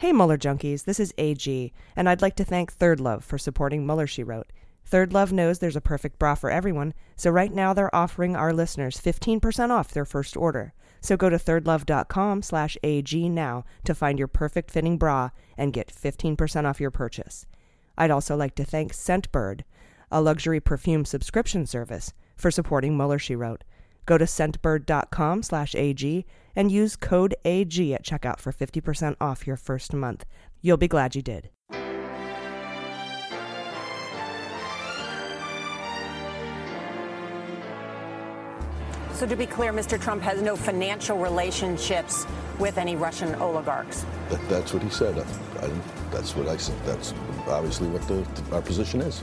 Hey, 0.00 0.12
Mueller 0.12 0.38
junkies, 0.38 0.84
this 0.84 0.98
is 0.98 1.12
AG, 1.18 1.74
and 1.94 2.08
I'd 2.08 2.22
like 2.22 2.34
to 2.36 2.44
thank 2.44 2.72
Third 2.72 3.00
Love 3.00 3.22
for 3.22 3.36
supporting 3.36 3.84
Mueller, 3.84 4.06
She 4.06 4.22
Wrote. 4.22 4.50
Third 4.82 5.12
Love 5.12 5.30
knows 5.30 5.58
there's 5.58 5.76
a 5.76 5.82
perfect 5.82 6.18
bra 6.18 6.34
for 6.34 6.50
everyone, 6.50 6.94
so 7.16 7.28
right 7.28 7.52
now 7.52 7.74
they're 7.74 7.94
offering 7.94 8.34
our 8.34 8.54
listeners 8.54 8.98
15% 8.98 9.68
off 9.68 9.92
their 9.92 10.06
first 10.06 10.38
order. 10.38 10.72
So 11.02 11.18
go 11.18 11.28
to 11.28 11.36
thirdlove.com 11.36 12.40
slash 12.40 12.78
AG 12.82 13.28
now 13.28 13.66
to 13.84 13.94
find 13.94 14.18
your 14.18 14.26
perfect 14.26 14.70
fitting 14.70 14.96
bra 14.96 15.32
and 15.58 15.70
get 15.70 15.92
15% 15.92 16.64
off 16.64 16.80
your 16.80 16.90
purchase. 16.90 17.44
I'd 17.98 18.10
also 18.10 18.34
like 18.36 18.54
to 18.54 18.64
thank 18.64 18.94
Scentbird, 18.94 19.64
a 20.10 20.22
luxury 20.22 20.60
perfume 20.60 21.04
subscription 21.04 21.66
service, 21.66 22.14
for 22.38 22.50
supporting 22.50 22.96
Mueller, 22.96 23.18
She 23.18 23.36
Wrote. 23.36 23.64
Go 24.10 24.18
to 24.18 24.24
scentbird.com 24.24 25.44
slash 25.44 25.76
AG 25.76 26.26
and 26.56 26.72
use 26.72 26.96
code 26.96 27.36
AG 27.44 27.94
at 27.94 28.04
checkout 28.04 28.40
for 28.40 28.52
50% 28.52 29.14
off 29.20 29.46
your 29.46 29.54
first 29.54 29.94
month. 29.94 30.24
You'll 30.60 30.78
be 30.78 30.88
glad 30.88 31.14
you 31.14 31.22
did. 31.22 31.50
So, 39.12 39.28
to 39.28 39.36
be 39.36 39.46
clear, 39.46 39.72
Mr. 39.72 40.00
Trump 40.00 40.22
has 40.22 40.42
no 40.42 40.56
financial 40.56 41.16
relationships 41.16 42.26
with 42.58 42.78
any 42.78 42.96
Russian 42.96 43.36
oligarchs. 43.36 44.04
That, 44.28 44.40
that's 44.48 44.74
what 44.74 44.82
he 44.82 44.90
said. 44.90 45.18
I, 45.18 45.66
I, 45.66 45.70
that's 46.10 46.34
what 46.34 46.48
I 46.48 46.56
said. 46.56 46.76
That's 46.84 47.14
obviously 47.46 47.86
what 47.86 48.02
the, 48.08 48.26
our 48.52 48.60
position 48.60 49.02
is. 49.02 49.22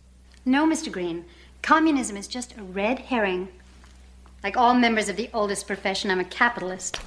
No, 0.43 0.65
Mr. 0.65 0.91
Green. 0.91 1.25
Communism 1.61 2.17
is 2.17 2.27
just 2.27 2.57
a 2.57 2.63
red 2.63 2.97
herring. 2.97 3.49
Like 4.43 4.57
all 4.57 4.73
members 4.73 5.07
of 5.07 5.15
the 5.15 5.29
oldest 5.35 5.67
profession, 5.67 6.09
I'm 6.09 6.19
a 6.19 6.23
capitalist. 6.23 6.99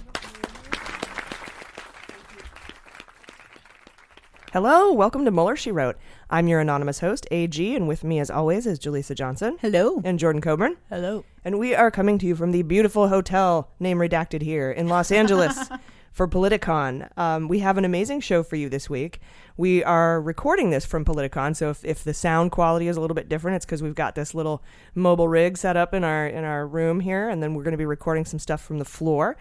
Hello, 4.52 4.92
welcome 4.92 5.24
to 5.24 5.32
Mueller, 5.32 5.56
She 5.56 5.72
Wrote. 5.72 5.96
I'm 6.30 6.46
your 6.46 6.60
anonymous 6.60 7.00
host, 7.00 7.26
AG, 7.32 7.74
and 7.74 7.88
with 7.88 8.04
me, 8.04 8.20
as 8.20 8.30
always, 8.30 8.68
is 8.68 8.78
Jaleesa 8.78 9.16
Johnson. 9.16 9.56
Hello. 9.60 10.00
And 10.04 10.16
Jordan 10.16 10.40
Coburn. 10.40 10.76
Hello. 10.88 11.24
And 11.44 11.58
we 11.58 11.74
are 11.74 11.90
coming 11.90 12.18
to 12.18 12.26
you 12.26 12.36
from 12.36 12.52
the 12.52 12.62
beautiful 12.62 13.08
hotel, 13.08 13.68
name 13.80 13.98
redacted 13.98 14.42
here, 14.42 14.70
in 14.70 14.86
Los 14.86 15.10
Angeles 15.10 15.68
for 16.14 16.28
Politicon. 16.28 17.10
Um, 17.18 17.48
we 17.48 17.58
have 17.58 17.76
an 17.76 17.84
amazing 17.84 18.20
show 18.20 18.44
for 18.44 18.54
you 18.54 18.68
this 18.68 18.88
week. 18.88 19.20
We 19.56 19.82
are 19.82 20.20
recording 20.22 20.70
this 20.70 20.86
from 20.86 21.04
Politicon, 21.04 21.56
so 21.56 21.70
if, 21.70 21.84
if 21.84 22.04
the 22.04 22.14
sound 22.14 22.52
quality 22.52 22.86
is 22.86 22.96
a 22.96 23.00
little 23.00 23.16
bit 23.16 23.28
different, 23.28 23.56
it's 23.56 23.66
because 23.66 23.82
we've 23.82 23.96
got 23.96 24.14
this 24.14 24.32
little 24.32 24.62
mobile 24.94 25.28
rig 25.28 25.58
set 25.58 25.76
up 25.76 25.92
in 25.92 26.04
our 26.04 26.26
in 26.26 26.44
our 26.44 26.66
room 26.66 27.00
here, 27.00 27.28
and 27.28 27.42
then 27.42 27.54
we're 27.54 27.64
going 27.64 27.72
to 27.72 27.78
be 27.78 27.84
recording 27.84 28.24
some 28.24 28.38
stuff 28.38 28.62
from 28.62 28.78
the 28.78 28.84
floor. 28.84 29.36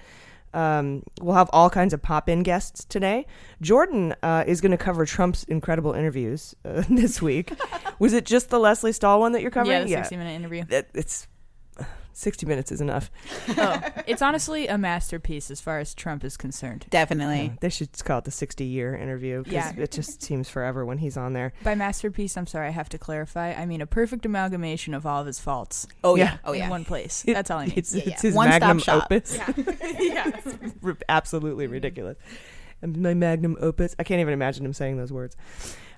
Um, 0.56 1.04
we'll 1.22 1.36
have 1.36 1.50
all 1.54 1.70
kinds 1.70 1.94
of 1.94 2.02
pop 2.02 2.28
in 2.28 2.44
guests 2.44 2.86
today. 2.86 3.26
Jordan 3.62 4.16
uh, 4.24 4.44
is 4.46 4.60
going 4.60 4.72
to 4.72 4.78
cover 4.78 5.06
Trump's 5.06 5.44
incredible 5.46 5.94
interviews 5.94 6.56
uh, 6.66 6.84
this 6.90 7.22
week. 7.22 7.54
Was 8.00 8.14
it 8.14 8.26
just 8.26 8.50
the 8.50 8.60
Lesley 8.60 8.92
Stahl 8.92 9.20
one 9.20 9.32
that 9.34 9.42
you're 9.42 9.52
covering? 9.52 9.88
Yeah, 9.88 9.98
the 9.98 10.04
60 10.04 10.18
minute 10.18 10.32
interview. 10.32 10.64
It, 10.70 10.90
it's 10.94 11.28
60 12.14 12.46
minutes 12.46 12.72
is 12.72 12.80
enough. 12.82 13.12
oh, 13.58 13.82
it's 14.08 14.22
honestly 14.22 14.68
a 14.68 14.78
masterpiece 14.78 15.50
as 15.52 15.60
far 15.60 15.80
as 15.80 15.94
Trump 15.94 16.24
is 16.24 16.38
concerned. 16.38 16.86
Definitely. 16.90 17.44
Yeah, 17.46 17.54
they 17.60 17.70
should 17.70 17.90
call 18.06 18.20
it 18.20 18.26
the 18.26 18.32
60 18.32 18.64
year 18.64 18.96
interview 18.96 19.40
because 19.44 19.54
Yeah. 19.54 19.74
it 19.84 19.92
just 19.92 20.22
seems 20.24 20.50
forever 20.50 20.86
when 20.86 21.00
he's 21.00 21.18
on 21.18 21.34
there. 21.34 21.54
By 21.64 21.76
masterpiece, 21.76 22.38
I'm 22.38 22.48
sorry, 22.48 22.68
I 22.68 22.72
have 22.72 22.90
to 22.90 22.98
clarify. 22.98 23.54
I 23.54 23.66
mean 23.66 23.82
a 23.82 23.86
perfect 23.88 24.26
amalgamation 24.26 24.94
of 24.94 25.06
all 25.06 25.22
of 25.22 25.28
his 25.28 25.40
faults. 25.40 25.88
Oh, 26.04 26.16
yeah. 26.16 26.24
Yeah. 26.24 26.38
Oh, 26.46 26.52
yeah. 26.54 26.64
In 26.66 26.70
one 26.70 26.86
place. 26.86 27.24
It- 27.28 27.34
That's 27.34 27.50
all 27.52 27.60
I 27.60 27.66
mean. 27.66 27.74
It's, 27.78 27.94
Yeah, 27.94 28.04
it's 28.06 28.10
yeah. 28.24 28.30
his 28.30 28.36
One-stop 28.36 28.60
magnum 28.62 28.80
shop. 28.80 29.06
opus. 29.12 29.38
yeah. 30.00 30.32
R- 30.84 30.98
absolutely 31.10 31.68
ridiculous. 31.68 32.18
And 32.82 32.98
My 32.98 33.14
magnum 33.14 33.58
opus. 33.62 33.96
I 33.98 34.04
can't 34.04 34.20
even 34.22 34.34
imagine 34.34 34.66
him 34.66 34.74
saying 34.74 34.98
those 34.98 35.12
words. 35.12 35.36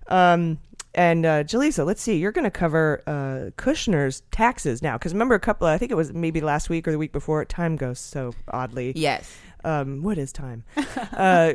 Um, 0.07 0.59
and 0.93 1.25
uh, 1.25 1.43
Jaleesa, 1.43 1.85
let's 1.85 2.01
see. 2.01 2.17
You're 2.17 2.31
going 2.31 2.45
to 2.45 2.51
cover 2.51 3.03
uh, 3.05 3.51
Kushner's 3.61 4.21
taxes 4.31 4.81
now, 4.81 4.97
because 4.97 5.13
remember 5.13 5.35
a 5.35 5.39
couple. 5.39 5.67
I 5.67 5.77
think 5.77 5.91
it 5.91 5.95
was 5.95 6.13
maybe 6.13 6.39
last 6.39 6.69
week 6.69 6.88
or 6.88 6.91
the 6.91 6.97
week 6.97 7.11
before. 7.11 7.43
Time 7.45 7.75
goes 7.75 7.99
so 7.99 8.33
oddly. 8.47 8.93
Yes. 8.95 9.38
Um, 9.66 10.03
what 10.03 10.17
is 10.17 10.31
time? 10.31 10.63
uh, 11.13 11.53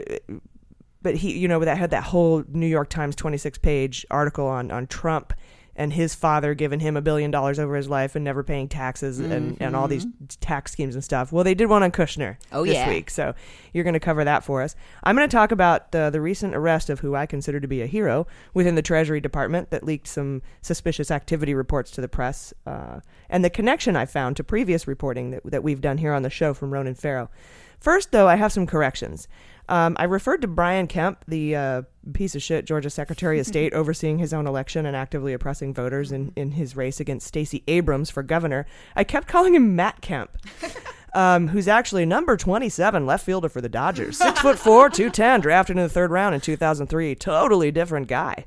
but 1.02 1.16
he, 1.16 1.38
you 1.38 1.48
know, 1.48 1.58
that 1.60 1.78
had 1.78 1.90
that 1.90 2.04
whole 2.04 2.44
New 2.48 2.66
York 2.66 2.90
Times 2.90 3.16
26 3.16 3.58
page 3.58 4.04
article 4.10 4.46
on 4.46 4.70
on 4.70 4.86
Trump 4.86 5.32
and 5.80 5.94
his 5.94 6.14
father 6.14 6.52
giving 6.52 6.78
him 6.80 6.94
a 6.94 7.00
billion 7.00 7.30
dollars 7.30 7.58
over 7.58 7.74
his 7.74 7.88
life 7.88 8.14
and 8.14 8.22
never 8.22 8.42
paying 8.42 8.68
taxes 8.68 9.18
and, 9.18 9.56
and 9.62 9.74
all 9.74 9.88
these 9.88 10.06
tax 10.38 10.72
schemes 10.72 10.94
and 10.94 11.02
stuff. 11.02 11.32
Well, 11.32 11.42
they 11.42 11.54
did 11.54 11.70
one 11.70 11.82
on 11.82 11.90
Kushner 11.90 12.36
Oh, 12.52 12.66
this 12.66 12.74
yeah. 12.74 12.86
week, 12.90 13.08
so 13.08 13.34
you're 13.72 13.82
going 13.82 13.94
to 13.94 14.00
cover 14.00 14.22
that 14.22 14.44
for 14.44 14.60
us. 14.60 14.76
I'm 15.02 15.16
going 15.16 15.26
to 15.26 15.34
talk 15.34 15.52
about 15.52 15.94
uh, 15.94 16.10
the 16.10 16.20
recent 16.20 16.54
arrest 16.54 16.90
of 16.90 17.00
who 17.00 17.14
I 17.16 17.24
consider 17.24 17.60
to 17.60 17.66
be 17.66 17.80
a 17.80 17.86
hero 17.86 18.26
within 18.52 18.74
the 18.74 18.82
Treasury 18.82 19.22
Department 19.22 19.70
that 19.70 19.82
leaked 19.82 20.06
some 20.06 20.42
suspicious 20.60 21.10
activity 21.10 21.54
reports 21.54 21.90
to 21.92 22.02
the 22.02 22.08
press, 22.08 22.52
uh, 22.66 23.00
and 23.30 23.42
the 23.42 23.48
connection 23.48 23.96
I 23.96 24.04
found 24.04 24.36
to 24.36 24.44
previous 24.44 24.86
reporting 24.86 25.30
that, 25.30 25.40
that 25.44 25.62
we've 25.64 25.80
done 25.80 25.96
here 25.96 26.12
on 26.12 26.20
the 26.20 26.28
show 26.28 26.52
from 26.52 26.74
Ronan 26.74 26.94
Farrow. 26.94 27.30
First, 27.78 28.12
though, 28.12 28.28
I 28.28 28.36
have 28.36 28.52
some 28.52 28.66
corrections. 28.66 29.28
Um, 29.70 29.96
I 29.98 30.04
referred 30.04 30.42
to 30.42 30.48
Brian 30.48 30.86
Kemp, 30.88 31.24
the 31.28 31.54
uh, 31.56 31.82
piece 32.12 32.34
of 32.34 32.42
shit 32.42 32.64
Georgia 32.66 32.90
Secretary 32.90 33.38
of 33.38 33.46
State 33.54 33.72
overseeing 33.72 34.18
his 34.18 34.34
own 34.34 34.46
election 34.46 34.84
and 34.84 34.96
actively 34.96 35.32
oppressing 35.32 35.72
voters 35.72 36.12
in, 36.12 36.32
in 36.36 36.50
his 36.50 36.76
race 36.76 36.98
against 37.00 37.26
Stacey 37.26 37.62
Abrams 37.68 38.10
for 38.10 38.22
governor. 38.22 38.66
I 38.96 39.04
kept 39.04 39.28
calling 39.28 39.54
him 39.54 39.74
Matt 39.76 40.02
Kemp. 40.02 40.36
Um, 41.12 41.48
who's 41.48 41.66
actually 41.66 42.06
number 42.06 42.36
27 42.36 43.04
left 43.04 43.26
fielder 43.26 43.48
for 43.48 43.60
the 43.60 43.68
Dodgers. 43.68 44.16
Six 44.16 44.38
foot 44.38 44.60
four, 44.60 44.88
210, 44.88 45.40
drafted 45.40 45.76
in 45.76 45.82
the 45.82 45.88
third 45.88 46.12
round 46.12 46.36
in 46.36 46.40
2003. 46.40 47.16
Totally 47.16 47.72
different 47.72 48.06
guy. 48.06 48.44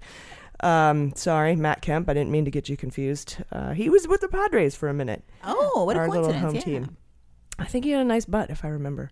Um, 0.61 1.13
sorry, 1.13 1.57
Matt 1.57 1.81
Kemp. 1.81 2.07
I 2.09 2.13
didn't 2.13 2.31
mean 2.31 2.45
to 2.45 2.51
get 2.51 2.69
you 2.69 2.77
confused. 2.77 3.35
Uh, 3.51 3.73
he 3.73 3.89
was 3.89 4.07
with 4.07 4.21
the 4.21 4.29
Padres 4.29 4.75
for 4.75 4.87
a 4.87 4.93
minute 4.93 5.25
Oh, 5.43 5.83
what 5.83 5.97
a 5.97 5.99
our 5.99 6.07
little 6.09 6.31
home 6.31 6.55
yeah. 6.55 6.61
team. 6.61 6.97
I 7.59 7.65
think 7.65 7.85
he 7.85 7.91
had 7.91 8.01
a 8.01 8.05
nice 8.05 8.25
butt, 8.25 8.49
if 8.49 8.65
I 8.65 8.69
remember. 8.69 9.11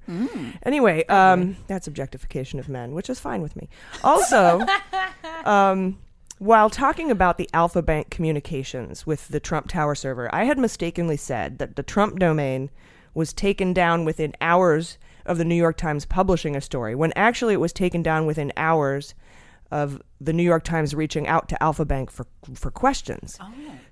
Anyway, 0.64 1.06
um, 1.06 1.58
that's 1.68 1.88
objectification 1.88 2.60
of 2.60 2.68
men, 2.70 2.94
which 2.94 3.10
is 3.10 3.20
fine 3.20 3.42
with 3.42 3.56
me. 3.56 3.70
Also, 4.04 4.66
um, 5.46 6.00
while 6.40 6.70
talking 6.70 7.12
about 7.12 7.38
the 7.38 7.50
Alpha 7.54 7.82
Bank 7.82 8.10
communications 8.10 9.06
with 9.06 9.28
the 9.28 9.40
Trump 9.40 9.68
Tower 9.68 9.94
server, 9.94 10.34
I 10.34 10.46
had 10.46 10.58
mistakenly 10.58 11.18
said 11.18 11.60
that 11.60 11.76
the 11.76 11.84
Trump 11.84 12.18
domain 12.18 12.72
was 13.14 13.34
taken 13.34 13.74
down 13.74 14.06
within 14.06 14.34
hours 14.42 14.98
of 15.26 15.38
the 15.38 15.46
New 15.46 15.56
York 15.56 15.78
Times 15.78 16.06
publishing 16.06 16.56
a 16.56 16.62
story, 16.62 16.96
when 16.96 17.14
actually 17.16 17.54
it 17.54 17.60
was 17.60 17.74
taken 17.74 18.02
down 18.02 18.26
within 18.26 18.52
hours 18.58 19.14
of 19.72 20.02
the 20.20 20.34
New 20.34 20.44
York 20.44 20.64
Times 20.64 20.94
reaching 20.94 21.28
out 21.28 21.48
to 21.50 21.64
Alpha 21.64 21.86
Bank 21.86 22.12
for 22.12 22.26
for 22.54 22.70
questions. 22.72 23.38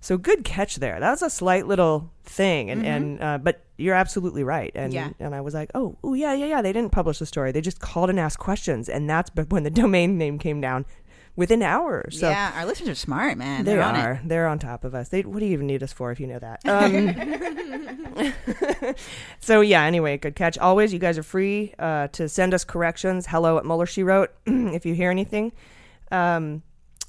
So 0.02 0.18
good 0.18 0.44
catch 0.44 0.76
there. 0.78 1.00
That 1.00 1.10
was 1.12 1.22
a 1.22 1.30
slight 1.30 1.68
little 1.68 2.12
thing, 2.24 2.70
and 2.70 2.86
and 2.86 3.22
uh, 3.22 3.38
but 3.38 3.64
you're 3.78 3.96
absolutely 3.96 4.44
right. 4.44 4.72
And 4.76 4.94
Yeah. 4.94 5.10
and 5.20 5.34
I 5.34 5.42
was 5.42 5.54
like, 5.54 5.72
oh, 5.74 5.98
oh 6.04 6.14
yeah, 6.14 6.34
yeah, 6.34 6.46
yeah. 6.48 6.62
They 6.62 6.74
didn't 6.74 6.92
publish 6.92 7.20
the 7.20 7.26
story. 7.26 7.52
They 7.52 7.62
just 7.62 7.80
called 7.80 8.10
and 8.10 8.20
asked 8.20 8.40
questions, 8.40 8.90
and 8.90 9.10
that's 9.10 9.30
but 9.30 9.50
when 9.52 9.64
the 9.64 9.70
domain 9.84 10.18
name 10.18 10.38
came 10.38 10.60
down 10.62 10.86
within 11.40 11.64
hours. 11.64 12.20
So 12.20 12.30
yeah, 12.30 12.52
our 12.54 12.66
listeners 12.66 12.90
are 12.90 12.96
smart, 12.96 13.38
man. 13.38 13.64
they 13.64 13.72
They're 13.72 13.82
on 13.82 13.96
it. 13.96 14.28
They're 14.28 14.48
on 14.48 14.60
top 14.60 14.84
of 14.84 14.94
us. 14.94 15.08
They 15.08 15.22
what 15.22 15.40
do 15.40 15.46
you 15.46 15.54
even 15.54 15.68
need 15.68 15.82
us 15.82 15.94
for 15.94 16.12
if 16.12 16.20
you 16.20 16.28
know 16.28 16.40
that? 16.40 16.60
Um, 18.20 18.94
so 19.40 19.62
yeah. 19.62 19.84
Anyway, 19.84 20.18
good 20.18 20.36
catch. 20.36 20.58
Always, 20.58 20.92
you 20.92 21.00
guys 21.00 21.18
are 21.18 21.24
free 21.24 21.74
uh, 21.80 22.10
to 22.10 22.28
send 22.28 22.54
us 22.54 22.66
corrections. 22.66 23.26
Hello 23.28 23.58
at 23.58 23.66
Mueller 23.66 23.86
She 23.86 24.04
Wrote 24.04 24.32
if 24.46 24.86
you 24.86 24.94
hear 24.94 25.10
anything. 25.10 25.54
Um, 26.12 26.64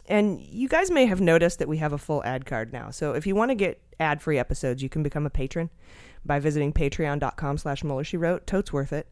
and 0.07 0.41
you 0.41 0.69
guys 0.69 0.91
may 0.91 1.07
have 1.07 1.21
noticed 1.21 1.59
that 1.59 1.69
we 1.69 1.79
have 1.79 1.93
a 1.93 1.99
full 1.99 2.23
ad 2.25 2.47
card 2.47 2.73
now. 2.73 2.91
So 2.91 3.13
if 3.15 3.27
you 3.27 3.35
want 3.35 3.51
to 3.51 3.57
get 3.57 3.81
ad-free 3.99 4.39
episodes, 4.39 4.83
you 4.83 4.89
can 4.89 5.03
become 5.03 5.27
a 5.27 5.31
patron 5.31 5.71
by 6.25 6.39
visiting 6.39 6.73
patreon.com 6.73 7.59
slash 7.59 7.83
Mueller 7.83 8.05
She 8.05 8.17
Wrote. 8.17 8.47
Totes 8.47 8.73
worth 8.73 8.93
it. 8.93 9.09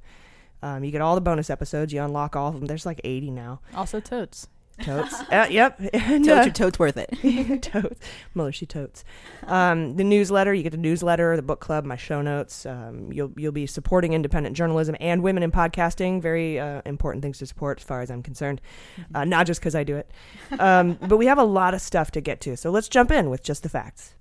Um, 0.63 0.85
you 0.85 0.93
get 0.93 1.01
all 1.01 1.17
the 1.17 1.21
bonus 1.21 1.51
episodes. 1.51 1.93
You 1.93 2.03
unlock 2.03 2.37
all 2.37 2.49
of 2.49 2.55
them. 2.55 2.67
There's 2.67 2.87
like 2.87 3.01
80 3.03 3.33
now. 3.33 3.61
Also 3.75 3.99
totes. 4.01 4.47
Totes. 4.83 5.15
uh, 5.33 5.47
yep. 5.51 5.81
And, 5.93 6.25
Totes 6.25 6.47
uh, 6.47 6.49
are 6.49 6.53
totes 6.53 6.79
worth 6.79 6.97
it. 6.97 7.63
totes. 7.63 8.01
Mueller, 8.35 8.53
she 8.53 8.67
totes. 8.67 9.05
Um, 9.47 9.97
the 9.97 10.05
newsletter, 10.05 10.55
you 10.55 10.63
get 10.63 10.71
the 10.71 10.77
newsletter, 10.77 11.37
the 11.37 11.43
book 11.43 11.61
club, 11.61 11.85
my 11.85 11.97
show 11.97 12.23
notes. 12.23 12.67
Um, 12.67 13.13
you'll 13.13 13.33
you'll 13.37 13.53
be 13.53 13.67
supporting 13.67 14.13
independent 14.13 14.57
journalism 14.57 14.97
and 15.01 15.23
women 15.23 15.43
in 15.43 15.51
podcasting. 15.51 16.23
Very 16.23 16.59
uh, 16.59 16.83
important 16.87 17.23
things 17.23 17.39
to 17.39 17.47
support, 17.47 17.81
as 17.81 17.85
far 17.85 18.01
as 18.01 18.11
I'm 18.11 18.23
concerned. 18.23 18.61
Uh, 19.15 19.25
not 19.25 19.47
just 19.47 19.61
because 19.61 19.75
I 19.75 19.85
do 19.85 19.97
it, 19.97 20.11
um, 20.59 20.99
but 21.01 21.17
we 21.17 21.27
have 21.27 21.39
a 21.39 21.45
lot 21.45 21.75
of 21.75 21.81
stuff 21.81 22.11
to 22.13 22.21
get 22.21 22.41
to. 22.43 22.57
So 22.57 22.71
let's 22.71 22.89
jump 22.89 23.11
in 23.11 23.31
with 23.31 23.43
just 23.43 23.63
the 23.63 23.69
facts. 23.69 24.15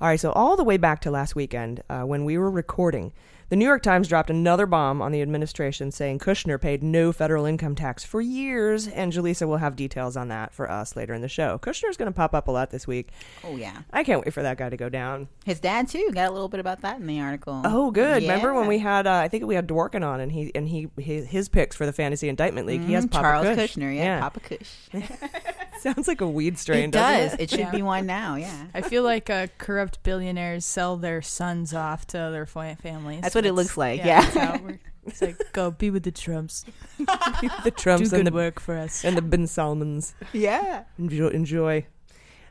All 0.00 0.08
right, 0.08 0.18
so 0.18 0.32
all 0.32 0.56
the 0.56 0.64
way 0.64 0.76
back 0.76 1.00
to 1.02 1.10
last 1.10 1.34
weekend 1.36 1.82
uh, 1.88 2.02
when 2.02 2.24
we 2.24 2.36
were 2.36 2.50
recording, 2.50 3.12
the 3.48 3.56
New 3.56 3.64
York 3.64 3.82
Times 3.82 4.08
dropped 4.08 4.30
another 4.30 4.66
bomb 4.66 5.00
on 5.02 5.12
the 5.12 5.20
administration 5.22 5.90
saying 5.90 6.18
Kushner 6.18 6.60
paid 6.60 6.82
no 6.82 7.12
federal 7.12 7.44
income 7.44 7.74
tax 7.74 8.04
for 8.04 8.20
years, 8.20 8.86
and 8.88 9.12
Jaleesa 9.12 9.46
will 9.46 9.58
have 9.58 9.76
details 9.76 10.16
on 10.16 10.28
that 10.28 10.52
for 10.54 10.70
us 10.70 10.96
later 10.96 11.14
in 11.14 11.20
the 11.22 11.28
show. 11.28 11.58
Kushner's 11.58 11.96
going 11.96 12.10
to 12.10 12.16
pop 12.16 12.34
up 12.34 12.48
a 12.48 12.50
lot 12.50 12.70
this 12.70 12.86
week. 12.86 13.10
Oh 13.44 13.56
yeah, 13.56 13.82
I 13.92 14.04
can't 14.04 14.24
wait 14.24 14.32
for 14.32 14.42
that 14.42 14.56
guy 14.56 14.68
to 14.70 14.76
go 14.76 14.88
down. 14.88 15.28
his 15.44 15.60
dad 15.60 15.88
too 15.88 16.10
got 16.12 16.28
a 16.28 16.32
little 16.32 16.48
bit 16.48 16.60
about 16.60 16.80
that 16.82 16.98
in 17.00 17.06
the 17.06 17.20
article. 17.20 17.60
Oh, 17.64 17.90
good. 17.90 18.22
Remember 18.22 18.54
when 18.54 18.66
we 18.66 18.78
had? 18.78 19.06
Uh, 19.06 19.14
I 19.14 19.28
think 19.28 19.44
we 19.44 19.54
had 19.54 19.68
Dworkin 19.68 20.04
on, 20.06 20.20
and 20.20 20.32
he 20.32 20.50
and 20.54 20.68
he 20.68 20.88
his, 20.98 21.26
his 21.26 21.48
picks 21.48 21.76
for 21.76 21.86
the 21.86 21.92
fantasy 21.92 22.28
indictment 22.28 22.66
league. 22.66 22.82
He 22.84 22.94
has 22.94 23.06
Mhm, 23.06 23.10
Papa 23.10 23.22
Charles 23.22 23.46
Kush. 23.56 23.76
Kushner, 23.76 23.94
yeah, 23.94 24.20
Papa 24.20 24.40
Kush. 24.40 24.70
Sounds 25.84 26.08
like 26.08 26.22
a 26.22 26.26
weed 26.26 26.58
strain. 26.58 26.84
It 26.84 26.92
doesn't 26.92 27.38
does. 27.38 27.40
It 27.40 27.50
should 27.50 27.70
be 27.70 27.82
one 27.94 28.06
now. 28.06 28.36
Yeah. 28.36 28.68
I 28.72 28.80
feel 28.80 29.02
like 29.02 29.28
uh, 29.28 29.48
corrupt 29.58 30.02
billionaires 30.02 30.64
sell 30.64 30.96
their 30.96 31.20
sons 31.20 31.74
off 31.74 32.06
to 32.06 32.16
their 32.16 32.46
families. 32.46 33.20
That's 33.20 33.34
what 33.34 33.44
it 33.44 33.52
looks 33.52 33.76
like, 33.76 33.98
yeah. 33.98 34.22
that's 34.22 34.34
how 34.34 34.54
it 34.54 34.62
works. 34.62 34.78
It's 35.06 35.20
like 35.20 35.52
go 35.52 35.70
be 35.70 35.90
with 35.90 36.04
the 36.04 36.10
Trumps. 36.10 36.64
the 36.96 37.70
Trumps 37.76 38.08
Do 38.08 38.16
and 38.16 38.24
good 38.24 38.32
the 38.32 38.34
work 38.34 38.58
for 38.58 38.78
us. 38.78 39.04
and 39.04 39.14
the 39.14 39.20
Bin 39.20 39.42
Salmans. 39.42 40.14
Yeah. 40.32 40.84
enjoy. 40.98 41.28
enjoy. 41.28 41.86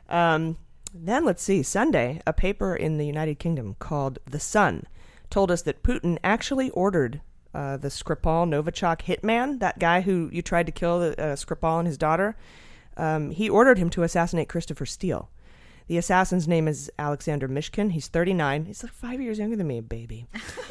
Um, 0.08 0.56
then 0.94 1.24
let's 1.24 1.42
see. 1.42 1.64
Sunday, 1.64 2.20
a 2.28 2.32
paper 2.32 2.76
in 2.76 2.98
the 2.98 3.06
United 3.06 3.40
Kingdom 3.40 3.74
called 3.80 4.20
The 4.30 4.38
Sun 4.38 4.86
told 5.28 5.50
us 5.50 5.62
that 5.62 5.82
Putin 5.82 6.18
actually 6.22 6.70
ordered 6.70 7.20
uh, 7.52 7.76
the 7.76 7.88
Skripal 7.88 8.48
Novichok 8.48 9.02
hitman, 9.02 9.58
that 9.58 9.80
guy 9.80 10.02
who 10.02 10.30
you 10.32 10.40
tried 10.40 10.66
to 10.66 10.72
kill, 10.72 11.02
uh, 11.02 11.34
Skripal 11.34 11.80
and 11.80 11.88
his 11.88 11.98
daughter. 11.98 12.36
Um, 12.96 13.30
he 13.30 13.48
ordered 13.48 13.78
him 13.78 13.90
to 13.90 14.02
assassinate 14.02 14.48
Christopher 14.48 14.86
Steele. 14.86 15.30
The 15.86 15.98
assassin's 15.98 16.48
name 16.48 16.66
is 16.66 16.90
Alexander 16.98 17.48
Mishkin. 17.48 17.92
He's 17.92 18.08
39. 18.08 18.64
He's 18.66 18.82
like 18.82 18.92
five 18.92 19.20
years 19.20 19.38
younger 19.38 19.56
than 19.56 19.66
me, 19.66 19.80
baby. 19.80 20.26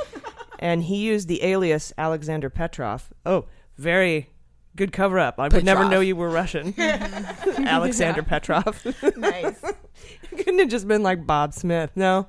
and 0.59 0.83
he 0.83 0.97
used 0.97 1.27
the 1.27 1.43
alias 1.43 1.93
Alexander 1.97 2.49
Petrov. 2.49 3.13
Oh, 3.25 3.45
very 3.77 4.29
good 4.75 4.91
cover 4.91 5.19
up. 5.19 5.39
I 5.39 5.49
would 5.49 5.63
never 5.63 5.81
Petrov. 5.81 5.91
know 5.91 5.99
you 5.99 6.15
were 6.15 6.29
Russian. 6.29 6.73
Alexander 6.79 8.23
Petrov. 8.23 8.83
Nice. 9.17 9.63
Couldn't 10.29 10.59
have 10.59 10.69
just 10.69 10.87
been 10.87 11.03
like 11.03 11.27
Bob 11.27 11.53
Smith. 11.53 11.91
No. 11.95 12.27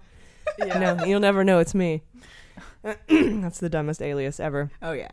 No, 0.58 1.04
you'll 1.04 1.20
never 1.20 1.42
know 1.42 1.58
it's 1.58 1.74
me. 1.74 2.02
That's 2.82 3.60
the 3.60 3.70
dumbest 3.70 4.02
alias 4.02 4.38
ever. 4.38 4.70
Oh 4.82 4.92
yeah. 4.92 5.08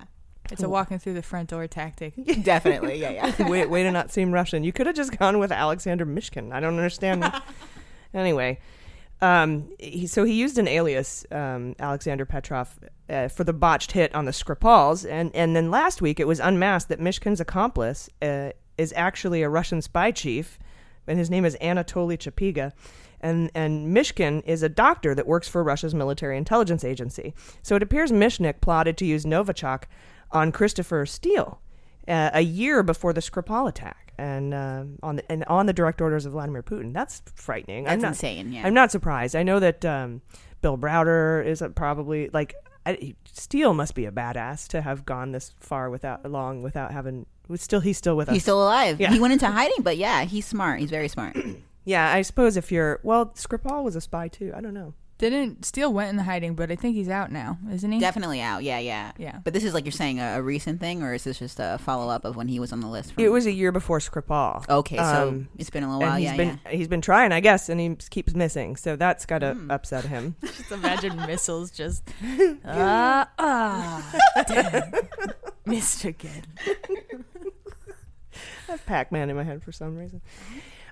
It's 0.52 0.64
a 0.64 0.70
walking 0.70 1.00
through 1.00 1.14
the 1.14 1.22
front 1.22 1.50
door 1.50 1.66
tactic. 1.68 2.14
Definitely. 2.44 3.00
Yeah. 3.00 3.12
Yeah. 3.12 3.48
way, 3.50 3.66
way 3.66 3.84
to 3.84 3.92
not 3.92 4.12
seem 4.12 4.32
Russian. 4.32 4.64
You 4.64 4.74
could 4.74 4.88
have 4.88 4.96
just 4.96 5.18
gone 5.18 5.40
with 5.40 5.52
Alexander 5.52 6.06
Mishkin. 6.06 6.52
I 6.52 6.60
don't 6.60 6.76
understand. 6.76 7.32
anyway, 8.14 8.60
um, 9.22 9.70
he, 9.80 10.08
so 10.08 10.24
he 10.24 10.34
used 10.34 10.58
an 10.58 10.68
alias, 10.68 11.26
um, 11.32 11.76
Alexander 11.80 12.26
Petrov, 12.26 12.80
uh, 13.10 13.28
for 13.28 13.44
the 13.44 13.54
botched 13.54 13.92
hit 13.92 14.14
on 14.16 14.26
the 14.26 14.32
Skripals, 14.32 15.10
and 15.10 15.34
and 15.36 15.56
then 15.56 15.70
last 15.70 16.02
week 16.02 16.20
it 16.20 16.28
was 16.28 16.40
unmasked 16.40 16.90
that 16.90 17.00
Mishkin's 17.00 17.40
accomplice 17.40 18.10
uh, 18.22 18.52
is 18.78 18.94
actually 18.96 19.44
a 19.44 19.50
Russian 19.50 19.82
spy 19.82 20.12
chief, 20.12 20.58
and 21.08 21.20
his 21.20 21.30
name 21.30 21.46
is 21.46 21.56
Anatoly 21.62 22.18
Chepiga. 22.18 22.74
And, 23.24 23.52
and 23.54 23.96
Mishkin 23.96 24.44
is 24.46 24.64
a 24.64 24.70
doctor 24.70 25.14
that 25.14 25.28
works 25.28 25.48
for 25.48 25.64
Russia's 25.64 25.94
military 25.94 26.38
intelligence 26.38 26.84
agency. 26.84 27.36
So 27.62 27.76
it 27.76 27.84
appears 27.84 28.12
Mishkin 28.12 28.60
plotted 28.62 28.98
to 28.98 29.06
use 29.06 29.26
Novichok 29.26 29.84
on 30.34 30.52
Christopher 30.52 31.06
Steele 31.06 31.62
uh, 32.08 32.32
a 32.34 32.42
year 32.42 32.84
before 32.84 33.14
the 33.14 33.22
Skripal 33.22 33.68
attack, 33.70 34.14
and 34.18 34.54
uh, 34.54 34.84
on 35.04 35.18
the 35.18 35.32
and 35.32 35.44
on 35.46 35.66
the 35.66 35.74
direct 35.74 36.02
orders 36.02 36.26
of 36.26 36.34
Vladimir 36.34 36.64
Putin. 36.64 36.94
That's 36.94 37.22
frightening. 37.36 37.88
I'm 37.88 38.00
That's 38.00 38.22
not, 38.24 38.30
insane, 38.30 38.54
yeah. 38.54 38.66
I'm 38.66 38.74
not 38.74 38.92
surprised. 38.92 39.36
I 39.36 39.44
know 39.44 39.60
that 39.60 39.86
um, 39.86 40.22
Bill 40.62 40.78
Browder 40.78 41.46
is 41.46 41.62
a 41.62 41.70
probably 41.70 42.30
like 42.34 42.56
I, 42.86 43.16
Steele 43.32 43.74
must 43.74 43.96
be 43.96 44.06
a 44.06 44.12
badass 44.12 44.68
to 44.70 44.82
have 44.82 45.06
gone 45.06 45.32
this 45.32 45.54
far 45.60 45.90
without 45.90 46.30
long 46.30 46.62
without 46.62 46.92
having. 46.92 47.26
Still, 47.56 47.82
he's 47.82 47.98
still 47.98 48.16
with 48.16 48.30
us. 48.30 48.34
He's 48.34 48.44
still 48.44 48.64
alive. 48.64 49.02
Yeah. 49.02 49.12
He 49.12 49.20
went 49.20 49.34
into 49.34 49.48
hiding, 49.48 49.84
but 49.84 49.98
yeah, 49.98 50.24
he's 50.24 50.46
smart. 50.46 50.80
He's 50.80 50.90
very 50.90 51.08
smart. 51.08 51.38
Yeah, 51.84 52.14
I 52.14 52.22
suppose 52.22 52.58
if 52.58 52.72
you're 52.72 53.00
well, 53.02 53.28
Skripal 53.30 53.84
was 53.84 53.96
a 53.96 54.02
spy 54.02 54.28
too. 54.28 54.54
I 54.56 54.62
don't 54.62 54.76
know. 54.76 54.94
Didn't 55.22 55.64
Steele 55.66 55.94
went 55.94 56.10
in 56.10 56.16
the 56.16 56.24
hiding, 56.24 56.56
but 56.56 56.72
I 56.72 56.76
think 56.76 56.96
he's 56.96 57.08
out 57.08 57.32
now, 57.32 57.60
isn't 57.72 57.92
he? 57.92 58.00
Definitely 58.00 58.42
out. 58.42 58.64
Yeah, 58.64 58.80
yeah, 58.80 59.12
Yeah. 59.20 59.38
But 59.44 59.54
this 59.54 59.64
is 59.64 59.72
like 59.72 59.86
you're 59.86 59.92
saying 59.92 60.20
a, 60.20 60.40
a 60.40 60.42
recent 60.42 60.80
thing, 60.80 61.04
or 61.04 61.14
is 61.14 61.24
this 61.24 61.38
just 61.38 61.60
a 61.60 61.78
follow 61.78 62.10
up 62.10 62.26
of 62.26 62.36
when 62.36 62.48
he 62.48 62.60
was 62.60 62.74
on 62.74 62.80
the 62.80 62.88
list? 62.88 63.14
From- 63.14 63.24
It 63.24 63.28
was 63.32 63.46
a 63.46 63.52
year 63.52 63.72
before 63.72 64.00
Skripal. 64.00 64.68
Okay, 64.68 64.98
so 64.98 65.28
Um, 65.28 65.48
it's 65.60 65.70
been 65.70 65.84
a 65.84 65.88
little 65.96 66.02
while. 66.02 66.18
he's 66.18 66.26
Yeah, 66.32 66.38
been 66.38 66.60
he's 66.72 66.88
been 66.88 67.02
trying, 67.02 67.32
I 67.32 67.40
guess, 67.40 67.70
and 67.70 67.80
he 67.80 67.96
keeps 68.10 68.34
missing. 68.34 68.76
So 68.78 68.96
that's 68.96 69.28
got 69.28 69.40
to 69.40 69.54
Hmm. 69.54 69.70
upset 69.70 70.06
him. 70.06 70.36
Just 70.44 70.72
imagine 70.72 71.16
missiles 71.28 71.70
just 71.70 72.02
ah 72.66 73.30
ah 73.38 74.44
damn. 74.48 74.92
missed 75.68 76.04
again. 76.04 76.46
I 78.68 78.72
have 78.72 78.86
Pac-Man 78.88 79.30
in 79.30 79.36
my 79.36 79.44
head 79.44 79.62
for 79.62 79.72
some 79.72 79.98
reason. 79.98 80.22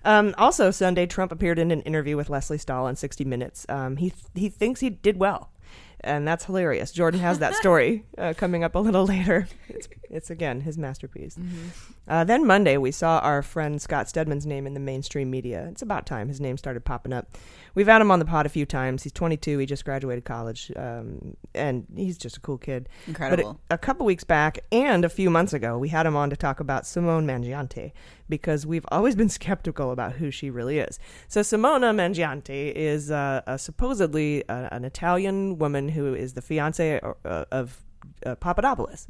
Um, 0.06 0.34
also, 0.38 0.72
Sunday, 0.72 1.06
Trump 1.06 1.32
appeared 1.32 1.60
in 1.60 1.72
an 1.72 1.82
interview 1.82 2.18
with 2.18 2.30
Lesley 2.30 2.58
Stahl 2.58 2.86
on 2.86 2.96
60 2.96 3.26
Minutes. 3.26 3.66
Um, 3.70 3.98
he 3.98 4.14
he 4.34 4.50
thinks 4.50 4.80
he 4.80 4.90
did 4.90 5.18
well, 5.18 5.52
and 6.02 6.28
that's 6.28 6.46
hilarious. 6.46 6.92
Jordan 6.92 7.20
has 7.20 7.40
that 7.40 7.56
story 7.56 8.06
uh, 8.18 8.34
coming 8.38 8.64
up 8.64 8.76
a 8.76 8.80
little 8.80 9.06
later. 9.06 9.48
It's, 9.68 9.88
it's 10.10 10.30
again 10.30 10.62
his 10.62 10.78
masterpiece. 10.78 11.38
Uh, 12.08 12.24
then 12.24 12.46
Monday, 12.46 12.78
we 12.78 12.92
saw 12.92 13.20
our 13.20 13.42
friend 13.42 13.82
Scott 13.82 14.10
Stedman's 14.10 14.46
name 14.46 14.66
in 14.66 14.74
the 14.74 14.80
mainstream 14.80 15.30
media. 15.30 15.68
It's 15.72 15.82
about 15.82 16.06
time 16.06 16.28
his 16.28 16.42
name 16.42 16.58
started 16.58 16.86
popping 16.86 17.14
up. 17.14 17.28
We've 17.76 17.88
had 17.88 18.02
him 18.02 18.12
on 18.12 18.20
the 18.20 18.26
pod 18.26 18.46
a 18.46 18.50
few 18.50 18.66
times. 18.66 19.04
He's 19.04 19.12
22. 19.12 19.60
He 19.60 19.66
just 19.66 19.86
graduated 19.86 20.26
college, 20.26 20.72
um, 20.76 21.38
and 21.54 21.86
he's 21.96 22.18
just 22.18 22.38
a 22.38 22.40
cool 22.40 22.58
kid. 22.58 22.90
Incredible. 23.08 23.60
But 23.68 23.74
a, 23.74 23.76
a 23.76 23.78
couple 23.78 24.06
weeks 24.06 24.24
back 24.24 24.60
and 24.72 25.06
a 25.06 25.10
few 25.10 25.30
months 25.30 25.54
ago, 25.54 25.78
we 25.78 25.90
had 25.90 26.06
him 26.06 26.16
on 26.16 26.30
to 26.30 26.36
talk 26.36 26.60
about 26.60 26.84
Simona 26.84 27.24
Mangiante 27.24 27.92
because 28.28 28.66
we've 28.66 28.86
always 28.92 29.16
been 29.16 29.30
skeptical 29.40 29.92
about 29.92 30.14
who 30.14 30.32
she 30.32 30.50
really 30.50 30.80
is. 30.80 31.00
So 31.28 31.42
Simona 31.42 31.94
Mangiante 31.94 32.74
is 32.74 33.12
uh, 33.12 33.42
a 33.46 33.58
supposedly 33.58 34.48
uh, 34.50 34.70
an 34.72 34.86
Italian 34.86 35.58
woman 35.58 35.90
who 35.90 36.14
is 36.14 36.34
the 36.34 36.42
fiance 36.42 37.00
uh, 37.00 37.46
of 37.52 37.84
uh, 38.26 38.36
Papadopoulos, 38.36 39.08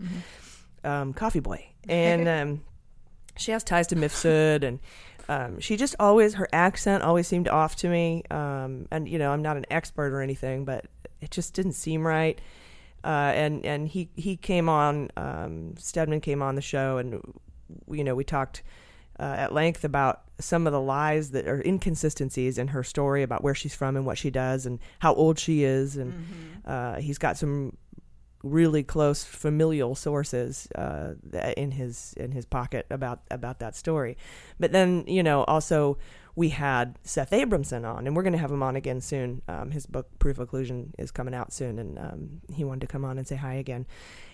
um, 0.83 1.13
Coffee 1.13 1.39
Boy, 1.39 1.65
and 1.89 2.27
um, 2.27 2.61
she 3.37 3.51
has 3.51 3.63
ties 3.63 3.87
to 3.87 3.95
Mifsud 3.95 4.63
and. 4.63 4.79
um, 5.29 5.59
she 5.59 5.77
just 5.77 5.95
always 5.99 6.33
her 6.33 6.49
accent 6.51 7.03
always 7.03 7.27
seemed 7.27 7.47
off 7.47 7.75
to 7.77 7.87
me. 7.87 8.23
Um, 8.31 8.87
and 8.89 9.07
you 9.07 9.19
know, 9.19 9.31
I'm 9.31 9.43
not 9.43 9.57
an 9.57 9.65
expert 9.69 10.11
or 10.11 10.21
anything, 10.21 10.65
but 10.65 10.85
it 11.21 11.29
just 11.29 11.53
didn't 11.53 11.73
seem 11.73 12.05
right. 12.05 12.41
Uh, 13.03 13.31
and 13.35 13.63
and 13.63 13.87
he 13.87 14.09
he 14.15 14.35
came 14.35 14.67
on. 14.67 15.09
Um, 15.15 15.75
Stedman 15.77 16.21
came 16.21 16.41
on 16.41 16.55
the 16.55 16.61
show, 16.61 16.97
and 16.97 17.21
you 17.87 18.03
know 18.03 18.15
we 18.15 18.23
talked 18.23 18.63
uh, 19.19 19.35
at 19.37 19.53
length 19.53 19.83
about 19.83 20.21
some 20.39 20.65
of 20.65 20.73
the 20.73 20.81
lies 20.81 21.31
that 21.31 21.47
are 21.47 21.61
inconsistencies 21.65 22.57
in 22.57 22.69
her 22.69 22.83
story 22.83 23.21
about 23.21 23.43
where 23.43 23.53
she's 23.53 23.75
from 23.75 23.95
and 23.97 24.05
what 24.05 24.17
she 24.17 24.31
does 24.31 24.65
and 24.65 24.79
how 24.99 25.13
old 25.13 25.37
she 25.37 25.63
is. 25.63 25.95
And 25.97 26.25
uh, 26.65 26.95
he's 26.95 27.17
got 27.17 27.37
some 27.37 27.77
really 28.43 28.83
close 28.83 29.23
familial 29.23 29.95
sources 29.95 30.67
uh, 30.75 31.13
in 31.57 31.71
his 31.71 32.13
in 32.17 32.31
his 32.31 32.45
pocket 32.45 32.85
about 32.89 33.21
about 33.31 33.59
that 33.59 33.75
story. 33.75 34.17
But 34.59 34.71
then 34.71 35.03
you 35.07 35.23
know 35.23 35.43
also 35.43 35.97
we 36.39 36.49
had 36.49 36.97
Seth 37.03 37.31
Abramson 37.31 37.85
on, 37.85 38.07
and 38.07 38.15
we're 38.15 38.23
going 38.23 38.33
to 38.33 38.39
have 38.39 38.51
him 38.51 38.63
on 38.63 38.77
again 38.77 39.01
soon. 39.01 39.41
Um, 39.49 39.71
his 39.71 39.85
book 39.85 40.07
Proof 40.19 40.39
of 40.39 40.49
Collusion 40.49 40.93
is 40.97 41.11
coming 41.11 41.33
out 41.33 41.51
soon, 41.51 41.77
and 41.77 41.99
um, 41.99 42.41
he 42.53 42.63
wanted 42.63 42.81
to 42.81 42.87
come 42.87 43.03
on 43.03 43.17
and 43.17 43.27
say 43.27 43.35
hi 43.35 43.55
again. 43.55 43.85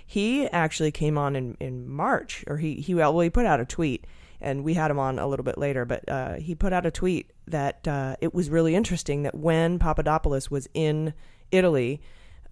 He 0.05 0.47
actually 0.50 0.91
came 0.91 1.17
on 1.17 1.35
in, 1.35 1.57
in 1.59 1.89
March, 1.89 2.43
or 2.45 2.57
he 2.57 2.75
he 2.75 2.93
well 2.93 3.19
he 3.19 3.31
put 3.31 3.47
out 3.47 3.59
a 3.59 3.65
tweet, 3.65 4.05
and 4.39 4.63
we 4.63 4.75
had 4.75 4.91
him 4.91 5.00
on 5.00 5.17
a 5.17 5.25
little 5.25 5.43
bit 5.43 5.57
later. 5.57 5.83
But 5.83 6.07
uh, 6.07 6.35
he 6.35 6.53
put 6.53 6.74
out 6.74 6.85
a 6.85 6.91
tweet 6.91 7.31
that 7.47 7.88
uh, 7.88 8.17
it 8.21 8.35
was 8.35 8.51
really 8.51 8.75
interesting 8.75 9.24
that 9.24 9.33
when 9.33 9.79
Papadopoulos 9.79 10.51
was 10.51 10.69
in 10.75 11.13
Italy. 11.51 12.01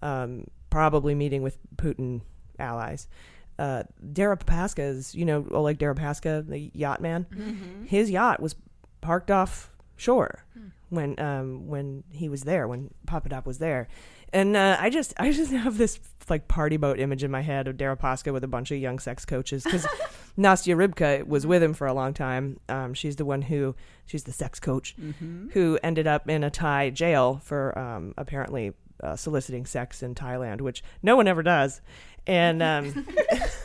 Um, 0.02 0.48
probably 0.74 1.14
meeting 1.14 1.40
with 1.42 1.56
Putin 1.76 2.20
allies. 2.58 3.06
Uh, 3.60 3.84
Deripaska's, 4.12 5.14
you 5.14 5.24
know, 5.24 5.46
Oleg 5.52 5.78
Deripaska, 5.78 6.44
the 6.48 6.70
yacht 6.74 7.00
man, 7.00 7.26
Mhm. 7.32 7.86
his 7.86 8.10
yacht 8.10 8.40
was 8.40 8.56
parked 9.00 9.30
off 9.30 9.70
shore 9.96 10.44
when 10.88 11.18
um, 11.20 11.68
when 11.68 12.02
he 12.10 12.28
was 12.28 12.42
there, 12.42 12.66
when 12.66 12.90
Papadop 13.06 13.46
was 13.46 13.58
there. 13.58 13.86
And 14.32 14.56
uh, 14.56 14.76
I 14.80 14.90
just 14.90 15.14
I 15.16 15.30
just 15.30 15.52
have 15.64 15.78
this 15.78 16.00
like 16.28 16.48
party 16.48 16.76
boat 16.76 16.98
image 16.98 17.22
in 17.22 17.30
my 17.30 17.42
head 17.42 17.68
of 17.68 17.76
Deripaska 17.76 18.32
with 18.32 18.42
a 18.42 18.48
bunch 18.48 18.72
of 18.72 18.78
young 18.78 18.98
sex 18.98 19.24
coaches 19.24 19.62
because 19.62 19.86
Nastya 20.38 20.74
Rybka 20.74 21.24
was 21.28 21.46
with 21.46 21.62
him 21.62 21.74
for 21.74 21.86
a 21.86 21.92
long 21.94 22.14
time. 22.14 22.58
Um, 22.68 22.94
she's 22.94 23.14
the 23.16 23.24
one 23.24 23.42
who 23.42 23.76
she's 24.06 24.24
the 24.24 24.32
sex 24.32 24.58
coach 24.58 24.96
Mhm. 25.00 25.52
who 25.52 25.78
ended 25.84 26.08
up 26.08 26.28
in 26.28 26.42
a 26.42 26.50
Thai 26.50 26.90
jail 26.90 27.40
for 27.44 27.78
um, 27.78 28.14
apparently 28.18 28.72
uh, 29.04 29.16
soliciting 29.16 29.66
sex 29.66 30.02
in 30.02 30.14
Thailand, 30.14 30.60
which 30.60 30.82
no 31.02 31.14
one 31.16 31.28
ever 31.28 31.42
does, 31.42 31.80
and 32.26 32.62
um, 32.62 33.06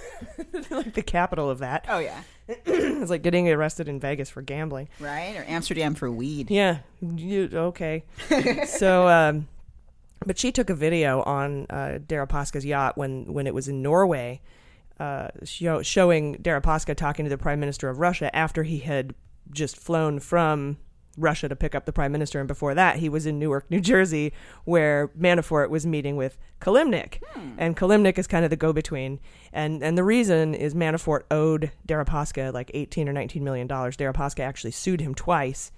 like 0.69 0.93
the 0.93 1.01
capital 1.01 1.49
of 1.49 1.59
that. 1.59 1.85
Oh 1.87 1.99
yeah, 1.99 2.21
it's 2.47 3.09
like 3.09 3.21
getting 3.21 3.49
arrested 3.49 3.87
in 3.87 3.99
Vegas 3.99 4.29
for 4.29 4.41
gambling, 4.41 4.89
right? 4.99 5.35
Or 5.37 5.45
Amsterdam 5.47 5.95
for 5.95 6.11
weed. 6.11 6.51
Yeah, 6.51 6.79
you, 7.01 7.49
okay. 7.53 8.03
so, 8.67 9.07
um, 9.07 9.47
but 10.25 10.37
she 10.37 10.51
took 10.51 10.69
a 10.69 10.75
video 10.75 11.21
on 11.23 11.65
uh, 11.69 11.99
Deripaska's 12.05 12.65
yacht 12.65 12.97
when 12.97 13.33
when 13.33 13.47
it 13.47 13.53
was 13.53 13.67
in 13.67 13.81
Norway, 13.81 14.41
uh, 14.99 15.29
show, 15.45 15.81
showing 15.81 16.35
Deripaska 16.35 16.95
talking 16.95 17.25
to 17.25 17.29
the 17.29 17.37
prime 17.37 17.59
minister 17.59 17.89
of 17.89 17.99
Russia 17.99 18.35
after 18.35 18.63
he 18.63 18.79
had 18.79 19.15
just 19.51 19.77
flown 19.77 20.19
from 20.19 20.77
Russia 21.17 21.49
to 21.49 21.55
pick 21.55 21.75
up 21.75 21.85
the 21.85 21.91
prime 21.91 22.11
minister, 22.11 22.39
and 22.39 22.47
before 22.47 22.73
that, 22.75 22.97
he 22.97 23.09
was 23.09 23.25
in 23.25 23.39
Newark, 23.39 23.69
New 23.69 23.81
Jersey, 23.81 24.31
where 24.63 25.09
Manafort 25.19 25.69
was 25.69 25.85
meeting 25.85 26.15
with 26.15 26.37
Kilimnik, 26.61 27.21
and 27.57 27.75
Kilimnik 27.75 28.17
is 28.17 28.27
kind 28.27 28.43
of 28.45 28.49
the 28.49 28.55
go-between, 28.55 29.19
and 29.51 29.83
and 29.83 29.97
the 29.97 30.03
reason 30.03 30.53
is 30.55 30.73
Manafort 30.73 31.23
owed 31.29 31.71
Deripaska 31.87 32.53
like 32.53 32.71
eighteen 32.73 33.09
or 33.09 33.13
nineteen 33.13 33.43
million 33.43 33.67
dollars. 33.67 33.97
Deripaska 33.97 34.41
actually 34.41 34.71
sued 34.71 35.01
him 35.01 35.15
twice. 35.15 35.71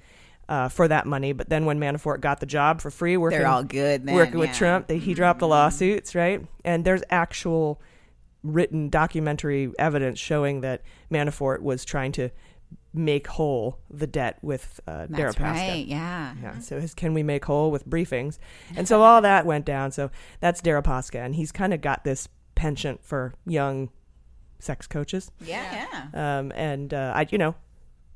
Uh, 0.49 0.67
for 0.67 0.85
that 0.85 1.05
money, 1.05 1.31
but 1.31 1.47
then 1.47 1.63
when 1.63 1.79
Manafort 1.79 2.19
got 2.19 2.41
the 2.41 2.45
job 2.45 2.81
for 2.81 2.91
free, 2.91 3.15
working 3.15 3.45
all 3.45 3.63
good 3.63 4.05
then, 4.05 4.15
working 4.15 4.37
with. 4.37 4.51
Trump, 4.53 4.87
they, 4.87 4.97
he 4.97 5.13
dropped 5.13 5.39
the 5.39 5.47
lawsuits, 5.47 6.13
right? 6.13 6.45
And 6.65 6.83
there's 6.83 7.03
actual 7.09 7.79
written 8.43 8.89
documentary 8.89 9.71
evidence 9.79 10.19
showing 10.19 10.59
that 10.61 10.81
Manafort 11.09 11.61
was 11.61 11.85
trying 11.85 12.11
to 12.13 12.31
make 12.93 13.27
whole 13.27 13.79
the 13.89 14.07
debt 14.07 14.37
with 14.41 14.79
uh, 14.87 15.07
That's 15.09 15.35
Deripaska. 15.35 15.41
right, 15.69 15.85
yeah. 15.85 16.35
yeah. 16.41 16.59
So 16.59 16.79
his 16.79 16.93
"Can 16.93 17.13
we 17.13 17.23
make 17.23 17.45
whole?" 17.45 17.71
with 17.71 17.87
briefings, 17.87 18.37
and 18.75 18.87
so 18.87 19.01
all 19.01 19.21
that 19.21 19.45
went 19.45 19.65
down. 19.65 19.91
So 19.91 20.11
that's 20.39 20.61
Deripaska, 20.61 21.23
and 21.23 21.35
he's 21.35 21.51
kind 21.51 21.73
of 21.73 21.81
got 21.81 22.03
this 22.03 22.27
penchant 22.55 23.03
for 23.03 23.33
young 23.45 23.89
sex 24.59 24.87
coaches. 24.87 25.31
Yeah, 25.39 25.87
yeah. 26.13 26.39
Um, 26.39 26.51
and 26.55 26.93
uh, 26.93 27.13
I, 27.15 27.27
you 27.29 27.37
know, 27.37 27.55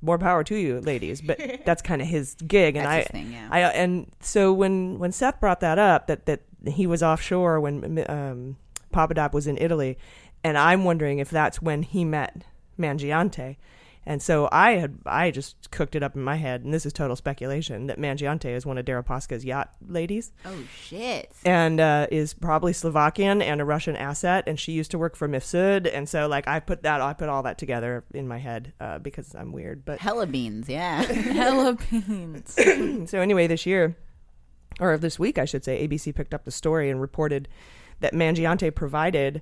more 0.01 0.17
power 0.17 0.43
to 0.43 0.55
you, 0.55 0.79
ladies. 0.81 1.21
But 1.21 1.61
that's 1.65 1.81
kind 1.81 2.01
of 2.01 2.07
his 2.07 2.35
gig, 2.35 2.75
and 2.75 2.85
That's 2.85 2.93
I, 2.93 2.97
his 2.97 3.07
thing, 3.07 3.31
yeah. 3.33 3.47
I, 3.51 3.59
and 3.61 4.11
so 4.21 4.53
when 4.53 4.99
when 4.99 5.11
Seth 5.11 5.39
brought 5.39 5.59
that 5.61 5.79
up, 5.79 6.07
that 6.07 6.25
that 6.25 6.41
he 6.67 6.87
was 6.87 7.03
offshore 7.03 7.59
when 7.59 8.05
um, 8.09 8.57
Papadop 8.93 9.33
was 9.33 9.47
in 9.47 9.57
Italy, 9.57 9.97
and 10.43 10.57
I'm 10.57 10.83
wondering 10.83 11.19
if 11.19 11.29
that's 11.29 11.61
when 11.61 11.83
he 11.83 12.05
met 12.05 12.43
Mangiante. 12.79 13.57
And 14.07 14.21
so 14.21 14.47
I 14.51 14.73
had 14.73 14.99
I 15.05 15.31
just 15.31 15.71
cooked 15.71 15.95
it 15.95 16.03
up 16.03 16.15
in 16.15 16.21
my 16.21 16.35
head, 16.35 16.63
and 16.63 16.71
this 16.71 16.85
is 16.85 16.93
total 16.93 17.15
speculation 17.15 17.87
that 17.87 17.97
Mangiante 17.97 18.45
is 18.55 18.63
one 18.63 18.77
of 18.77 18.85
Deripaska's 18.85 19.43
yacht 19.43 19.73
ladies 19.87 20.31
Oh 20.45 20.55
shit. 20.79 21.31
and 21.43 21.79
uh, 21.79 22.05
is 22.11 22.33
probably 22.35 22.71
Slovakian 22.71 23.41
and 23.41 23.59
a 23.61 23.65
Russian 23.65 23.95
asset, 23.95 24.43
and 24.45 24.59
she 24.59 24.73
used 24.73 24.91
to 24.91 24.99
work 24.99 25.15
for 25.15 25.27
Mifsud, 25.27 25.89
and 25.91 26.07
so 26.07 26.27
like 26.27 26.47
I 26.47 26.59
put 26.59 26.83
that 26.83 27.01
I 27.01 27.13
put 27.13 27.29
all 27.29 27.41
that 27.43 27.57
together 27.57 28.03
in 28.13 28.27
my 28.27 28.37
head 28.37 28.73
uh, 28.79 28.99
because 28.99 29.33
I'm 29.33 29.51
weird, 29.51 29.83
but 29.85 29.97
Hella 29.97 30.27
beans, 30.27 30.69
yeah. 30.69 31.01
Hella 31.01 31.75
beans. 31.89 32.55
so 33.09 33.19
anyway, 33.19 33.47
this 33.47 33.65
year 33.65 33.95
or 34.79 34.97
this 34.99 35.17
week, 35.17 35.39
I 35.39 35.45
should 35.45 35.63
say, 35.63 35.87
ABC 35.87 36.13
picked 36.13 36.33
up 36.33 36.45
the 36.45 36.51
story 36.51 36.91
and 36.91 37.01
reported 37.01 37.47
that 38.01 38.13
Mangiante 38.13 38.69
provided. 38.75 39.41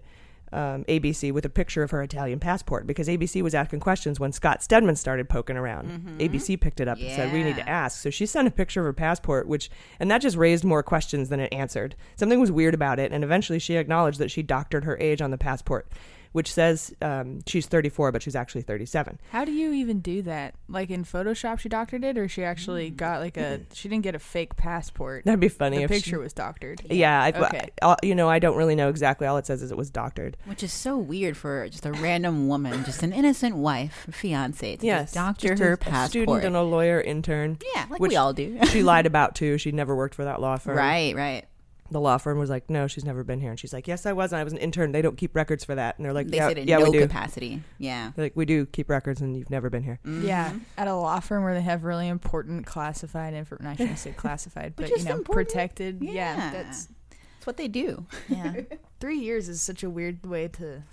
Um, 0.54 0.84
ABC 0.86 1.32
with 1.32 1.46
a 1.46 1.50
picture 1.50 1.82
of 1.82 1.90
her 1.90 2.04
Italian 2.04 2.40
passport 2.40 2.86
because 2.86 3.08
ABC 3.08 3.42
was 3.42 3.56
asking 3.56 3.80
questions 3.80 4.20
when 4.20 4.32
Scott 4.32 4.62
Stedman 4.62 4.96
started 4.96 5.28
poking 5.28 5.58
around. 5.58 6.18
ABC 6.20 6.62
picked 6.62 6.80
it 6.80 6.88
up 6.88 7.00
and 7.00 7.10
said, 7.16 7.34
"We 7.34 7.44
need 7.44 7.56
to 7.56 7.68
ask." 7.68 8.00
So 8.02 8.12
she 8.12 8.28
sent 8.28 8.48
a 8.48 8.52
picture 8.52 8.82
of 8.82 8.86
her 8.86 8.94
passport, 8.94 9.48
which 9.48 9.72
and 10.00 10.12
that 10.12 10.22
just 10.22 10.38
raised 10.38 10.64
more 10.64 10.84
questions 10.84 11.30
than 11.30 11.40
it 11.40 11.52
answered. 11.52 11.96
Something 12.16 12.40
was 12.40 12.52
weird 12.52 12.76
about 12.76 13.00
it, 13.00 13.12
and 13.12 13.24
eventually 13.24 13.58
she 13.58 13.78
acknowledged 13.78 14.20
that 14.20 14.30
she 14.30 14.44
doctored 14.44 14.84
her 14.84 14.96
age 15.00 15.24
on 15.24 15.32
the 15.32 15.40
passport, 15.40 15.88
which 16.34 16.52
says 16.52 16.94
um, 17.02 17.40
she's 17.48 17.66
34, 17.68 18.12
but 18.12 18.22
she's 18.22 18.36
actually 18.36 18.62
37. 18.64 19.20
How 19.32 19.46
do 19.46 19.52
you 19.52 19.72
even 19.74 20.02
do 20.02 20.22
that? 20.24 20.56
Like 20.68 20.90
in 20.90 21.06
Photoshop, 21.06 21.60
she 21.60 21.70
doctored 21.70 22.04
it, 22.04 22.18
or 22.18 22.28
she 22.28 22.44
actually 22.44 22.92
Mm. 22.92 22.98
got 22.98 23.22
like 23.22 23.38
a. 23.38 23.62
She 23.74 23.88
didn't 23.88 24.04
get 24.04 24.14
a 24.16 24.20
fake 24.20 24.56
passport. 24.58 25.24
That'd 25.26 25.40
be 25.40 25.48
funny 25.48 25.78
The 25.78 25.84
if 25.84 25.90
she- 25.92 25.96
picture 25.98 26.20
was 26.20 26.34
doctored. 26.34 26.82
Yeah, 26.90 27.22
I, 27.24 27.30
Okay. 27.32 27.70
I- 27.82 27.96
you 28.04 28.14
know, 28.16 28.30
I 28.30 28.40
don't 28.40 28.58
really 28.58 28.76
know 28.76 28.90
exactly. 28.90 29.26
All 29.28 29.38
it 29.38 29.46
says 29.46 29.62
is 29.62 29.72
it 29.72 29.78
was 29.78 29.90
doctored. 29.90 30.36
Which 30.46 30.64
is 30.64 30.74
so 30.74 30.98
weird 30.98 31.38
for 31.38 31.70
just 31.70 31.86
a 31.86 31.92
random 31.94 32.48
woman, 32.48 32.84
just 32.84 33.04
an 33.04 33.14
innocent 33.14 33.56
wife, 33.56 34.08
fiance, 34.12 34.76
to 34.78 34.86
Yes, 34.86 35.14
just 35.14 35.14
doctor 35.16 35.48
just 35.50 35.62
her 35.62 35.70
a, 35.72 35.74
a 35.74 35.78
passport. 35.78 36.10
student 36.10 36.44
and 36.46 36.56
a 36.56 36.62
lawyer 36.64 37.00
intern. 37.00 37.58
Yeah, 37.76 37.86
like 37.90 38.00
which 38.00 38.10
we 38.10 38.16
all 38.16 38.34
do. 38.34 38.58
she 38.66 38.82
lied 38.84 39.06
about 39.14 39.36
too. 39.36 39.58
She 39.58 39.72
never 39.72 39.96
worked 39.96 40.16
for 40.16 40.26
that 40.26 40.42
law 40.42 40.58
firm. 40.58 40.76
Right, 40.78 41.16
right. 41.16 41.46
The 41.92 42.00
law 42.00 42.18
firm 42.18 42.40
was 42.40 42.50
like, 42.50 42.70
"No, 42.70 42.88
she's 42.88 43.04
never 43.06 43.24
been 43.24 43.40
here," 43.40 43.52
and 43.52 43.60
she's 43.60 43.74
like, 43.74 43.88
"Yes, 43.88 44.06
I 44.06 44.14
was. 44.14 44.32
And 44.32 44.40
I 44.40 44.44
was 44.44 44.54
an 44.54 44.60
intern. 44.60 44.94
They 44.94 45.02
don't 45.02 45.18
keep 45.18 45.36
records 45.36 45.64
for 45.64 45.76
that." 45.76 45.98
And 45.98 46.06
they're 46.06 46.14
like, 46.14 46.28
They 46.28 46.38
"Yeah, 46.38 46.48
said 46.48 46.58
in 46.58 46.68
yeah, 46.68 46.78
no 46.80 46.86
we 46.86 46.92
do." 46.92 47.02
capacity. 47.02 47.62
Yeah. 47.78 48.12
They're 48.16 48.26
like 48.26 48.36
we 48.36 48.46
do 48.46 48.66
keep 48.66 48.90
records, 48.90 49.22
and 49.22 49.38
you've 49.38 49.50
never 49.50 49.70
been 49.70 49.84
here. 49.84 50.00
Yeah, 50.06 50.50
Mm-hmm. 50.50 50.58
at 50.78 50.88
a 50.88 50.96
law 50.96 51.20
firm 51.20 51.44
where 51.44 51.54
they 51.54 51.62
have 51.62 51.84
really 51.84 52.08
important 52.08 52.66
classified 52.66 53.34
information. 53.34 53.68
I 53.68 53.76
shouldn't 53.76 54.00
say 54.00 54.12
classified, 54.14 54.74
but 54.78 54.84
Which 54.86 54.94
is 55.00 55.04
you 55.04 55.10
know, 55.10 55.18
important. 55.18 55.48
protected. 55.50 56.02
Yeah, 56.02 56.12
Yeah. 56.14 56.52
that's 56.52 56.88
That's 57.10 57.46
what 57.48 57.58
they 57.58 57.68
do. 57.68 58.06
yeah. 58.30 58.62
Three 59.00 59.20
years 59.20 59.50
is 59.50 59.62
such 59.62 59.84
a 59.84 59.90
weird 59.90 60.26
way 60.26 60.48
to. 60.48 60.84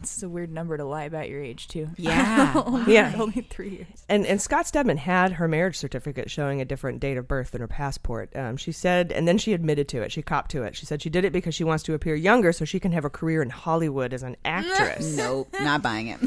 It's 0.00 0.22
a 0.22 0.28
weird 0.28 0.52
number 0.52 0.76
to 0.76 0.84
lie 0.84 1.04
about 1.04 1.28
your 1.28 1.42
age 1.42 1.68
too. 1.68 1.88
Yeah. 1.96 2.52
only, 2.66 2.92
Yeah. 2.94 3.14
only 3.18 3.40
three 3.48 3.70
years. 3.70 4.04
And 4.08 4.26
and 4.26 4.40
Scott 4.40 4.66
Stedman 4.66 4.98
had 4.98 5.32
her 5.32 5.48
marriage 5.48 5.76
certificate 5.76 6.30
showing 6.30 6.60
a 6.60 6.64
different 6.64 7.00
date 7.00 7.16
of 7.16 7.26
birth 7.26 7.50
than 7.52 7.60
her 7.60 7.66
passport. 7.68 8.30
Um, 8.36 8.56
she 8.56 8.72
said, 8.72 9.10
and 9.10 9.26
then 9.26 9.38
she 9.38 9.52
admitted 9.52 9.88
to 9.88 10.02
it. 10.02 10.12
She 10.12 10.22
copped 10.22 10.50
to 10.52 10.62
it. 10.62 10.76
She 10.76 10.86
said 10.86 11.02
she 11.02 11.10
did 11.10 11.24
it 11.24 11.32
because 11.32 11.54
she 11.54 11.64
wants 11.64 11.82
to 11.84 11.94
appear 11.94 12.14
younger 12.14 12.52
so 12.52 12.64
she 12.64 12.78
can 12.78 12.92
have 12.92 13.04
a 13.04 13.10
career 13.10 13.42
in 13.42 13.50
Hollywood 13.50 14.12
as 14.12 14.22
an 14.22 14.36
actress. 14.44 15.16
nope, 15.16 15.48
not 15.60 15.82
buying 15.82 16.08
it. 16.08 16.20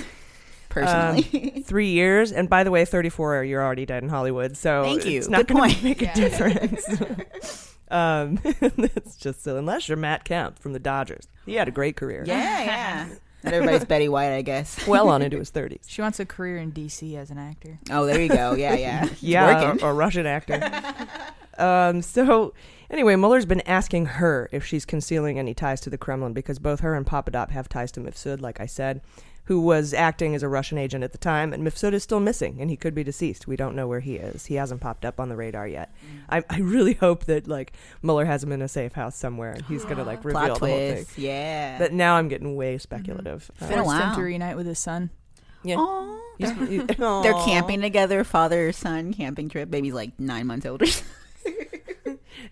Personally. 0.69 1.53
Um, 1.55 1.63
three 1.63 1.89
years, 1.89 2.31
and 2.31 2.47
by 2.47 2.63
the 2.63 2.69
way, 2.71 2.85
thirty-four. 2.85 3.43
You're 3.43 3.63
already 3.63 3.87
dead 3.87 4.03
in 4.03 4.09
Hollywood, 4.09 4.55
so 4.55 4.83
Thank 4.83 5.05
you. 5.05 5.17
It's 5.17 5.27
not 5.27 5.47
going 5.47 5.69
to 5.73 5.83
make 5.83 5.99
Yeah. 6.01 6.11
a 6.11 6.15
difference. 6.15 7.75
um, 7.89 8.39
it's 8.43 9.15
just 9.15 9.43
so 9.43 9.57
unless 9.57 9.87
you're 9.89 9.97
Matt 9.97 10.25
Kemp 10.25 10.59
from 10.59 10.73
the 10.73 10.79
Dodgers, 10.79 11.27
he 11.45 11.55
had 11.55 11.67
a 11.67 11.71
great 11.71 11.95
career. 11.95 12.23
yeah, 12.27 12.63
yeah. 12.63 13.07
Not 13.43 13.53
everybody's 13.53 13.85
Betty 13.85 14.09
White, 14.09 14.31
I 14.33 14.41
guess. 14.41 14.85
well 14.87 15.09
on 15.09 15.21
into 15.21 15.37
his 15.39 15.49
thirties. 15.49 15.85
She 15.87 16.01
wants 16.01 16.19
a 16.19 16.25
career 16.25 16.57
in 16.57 16.71
DC 16.71 17.15
as 17.15 17.31
an 17.31 17.37
actor. 17.37 17.79
Oh, 17.89 18.05
there 18.05 18.21
you 18.21 18.29
go. 18.29 18.53
Yeah, 18.53 18.75
yeah. 18.75 19.07
Yeah, 19.21 19.73
a, 19.73 19.75
or, 19.75 19.91
or 19.91 19.93
Russian 19.93 20.25
actor. 20.25 20.59
um, 21.57 22.01
so 22.01 22.53
anyway, 22.89 23.15
Mueller's 23.15 23.45
been 23.45 23.61
asking 23.61 24.05
her 24.05 24.49
if 24.51 24.65
she's 24.65 24.85
concealing 24.85 25.39
any 25.39 25.53
ties 25.53 25.81
to 25.81 25.89
the 25.89 25.97
Kremlin 25.97 26.33
because 26.33 26.59
both 26.59 26.81
her 26.81 26.95
and 26.95 27.05
Papadop 27.05 27.51
have 27.51 27.69
ties 27.69 27.91
to 27.93 27.99
Mifsud, 27.99 28.41
like 28.41 28.59
I 28.59 28.65
said, 28.65 29.01
who 29.49 29.59
was 29.59 29.95
acting 29.95 30.35
as 30.35 30.43
a 30.43 30.47
Russian 30.47 30.77
agent 30.77 31.03
at 31.03 31.11
the 31.11 31.17
time, 31.17 31.53
and 31.53 31.65
Mifsud 31.67 31.91
is 31.93 32.03
still 32.03 32.19
missing, 32.19 32.57
and 32.61 32.69
he 32.69 32.77
could 32.77 32.93
be 32.93 33.03
deceased. 33.03 33.47
We 33.47 33.55
don't 33.55 33.75
know 33.75 33.87
where 33.87 33.99
he 33.99 34.15
is. 34.15 34.45
He 34.45 34.53
hasn't 34.55 34.79
popped 34.79 35.03
up 35.03 35.19
on 35.19 35.27
the 35.27 35.35
radar 35.35 35.67
yet. 35.67 35.91
I, 36.29 36.43
I 36.51 36.59
really 36.59 36.93
hope 36.93 37.25
that 37.25 37.47
like 37.47 37.73
Mueller 38.03 38.25
has 38.25 38.43
him 38.43 38.51
in 38.51 38.61
a 38.61 38.67
safe 38.67 38.93
house 38.93 39.15
somewhere, 39.17 39.51
and 39.53 39.65
he's 39.65 39.83
gonna 39.85 40.03
like 40.03 40.21
Plot 40.21 40.33
reveal 40.35 40.53
the 40.53 40.59
whole 40.59 40.67
thing. 40.77 40.93
twist, 41.03 41.17
yeah. 41.17 41.79
But 41.79 41.93
now 41.93 42.15
I'm 42.15 42.27
getting 42.27 42.55
way 42.55 42.77
speculative. 42.77 43.49
Uh, 43.59 43.65
Forced 43.65 43.73
him 43.79 43.85
wow. 43.85 44.13
to 44.15 44.21
reunite 44.21 44.55
with 44.55 44.67
his 44.67 44.77
son. 44.77 45.09
yeah. 45.63 45.77
Aw. 45.77 46.19
He's- 46.37 46.69
he- 46.69 46.77
They're 46.97 47.33
Aw. 47.33 47.45
camping 47.45 47.81
together, 47.81 48.23
father 48.23 48.71
son 48.71 49.13
camping 49.13 49.49
trip. 49.49 49.71
Baby's 49.71 49.93
like 49.93 50.19
nine 50.19 50.45
months 50.47 50.65
older. 50.67 50.85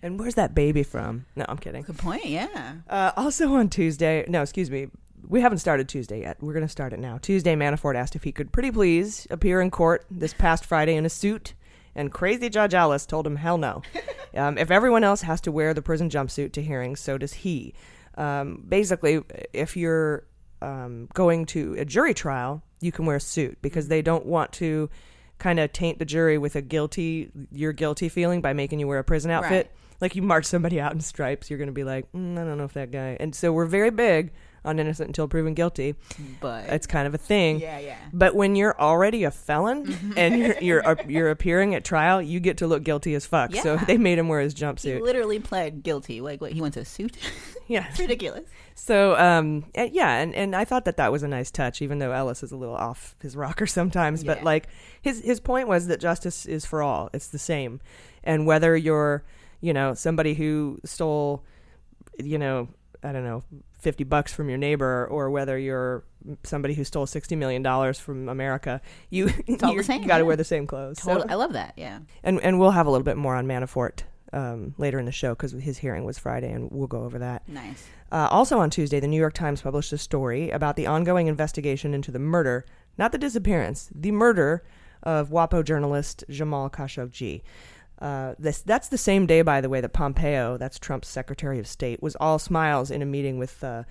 And 0.02 0.20
where's 0.20 0.34
that 0.34 0.54
baby 0.54 0.82
from? 0.82 1.24
No, 1.34 1.44
I'm 1.48 1.56
kidding. 1.56 1.82
Good 1.82 1.98
point. 1.98 2.26
Yeah. 2.26 2.74
Uh, 2.88 3.10
also 3.16 3.54
on 3.54 3.68
Tuesday, 3.68 4.24
no, 4.28 4.42
excuse 4.42 4.70
me, 4.70 4.88
we 5.26 5.40
haven't 5.40 5.58
started 5.58 5.88
Tuesday 5.88 6.20
yet. 6.20 6.36
We're 6.40 6.52
going 6.52 6.64
to 6.64 6.68
start 6.68 6.92
it 6.92 6.98
now. 6.98 7.18
Tuesday, 7.18 7.54
Manafort 7.54 7.96
asked 7.96 8.16
if 8.16 8.24
he 8.24 8.32
could 8.32 8.52
pretty 8.52 8.70
please 8.70 9.26
appear 9.30 9.60
in 9.60 9.70
court 9.70 10.04
this 10.10 10.34
past 10.34 10.64
Friday 10.64 10.94
in 10.94 11.06
a 11.06 11.10
suit, 11.10 11.54
and 11.94 12.12
crazy 12.12 12.48
Judge 12.48 12.74
Ellis 12.74 13.06
told 13.06 13.26
him 13.26 13.36
hell 13.36 13.58
no. 13.58 13.82
um, 14.34 14.58
if 14.58 14.70
everyone 14.70 15.04
else 15.04 15.22
has 15.22 15.40
to 15.42 15.52
wear 15.52 15.74
the 15.74 15.82
prison 15.82 16.10
jumpsuit 16.10 16.52
to 16.52 16.62
hearings, 16.62 17.00
so 17.00 17.18
does 17.18 17.32
he. 17.32 17.74
Um, 18.16 18.64
basically, 18.68 19.22
if 19.52 19.76
you're 19.76 20.24
um, 20.60 21.08
going 21.14 21.46
to 21.46 21.74
a 21.78 21.84
jury 21.84 22.14
trial, 22.14 22.62
you 22.80 22.92
can 22.92 23.06
wear 23.06 23.16
a 23.16 23.20
suit 23.20 23.58
because 23.62 23.88
they 23.88 24.02
don't 24.02 24.26
want 24.26 24.52
to 24.54 24.90
kind 25.38 25.60
of 25.60 25.72
taint 25.72 25.98
the 25.98 26.04
jury 26.04 26.36
with 26.36 26.56
a 26.56 26.62
guilty, 26.62 27.30
your 27.52 27.72
guilty 27.72 28.08
feeling 28.08 28.40
by 28.40 28.52
making 28.52 28.80
you 28.80 28.88
wear 28.88 28.98
a 28.98 29.04
prison 29.04 29.30
outfit 29.30 29.66
Right. 29.66 29.70
like 30.00 30.16
you 30.16 30.22
march 30.22 30.44
somebody 30.46 30.80
out 30.80 30.92
in 30.92 31.00
stripes, 31.00 31.48
you're 31.48 31.58
going 31.58 31.68
to 31.68 31.72
be 31.72 31.84
like, 31.84 32.10
mm, 32.12 32.32
I 32.36 32.44
don't 32.44 32.58
know 32.58 32.64
if 32.64 32.72
that 32.72 32.90
guy. 32.90 33.16
And 33.20 33.34
so 33.34 33.52
we're 33.52 33.66
very 33.66 33.90
big 33.90 34.32
on 34.68 34.78
innocent 34.78 35.08
until 35.08 35.26
proven 35.28 35.54
guilty. 35.54 35.94
But 36.40 36.66
It's 36.68 36.86
kind 36.86 37.06
of 37.06 37.14
a 37.14 37.18
thing. 37.18 37.60
Yeah, 37.60 37.78
yeah. 37.78 37.96
But 38.12 38.34
when 38.34 38.54
you're 38.56 38.78
already 38.80 39.24
a 39.24 39.30
felon 39.30 40.14
and 40.16 40.38
you're 40.38 40.58
you're 40.60 40.96
you're 41.08 41.30
appearing 41.30 41.74
at 41.74 41.84
trial, 41.84 42.20
you 42.22 42.38
get 42.40 42.58
to 42.58 42.66
look 42.66 42.82
guilty 42.84 43.14
as 43.14 43.26
fuck. 43.26 43.54
So 43.54 43.76
they 43.76 43.98
made 43.98 44.18
him 44.18 44.28
wear 44.28 44.40
his 44.40 44.52
he 44.54 44.60
jumpsuit. 44.60 45.00
literally 45.00 45.38
pled 45.40 45.82
guilty. 45.82 46.20
Like, 46.20 46.40
what? 46.40 46.52
He 46.52 46.60
went 46.60 46.74
to 46.74 46.80
a 46.80 46.84
suit. 46.84 47.16
Yeah. 47.70 47.84
it's 47.90 47.98
ridiculous. 48.00 48.44
So 48.76 49.14
um 49.16 49.66
and- 49.74 49.92
yeah, 49.92 50.16
and, 50.20 50.34
and 50.34 50.56
I 50.56 50.64
thought 50.64 50.86
that 50.86 50.96
that 50.96 51.12
was 51.12 51.22
a 51.22 51.28
nice 51.28 51.50
touch, 51.50 51.82
even 51.82 51.98
though 51.98 52.12
Ellis 52.12 52.42
is 52.42 52.50
a 52.50 52.56
little 52.56 52.74
off 52.74 53.14
his 53.20 53.36
rocker 53.36 53.66
sometimes. 53.78 54.24
But 54.24 54.42
like 54.42 54.68
his 55.02 55.20
his 55.22 55.38
point 55.38 55.68
was 55.68 55.86
that 55.88 56.00
justice 56.00 56.46
is 56.46 56.64
for 56.64 56.82
all; 56.82 57.10
it's 57.12 57.28
the 57.28 57.38
same, 57.38 57.80
and 58.24 58.46
whether 58.46 58.74
you're 58.74 59.22
you 59.60 59.74
know 59.74 59.92
somebody 59.92 60.32
who 60.32 60.78
stole 60.86 61.44
you 62.18 62.38
know 62.38 62.68
I 63.02 63.12
don't 63.12 63.24
know 63.24 63.42
fifty 63.78 64.04
bucks 64.04 64.32
from 64.32 64.48
your 64.48 64.58
neighbor, 64.58 65.06
or 65.10 65.30
whether 65.30 65.56
you're 65.58 66.04
somebody 66.44 66.74
who 66.74 66.84
stole 66.84 67.06
sixty 67.06 67.36
million 67.36 67.62
dollars 67.62 67.98
from 67.98 68.28
America, 68.28 68.80
you 69.10 69.28
It's 69.46 69.62
all 69.62 69.70
the 69.70 69.74
you're- 69.74 69.84
same, 69.84 70.02
You 70.02 70.08
got 70.08 70.18
to 70.18 70.24
wear 70.24 70.36
the 70.36 70.44
same 70.44 70.66
clothes. 70.66 71.00
So- 71.02 71.24
I 71.28 71.34
love 71.34 71.52
that. 71.54 71.74
Yeah. 71.76 72.00
and 72.22 72.40
and 72.42 72.58
we'll 72.58 72.72
have 72.72 72.86
a 72.86 72.90
little 72.90 73.04
bit 73.04 73.16
more 73.16 73.34
on 73.36 73.46
Manafort 73.46 74.00
um, 74.32 74.74
later 74.78 74.98
in 74.98 75.06
the 75.06 75.12
show 75.12 75.30
because 75.34 75.52
his 75.52 75.78
hearing 75.78 76.04
was 76.04 76.18
Friday, 76.18 76.50
and 76.52 76.70
we'll 76.70 76.86
go 76.88 77.04
over 77.04 77.18
that. 77.20 77.48
Nice. 77.48 77.86
Uh, 78.10 78.28
also 78.30 78.58
on 78.58 78.68
Tuesday, 78.70 79.00
the 79.00 79.06
New 79.08 79.18
York 79.18 79.34
Times 79.34 79.62
published 79.62 79.92
a 79.92 79.98
story 79.98 80.50
about 80.50 80.76
the 80.76 80.86
ongoing 80.86 81.26
investigation 81.28 81.94
into 81.94 82.10
the 82.10 82.18
murder, 82.18 82.64
not 82.98 83.12
the 83.12 83.18
disappearance, 83.18 83.88
the 83.94 84.10
murder 84.12 84.62
of 85.02 85.30
WAPO 85.30 85.62
journalist 85.64 86.24
Jamal 86.28 86.68
Khashoggi. 86.68 87.42
Uh, 88.00 88.34
this 88.38 88.62
that's 88.62 88.88
the 88.88 88.98
same 88.98 89.26
day, 89.26 89.42
by 89.42 89.60
the 89.60 89.68
way, 89.68 89.80
that 89.80 89.92
Pompeo, 89.92 90.56
that's 90.56 90.78
Trump's 90.78 91.08
Secretary 91.08 91.58
of 91.58 91.66
State, 91.66 92.02
was 92.02 92.16
all 92.16 92.38
smiles 92.38 92.90
in 92.90 93.02
a 93.02 93.06
meeting 93.06 93.38
with 93.38 93.62
uh, 93.64 93.82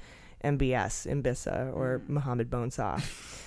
MBS, 0.43 1.07
Mbissa, 1.07 1.75
or 1.75 2.01
Mohammed 2.07 2.49
Bonsah. 2.49 3.03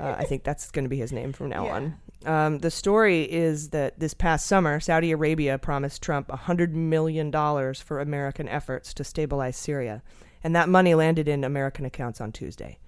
Uh, 0.00 0.16
I 0.18 0.24
think 0.24 0.42
that's 0.42 0.70
going 0.72 0.84
to 0.84 0.88
be 0.88 0.98
his 0.98 1.12
name 1.12 1.32
from 1.32 1.48
now 1.48 1.68
on. 1.68 1.96
Um, 2.26 2.58
the 2.58 2.70
story 2.70 3.22
is 3.22 3.70
that 3.70 3.98
this 3.98 4.12
past 4.12 4.46
summer, 4.46 4.80
Saudi 4.80 5.12
Arabia 5.12 5.56
promised 5.56 6.02
Trump 6.02 6.28
$100 6.28 6.72
million 6.72 7.32
for 7.74 8.00
American 8.00 8.48
efforts 8.48 8.92
to 8.94 9.04
stabilize 9.04 9.56
Syria, 9.56 10.02
and 10.42 10.54
that 10.54 10.68
money 10.68 10.94
landed 10.94 11.28
in 11.28 11.44
American 11.44 11.84
accounts 11.84 12.20
on 12.20 12.32
Tuesday. 12.32 12.78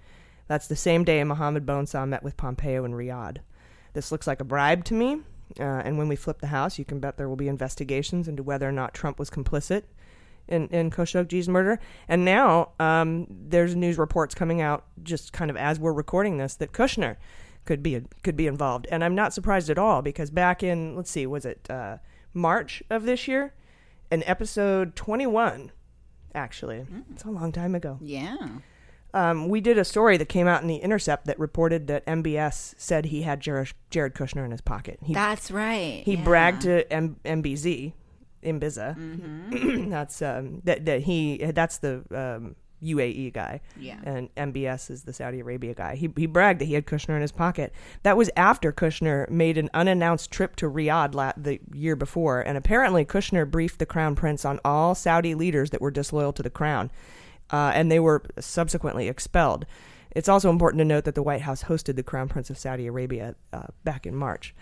That's 0.47 0.67
the 0.67 0.75
same 0.75 1.05
day 1.05 1.23
Mohammed 1.23 1.65
Bonsah 1.65 2.07
met 2.07 2.23
with 2.23 2.37
Pompeo 2.37 2.83
in 2.83 2.91
Riyadh. 2.91 3.37
This 3.93 4.11
looks 4.11 4.27
like 4.27 4.41
a 4.41 4.45
bribe 4.45 4.83
to 4.85 4.93
me, 4.93 5.21
uh, 5.59 5.81
and 5.83 5.97
when 5.97 6.07
we 6.07 6.15
flip 6.15 6.39
the 6.41 6.47
House, 6.47 6.79
you 6.79 6.85
can 6.85 6.99
bet 6.99 7.17
there 7.17 7.29
will 7.29 7.35
be 7.35 7.47
investigations 7.47 8.27
into 8.27 8.43
whether 8.43 8.67
or 8.67 8.71
not 8.71 8.93
Trump 8.93 9.19
was 9.19 9.29
complicit 9.29 9.83
in, 10.47 10.67
in 10.67 10.91
Khashoggi's 10.91 11.49
murder. 11.49 11.79
And 12.07 12.25
now 12.25 12.69
um, 12.79 13.27
there's 13.29 13.75
news 13.75 13.97
reports 13.97 14.35
coming 14.35 14.61
out, 14.61 14.85
just 15.03 15.33
kind 15.33 15.49
of 15.49 15.57
as 15.57 15.79
we're 15.79 15.93
recording 15.93 16.37
this, 16.37 16.55
that 16.55 16.71
Kushner 16.71 17.17
could 17.65 17.83
be 17.83 18.01
could 18.23 18.35
be 18.35 18.47
involved. 18.47 18.87
And 18.91 19.03
I'm 19.03 19.15
not 19.15 19.33
surprised 19.33 19.69
at 19.69 19.77
all 19.77 20.01
because 20.01 20.29
back 20.29 20.63
in 20.63 20.95
let's 20.95 21.11
see, 21.11 21.25
was 21.25 21.45
it 21.45 21.69
uh, 21.69 21.97
March 22.33 22.83
of 22.89 23.03
this 23.03 23.27
year, 23.27 23.53
in 24.11 24.23
episode 24.23 24.95
21, 24.95 25.71
actually, 26.33 26.85
it's 27.13 27.23
a 27.23 27.29
long 27.29 27.51
time 27.51 27.75
ago. 27.75 27.97
Yeah. 28.01 28.47
Um, 29.13 29.49
we 29.49 29.61
did 29.61 29.77
a 29.77 29.85
story 29.85 30.17
that 30.17 30.29
came 30.29 30.47
out 30.47 30.61
in 30.61 30.67
the 30.67 30.77
Intercept 30.77 31.25
that 31.25 31.39
reported 31.39 31.87
that 31.87 32.05
MBS 32.05 32.75
said 32.77 33.05
he 33.05 33.23
had 33.23 33.41
Jared, 33.41 33.73
Jared 33.89 34.13
Kushner 34.13 34.45
in 34.45 34.51
his 34.51 34.61
pocket. 34.61 34.99
He, 35.03 35.13
That's 35.13 35.51
right. 35.51 36.01
he 36.05 36.15
yeah. 36.15 36.23
bragged 36.23 36.61
to 36.63 36.91
M- 36.91 37.17
MBZ, 37.25 37.93
Imbiza. 38.43 38.97
Mm-hmm. 38.97 39.89
that's 39.89 40.21
um, 40.21 40.61
that 40.63 40.85
that 40.85 41.01
he 41.01 41.37
that's 41.53 41.77
the 41.79 42.03
um, 42.11 42.55
UAE 42.83 43.33
guy. 43.33 43.61
Yeah. 43.77 43.99
And 44.03 44.33
MBS 44.35 44.89
is 44.89 45.03
the 45.03 45.13
Saudi 45.13 45.39
Arabia 45.39 45.73
guy. 45.73 45.95
He 45.95 46.09
he 46.15 46.25
bragged 46.25 46.61
that 46.61 46.65
he 46.65 46.73
had 46.73 46.85
Kushner 46.85 47.15
in 47.15 47.21
his 47.21 47.31
pocket. 47.31 47.73
That 48.03 48.17
was 48.17 48.29
after 48.35 48.71
Kushner 48.71 49.29
made 49.29 49.57
an 49.57 49.69
unannounced 49.73 50.31
trip 50.31 50.55
to 50.57 50.69
Riyadh 50.69 51.13
la- 51.13 51.33
the 51.37 51.59
year 51.73 51.95
before, 51.95 52.41
and 52.41 52.57
apparently 52.57 53.05
Kushner 53.05 53.49
briefed 53.49 53.79
the 53.79 53.85
crown 53.85 54.15
prince 54.15 54.45
on 54.45 54.59
all 54.65 54.95
Saudi 54.95 55.35
leaders 55.35 55.69
that 55.69 55.81
were 55.81 55.91
disloyal 55.91 56.33
to 56.33 56.43
the 56.43 56.49
crown, 56.49 56.91
uh, 57.51 57.71
and 57.73 57.91
they 57.91 57.99
were 57.99 58.23
subsequently 58.39 59.07
expelled. 59.07 59.65
It's 60.13 60.27
also 60.27 60.49
important 60.49 60.79
to 60.79 60.85
note 60.85 61.05
that 61.05 61.15
the 61.15 61.23
White 61.23 61.41
House 61.41 61.63
hosted 61.63 61.95
the 61.95 62.03
Crown 62.03 62.27
Prince 62.27 62.49
of 62.49 62.57
Saudi 62.57 62.85
Arabia 62.87 63.35
uh, 63.53 63.67
back 63.83 64.05
in 64.05 64.15
March, 64.15 64.53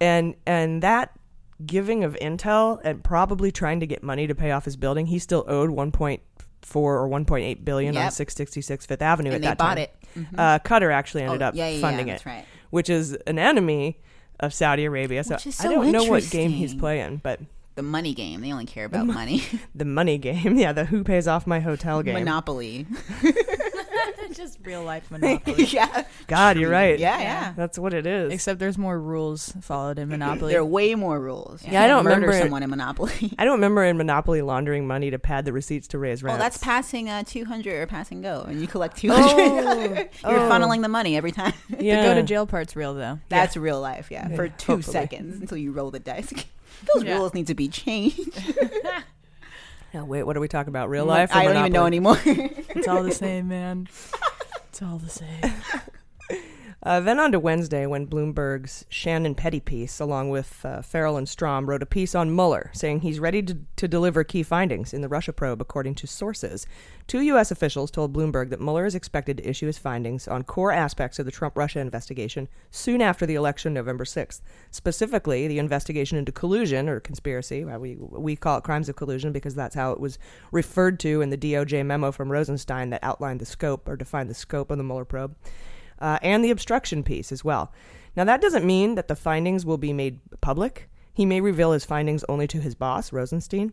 and 0.00 0.34
and 0.46 0.82
that 0.82 1.12
giving 1.64 2.04
of 2.04 2.14
intel 2.20 2.80
and 2.84 3.02
probably 3.02 3.50
trying 3.50 3.80
to 3.80 3.86
get 3.86 4.02
money 4.02 4.26
to 4.26 4.34
pay 4.34 4.50
off 4.50 4.64
his 4.64 4.76
building, 4.76 5.06
he 5.06 5.18
still 5.18 5.44
owed 5.48 5.70
1.4 5.70 6.18
or 6.74 7.08
1.8 7.08 7.64
billion 7.64 7.96
on 7.96 8.02
Yep. 8.02 8.12
666 8.12 8.84
Fifth 8.86 9.00
Avenue 9.00 9.28
And 9.30 9.36
at 9.36 9.40
they 9.40 9.46
that 9.48 9.58
bought 9.58 9.76
time. 9.76 9.78
it. 9.78 9.94
Mhm. 10.16 10.38
Uh, 10.38 10.58
Qatar 10.58 10.92
actually 10.92 11.22
ended 11.22 11.40
Oh, 11.42 11.46
up 11.46 11.54
yeah, 11.54 11.68
yeah, 11.68 11.74
yeah, 11.76 11.80
funding 11.80 12.06
that's 12.08 12.22
it, 12.26 12.28
right. 12.28 12.44
which 12.70 12.90
is 12.90 13.14
an 13.26 13.38
enemy 13.38 14.00
of 14.40 14.52
Saudi 14.52 14.84
Arabia. 14.84 15.24
So, 15.24 15.36
is 15.36 15.58
I 15.60 15.68
don't 15.68 15.90
know 15.92 16.04
what 16.04 16.28
game 16.30 16.50
he's 16.50 16.74
playing, 16.74 17.20
but 17.22 17.40
The 17.76 17.82
money 17.82 18.14
game. 18.14 18.40
They 18.40 18.50
only 18.52 18.64
care 18.66 18.86
about 18.86 19.06
money. 19.06 19.42
the 19.74 19.84
money 19.84 20.16
game, 20.18 20.56
yeah, 20.58 20.72
the 20.72 20.84
who 20.86 21.04
pays 21.04 21.28
off 21.28 21.46
my 21.46 21.60
hotel 21.60 22.02
game. 22.02 22.14
Monopoly. 22.14 22.86
Just 24.32 24.58
real 24.64 24.82
life 24.82 25.10
Monopoly. 25.10 25.64
yeah. 25.64 26.04
God, 26.26 26.58
you're 26.58 26.70
right. 26.70 26.98
Yeah, 26.98 27.18
yeah. 27.20 27.52
That's 27.56 27.78
what 27.78 27.94
it 27.94 28.06
is. 28.06 28.32
Except 28.32 28.58
there's 28.58 28.76
more 28.76 28.98
rules 28.98 29.52
followed 29.60 29.98
in 29.98 30.08
Monopoly. 30.08 30.52
There 30.52 30.60
are 30.60 30.64
way 30.64 30.94
more 30.94 31.18
rules. 31.20 31.64
You 31.64 31.72
Yeah, 31.72 31.84
I 31.84 31.86
don't 31.86 32.04
murder 32.04 32.16
remember 32.22 32.38
someone 32.38 32.62
in 32.62 32.70
Monopoly. 32.70 33.32
I 33.38 33.44
don't 33.44 33.54
remember 33.54 33.84
in 33.84 33.96
Monopoly 33.96 34.42
laundering 34.42 34.86
money 34.86 35.10
to 35.10 35.18
pad 35.18 35.44
the 35.44 35.52
receipts 35.52 35.86
to 35.88 35.98
raise 35.98 36.22
rent. 36.22 36.36
Oh, 36.36 36.38
that's 36.42 36.58
passing 36.58 37.08
uh, 37.08 37.22
200 37.24 37.74
or 37.74 37.86
pass 37.86 38.10
and 38.10 38.22
go, 38.22 38.42
and 38.48 38.60
you 38.60 38.66
collect 38.66 38.96
200. 38.98 39.96
You're 39.96 40.08
Oh. 40.24 40.50
funneling 40.50 40.82
the 40.82 40.88
money 40.88 41.16
every 41.16 41.32
time. 41.32 41.52
Yeah. 41.78 42.02
The 42.02 42.08
go 42.08 42.14
to 42.14 42.22
jail 42.22 42.46
part's 42.46 42.74
real 42.74 42.94
though. 42.94 43.20
That's 43.28 43.56
real 43.56 43.80
life, 43.80 44.10
yeah. 44.10 44.28
For 44.34 44.48
two 44.48 44.72
hopefully. 44.76 44.92
seconds 44.92 45.40
until 45.40 45.58
you 45.58 45.72
roll 45.72 45.90
the 45.90 46.00
dice. 46.00 46.32
Those 46.94 47.04
Yeah. 47.04 47.16
rules 47.18 47.34
need 47.34 47.46
to 47.48 47.54
be 47.54 47.68
changed. 47.68 48.18
Oh, 49.94 50.04
wait, 50.04 50.24
what 50.24 50.36
are 50.36 50.40
we 50.40 50.48
talking 50.48 50.68
about? 50.68 50.90
Real 50.90 51.06
life? 51.06 51.30
or 51.30 51.36
I 51.38 51.44
don't 51.44 51.56
even 51.56 51.72
know 51.72 51.86
anymore. 51.86 52.18
It's 52.26 52.86
all 52.86 53.02
the 53.02 53.12
same, 53.24 53.48
man. 53.48 53.88
It's 54.68 54.82
all 54.82 54.98
the 54.98 55.08
same. 55.08 55.54
Uh, 56.86 57.00
then 57.00 57.18
on 57.18 57.32
to 57.32 57.40
Wednesday, 57.40 57.84
when 57.84 58.06
Bloomberg's 58.06 58.84
Shannon 58.88 59.34
Pettypiece, 59.34 60.00
along 60.00 60.30
with 60.30 60.64
uh, 60.64 60.80
Farrell 60.82 61.16
and 61.16 61.26
Strohm, 61.26 61.66
wrote 61.66 61.82
a 61.82 61.86
piece 61.86 62.14
on 62.14 62.32
Mueller, 62.32 62.70
saying 62.74 63.00
he's 63.00 63.18
ready 63.18 63.42
to, 63.42 63.58
to 63.74 63.88
deliver 63.88 64.22
key 64.22 64.44
findings 64.44 64.94
in 64.94 65.00
the 65.00 65.08
Russia 65.08 65.32
probe, 65.32 65.60
according 65.60 65.96
to 65.96 66.06
sources. 66.06 66.64
Two 67.08 67.22
U.S. 67.22 67.50
officials 67.50 67.90
told 67.90 68.12
Bloomberg 68.12 68.50
that 68.50 68.60
Mueller 68.60 68.86
is 68.86 68.94
expected 68.94 69.38
to 69.38 69.50
issue 69.50 69.66
his 69.66 69.78
findings 69.78 70.28
on 70.28 70.44
core 70.44 70.70
aspects 70.70 71.18
of 71.18 71.26
the 71.26 71.32
Trump 71.32 71.58
Russia 71.58 71.80
investigation 71.80 72.46
soon 72.70 73.02
after 73.02 73.26
the 73.26 73.34
election, 73.34 73.74
November 73.74 74.04
6th. 74.04 74.40
Specifically, 74.70 75.48
the 75.48 75.58
investigation 75.58 76.16
into 76.16 76.30
collusion 76.30 76.88
or 76.88 77.00
conspiracy. 77.00 77.64
We, 77.64 77.96
we 77.96 78.36
call 78.36 78.58
it 78.58 78.64
crimes 78.64 78.88
of 78.88 78.94
collusion 78.94 79.32
because 79.32 79.56
that's 79.56 79.74
how 79.74 79.90
it 79.90 79.98
was 79.98 80.20
referred 80.52 81.00
to 81.00 81.20
in 81.20 81.30
the 81.30 81.38
DOJ 81.38 81.84
memo 81.84 82.12
from 82.12 82.30
Rosenstein 82.30 82.90
that 82.90 83.02
outlined 83.02 83.40
the 83.40 83.44
scope 83.44 83.88
or 83.88 83.96
defined 83.96 84.30
the 84.30 84.34
scope 84.34 84.70
of 84.70 84.78
the 84.78 84.84
Mueller 84.84 85.04
probe 85.04 85.34
uh, 86.00 86.18
and 86.22 86.44
the 86.44 86.50
obstruction 86.50 87.02
piece 87.02 87.32
as 87.32 87.44
well. 87.44 87.72
Now, 88.16 88.24
that 88.24 88.40
doesn't 88.40 88.64
mean 88.64 88.94
that 88.94 89.08
the 89.08 89.16
findings 89.16 89.66
will 89.66 89.78
be 89.78 89.92
made 89.92 90.20
public. 90.40 90.88
He 91.12 91.26
may 91.26 91.40
reveal 91.40 91.72
his 91.72 91.84
findings 91.84 92.24
only 92.28 92.46
to 92.48 92.60
his 92.60 92.74
boss, 92.74 93.12
Rosenstein. 93.12 93.72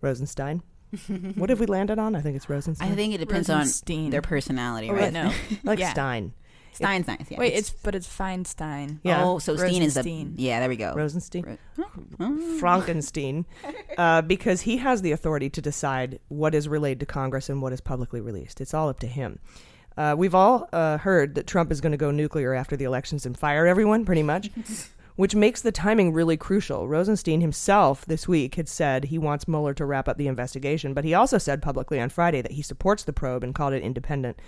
Rosenstein. 0.00 0.62
what 1.36 1.50
have 1.50 1.58
we 1.60 1.66
landed 1.66 1.98
on? 1.98 2.14
I 2.14 2.20
think 2.20 2.36
it's 2.36 2.48
Rosenstein. 2.48 2.92
I 2.92 2.94
think 2.94 3.14
it 3.14 3.18
depends 3.18 3.48
Rosenstein. 3.48 4.04
on 4.06 4.10
their 4.10 4.22
personality, 4.22 4.90
Oh, 4.90 4.94
right? 4.94 5.12
no. 5.12 5.32
like 5.64 5.78
Yeah. 5.78 5.92
Stein. 5.92 6.34
Stein's 6.74 7.06
nice. 7.06 7.26
Yeah. 7.28 7.38
Wait, 7.38 7.52
it's 7.52 7.68
but 7.70 7.94
it's 7.94 8.08
Feinstein. 8.08 8.98
Yeah. 9.02 9.22
Oh, 9.24 9.38
so 9.38 9.56
Steen 9.56 9.82
is 9.82 9.92
the 9.92 10.08
yeah. 10.36 10.60
There 10.60 10.70
we 10.70 10.76
go. 10.76 10.94
Rosenstein. 10.94 11.58
Oh. 12.18 12.56
Frankenstein, 12.58 13.44
uh, 13.98 14.22
because 14.22 14.62
he 14.62 14.78
has 14.78 15.02
the 15.02 15.12
authority 15.12 15.50
to 15.50 15.60
decide 15.60 16.18
what 16.28 16.54
is 16.54 16.68
relayed 16.68 16.98
to 17.00 17.06
Congress 17.06 17.50
and 17.50 17.60
what 17.60 17.74
is 17.74 17.82
publicly 17.82 18.22
released. 18.22 18.58
It's 18.60 18.72
all 18.72 18.88
up 18.88 19.00
to 19.00 19.06
him. 19.06 19.38
Uh, 19.96 20.14
we've 20.16 20.34
all 20.34 20.68
uh, 20.72 20.98
heard 20.98 21.34
that 21.34 21.46
Trump 21.46 21.70
is 21.70 21.80
going 21.80 21.92
to 21.92 21.98
go 21.98 22.10
nuclear 22.10 22.54
after 22.54 22.76
the 22.76 22.84
elections 22.84 23.26
and 23.26 23.38
fire 23.38 23.66
everyone, 23.66 24.04
pretty 24.04 24.22
much, 24.22 24.50
which 25.16 25.34
makes 25.34 25.60
the 25.60 25.72
timing 25.72 26.12
really 26.12 26.36
crucial. 26.36 26.88
Rosenstein 26.88 27.40
himself 27.40 28.04
this 28.06 28.26
week 28.26 28.54
had 28.54 28.68
said 28.68 29.04
he 29.04 29.18
wants 29.18 29.48
Mueller 29.48 29.74
to 29.74 29.84
wrap 29.84 30.08
up 30.08 30.16
the 30.16 30.28
investigation, 30.28 30.94
but 30.94 31.04
he 31.04 31.14
also 31.14 31.38
said 31.38 31.62
publicly 31.62 32.00
on 32.00 32.08
Friday 32.08 32.42
that 32.42 32.52
he 32.52 32.62
supports 32.62 33.04
the 33.04 33.12
probe 33.12 33.44
and 33.44 33.54
called 33.54 33.74
it 33.74 33.82
independent. 33.82 34.38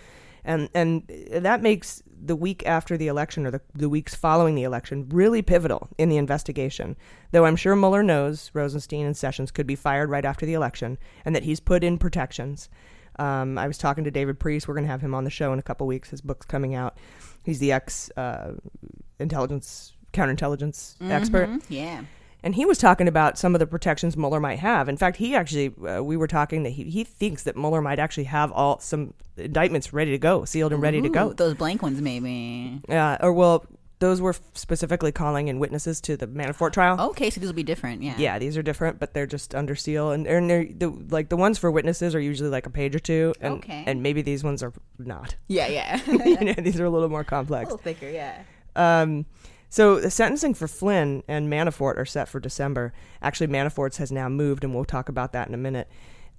And 0.44 0.68
and 0.74 1.10
that 1.30 1.62
makes 1.62 2.02
the 2.26 2.36
week 2.36 2.66
after 2.66 2.96
the 2.96 3.08
election 3.08 3.46
or 3.46 3.50
the, 3.50 3.60
the 3.74 3.88
weeks 3.88 4.14
following 4.14 4.54
the 4.54 4.62
election 4.62 5.08
really 5.10 5.42
pivotal 5.42 5.88
in 5.98 6.08
the 6.08 6.16
investigation. 6.16 6.96
Though 7.32 7.46
I'm 7.46 7.56
sure 7.56 7.74
Mueller 7.74 8.02
knows 8.02 8.50
Rosenstein 8.54 9.06
and 9.06 9.16
Sessions 9.16 9.50
could 9.50 9.66
be 9.66 9.74
fired 9.74 10.10
right 10.10 10.24
after 10.24 10.44
the 10.46 10.54
election 10.54 10.98
and 11.24 11.34
that 11.34 11.44
he's 11.44 11.60
put 11.60 11.82
in 11.82 11.98
protections. 11.98 12.68
Um, 13.18 13.58
I 13.58 13.66
was 13.66 13.78
talking 13.78 14.04
to 14.04 14.10
David 14.10 14.38
Priess. 14.38 14.66
We're 14.66 14.74
going 14.74 14.84
to 14.84 14.90
have 14.90 15.00
him 15.00 15.14
on 15.14 15.24
the 15.24 15.30
show 15.30 15.52
in 15.52 15.58
a 15.58 15.62
couple 15.62 15.86
weeks. 15.86 16.10
His 16.10 16.20
book's 16.20 16.46
coming 16.46 16.74
out. 16.74 16.96
He's 17.44 17.58
the 17.58 17.72
ex 17.72 18.10
uh, 18.16 18.54
intelligence, 19.18 19.92
counterintelligence 20.12 20.96
expert. 21.10 21.48
Mhm, 21.48 21.62
Yeah. 21.68 22.00
And 22.42 22.54
he 22.54 22.66
was 22.66 22.76
talking 22.76 23.08
about 23.08 23.38
some 23.38 23.54
of 23.54 23.58
the 23.58 23.66
protections 23.66 24.18
Mueller 24.18 24.38
might 24.38 24.58
have. 24.58 24.86
In 24.90 24.98
fact, 24.98 25.16
he 25.16 25.34
actually, 25.34 25.72
uh, 25.88 26.02
we 26.04 26.14
were 26.18 26.26
talking 26.26 26.62
that 26.64 26.70
he, 26.70 26.84
he 26.84 27.02
thinks 27.02 27.44
that 27.44 27.56
Mueller 27.56 27.80
might 27.80 27.98
actually 27.98 28.24
have 28.24 28.52
all 28.52 28.78
some 28.80 29.14
indictments 29.38 29.94
ready 29.94 30.10
to 30.10 30.18
go, 30.18 30.44
sealed 30.44 30.74
and 30.74 30.82
ready 30.82 31.00
to 31.00 31.08
go. 31.08 31.32
Those 31.32 31.54
blank 31.54 31.80
ones, 31.80 32.02
maybe. 32.02 32.80
Uh, 32.86 33.16
or 33.22 33.32
well, 33.32 33.64
those 34.00 34.20
were 34.20 34.34
specifically 34.54 35.12
calling 35.12 35.48
in 35.48 35.58
witnesses 35.58 36.00
to 36.02 36.16
the 36.16 36.26
Manafort 36.26 36.72
trial. 36.72 37.00
Okay, 37.10 37.30
so 37.30 37.40
these 37.40 37.48
will 37.48 37.54
be 37.54 37.62
different. 37.62 38.02
Yeah. 38.02 38.14
Yeah, 38.18 38.38
these 38.38 38.56
are 38.56 38.62
different, 38.62 38.98
but 38.98 39.14
they're 39.14 39.26
just 39.26 39.54
under 39.54 39.74
seal, 39.74 40.10
and, 40.10 40.26
and 40.26 40.50
they're 40.50 40.64
the, 40.66 40.90
like 41.10 41.28
the 41.28 41.36
ones 41.36 41.58
for 41.58 41.70
witnesses 41.70 42.14
are 42.14 42.20
usually 42.20 42.50
like 42.50 42.66
a 42.66 42.70
page 42.70 42.94
or 42.94 42.98
two, 42.98 43.32
and 43.40 43.54
Okay. 43.54 43.84
and 43.86 44.02
maybe 44.02 44.20
these 44.22 44.42
ones 44.44 44.62
are 44.62 44.72
not. 44.98 45.36
Yeah, 45.48 45.68
yeah. 45.68 46.00
you 46.06 46.40
know, 46.44 46.54
these 46.54 46.78
are 46.80 46.84
a 46.84 46.90
little 46.90 47.08
more 47.08 47.20
A 47.20 47.24
complex. 47.24 47.66
little 47.70 47.78
thicker. 47.78 48.08
Yeah. 48.10 48.42
Um, 48.76 49.26
so 49.70 49.98
the 50.00 50.10
sentencing 50.10 50.54
for 50.54 50.68
Flynn 50.68 51.22
and 51.26 51.50
Manafort 51.52 51.96
are 51.96 52.04
set 52.04 52.28
for 52.28 52.40
December. 52.40 52.92
Actually, 53.22 53.48
Manafort's 53.48 53.96
has 53.98 54.12
now 54.12 54.28
moved, 54.28 54.64
and 54.64 54.74
we'll 54.74 54.84
talk 54.84 55.08
about 55.08 55.32
that 55.32 55.48
in 55.48 55.54
a 55.54 55.58
minute. 55.58 55.88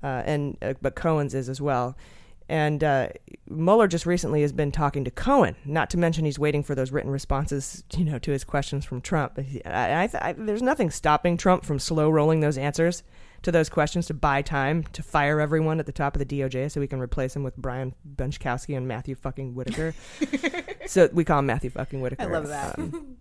Uh, 0.03 0.21
and 0.25 0.57
uh, 0.61 0.73
but 0.81 0.95
Cohen's 0.95 1.33
is 1.33 1.49
as 1.49 1.59
well. 1.61 1.97
And 2.47 2.83
uh, 2.83 3.09
Mueller 3.49 3.87
just 3.87 4.05
recently 4.05 4.41
has 4.41 4.51
been 4.51 4.71
talking 4.71 5.03
to 5.05 5.11
Cohen. 5.11 5.55
Not 5.65 5.89
to 5.91 5.97
mention 5.97 6.25
he's 6.25 6.37
waiting 6.37 6.63
for 6.63 6.75
those 6.75 6.91
written 6.91 7.11
responses, 7.11 7.83
you 7.97 8.05
know, 8.05 8.19
to 8.19 8.31
his 8.31 8.43
questions 8.43 8.85
from 8.85 9.01
Trump. 9.01 9.39
I, 9.65 9.71
I, 10.03 10.09
I, 10.21 10.33
there's 10.33 10.61
nothing 10.61 10.91
stopping 10.91 11.37
Trump 11.37 11.65
from 11.65 11.79
slow 11.79 12.09
rolling 12.09 12.41
those 12.41 12.57
answers 12.57 13.03
to 13.41 13.51
those 13.51 13.69
questions 13.69 14.07
to 14.07 14.13
buy 14.13 14.41
time 14.41 14.83
to 14.93 15.03
fire 15.03 15.39
everyone 15.39 15.79
at 15.79 15.85
the 15.85 15.91
top 15.91 16.15
of 16.15 16.19
the 16.19 16.25
DOJ 16.25 16.71
so 16.71 16.79
we 16.79 16.87
can 16.87 16.99
replace 16.99 17.35
him 17.35 17.43
with 17.43 17.55
Brian 17.57 17.93
Benczkowski 18.15 18.75
and 18.75 18.87
Matthew 18.87 19.15
fucking 19.15 19.53
Whitaker. 19.53 19.93
so 20.87 21.09
we 21.13 21.23
call 21.23 21.39
him 21.39 21.45
Matthew 21.47 21.69
fucking 21.69 22.01
Whitaker. 22.01 22.23
I 22.23 22.25
love 22.25 22.47
that. 22.47 22.77
Um, 22.77 23.17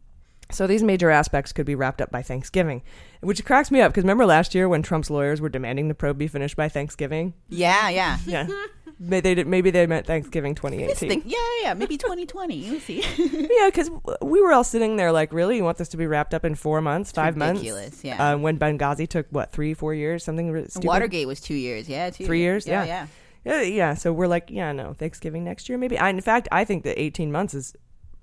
so 0.50 0.66
these 0.66 0.82
major 0.82 1.10
aspects 1.10 1.52
could 1.52 1.66
be 1.66 1.74
wrapped 1.74 2.00
up 2.00 2.10
by 2.10 2.22
Thanksgiving, 2.22 2.82
which 3.20 3.44
cracks 3.44 3.70
me 3.70 3.80
up 3.80 3.92
because 3.92 4.04
remember 4.04 4.26
last 4.26 4.54
year 4.54 4.68
when 4.68 4.82
Trump's 4.82 5.10
lawyers 5.10 5.40
were 5.40 5.48
demanding 5.48 5.88
the 5.88 5.94
probe 5.94 6.18
be 6.18 6.28
finished 6.28 6.56
by 6.56 6.68
Thanksgiving? 6.68 7.34
Yeah, 7.48 7.88
yeah. 7.88 8.18
Yeah. 8.26 8.46
Maybe 8.98 9.20
they, 9.20 9.34
did- 9.34 9.46
maybe 9.46 9.70
they 9.70 9.86
meant 9.86 10.06
Thanksgiving 10.06 10.54
2018. 10.54 11.08
thing, 11.08 11.22
yeah, 11.26 11.38
yeah. 11.62 11.74
Maybe 11.74 11.96
2020. 11.96 12.54
You'll 12.54 12.80
see. 12.80 13.02
yeah, 13.18 13.66
because 13.68 13.90
we 14.22 14.40
were 14.42 14.52
all 14.52 14.64
sitting 14.64 14.96
there 14.96 15.12
like, 15.12 15.32
really? 15.32 15.56
You 15.56 15.64
want 15.64 15.78
this 15.78 15.88
to 15.90 15.96
be 15.96 16.06
wrapped 16.06 16.34
up 16.34 16.44
in 16.44 16.54
four 16.54 16.80
months, 16.80 17.12
five 17.12 17.36
ridiculous, 17.36 17.84
months? 17.84 18.04
yeah. 18.04 18.32
Uh, 18.32 18.36
when 18.38 18.58
Benghazi 18.58 19.08
took, 19.08 19.26
what, 19.30 19.52
three, 19.52 19.74
four 19.74 19.94
years? 19.94 20.24
Something 20.24 20.48
stupid? 20.68 20.86
Watergate 20.86 21.26
was 21.26 21.40
two 21.40 21.54
years. 21.54 21.88
Yeah, 21.88 22.10
two 22.10 22.26
Three 22.26 22.40
years? 22.40 22.66
Yeah, 22.66 22.84
Yeah. 22.84 22.86
yeah. 22.86 23.06
Yeah, 23.46 23.60
yeah. 23.62 23.94
So 23.94 24.10
we're 24.12 24.26
like, 24.26 24.48
yeah, 24.48 24.72
no, 24.72 24.94
Thanksgiving 24.94 25.44
next 25.44 25.68
year, 25.68 25.76
maybe. 25.76 25.98
I, 25.98 26.08
in 26.08 26.20
fact, 26.22 26.48
I 26.50 26.64
think 26.64 26.82
that 26.84 26.98
18 26.98 27.30
months 27.30 27.52
is 27.52 27.74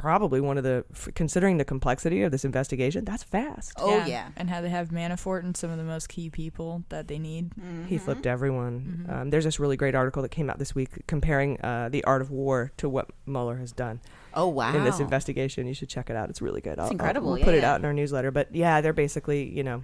probably 0.02 0.42
one 0.42 0.58
of 0.58 0.64
the, 0.64 0.84
considering 1.14 1.58
the 1.58 1.64
complexity 1.64 2.24
of 2.24 2.32
this 2.32 2.44
investigation, 2.44 3.06
that's 3.06 3.22
fast. 3.22 3.74
Oh 3.78 4.04
yeah. 4.08 4.30
And 4.36 4.50
how 4.50 4.60
they 4.60 4.70
have 4.70 4.90
Manafort 4.90 5.44
and 5.44 5.56
some 5.56 5.70
of 5.70 5.78
the 5.78 5.84
most 5.84 6.10
key 6.10 6.32
people 6.32 6.84
that 6.90 7.08
they 7.08 7.20
need. 7.20 7.52
He 7.88 8.00
flipped 8.00 8.26
everyone. 8.26 9.06
Um, 9.08 9.30
there's 9.30 9.44
this 9.44 9.60
really 9.60 9.78
great 9.78 9.94
article 9.94 10.24
that 10.24 10.30
came 10.30 10.50
out 10.50 10.58
this 10.58 10.74
week 10.74 11.06
comparing 11.06 11.62
uh, 11.62 11.90
the 11.90 12.04
art 12.06 12.24
of 12.24 12.32
war 12.32 12.72
to 12.78 12.90
what 12.90 13.12
Mueller 13.28 13.58
has 13.58 13.72
done. 13.72 14.02
Oh 14.34 14.48
wow. 14.48 14.76
In 14.76 14.84
this 14.84 15.00
investigation, 15.00 15.68
you 15.68 15.76
should 15.76 15.90
check 15.90 16.10
it 16.10 16.16
out. 16.16 16.32
It's 16.32 16.42
really 16.42 16.62
good. 16.62 16.80
I'll, 16.80 16.86
I'll- 16.86 16.92
incredible, 16.92 17.30
we'll 17.30 17.38
yeah, 17.40 17.46
put 17.46 17.54
it 17.54 17.64
out 17.64 17.80
in 17.80 17.86
our 17.86 17.94
newsletter. 17.94 18.32
But 18.32 18.56
yeah, 18.56 18.82
they're 18.82 18.94
basically 18.94 19.56
you 19.56 19.64
know 19.64 19.84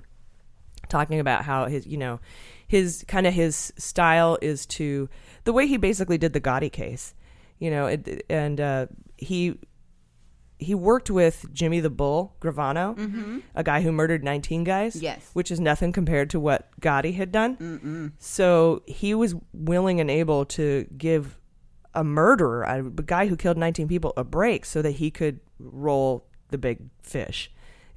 talking 0.89 1.19
about 1.19 1.43
how 1.43 1.67
his 1.67 1.86
you 1.86 1.97
know 1.97 2.19
his 2.67 3.06
kind 3.08 3.27
of 3.27 3.36
his 3.36 3.71
style 3.77 4.39
is 4.41 4.65
to 4.65 5.10
the 5.43 5.53
way 5.53 5.67
he 5.67 5.77
basically 5.77 6.17
did 6.17 6.34
the 6.34 6.41
Gotti 6.41 6.71
case. 6.71 7.13
You 7.60 7.69
know, 7.69 7.86
it, 7.86 8.25
and 8.30 8.60
uh, 8.60 8.86
he 9.17 9.60
he 10.60 10.74
worked 10.74 11.10
with 11.12 11.46
Jimmy 11.54 11.80
the 11.80 11.89
Bull 11.89 12.36
Gravano, 12.41 13.41
a 13.56 13.63
guy 13.63 13.82
who 13.82 13.91
murdered 13.91 14.24
19 14.24 14.63
guys. 14.63 14.96
Yes. 14.96 15.30
Which 15.34 15.52
is 15.52 15.60
nothing 15.60 15.91
compared 15.91 16.30
to 16.32 16.39
what 16.39 16.70
Gotti 16.82 17.13
had 17.15 17.32
done. 17.32 18.13
So 18.20 18.82
he 18.88 19.13
was 19.13 19.36
willing 19.54 20.00
and 20.02 20.10
able 20.10 20.46
to 20.46 20.88
give 20.98 21.38
a 21.93 22.04
murderer, 22.04 22.63
a 22.63 22.84
guy 22.84 23.28
who 23.28 23.36
killed 23.36 23.58
19 23.58 23.88
people, 23.88 24.13
a 24.17 24.24
break 24.24 24.65
so 24.65 24.82
that 24.82 24.91
he 24.91 25.10
could 25.12 25.39
roll 25.60 26.26
the 26.50 26.58
big 26.58 26.80
fish. 27.02 27.52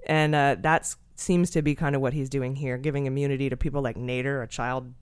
And 0.06 0.34
uh, 0.34 0.56
that 0.60 0.94
seems 1.16 1.50
to 1.50 1.60
be 1.60 1.74
kind 1.74 1.94
of 1.94 2.00
what 2.00 2.14
he's 2.14 2.30
doing 2.30 2.56
here, 2.56 2.78
giving 2.78 3.04
immunity 3.06 3.50
to 3.50 3.56
people 3.56 3.82
like 3.82 3.96
Nader, 3.96 4.42
a 4.42 4.46
child 4.46 4.92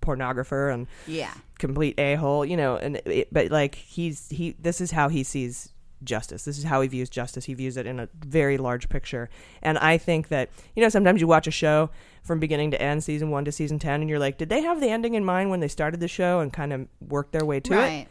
pornographer 0.00 0.72
and 0.72 0.86
Yeah. 1.06 1.32
complete 1.58 1.98
a 1.98 2.14
hole, 2.14 2.44
you 2.44 2.56
know. 2.56 2.76
And 2.76 2.96
it, 3.04 3.32
but 3.32 3.50
like 3.50 3.74
he's 3.74 4.28
he, 4.28 4.54
this 4.60 4.80
is 4.80 4.92
how 4.92 5.08
he 5.08 5.22
sees 5.24 5.70
justice. 6.04 6.44
This 6.44 6.58
is 6.58 6.64
how 6.64 6.80
he 6.80 6.88
views 6.88 7.08
justice. 7.08 7.44
He 7.44 7.54
views 7.54 7.76
it 7.76 7.86
in 7.86 8.00
a 8.00 8.08
very 8.24 8.58
large 8.58 8.88
picture. 8.88 9.28
And 9.62 9.78
I 9.78 9.98
think 9.98 10.28
that 10.28 10.50
you 10.74 10.82
know 10.82 10.88
sometimes 10.88 11.20
you 11.20 11.26
watch 11.26 11.46
a 11.46 11.50
show 11.50 11.90
from 12.22 12.40
beginning 12.40 12.72
to 12.72 12.82
end, 12.82 13.04
season 13.04 13.30
one 13.30 13.44
to 13.44 13.52
season 13.52 13.78
ten, 13.78 14.00
and 14.00 14.10
you're 14.10 14.18
like, 14.18 14.38
did 14.38 14.48
they 14.48 14.62
have 14.62 14.80
the 14.80 14.88
ending 14.88 15.14
in 15.14 15.24
mind 15.24 15.50
when 15.50 15.60
they 15.60 15.68
started 15.68 16.00
the 16.00 16.08
show 16.08 16.40
and 16.40 16.52
kind 16.52 16.72
of 16.72 16.86
work 17.00 17.30
their 17.32 17.44
way 17.44 17.60
to 17.60 17.72
it? 18.02 18.08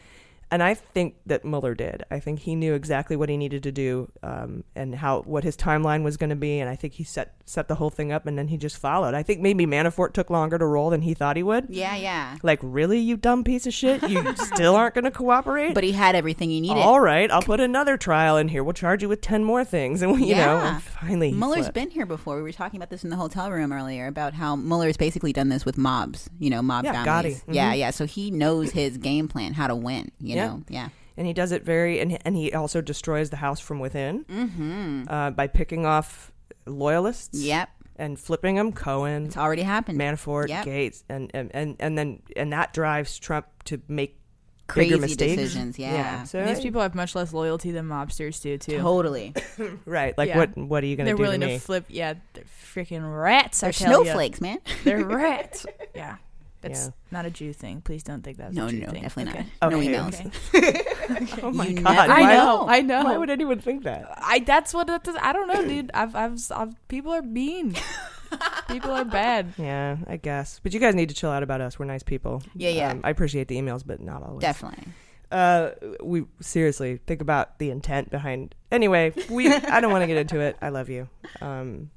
And 0.52 0.62
I 0.62 0.76
think 0.76 1.16
that 1.26 1.44
Mueller 1.44 1.74
did. 1.74 2.04
I 2.12 2.20
think 2.20 2.40
he 2.40 2.56
knew 2.56 2.76
exactly 2.76 3.16
what 3.16 3.30
he 3.30 3.36
needed 3.38 3.64
to 3.64 3.72
do 3.72 4.12
um, 4.22 4.64
and 4.76 4.94
how 4.96 5.22
what 5.22 5.44
his 5.44 5.58
timeline 5.58 6.04
was 6.04 6.18
going 6.18 6.30
to 6.30 6.36
be. 6.36 6.60
And 6.60 6.70
I 6.70 6.76
think 6.76 6.94
he 6.94 7.04
set 7.04 7.34
set 7.46 7.68
the 7.68 7.76
whole 7.76 7.90
thing 7.90 8.12
up, 8.12 8.26
and 8.26 8.38
then 8.38 8.48
he 8.48 8.58
just 8.58 8.78
followed. 8.78 9.14
I 9.14 9.24
think 9.24 9.42
maybe 9.42 9.66
Manafort 9.66 10.14
took 10.14 10.30
longer 10.30 10.58
to 10.58 10.66
roll 10.66 10.90
than 10.90 11.02
he 11.02 11.14
thought 11.14 11.36
he 11.36 11.44
would. 11.44 11.68
Yeah, 11.70 11.96
yeah. 11.96 12.38
Like, 12.44 12.60
really, 12.62 13.00
you 13.00 13.18
dumb 13.18 13.44
piece 13.44 13.68
of 13.68 13.74
shit? 13.74 14.08
You 14.08 14.36
still 14.38 14.76
aren't 14.76 14.96
going 14.96 15.06
to 15.06 15.12
cooperate? 15.12 15.74
But 15.74 15.84
he 15.84 15.92
had 15.92 16.16
everything 16.16 16.50
he 16.50 16.62
needed. 16.62 16.78
All 16.78 17.00
right, 17.00 17.30
I'll 17.32 17.42
put 17.42 17.60
another 17.60 17.98
trial 17.98 18.38
in 18.38 18.48
here. 18.48 18.64
We'll 18.64 18.74
charge 18.74 19.02
you 19.02 19.10
with 19.10 19.22
ten 19.22 19.44
more 19.44 19.64
things, 19.64 20.02
and 20.02 20.14
we, 20.14 20.26
you 20.26 20.36
know, 20.36 20.58
and 20.58 20.82
finally, 20.82 21.32
Mueller's 21.32 21.66
flipped. 21.66 21.74
been 21.74 21.90
here 21.90 22.06
before. 22.06 22.36
We 22.38 22.44
were 22.44 22.52
talking 22.52 22.78
about 22.78 22.90
this 22.90 23.04
in 23.04 23.10
the 23.10 23.16
hotel 23.16 23.52
room 23.52 23.72
earlier 23.72 24.08
about 24.08 24.34
how 24.34 24.56
Mueller's 24.56 24.98
basically 24.98 25.34
done 25.34 25.50
this 25.50 25.66
with 25.66 25.78
mobs. 25.78 26.30
You 26.40 26.50
know, 26.50 26.62
mob 26.62 26.86
Yeah, 26.86 27.04
families. 27.04 27.44
Gotti. 27.44 27.54
Yeah, 27.56 27.74
yeah. 27.74 27.90
So 27.92 28.06
he 28.06 28.32
knows 28.32 28.72
his 28.72 28.98
game 28.98 29.28
plan, 29.28 29.54
how 29.54 29.68
to 29.68 29.76
win. 29.76 30.12
You 30.20 30.35
know, 30.36 30.64
yeah. 30.70 30.90
And 31.18 31.26
he 31.26 31.34
does 31.34 31.52
it 31.52 31.64
very, 31.64 32.00
and 32.00 32.18
and 32.26 32.36
he 32.36 32.52
also 32.54 32.82
destroys 32.82 33.30
the 33.30 33.38
house 33.38 33.60
from 33.60 33.80
within 33.80 34.26
Mhm. 34.26 35.06
uh, 35.10 35.32
by 35.32 35.48
picking 35.48 35.86
off 35.86 36.32
loyalists. 36.66 37.40
Yep. 37.40 37.70
And 37.98 38.20
flipping 38.20 38.56
them, 38.56 38.74
Cohen. 38.74 39.26
It's 39.28 39.38
already 39.38 39.62
happened. 39.62 39.98
Manafort, 39.98 40.50
Yep. 40.50 40.66
Gates, 40.66 41.04
and, 41.08 41.32
and 41.34 41.50
and 41.54 41.78
and 41.80 41.98
then 41.98 42.22
and 42.36 42.52
that 42.52 42.74
drives 42.74 43.18
Trump 43.18 43.46
to 43.66 43.82
make 43.88 44.20
Crazy 44.68 44.90
bigger 44.90 45.02
mistakes. 45.02 45.36
decisions, 45.42 45.80
yeah. 45.80 46.24
So 46.24 46.40
And 46.40 46.50
these 46.50 46.60
I- 46.60 46.64
people 46.64 46.82
have 46.82 46.94
much 46.96 47.16
less 47.16 47.32
loyalty 47.32 47.72
than 47.72 47.86
mobsters 47.88 48.42
do 48.42 48.58
too. 48.58 48.80
Totally. 48.80 49.34
right. 49.86 50.18
Like 50.18 50.30
Yeah. 50.30 50.38
what? 50.40 50.58
What 50.58 50.84
are 50.84 50.88
you 50.88 50.98
going 50.98 51.06
to 51.06 51.12
do? 51.14 51.16
They're 51.18 51.24
willing 51.26 51.40
to 51.42 51.48
to, 51.48 51.54
me? 51.54 51.60
flip. 51.60 51.86
Yeah, 51.88 52.16
they're 52.34 52.44
freaking 52.74 53.04
rats. 53.24 53.64
I 53.64 53.68
They're 53.68 53.74
tell 53.74 54.00
ya. 54.00 54.04
snowflakes, 54.12 54.42
man. 54.42 54.58
They're 54.84 55.06
rats. 55.06 55.66
Yeah. 55.96 56.18
It's 56.66 56.86
Yeah. 56.86 56.92
not 57.12 57.26
a 57.26 57.30
Jew 57.30 57.54
thing. 57.54 57.82
Please 57.82 58.04
don't 58.04 58.24
think 58.24 58.38
that's 58.38 58.54
No, 58.56 58.68
a 58.68 58.72
Jew 58.72 58.80
no, 58.82 58.88
thing. 58.92 59.02
definitely 59.04 59.34
okay. 59.40 59.48
not. 59.62 59.72
No 59.72 59.78
Okay, 59.78 59.88
emails. 59.88 61.40
oh 61.44 61.52
my 61.52 61.68
You 61.68 61.76
god! 61.76 61.84
never 61.96 62.12
I 62.14 62.22
Why- 62.22 62.34
know. 62.36 62.66
I 62.68 62.82
know. 62.82 63.04
Why 63.04 63.18
would 63.18 63.30
anyone 63.30 63.60
think 63.60 63.84
that? 63.84 64.12
I 64.18 64.40
that's 64.40 64.74
what 64.74 64.90
it 64.90 65.08
is. 65.08 65.16
I 65.22 65.32
don't 65.34 65.48
know, 65.48 65.64
dude. 65.66 65.92
I've, 65.94 66.16
I've 66.16 66.40
I've 66.52 66.88
people 66.88 67.12
are 67.14 67.22
mean. 67.22 67.76
people 68.68 68.92
are 68.92 69.06
bad. 69.06 69.54
Yeah, 69.58 69.98
I 70.08 70.18
guess. 70.18 70.60
But 70.64 70.74
you 70.74 70.80
guys 70.80 70.96
need 70.96 71.10
to 71.10 71.16
chill 71.16 71.30
out 71.32 71.44
about 71.44 71.62
us. 71.62 71.78
We're 71.80 71.86
nice 71.86 72.04
people. 72.04 72.42
Yeah, 72.56 72.70
yeah. 72.70 72.92
Um, 72.92 73.02
I 73.04 73.10
appreciate 73.12 73.48
the 73.48 73.56
emails, 73.58 73.84
but 73.86 74.00
not 74.02 74.24
always. 74.24 74.42
Definitely. 74.42 74.86
Uh, 75.32 75.72
we 76.04 76.24
seriously 76.40 77.00
think 77.08 77.22
about 77.22 77.60
the 77.60 77.70
intent 77.72 78.10
behind. 78.12 78.56
Anyway, 78.72 79.14
we. 79.30 79.48
I 79.54 79.80
don't 79.82 79.92
want 79.92 80.04
to 80.04 80.08
get 80.08 80.18
into 80.18 80.40
it. 80.40 80.58
I 80.62 80.70
love 80.70 80.90
you. 80.90 81.08
Um, 81.42 81.90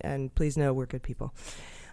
and 0.00 0.34
please 0.34 0.56
know 0.56 0.72
we're 0.72 0.86
good 0.86 1.02
people. 1.02 1.34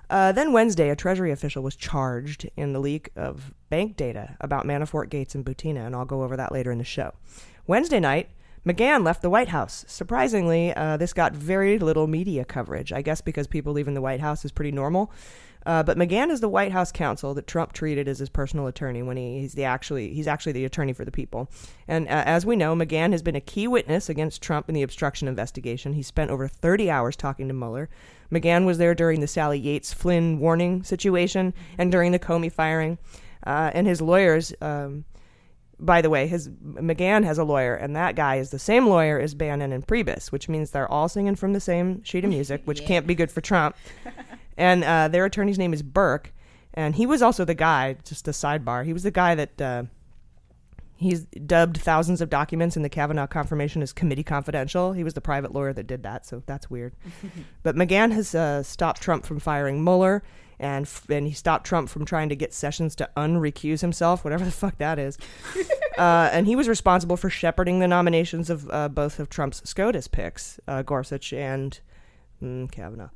Uh, 0.10 0.32
then 0.32 0.54
Wednesday, 0.54 0.90
a 0.90 0.96
Treasury 0.96 1.32
official 1.32 1.64
was 1.64 1.76
charged 1.76 2.50
in 2.56 2.74
the 2.74 2.80
leak 2.80 3.10
of 3.16 3.54
bank 3.70 3.98
data 3.98 4.38
about 4.40 4.66
Manafort, 4.66 5.10
Gates, 5.10 5.36
and 5.36 5.46
Butina, 5.46 5.86
and 5.86 5.96
I'll 5.96 6.06
go 6.06 6.24
over 6.24 6.38
that 6.38 6.52
later 6.52 6.72
in 6.72 6.78
the 6.78 6.84
show. 6.84 7.14
Wednesday 7.66 8.00
night, 8.00 8.30
McGahn 8.66 9.06
left 9.06 9.22
the 9.22 9.30
White 9.30 9.50
House. 9.50 9.86
Surprisingly, 9.88 10.74
uh, 10.74 10.98
this 10.98 11.14
got 11.14 11.34
very 11.34 11.80
little 11.80 12.08
media 12.08 12.44
coverage. 12.44 12.92
I 12.92 13.02
guess 13.02 13.22
because 13.22 13.48
people 13.48 13.74
leaving 13.74 13.94
the 13.94 14.02
White 14.02 14.20
House 14.20 14.44
is 14.44 14.52
pretty 14.52 14.72
normal. 14.72 15.12
Uh, 15.66 15.84
but 15.84 15.98
McGahn 15.98 16.30
is 16.30 16.40
the 16.40 16.50
White 16.50 16.72
House 16.72 16.92
counsel 16.92 17.34
that 17.34 17.48
Trump 17.48 17.74
treated 17.74 18.08
as 18.08 18.20
his 18.20 18.30
personal 18.30 18.68
attorney 18.68 19.04
when 19.04 19.18
he, 19.18 19.40
he's 19.40 19.54
the 19.54 19.66
actually 19.66 20.14
he's 20.14 20.28
actually 20.28 20.54
the 20.54 20.66
attorney 20.66 20.94
for 20.94 21.04
the 21.04 21.12
people. 21.12 21.50
And 21.88 22.08
uh, 22.08 22.24
as 22.26 22.46
we 22.46 22.56
know, 22.56 22.76
McGahn 22.76 23.12
has 23.12 23.22
been 23.22 23.36
a 23.36 23.42
key 23.42 23.68
witness 23.68 24.10
against 24.10 24.42
Trump 24.42 24.70
in 24.70 24.76
the 24.76 24.84
obstruction 24.84 25.28
investigation. 25.28 25.94
He 25.94 26.04
spent 26.04 26.32
over 26.32 26.48
30 26.48 26.90
hours 26.90 27.16
talking 27.16 27.48
to 27.48 27.54
Mueller. 27.54 27.90
McGahn 28.32 28.66
was 28.66 28.78
there 28.78 28.96
during 28.96 29.20
the 29.20 29.28
Sally 29.28 29.60
Yates 29.60 29.94
Flynn 29.94 30.40
warning 30.40 30.84
situation 30.84 31.54
and 31.78 31.92
during 31.92 32.12
the 32.12 32.20
Comey 32.20 32.52
firing. 32.52 32.98
Uh, 33.46 33.72
and 33.74 33.88
his 33.88 34.02
lawyers. 34.02 34.54
Um, 34.62 35.06
by 35.80 36.02
the 36.02 36.10
way, 36.10 36.28
his 36.28 36.50
McGahn 36.50 37.24
has 37.24 37.38
a 37.38 37.44
lawyer, 37.44 37.76
and 37.76 37.96
that 37.96 38.16
guy 38.16 38.38
is 38.38 38.50
the 38.50 38.60
same 38.60 38.88
lawyer 38.88 39.20
as 39.20 39.36
Bannon 39.36 39.72
and 39.72 39.86
Priebus, 39.86 40.32
which 40.32 40.50
means 40.50 40.72
they're 40.72 40.92
all 40.92 41.08
singing 41.08 41.36
from 41.36 41.54
the 41.54 41.60
same 41.60 42.04
sheet 42.04 42.24
of 42.24 42.32
music, 42.32 42.62
which 42.66 42.86
can't 42.88 43.06
be 43.06 43.16
good 43.16 43.32
for 43.32 43.42
Trump. 43.42 43.76
And 44.58 44.84
uh, 44.84 45.08
their 45.08 45.26
attorney's 45.26 45.60
name 45.60 45.74
is 45.74 45.84
Burck, 45.84 46.34
and 46.74 46.96
he 46.96 47.06
was 47.06 47.22
also 47.22 47.46
the 47.46 47.54
guy. 47.54 47.98
Just 48.04 48.28
a 48.28 48.32
sidebar, 48.32 48.86
he 48.86 48.94
was 48.94 49.04
the 49.04 49.12
guy 49.12 49.36
that 49.36 49.62
uh, 49.62 49.84
he's 50.98 51.26
dubbed 51.26 51.78
thousands 51.78 52.22
of 52.22 52.30
documents 52.30 52.76
in 52.76 52.82
the 52.82 52.90
Kavanaugh 52.90 53.28
confirmation 53.28 53.82
as 53.82 53.94
committee 53.94 54.24
confidential. 54.24 54.94
He 54.94 55.04
was 55.04 55.14
the 55.14 55.22
private 55.22 55.54
lawyer 55.54 55.74
that 55.74 55.88
did 55.88 56.04
that, 56.04 56.26
so 56.26 56.44
that's 56.46 56.70
weird. 56.70 56.94
but 57.64 57.76
McGahn 57.76 58.12
has 58.12 58.36
uh, 58.36 58.64
stopped 58.64 59.02
Trump 59.02 59.26
from 59.26 59.40
firing 59.40 59.84
Mueller. 59.84 60.24
And, 60.60 60.88
f- 60.88 61.08
and 61.08 61.28
he 61.28 61.34
stopped 61.34 61.68
Trump 61.68 61.88
from 61.88 62.04
trying 62.04 62.30
to 62.30 62.36
get 62.36 62.52
Sessions 62.52 62.96
to 62.96 63.08
unrecuse 63.16 63.82
himself, 63.82 64.24
whatever 64.24 64.44
the 64.44 64.50
fuck 64.50 64.80
that 64.80 64.98
is. 64.98 65.16
uh, 66.00 66.32
and 66.34 66.48
he 66.48 66.56
was 66.56 66.68
responsible 66.68 67.16
for 67.16 67.30
shepherding 67.30 67.78
the 67.78 67.88
nominations 67.88 68.50
of 68.50 68.68
uh, 68.72 68.90
both 68.90 69.20
of 69.20 69.30
Trump's 69.30 69.62
SCOTUS 69.70 70.08
picks, 70.08 70.60
uh, 70.68 70.82
Gorsuch 70.82 71.32
and 71.32 71.80
mm, 72.42 72.72
Kavanaugh. 72.72 73.10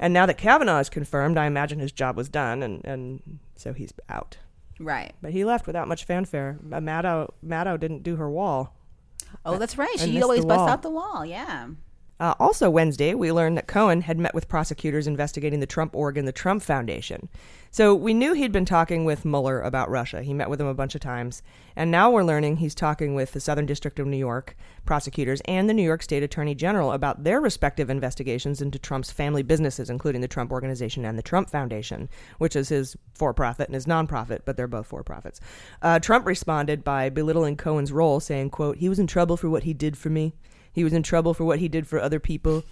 And 0.00 0.12
now 0.12 0.26
that 0.26 0.38
Kavanaugh 0.38 0.80
is 0.80 0.88
confirmed, 0.88 1.38
I 1.38 1.46
imagine 1.46 1.78
his 1.78 1.92
job 1.92 2.16
was 2.16 2.28
done, 2.28 2.62
and, 2.62 2.84
and 2.84 3.40
so 3.56 3.72
he's 3.72 3.92
out. 4.08 4.38
Right. 4.80 5.12
But 5.22 5.32
he 5.32 5.44
left 5.44 5.66
without 5.66 5.88
much 5.88 6.04
fanfare. 6.04 6.58
Uh, 6.72 6.80
Maddow, 6.80 7.32
Maddow 7.44 7.78
didn't 7.78 8.02
do 8.02 8.16
her 8.16 8.30
wall. 8.30 8.74
Oh, 9.44 9.58
that's 9.58 9.78
right. 9.78 9.98
She 9.98 10.22
always 10.22 10.44
busts 10.44 10.70
out 10.70 10.82
the 10.82 10.90
wall. 10.90 11.24
Yeah. 11.24 11.68
Uh, 12.20 12.34
also, 12.38 12.70
Wednesday, 12.70 13.12
we 13.14 13.32
learned 13.32 13.56
that 13.56 13.66
Cohen 13.66 14.02
had 14.02 14.18
met 14.18 14.34
with 14.34 14.48
prosecutors 14.48 15.06
investigating 15.06 15.60
the 15.60 15.66
Trump 15.66 15.96
org 15.96 16.16
and 16.16 16.28
the 16.28 16.32
Trump 16.32 16.62
Foundation. 16.62 17.28
So 17.72 17.92
we 17.92 18.14
knew 18.14 18.34
he'd 18.34 18.52
been 18.52 18.64
talking 18.64 19.04
with 19.04 19.24
Mueller 19.24 19.60
about 19.60 19.90
Russia. 19.90 20.22
He 20.22 20.32
met 20.32 20.48
with 20.48 20.60
him 20.60 20.68
a 20.68 20.74
bunch 20.74 20.94
of 20.94 21.00
times. 21.00 21.42
And 21.74 21.90
now 21.90 22.12
we're 22.12 22.22
learning 22.22 22.58
he's 22.58 22.74
talking 22.74 23.16
with 23.16 23.32
the 23.32 23.40
Southern 23.40 23.66
District 23.66 23.98
of 23.98 24.06
New 24.06 24.16
York 24.16 24.56
prosecutors 24.86 25.42
and 25.46 25.68
the 25.68 25.74
New 25.74 25.82
York 25.82 26.02
State 26.02 26.22
Attorney 26.22 26.54
General 26.54 26.92
about 26.92 27.24
their 27.24 27.40
respective 27.40 27.90
investigations 27.90 28.62
into 28.62 28.78
Trump's 28.78 29.10
family 29.10 29.42
businesses, 29.42 29.90
including 29.90 30.20
the 30.20 30.28
Trump 30.28 30.52
Organization 30.52 31.04
and 31.04 31.18
the 31.18 31.22
Trump 31.22 31.50
Foundation, 31.50 32.08
which 32.38 32.54
is 32.54 32.68
his 32.68 32.96
for 33.12 33.34
profit 33.34 33.66
and 33.66 33.74
his 33.74 33.86
nonprofit, 33.86 34.42
but 34.44 34.56
they're 34.56 34.68
both 34.68 34.86
for 34.86 35.02
profits. 35.02 35.40
Uh, 35.82 35.98
Trump 35.98 36.26
responded 36.26 36.84
by 36.84 37.10
belittling 37.10 37.56
Cohen's 37.56 37.92
role, 37.92 38.20
saying, 38.20 38.50
quote, 38.50 38.76
he 38.76 38.88
was 38.88 39.00
in 39.00 39.08
trouble 39.08 39.36
for 39.36 39.50
what 39.50 39.64
he 39.64 39.74
did 39.74 39.98
for 39.98 40.10
me. 40.10 40.32
He 40.74 40.84
was 40.84 40.92
in 40.92 41.02
trouble 41.04 41.32
for 41.34 41.44
what 41.44 41.60
he 41.60 41.68
did 41.68 41.86
for 41.86 42.00
other 42.00 42.18
people. 42.18 42.64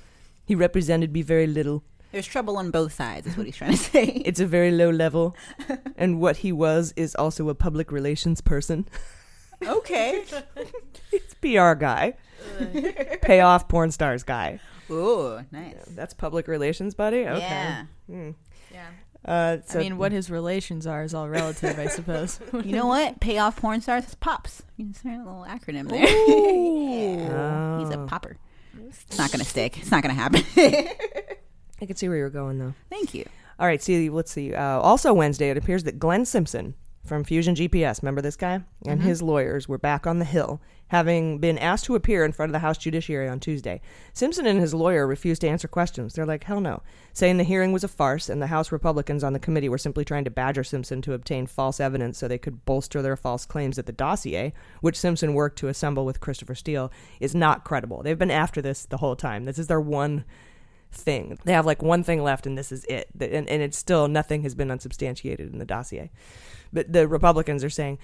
He 0.44 0.54
represented 0.56 1.12
me 1.12 1.22
very 1.22 1.46
little. 1.46 1.84
There's 2.10 2.26
trouble 2.26 2.58
on 2.58 2.70
both 2.70 2.92
sides, 2.92 3.26
is 3.26 3.36
what 3.38 3.46
he's 3.46 3.56
trying 3.56 3.70
to 3.70 3.76
say. 3.78 4.04
It's 4.26 4.40
a 4.40 4.46
very 4.46 4.72
low 4.72 4.90
level. 4.90 5.34
and 5.96 6.20
what 6.20 6.38
he 6.38 6.52
was 6.52 6.92
is 6.96 7.14
also 7.14 7.48
a 7.48 7.54
public 7.54 7.90
relations 7.92 8.40
person. 8.42 8.86
okay. 9.66 10.24
It's 11.12 11.34
PR 11.34 11.74
guy. 11.74 12.14
Payoff 13.22 13.68
porn 13.68 13.92
stars 13.92 14.24
guy. 14.24 14.58
Ooh, 14.90 15.40
nice. 15.52 15.76
That's 15.94 16.12
public 16.12 16.48
relations, 16.48 16.94
buddy? 16.94 17.26
Okay. 17.26 17.38
Yeah. 17.38 17.84
Hmm. 18.10 18.30
Yeah. 19.24 19.32
Uh, 19.32 19.58
so 19.66 19.78
I 19.78 19.82
mean, 19.82 19.98
what 19.98 20.12
his 20.12 20.30
relations 20.30 20.86
are 20.86 21.02
is 21.04 21.14
all 21.14 21.28
relative, 21.28 21.78
I 21.78 21.86
suppose. 21.86 22.40
You 22.52 22.72
know 22.72 22.86
what? 22.94 23.20
Payoff 23.20 23.56
porn 23.56 23.80
stars 23.80 24.06
is 24.06 24.14
pops. 24.14 24.62
You 24.76 24.86
can 24.86 24.94
say 24.94 25.14
a 25.14 25.18
little 25.18 25.46
acronym 25.48 25.88
there. 25.88 26.06
Yeah. 27.22 27.78
He's 27.80 27.90
a 27.90 27.98
popper. 28.06 28.36
It's 28.88 29.18
not 29.18 29.30
gonna 29.32 29.44
stick. 29.44 29.78
It's 29.78 29.90
not 29.90 30.02
gonna 30.02 30.14
happen. 30.14 30.42
I 30.56 31.86
can 31.86 31.96
see 31.96 32.08
where 32.08 32.16
you're 32.18 32.30
going, 32.30 32.58
though. 32.58 32.74
Thank 32.90 33.14
you. 33.14 33.24
All 33.58 33.66
right, 33.66 33.82
see, 33.82 34.08
let's 34.10 34.30
see. 34.32 34.54
Uh, 34.54 34.80
also, 34.80 35.12
Wednesday, 35.12 35.50
it 35.50 35.56
appears 35.56 35.84
that 35.84 35.98
Glenn 35.98 36.24
Simpson 36.24 36.74
from 37.04 37.24
Fusion 37.24 37.54
GPS, 37.56 38.00
remember 38.02 38.20
this 38.20 38.36
guy? 38.36 38.60
And 38.86 39.00
Mhm. 39.00 39.04
his 39.04 39.22
lawyers 39.22 39.68
were 39.68 39.78
back 39.78 40.06
on 40.06 40.20
the 40.20 40.24
Hill, 40.24 40.60
having 40.88 41.38
been 41.38 41.58
asked 41.58 41.86
to 41.86 41.96
appear 41.96 42.24
in 42.24 42.30
front 42.32 42.50
of 42.50 42.52
the 42.52 42.60
House 42.60 42.78
Judiciary 42.78 43.28
on 43.28 43.40
Tuesday. 43.40 43.80
Simpson 44.12 44.46
and 44.46 44.60
his 44.60 44.72
lawyer 44.72 45.06
refused 45.06 45.40
to 45.40 45.48
answer 45.48 45.66
questions. 45.66 46.14
They're 46.14 46.26
like, 46.26 46.44
hell 46.44 46.60
no, 46.60 46.82
saying 47.12 47.38
the 47.38 47.44
hearing 47.44 47.72
was 47.72 47.82
a 47.82 47.88
farce 47.88 48.28
and 48.28 48.40
the 48.40 48.46
House 48.46 48.70
Republicans 48.70 49.24
on 49.24 49.32
the 49.32 49.40
committee 49.40 49.68
were 49.68 49.78
simply 49.78 50.04
trying 50.04 50.24
to 50.24 50.30
badger 50.30 50.62
Simpson 50.62 51.02
to 51.02 51.14
obtain 51.14 51.46
false 51.46 51.80
evidence 51.80 52.18
so 52.18 52.28
they 52.28 52.38
could 52.38 52.64
bolster 52.64 53.02
their 53.02 53.16
false 53.16 53.46
claims 53.46 53.76
that 53.76 53.86
the 53.86 53.92
dossier, 53.92 54.52
which 54.80 54.98
Simpson 54.98 55.34
worked 55.34 55.58
to 55.58 55.68
assemble 55.68 56.04
with 56.04 56.20
Christopher 56.20 56.54
Steele, 56.54 56.92
is 57.18 57.34
not 57.34 57.64
credible. 57.64 58.02
They've 58.02 58.18
been 58.18 58.30
after 58.30 58.62
this 58.62 58.84
the 58.86 58.98
whole 58.98 59.16
time. 59.16 59.44
This 59.44 59.58
is 59.58 59.66
their 59.66 59.80
one 59.80 60.24
thing. 60.92 61.38
They 61.44 61.52
have 61.52 61.66
like 61.66 61.82
one 61.82 62.02
thing 62.04 62.22
left, 62.22 62.46
and 62.46 62.56
this 62.56 62.70
is 62.72 62.84
it. 62.84 63.08
And, 63.20 63.48
and 63.48 63.62
it's 63.62 63.76
still 63.78 64.08
nothing 64.08 64.42
has 64.42 64.54
been 64.54 64.70
unsubstantiated 64.70 65.52
in 65.52 65.58
the 65.58 65.64
dossier. 65.64 66.10
But 66.72 66.92
the 66.92 67.06
Republicans 67.08 67.64
are 67.64 67.70
saying 67.70 67.98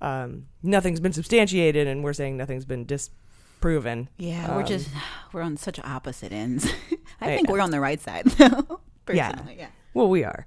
um, 0.00 0.46
nothing's 0.62 1.00
been 1.00 1.12
substantiated, 1.12 1.86
and 1.86 2.02
we're 2.02 2.12
saying 2.14 2.36
nothing's 2.36 2.64
been 2.64 2.86
disproven. 2.86 4.08
Yeah, 4.18 4.54
we're 4.54 4.62
Um, 4.62 4.66
just 4.66 4.88
we're 5.32 5.42
on 5.42 5.56
such 5.56 5.78
opposite 5.80 6.32
ends. 6.32 6.66
I 7.20 7.26
think 7.26 7.48
uh, 7.48 7.52
we're 7.52 7.60
on 7.60 7.70
the 7.70 7.80
right 7.80 8.00
side 8.00 8.24
though. 8.38 8.80
yeah. 9.12 9.30
Personally, 9.32 9.56
yeah. 9.58 9.68
Well, 9.94 10.08
we 10.08 10.24
are. 10.24 10.46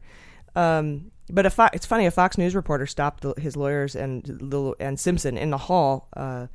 Um, 0.55 1.11
but 1.29 1.45
a 1.45 1.49
Fo- 1.49 1.69
it's 1.73 1.85
funny. 1.85 2.05
A 2.05 2.11
Fox 2.11 2.37
News 2.37 2.53
reporter 2.55 2.85
stopped 2.85 3.21
the, 3.23 3.33
his 3.39 3.55
lawyers 3.55 3.95
and 3.95 4.75
and 4.79 4.99
Simpson 4.99 5.37
in 5.37 5.49
the 5.51 5.57
hall 5.57 6.09
uh, 6.17 6.47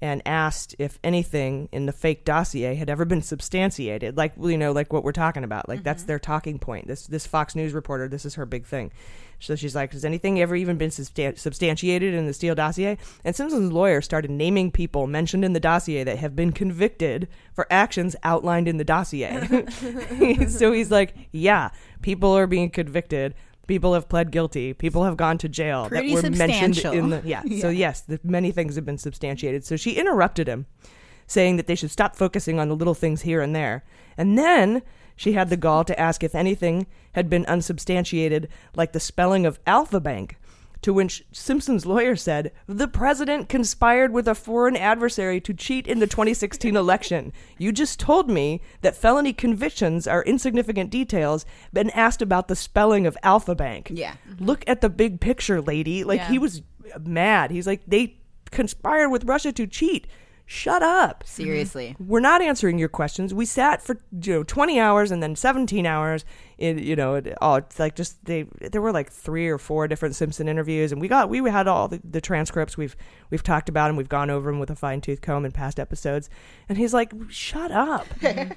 and 0.00 0.20
asked 0.26 0.74
if 0.78 0.98
anything 1.02 1.68
in 1.72 1.86
the 1.86 1.92
fake 1.92 2.24
dossier 2.24 2.74
had 2.74 2.90
ever 2.90 3.04
been 3.04 3.22
substantiated. 3.22 4.16
Like 4.16 4.34
you 4.40 4.58
know, 4.58 4.72
like 4.72 4.92
what 4.92 5.04
we're 5.04 5.12
talking 5.12 5.44
about. 5.44 5.68
Like 5.68 5.82
that's 5.82 6.02
mm-hmm. 6.02 6.08
their 6.08 6.18
talking 6.18 6.58
point. 6.58 6.86
This 6.86 7.06
this 7.06 7.26
Fox 7.26 7.54
News 7.54 7.72
reporter. 7.72 8.08
This 8.08 8.24
is 8.24 8.34
her 8.34 8.46
big 8.46 8.66
thing. 8.66 8.92
So 9.38 9.54
she's 9.54 9.74
like, 9.74 9.92
has 9.92 10.04
anything 10.04 10.40
ever 10.40 10.56
even 10.56 10.78
been 10.78 10.90
substan- 10.90 11.38
substantiated 11.38 12.14
in 12.14 12.26
the 12.26 12.32
Steele 12.32 12.54
dossier? 12.54 12.96
And 13.24 13.36
Simpson's 13.36 13.72
lawyer 13.72 14.00
started 14.00 14.30
naming 14.30 14.70
people 14.70 15.06
mentioned 15.06 15.44
in 15.44 15.52
the 15.52 15.60
dossier 15.60 16.04
that 16.04 16.18
have 16.18 16.34
been 16.34 16.52
convicted 16.52 17.28
for 17.52 17.66
actions 17.70 18.16
outlined 18.22 18.68
in 18.68 18.78
the 18.78 18.84
dossier. 18.84 19.66
so 20.48 20.72
he's 20.72 20.90
like, 20.90 21.14
yeah, 21.32 21.70
people 22.02 22.32
are 22.32 22.46
being 22.46 22.70
convicted. 22.70 23.34
People 23.66 23.94
have 23.94 24.08
pled 24.08 24.30
guilty. 24.30 24.72
People 24.72 25.04
have 25.04 25.16
gone 25.16 25.38
to 25.38 25.48
jail 25.48 25.88
Pretty 25.88 26.14
that 26.14 26.22
were 26.22 26.30
mentioned 26.30 26.78
in 26.94 27.10
the 27.10 27.22
yeah. 27.24 27.42
So 27.60 27.68
yes, 27.68 28.00
the, 28.00 28.20
many 28.22 28.52
things 28.52 28.76
have 28.76 28.84
been 28.84 28.98
substantiated. 28.98 29.64
So 29.64 29.76
she 29.76 29.92
interrupted 29.92 30.48
him, 30.48 30.66
saying 31.26 31.56
that 31.56 31.66
they 31.66 31.74
should 31.74 31.90
stop 31.90 32.14
focusing 32.14 32.60
on 32.60 32.68
the 32.68 32.76
little 32.76 32.94
things 32.94 33.22
here 33.22 33.40
and 33.40 33.54
there. 33.54 33.84
And 34.16 34.38
then 34.38 34.82
she 35.16 35.32
had 35.32 35.50
the 35.50 35.56
gall 35.56 35.84
to 35.84 35.98
ask 35.98 36.22
if 36.22 36.34
anything 36.34 36.86
had 37.12 37.28
been 37.28 37.46
unsubstantiated, 37.46 38.48
like 38.74 38.92
the 38.92 39.00
spelling 39.00 39.46
of 39.46 39.58
Alpha 39.66 39.98
Bank. 39.98 40.36
To 40.82 40.92
which 40.92 41.24
Simpson's 41.32 41.86
lawyer 41.86 42.14
said, 42.16 42.52
The 42.66 42.86
president 42.86 43.48
conspired 43.48 44.12
with 44.12 44.28
a 44.28 44.34
foreign 44.34 44.76
adversary 44.76 45.40
to 45.40 45.54
cheat 45.54 45.86
in 45.86 45.98
the 45.98 46.06
2016 46.06 46.76
election. 46.76 47.32
You 47.58 47.72
just 47.72 47.98
told 47.98 48.30
me 48.30 48.60
that 48.82 48.94
felony 48.96 49.32
convictions 49.32 50.06
are 50.06 50.22
insignificant 50.22 50.90
details, 50.90 51.44
and 51.74 51.90
asked 51.94 52.22
about 52.22 52.48
the 52.48 52.56
spelling 52.56 53.06
of 53.06 53.16
Alpha 53.22 53.54
Bank. 53.54 53.90
Yeah. 53.92 54.14
Look 54.38 54.62
at 54.66 54.80
the 54.80 54.88
big 54.90 55.20
picture, 55.20 55.60
lady. 55.60 56.04
Like, 56.04 56.20
Yeah. 56.20 56.30
he 56.30 56.38
was 56.38 56.62
mad. 57.00 57.50
He's 57.50 57.66
like, 57.66 57.82
They 57.86 58.16
conspired 58.50 59.08
with 59.10 59.24
Russia 59.24 59.52
to 59.52 59.66
cheat. 59.66 60.06
Shut 60.48 60.80
up. 60.80 61.24
Mm-hmm. 61.24 61.42
Seriously. 61.42 61.96
We're 61.98 62.20
not 62.20 62.40
answering 62.40 62.78
your 62.78 62.88
questions. 62.88 63.34
We 63.34 63.44
sat 63.44 63.82
for 63.82 63.98
you 64.22 64.32
know 64.32 64.42
20 64.44 64.78
hours 64.78 65.10
and 65.10 65.20
then 65.20 65.34
17 65.34 65.84
hours. 65.86 66.24
In, 66.56 66.78
you 66.78 66.94
know, 66.94 67.16
it, 67.16 67.36
oh, 67.42 67.56
it's 67.56 67.78
like 67.80 67.96
just 67.96 68.24
they. 68.24 68.44
There 68.60 68.80
were 68.80 68.92
like 68.92 69.10
three 69.10 69.48
or 69.48 69.58
four 69.58 69.88
different 69.88 70.14
Simpson 70.14 70.48
interviews, 70.48 70.92
and 70.92 71.00
we 71.00 71.08
got 71.08 71.28
we 71.28 71.38
had 71.50 71.66
all 71.66 71.88
the, 71.88 72.00
the 72.08 72.20
transcripts. 72.20 72.76
We've 72.78 72.94
we've 73.28 73.42
talked 73.42 73.68
about 73.68 73.88
them. 73.88 73.96
We've 73.96 74.08
gone 74.08 74.30
over 74.30 74.50
them 74.50 74.60
with 74.60 74.70
a 74.70 74.76
fine 74.76 75.00
tooth 75.00 75.20
comb 75.20 75.44
in 75.44 75.50
past 75.52 75.80
episodes. 75.80 76.30
And 76.68 76.78
he's 76.78 76.94
like, 76.94 77.12
"Shut 77.28 77.72
up." 77.72 78.06
and 78.22 78.54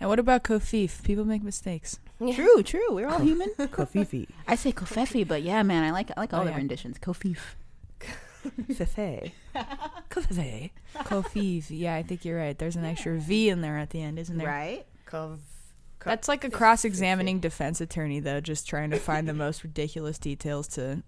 what 0.00 0.18
about 0.20 0.44
Kofif? 0.44 1.02
People 1.02 1.24
make 1.24 1.42
mistakes. 1.42 1.98
True, 2.18 2.62
true. 2.62 2.94
We're 2.94 3.08
all 3.08 3.18
human. 3.18 3.50
Kofifi. 3.58 4.28
I 4.46 4.54
say 4.54 4.72
kofefi, 4.72 5.26
but 5.28 5.42
yeah, 5.42 5.62
man, 5.64 5.82
I 5.84 5.90
like 5.90 6.10
I 6.16 6.20
like 6.20 6.32
all 6.32 6.42
Oh, 6.42 6.44
the 6.44 6.50
yeah. 6.52 6.56
renditions. 6.56 6.98
Kofif. 6.98 7.56
Fefe. 8.72 9.32
Kofifi. 10.10 10.70
Kofiv. 10.96 11.64
Yeah, 11.70 11.94
I 11.94 12.02
think 12.02 12.24
you're 12.24 12.38
right. 12.38 12.56
There's 12.58 12.76
an 12.76 12.84
extra 12.84 13.18
V 13.18 13.48
in 13.48 13.60
there 13.60 13.78
at 13.78 13.90
the 13.90 14.02
end, 14.02 14.18
isn't 14.18 14.36
there? 14.38 14.46
Right? 14.46 14.86
Kov. 15.06 15.38
That's 16.04 16.28
like 16.28 16.44
a 16.44 16.50
cross-examining 16.50 17.40
defense 17.40 17.80
attorney, 17.80 18.20
though, 18.20 18.40
just 18.40 18.68
trying 18.68 18.90
to 18.90 18.98
find 18.98 19.28
the 19.28 19.34
most 19.46 19.64
ridiculous 19.64 20.18
details 20.18 20.68
to 20.68 21.02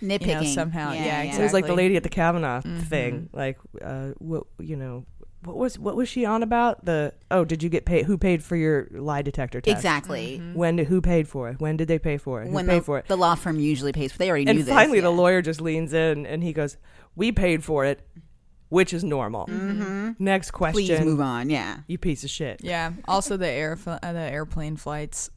You 0.00 0.18
know, 0.18 0.42
somehow, 0.44 0.92
Yeah, 0.92 0.98
yeah, 0.98 1.04
yeah. 1.04 1.18
exactly. 1.22 1.40
It 1.40 1.44
was 1.44 1.52
like 1.54 1.66
the 1.66 1.74
lady 1.74 1.96
at 1.96 2.02
the 2.04 2.08
Kavanaugh 2.08 2.60
Mhm. 2.62 2.86
thing. 2.86 3.28
Like, 3.32 3.58
uh, 3.82 4.08
what 4.18 4.44
you 4.60 4.76
know, 4.76 5.04
what 5.44 5.56
was 5.56 5.78
what 5.78 5.96
was 5.96 6.08
she 6.08 6.24
on 6.24 6.42
about? 6.42 6.84
The 6.84 7.12
oh, 7.30 7.44
did 7.44 7.62
you 7.62 7.68
get 7.68 7.84
paid? 7.84 8.06
Who 8.06 8.16
paid 8.18 8.42
for 8.42 8.56
your 8.56 8.88
lie 8.90 9.22
detector 9.22 9.60
test? 9.60 9.76
Exactly. 9.76 10.38
Mm-hmm. 10.38 10.52
Mhm. 10.52 10.54
When 10.54 10.76
did 10.76 10.86
who 10.88 11.00
paid 11.00 11.28
for 11.28 11.48
it? 11.50 11.60
When 11.60 11.76
did 11.76 11.88
they 11.88 11.98
pay 11.98 12.16
for 12.16 12.42
it? 12.42 12.48
Who 12.48 12.54
when 12.54 12.66
paid 12.66 12.78
the, 12.80 12.84
for 12.84 12.98
it? 12.98 13.08
the 13.08 13.16
law 13.16 13.34
firm 13.34 13.58
usually 13.58 13.92
pays 13.92 14.12
for. 14.12 14.18
They 14.18 14.28
already 14.28 14.46
and 14.46 14.58
knew 14.58 14.64
this. 14.64 14.74
finally, 14.74 14.98
yeah. 14.98 15.04
the 15.04 15.10
lawyer 15.10 15.42
just 15.42 15.60
leans 15.60 15.92
in 15.92 16.26
and 16.26 16.42
he 16.42 16.52
goes, 16.52 16.76
"We 17.16 17.32
paid 17.32 17.62
for 17.64 17.84
it, 17.84 18.06
which 18.68 18.92
is 18.92 19.04
normal." 19.04 19.46
Mhm. 19.46 20.16
Next 20.18 20.50
question. 20.52 20.86
Please 20.96 21.00
move 21.00 21.20
on. 21.20 21.50
Yeah. 21.50 21.78
You 21.86 21.98
piece 21.98 22.24
of 22.24 22.30
shit. 22.30 22.60
Yeah. 22.62 22.92
Also, 23.06 23.36
the 23.36 23.48
air 23.48 23.78
uh, 23.86 23.98
the 24.12 24.18
airplane 24.18 24.76
flights. 24.76 25.30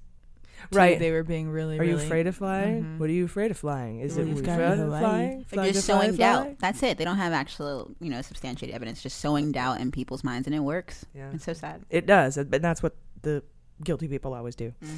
Too, 0.72 0.78
Right. 0.78 1.00
They 1.00 1.12
were 1.12 1.24
being 1.24 1.50
really. 1.50 1.78
Are 1.80 1.84
you 1.84 1.96
afraid 1.98 2.28
of 2.28 2.36
flying? 2.36 2.84
Mhm. 2.84 2.98
What 3.00 3.10
are 3.10 3.14
you 3.14 3.26
afraid 3.26 3.52
of 3.52 3.58
flying? 3.58 4.00
Is 4.00 4.18
it 4.18 4.26
We've 4.26 4.36
we 4.36 4.42
afraid 4.42 4.80
of 4.80 4.88
flying? 4.90 5.38
Like 5.40 5.48
Flying 5.48 5.74
just 5.74 5.86
to 5.88 5.92
fly, 5.94 6.02
sowing 6.02 6.16
fly? 6.16 6.26
doubt. 6.26 6.60
That's 6.60 6.84
it. 6.84 6.98
They 6.98 7.06
don't 7.06 7.18
have 7.18 7.34
actual, 7.34 7.92
you 8.00 8.10
know, 8.10 8.22
substantiated 8.22 8.76
evidence. 8.76 9.02
Just 9.02 9.20
sowing 9.20 9.52
doubt 9.52 9.80
in 9.82 9.92
people's 9.92 10.24
minds, 10.24 10.48
and 10.48 10.56
it 10.56 10.60
works. 10.60 11.06
Yeah. 11.14 11.30
It's 11.34 11.46
so 11.46 11.54
sad. 11.54 11.84
It 11.90 12.06
does, 12.06 12.38
but 12.50 12.62
that's 12.62 12.82
what 12.84 12.96
the 13.22 13.44
guilty 13.84 14.08
people 14.08 14.34
always 14.34 14.56
do. 14.56 14.74
Mm-hmm. 14.84 14.96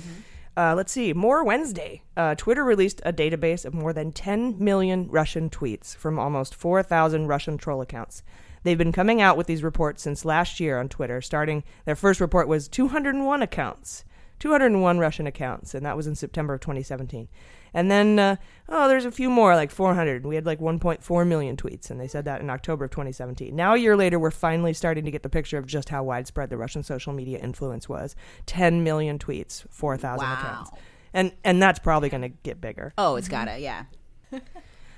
Uh, 0.57 0.75
let's 0.75 0.91
see. 0.91 1.13
More 1.13 1.43
Wednesday. 1.43 2.01
Uh, 2.17 2.35
Twitter 2.35 2.63
released 2.63 3.01
a 3.05 3.13
database 3.13 3.63
of 3.63 3.73
more 3.73 3.93
than 3.93 4.11
10 4.11 4.55
million 4.61 5.07
Russian 5.09 5.49
tweets 5.49 5.95
from 5.95 6.19
almost 6.19 6.53
4,000 6.55 7.27
Russian 7.27 7.57
troll 7.57 7.81
accounts. 7.81 8.23
They've 8.63 8.77
been 8.77 8.91
coming 8.91 9.21
out 9.21 9.37
with 9.37 9.47
these 9.47 9.63
reports 9.63 10.01
since 10.03 10.25
last 10.25 10.59
year 10.59 10.77
on 10.77 10.89
Twitter. 10.89 11.21
Starting, 11.21 11.63
their 11.85 11.95
first 11.95 12.19
report 12.19 12.49
was 12.49 12.67
201 12.67 13.41
accounts, 13.41 14.03
201 14.39 14.99
Russian 14.99 15.27
accounts, 15.27 15.73
and 15.73 15.85
that 15.85 15.95
was 15.97 16.07
in 16.07 16.15
September 16.15 16.53
of 16.53 16.61
2017. 16.61 17.27
And 17.73 17.91
then, 17.91 18.17
uh, 18.17 18.35
oh, 18.67 18.87
there's 18.87 19.05
a 19.05 19.11
few 19.11 19.29
more, 19.29 19.55
like 19.55 19.69
400. 19.69 20.25
We 20.25 20.35
had 20.35 20.45
like 20.45 20.59
1.4 20.59 21.27
million 21.27 21.55
tweets, 21.55 21.91
and 21.91 21.99
they 21.99 22.07
said 22.07 22.25
that 22.25 22.41
in 22.41 22.49
October 22.49 22.85
of 22.85 22.91
2017. 22.91 23.55
Now, 23.55 23.73
a 23.73 23.77
year 23.77 23.95
later, 23.95 24.17
we're 24.17 24.31
finally 24.31 24.73
starting 24.73 25.05
to 25.05 25.11
get 25.11 25.21
the 25.23 25.29
picture 25.29 25.57
of 25.57 25.67
just 25.67 25.89
how 25.89 26.03
widespread 26.03 26.49
the 26.49 26.57
Russian 26.57 26.81
social 26.81 27.13
media 27.13 27.37
influence 27.39 27.87
was. 27.87 28.15
10 28.47 28.83
million 28.83 29.19
tweets, 29.19 29.65
4,000 29.69 30.25
Wow. 30.25 30.33
accounts. 30.33 30.71
And, 31.13 31.31
and 31.43 31.61
that's 31.61 31.79
probably 31.79 32.09
going 32.09 32.21
to 32.23 32.29
get 32.29 32.59
bigger. 32.61 32.93
Oh, 32.97 33.15
it's 33.17 33.27
gotta. 33.27 33.59
Yeah. 33.59 33.85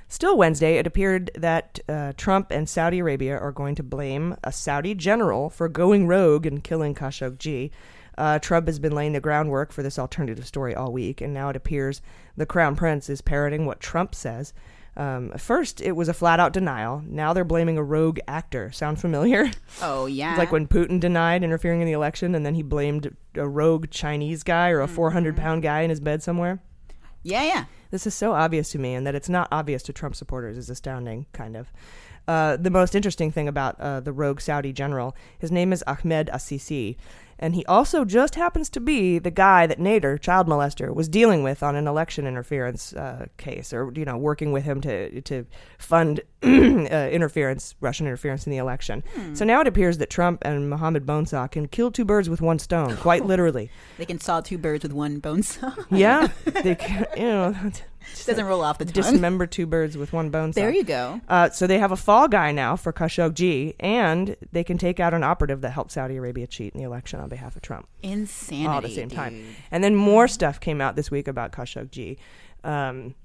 Still 0.07 0.37
Wednesday, 0.37 0.75
it 0.77 0.85
appeared 0.85 1.31
that 1.35 1.79
uh, 1.87 2.11
Trump 2.17 2.51
and 2.51 2.67
Saudi 2.67 2.99
Arabia 2.99 3.37
are 3.37 3.53
going 3.53 3.75
to 3.75 3.83
blame 3.83 4.35
a 4.43 4.51
Saudi 4.51 4.93
general 4.93 5.49
for 5.49 5.69
going 5.69 6.05
rogue 6.05 6.45
and 6.45 6.61
killing 6.61 6.93
Khashoggi. 6.93 7.71
Uh, 8.17 8.39
Trump 8.39 8.67
has 8.67 8.79
been 8.79 8.93
laying 8.93 9.13
the 9.13 9.19
groundwork 9.19 9.71
for 9.71 9.83
this 9.83 9.97
alternative 9.99 10.45
story 10.45 10.75
all 10.75 10.91
week, 10.91 11.21
and 11.21 11.33
now 11.33 11.49
it 11.49 11.55
appears 11.55 12.01
the 12.37 12.45
Crown 12.45 12.75
Prince 12.75 13.09
is 13.09 13.21
parroting 13.21 13.65
what 13.65 13.79
Trump 13.79 14.13
says. 14.13 14.53
Um, 14.97 15.31
first, 15.37 15.79
it 15.79 15.93
was 15.93 16.09
a 16.09 16.13
flat 16.13 16.39
out 16.39 16.51
denial. 16.51 17.01
Now 17.07 17.31
they're 17.31 17.45
blaming 17.45 17.77
a 17.77 17.83
rogue 17.83 18.19
actor. 18.27 18.71
Sound 18.71 18.99
familiar? 18.99 19.49
Oh 19.81 20.05
yeah. 20.05 20.31
It's 20.31 20.37
like 20.39 20.51
when 20.51 20.67
Putin 20.67 20.99
denied 20.99 21.43
interfering 21.43 21.79
in 21.81 21.87
the 21.87 21.93
election, 21.93 22.35
and 22.35 22.45
then 22.45 22.55
he 22.55 22.61
blamed 22.61 23.15
a 23.35 23.47
rogue 23.47 23.89
Chinese 23.89 24.43
guy 24.43 24.69
or 24.69 24.81
a 24.81 24.87
400 24.87 25.35
pound 25.37 25.63
guy 25.63 25.81
in 25.81 25.89
his 25.89 26.01
bed 26.01 26.21
somewhere. 26.21 26.61
Yeah, 27.23 27.43
yeah. 27.43 27.65
This 27.89 28.05
is 28.05 28.13
so 28.13 28.33
obvious 28.33 28.71
to 28.71 28.79
me, 28.79 28.93
and 28.93 29.07
that 29.07 29.15
it's 29.15 29.29
not 29.29 29.47
obvious 29.51 29.81
to 29.83 29.93
Trump 29.93 30.15
supporters 30.15 30.57
is 30.57 30.69
astounding, 30.69 31.25
kind 31.33 31.55
of. 31.55 31.71
Uh, 32.27 32.55
the 32.57 32.69
most 32.69 32.95
interesting 32.95 33.31
thing 33.31 33.47
about 33.47 33.79
uh, 33.79 33.99
the 33.99 34.11
rogue 34.11 34.39
Saudi 34.39 34.71
general, 34.71 35.15
his 35.39 35.51
name 35.51 35.73
is 35.73 35.83
Ahmed 35.87 36.29
Asiri, 36.33 36.95
and 37.41 37.55
he 37.55 37.65
also 37.65 38.05
just 38.05 38.35
happens 38.35 38.69
to 38.69 38.79
be 38.79 39.17
the 39.17 39.31
guy 39.31 39.65
that 39.65 39.79
Nader, 39.79 40.21
child 40.21 40.47
molester, 40.47 40.93
was 40.93 41.09
dealing 41.09 41.41
with 41.41 41.63
on 41.63 41.75
an 41.75 41.87
election 41.87 42.27
interference 42.27 42.93
uh, 42.93 43.25
case, 43.37 43.73
or 43.73 43.91
you 43.95 44.05
know, 44.05 44.15
working 44.15 44.51
with 44.51 44.63
him 44.63 44.79
to 44.81 45.21
to 45.21 45.45
fund 45.79 46.21
uh, 46.43 46.47
interference, 46.47 47.73
Russian 47.81 48.05
interference 48.05 48.45
in 48.45 48.51
the 48.51 48.57
election. 48.57 49.03
So 49.33 49.43
now 49.43 49.59
it 49.61 49.67
appears 49.67 49.97
that 49.97 50.11
Trump 50.11 50.43
and 50.43 50.69
Mohammed 50.69 51.05
Bonesaw 51.05 51.49
can 51.49 51.67
kill 51.67 51.89
two 51.91 52.05
birds 52.05 52.29
with 52.29 52.41
one 52.41 52.59
stone, 52.59 52.95
quite 52.97 53.25
literally. 53.31 53.71
They 53.97 54.05
can 54.05 54.19
saw 54.19 54.41
two 54.41 54.59
birds 54.59 54.83
with 54.83 54.93
one 54.93 55.17
bone 55.19 55.41
saw. 55.41 55.73
Yeah, 55.89 56.27
they 56.45 56.75
can, 56.75 57.07
you 57.17 57.23
know. 57.23 57.55
Just 58.09 58.27
doesn't 58.27 58.45
roll 58.45 58.61
off 58.61 58.77
the 58.77 58.85
tongue. 58.85 58.93
Dismember 58.93 59.47
two 59.47 59.65
birds 59.65 59.97
with 59.97 60.13
one 60.13 60.29
bone. 60.29 60.51
There 60.51 60.71
saw. 60.71 60.77
you 60.77 60.83
go. 60.83 61.21
Uh, 61.27 61.49
so 61.49 61.67
they 61.67 61.79
have 61.79 61.91
a 61.91 61.97
fall 61.97 62.27
guy 62.27 62.51
now 62.51 62.75
for 62.75 62.91
Khashoggi, 62.91 63.75
and 63.79 64.35
they 64.51 64.63
can 64.63 64.77
take 64.77 64.99
out 64.99 65.13
an 65.13 65.23
operative 65.23 65.61
that 65.61 65.71
helped 65.71 65.91
Saudi 65.91 66.17
Arabia 66.17 66.47
cheat 66.47 66.73
in 66.73 66.79
the 66.79 66.85
election 66.85 67.19
on 67.19 67.29
behalf 67.29 67.55
of 67.55 67.61
Trump. 67.61 67.87
Insanity. 68.03 68.67
all 68.67 68.77
at 68.77 68.83
the 68.83 68.89
same 68.89 69.09
time. 69.09 69.55
And 69.71 69.83
then 69.83 69.95
more 69.95 70.27
stuff 70.27 70.59
came 70.59 70.81
out 70.81 70.95
this 70.95 71.11
week 71.11 71.27
about 71.27 71.51
Khashoggi. 71.51 72.17
Um, 72.63 73.15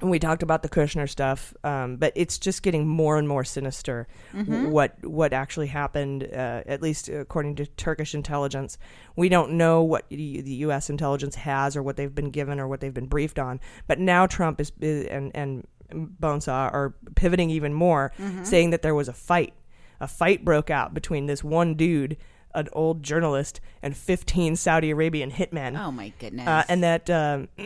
and 0.00 0.10
we 0.10 0.18
talked 0.18 0.42
about 0.42 0.62
the 0.62 0.68
Kushner 0.68 1.08
stuff, 1.08 1.52
um, 1.64 1.96
but 1.96 2.12
it's 2.16 2.38
just 2.38 2.62
getting 2.62 2.86
more 2.86 3.18
and 3.18 3.26
more 3.28 3.44
sinister. 3.44 4.06
Mhm. 4.34 4.70
What 4.70 4.96
what 5.04 5.32
actually 5.32 5.66
happened? 5.68 6.24
Uh, 6.24 6.62
at 6.66 6.82
least 6.82 7.08
according 7.08 7.56
to 7.56 7.66
Turkish 7.66 8.14
intelligence, 8.14 8.78
we 9.16 9.28
don't 9.28 9.52
know 9.52 9.82
what 9.82 10.06
the 10.08 10.40
the 10.40 10.54
U.S. 10.66 10.90
intelligence 10.90 11.34
has 11.36 11.76
or 11.76 11.82
what 11.82 11.96
they've 11.96 12.14
been 12.14 12.30
given 12.30 12.58
or 12.60 12.66
what 12.68 12.80
they've 12.80 12.94
been 12.94 13.06
briefed 13.06 13.38
on. 13.38 13.60
But 13.86 13.98
now 13.98 14.26
Trump 14.26 14.60
is 14.60 14.72
and 14.80 15.30
and 15.34 15.66
Bonesaw 15.92 16.72
are 16.72 16.94
pivoting 17.16 17.50
even 17.50 17.74
more, 17.74 18.12
Mhm. 18.18 18.46
saying 18.46 18.70
that 18.70 18.82
there 18.82 18.94
was 18.94 19.08
a 19.08 19.12
fight. 19.12 19.54
A 20.00 20.06
fight 20.06 20.44
broke 20.44 20.70
out 20.70 20.94
between 20.94 21.26
this 21.26 21.42
one 21.44 21.74
dude, 21.74 22.16
an 22.54 22.68
old 22.72 23.02
journalist, 23.02 23.60
and 23.82 23.96
15 23.96 24.56
Saudi 24.56 24.90
Arabian 24.90 25.30
hitmen. 25.30 25.78
Oh 25.78 25.90
my 25.90 26.12
goodness. 26.18 26.46
Uh, 26.46 26.64
and 26.68 26.82
that 26.82 27.08
um, 27.10 27.48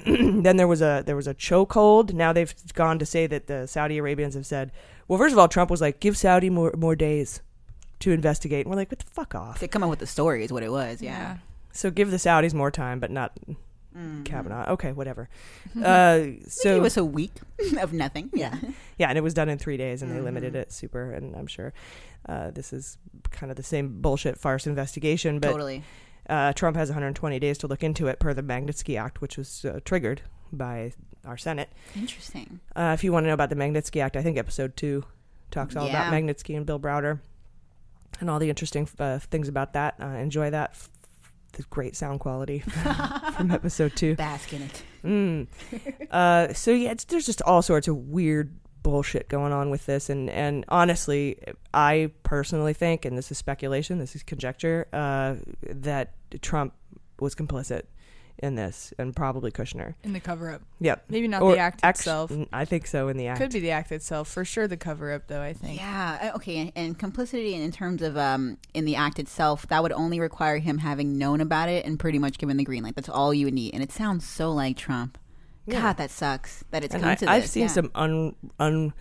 then 0.43 0.57
there 0.57 0.69
was 0.69 0.83
a 0.83 1.03
there 1.07 1.17
was 1.17 1.27
a 1.27 1.35
chokehold. 1.35 2.13
Now 2.13 2.33
they've 2.33 2.55
gone 2.75 2.99
to 2.99 3.07
say 3.07 3.27
that 3.27 3.47
the 3.47 3.67
Saudi 3.67 3.99
Arabians 3.99 4.35
have 4.35 4.47
said, 4.47 4.71
well, 5.09 5.19
first 5.19 5.33
of 5.33 5.39
all, 5.39 5.49
Trump 5.49 5.71
was 5.71 5.81
like, 5.81 6.01
give 6.01 6.17
Saudi 6.17 6.51
more 6.51 6.73
more 6.77 6.97
days 6.97 7.41
to 8.01 8.11
investigate. 8.13 8.67
And 8.67 8.71
we're 8.71 8.77
like, 8.77 8.91
what 8.91 8.99
the 8.99 9.11
fuck 9.11 9.35
off? 9.35 9.61
They 9.61 9.69
come 9.69 9.83
up 9.83 9.91
with 9.91 10.01
the 10.01 10.07
story 10.07 10.45
is 10.45 10.53
what 10.53 10.63
it 10.63 10.71
was. 10.73 11.01
Yeah. 11.01 11.39
So 11.73 11.91
give 11.91 12.11
the 12.11 12.19
Saudis 12.19 12.53
more 12.55 12.71
time, 12.71 13.01
but 13.01 13.11
not 13.11 13.33
Mhm. 13.97 14.25
Kavanaugh. 14.25 14.73
Okay, 14.73 14.93
whatever. 14.93 15.29
Uh, 15.83 16.27
so 16.47 16.77
it 16.77 16.81
was 16.83 16.97
a 16.97 17.05
week 17.05 17.33
of 17.81 17.93
nothing. 17.93 18.31
Yeah. 18.33 18.57
yeah, 18.99 19.09
and 19.09 19.17
it 19.19 19.23
was 19.23 19.35
done 19.35 19.49
in 19.49 19.59
three 19.59 19.77
days, 19.77 20.03
and 20.03 20.11
they 20.13 20.17
Mhm. 20.19 20.25
limited 20.25 20.55
it 20.57 20.73
super. 20.73 21.13
And 21.13 21.35
I'm 21.37 21.47
sure 21.49 21.73
uh, 22.29 22.51
this 22.51 22.73
is 22.73 22.99
kind 23.31 23.51
of 23.51 23.57
the 23.57 23.63
same 23.63 24.01
bullshit 24.01 24.39
farce 24.39 24.67
investigation, 24.67 25.41
but 25.41 25.51
Totally. 25.51 25.83
Uh, 26.29 26.53
Trump 26.55 26.77
has 26.77 26.89
120 26.89 27.39
days 27.39 27.59
to 27.59 27.67
look 27.67 27.83
into 27.83 28.07
it 28.07 28.19
per 28.19 28.33
the 28.33 28.43
Magnitsky 28.43 28.99
Act, 28.99 29.21
which 29.21 29.37
was 29.37 29.65
uh, 29.65 29.81
triggered 29.85 30.23
by 30.53 30.93
our 31.25 31.37
Senate. 31.37 31.71
Interesting. 31.95 32.61
Uh, 32.75 32.93
if 32.95 33.05
you 33.05 33.13
want 33.13 33.25
to 33.25 33.29
know 33.29 33.35
about 33.35 33.51
the 33.51 33.57
Magnitsky 33.57 34.03
Act, 34.03 34.17
I 34.17 34.23
think 34.23 34.39
episode 34.39 34.77
two 34.77 35.05
talks 35.51 35.77
all 35.77 35.89
about 35.89 36.13
Magnitsky 36.13 36.57
and 36.57 36.65
Bill 36.65 36.81
Browder 36.81 37.21
and 38.21 38.31
all 38.31 38.39
the 38.39 38.49
interesting 38.49 38.89
uh, 38.99 39.19
things 39.19 39.49
about 39.49 39.75
that. 39.75 39.95
Uh, 40.01 40.07
enjoy 40.07 40.51
that. 40.51 40.71
F- 40.71 40.91
the 41.53 41.63
great 41.71 41.95
sound 41.95 42.19
quality 42.19 42.59
from 43.37 43.51
episode 43.53 43.95
two. 43.95 44.17
Bask 44.17 44.53
in 44.53 44.63
it. 44.63 44.83
Mm. 45.05 45.47
Uh, 46.11 46.53
so 46.53 46.73
yeah, 46.73 46.91
it's, 46.91 47.05
there's 47.05 47.27
just 47.27 47.43
all 47.43 47.63
sorts 47.63 47.87
of 47.87 47.97
weird 47.97 48.53
bullshit 48.85 49.29
going 49.29 49.53
on 49.53 49.71
with 49.71 49.87
this, 49.87 50.09
and 50.09 50.31
and 50.31 50.65
honestly, 50.69 51.41
I 51.73 52.13
personally 52.23 52.73
think, 52.75 53.05
and 53.05 53.19
this 53.19 53.33
is 53.33 53.39
speculation, 53.39 53.99
this 53.99 54.15
is 54.15 54.23
conjecture, 54.23 54.87
uh, 54.93 55.35
that 55.63 56.13
Trump 56.41 56.73
was 57.19 57.35
complicit 57.35 57.83
in 58.39 58.57
this, 58.57 58.93
and 58.99 59.15
probably 59.15 59.51
Kushner 59.53 59.95
In 60.03 60.13
the 60.13 60.19
cover 60.21 60.51
up. 60.51 60.61
Yep. 60.81 61.05
Maybe 61.09 61.29
not 61.29 61.41
Or 61.43 61.53
the 61.53 61.59
act 61.61 61.81
act- 61.85 62.01
itself. 62.01 62.33
I 62.53 62.65
think 62.65 62.87
so 62.89 63.07
in 63.09 63.17
the 63.17 63.29
act. 63.29 63.41
Could 63.41 63.53
be 63.53 63.61
the 63.61 63.71
act 63.71 63.93
itself. 63.93 64.29
For 64.29 64.45
sure 64.45 64.67
the 64.67 64.77
cover 64.77 65.13
up 65.13 65.29
though, 65.29 65.41
I 65.41 65.53
think. 65.53 65.79
Yeah. 65.79 66.31
uh, 66.33 66.37
Okay. 66.37 66.59
And, 66.59 66.73
and 66.75 66.99
complicity 66.99 67.55
in, 67.55 67.63
in 67.63 67.71
terms 67.71 68.03
of 68.03 68.17
um 68.17 68.59
in 68.75 68.85
the 68.87 68.97
act 68.97 69.21
itself, 69.21 69.69
that 69.69 69.83
would 69.85 69.93
only 69.93 70.19
require 70.19 70.59
him 70.59 70.79
having 70.79 71.17
known 71.17 71.41
about 71.41 71.69
it 71.69 71.87
and 71.87 71.99
pretty 71.99 72.19
much 72.19 72.39
given 72.39 72.57
the 72.57 72.65
green 72.65 72.83
light. 72.83 72.97
That's 72.97 73.09
all 73.09 73.33
you 73.33 73.47
would 73.47 73.55
need. 73.55 73.73
And 73.73 73.83
it 73.85 73.93
sounds 73.93 74.27
so 74.27 74.51
like 74.53 74.77
Trump. 74.77 75.17
Yeah. 75.67 75.81
God, 75.81 75.97
that 75.97 76.11
sucks. 76.11 76.65
That 76.71 76.85
it's 76.85 76.95
and 76.95 77.03
come 77.03 77.13
I, 77.13 77.15
to 77.15 77.21
this. 77.21 77.29
I've 77.29 77.49
seen 77.49 77.63
yeah. 77.63 77.69
some 77.69 77.91
un 77.95 78.93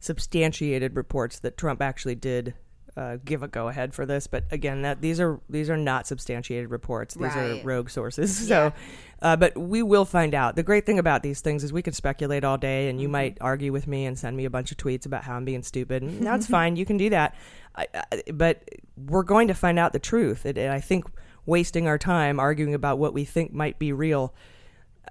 unsubstantiated 0.00 0.96
reports 0.96 1.38
that 1.40 1.56
Trump 1.56 1.82
actually 1.82 2.14
did 2.14 2.54
uh, 2.98 3.16
give 3.24 3.44
a 3.44 3.48
go 3.48 3.68
ahead 3.68 3.94
for 3.94 4.04
this, 4.04 4.26
but 4.26 4.42
again, 4.50 4.82
that 4.82 5.00
these 5.00 5.20
are 5.20 5.40
these 5.48 5.70
are 5.70 5.76
not 5.76 6.04
substantiated 6.04 6.68
reports. 6.68 7.14
These 7.14 7.36
are 7.36 7.60
rogue 7.62 7.90
sources. 7.90 8.36
So, 8.48 8.72
uh, 9.20 9.36
but 9.36 9.56
we 9.56 9.82
will 9.82 10.04
find 10.04 10.34
out. 10.34 10.56
The 10.56 10.62
great 10.62 10.86
thing 10.86 10.98
about 10.98 11.22
these 11.22 11.40
things 11.40 11.62
is 11.62 11.72
we 11.72 11.82
can 11.82 11.92
speculate 11.92 12.44
all 12.44 12.56
day, 12.56 12.88
and 12.88 13.00
you 13.00 13.08
might 13.08 13.36
argue 13.40 13.72
with 13.72 13.86
me 13.86 14.06
and 14.06 14.18
send 14.18 14.36
me 14.36 14.46
a 14.46 14.50
bunch 14.50 14.72
of 14.72 14.78
tweets 14.78 15.06
about 15.06 15.22
how 15.22 15.34
I'm 15.34 15.44
being 15.44 15.62
stupid. 15.62 16.02
And 16.02 16.26
that's 16.26 16.46
fine. 16.58 16.76
You 16.76 16.86
can 16.86 16.96
do 16.96 17.10
that. 17.10 17.36
I, 17.76 17.86
I, 17.94 18.22
but 18.32 18.64
we're 18.96 19.22
going 19.22 19.48
to 19.48 19.54
find 19.54 19.78
out 19.78 19.92
the 19.92 19.98
truth. 19.98 20.44
And, 20.44 20.58
and 20.58 20.72
I 20.72 20.80
think 20.80 21.04
wasting 21.46 21.86
our 21.86 21.98
time 21.98 22.40
arguing 22.40 22.74
about 22.74 22.98
what 22.98 23.12
we 23.12 23.24
think 23.24 23.52
might 23.52 23.78
be 23.78 23.92
real 23.92 24.34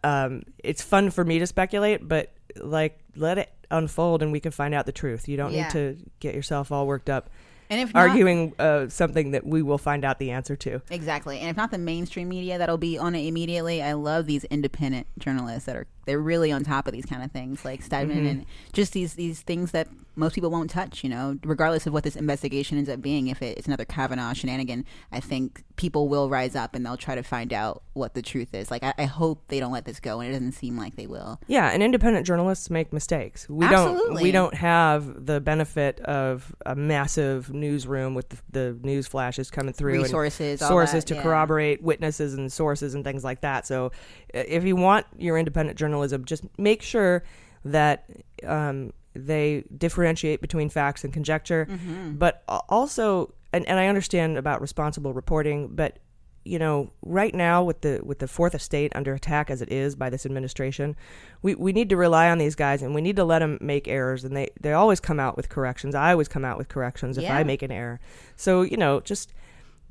um, 0.04 0.44
it's 0.64 0.82
fun 0.82 1.10
for 1.12 1.24
me 1.24 1.40
to 1.40 1.48
speculate, 1.48 2.08
but 2.08 2.32
like 2.60 3.00
let 3.16 3.38
it 3.38 3.52
unfold 3.70 4.22
and 4.24 4.32
we 4.32 4.40
can 4.40 4.52
find 4.52 4.74
out 4.74 4.86
the 4.86 4.92
truth. 4.92 5.28
You 5.28 5.38
don't 5.38 5.52
Yeah. 5.54 5.64
need 5.64 5.72
to 5.72 5.98
get 6.20 6.34
yourself 6.36 6.72
all 6.72 6.88
worked 6.88 7.10
up. 7.10 7.30
And 7.70 7.82
if 7.82 7.94
not- 7.94 8.08
arguing 8.10 8.54
uh, 8.60 8.88
something 8.88 9.32
that 9.32 9.46
we 9.46 9.62
will 9.62 9.78
find 9.78 10.06
out 10.06 10.20
the 10.20 10.32
answer 10.32 10.56
to. 10.56 10.82
Exactly. 10.90 11.40
And 11.40 11.50
if 11.50 11.58
not 11.58 11.70
the 11.72 11.78
mainstream 11.78 12.30
media 12.30 12.58
that'll 12.58 12.78
be 12.78 12.98
on 12.98 13.14
it 13.14 13.26
immediately, 13.28 13.82
I 13.84 13.94
love 13.94 14.26
these 14.26 14.46
independent 14.46 15.08
journalists 15.20 15.66
that 15.66 15.76
are 15.76 15.88
they're 16.08 16.20
really 16.20 16.52
on 16.52 16.64
top 16.64 16.88
of 16.88 16.94
these 16.94 17.06
kind 17.06 17.22
of 17.24 17.32
things 17.32 17.64
like 17.64 17.84
Stedman 17.84 18.24
Mhm. 18.26 18.30
and 18.32 18.46
just 18.74 18.94
these 18.94 19.14
these 19.14 19.42
things 19.42 19.72
that 19.72 19.88
most 20.16 20.34
people 20.34 20.50
won't 20.50 20.72
touch, 20.72 21.04
you 21.04 21.12
know, 21.12 21.38
regardless 21.44 21.86
of 21.86 21.94
what 21.94 22.04
this 22.04 22.16
investigation 22.16 22.80
ends 22.80 22.90
up 22.90 23.00
being. 23.00 23.28
If 23.28 23.44
it, 23.44 23.56
it's 23.60 23.68
another 23.68 23.86
Kavanaugh 23.86 24.34
shenanigan, 24.34 24.84
I 25.12 25.20
think 25.20 25.64
people 25.76 26.08
will 26.10 26.28
rise 26.28 26.56
up 26.56 26.74
and 26.74 26.84
they'll 26.84 26.98
try 26.98 27.14
to 27.14 27.22
find 27.22 27.54
out 27.54 27.84
what 27.94 28.16
the 28.16 28.24
truth 28.24 28.56
is. 28.56 28.72
Like 28.72 28.82
I, 28.84 28.96
I 28.98 29.04
hope 29.04 29.44
they 29.50 29.60
don't 29.60 29.72
let 29.72 29.86
this 29.86 30.00
go 30.00 30.20
and 30.20 30.28
it 30.28 30.34
doesn't 30.34 30.54
seem 30.54 30.76
like 30.76 30.96
they 30.96 31.06
will. 31.06 31.40
Yeah, 31.46 31.70
and 31.70 31.84
independent 31.84 32.26
journalists 32.26 32.72
make 32.72 32.92
mistakes. 32.92 33.48
We 33.48 33.68
Absolutely. 33.68 34.08
don't 34.16 34.24
we 34.24 34.32
don't 34.32 34.54
have 34.56 35.28
the 35.28 35.40
benefit 35.40 36.00
of 36.00 36.56
a 36.66 36.74
massive 36.76 37.54
newsroom 37.54 38.16
with 38.16 38.30
the, 38.30 38.38
the 38.52 38.80
news 38.82 39.06
flashes 39.06 39.52
coming 39.52 39.74
through 39.74 40.02
Resources, 40.02 40.60
sources 40.62 41.04
that, 41.04 41.08
to 41.10 41.16
yeah. 41.16 41.22
corroborate 41.22 41.84
witnesses 41.84 42.34
and 42.34 42.52
sources 42.52 42.96
and 42.96 43.04
things 43.04 43.24
like 43.24 43.42
that. 43.42 43.68
So 43.68 43.92
uh, 44.34 44.44
if 44.48 44.64
you 44.64 44.76
want 44.76 45.06
your 45.18 45.38
independent 45.38 45.78
journalism, 45.98 46.26
just 46.26 46.44
make 46.58 46.82
sure 46.82 47.24
that 47.66 48.06
um, 48.46 48.94
they 49.14 49.64
differentiate 49.78 50.42
between 50.42 50.70
facts 50.70 51.04
and 51.04 51.12
conjecture, 51.14 51.68
Mhm. 51.70 52.20
but 52.20 52.44
also 52.70 53.34
and, 53.54 53.66
and 53.66 53.80
I 53.80 53.88
understand 53.88 54.38
about 54.38 54.60
responsible 54.62 55.14
reporting, 55.14 55.70
but 55.74 56.00
you 56.44 56.60
know, 56.60 56.92
right 57.02 57.34
now 57.36 57.64
with 57.64 57.82
the 57.82 58.00
with 58.04 58.20
the 58.20 58.28
fourth 58.28 58.54
estate 58.56 58.92
under 58.96 59.14
attack 59.14 59.50
as 59.50 59.62
it 59.62 59.72
is 59.72 59.96
by 59.96 60.10
this 60.10 60.26
administration, 60.26 60.96
we, 61.42 61.56
we 61.56 61.72
need 61.74 61.90
to 61.90 61.98
rely 61.98 62.30
on 62.30 62.38
these 62.38 62.56
guys 62.56 62.82
and 62.82 62.94
we 62.96 63.02
need 63.02 63.16
to 63.18 63.24
let 63.26 63.40
them 63.40 63.58
make 63.60 63.88
errors 63.88 64.24
and 64.24 64.36
they, 64.36 64.50
they 64.62 64.72
always 64.74 65.00
come 65.02 65.20
out 65.20 65.36
with 65.36 65.50
corrections. 65.50 65.94
I 65.96 66.12
always 66.12 66.28
come 66.30 66.46
out 66.46 66.58
with 66.58 66.68
corrections 66.70 67.18
if 67.18 67.24
Yeah. 67.24 67.36
I 67.38 67.44
make 67.44 67.64
an 67.64 67.72
error. 67.72 68.00
So, 68.38 68.62
you 68.62 68.78
know, 68.78 69.00
just 69.02 69.34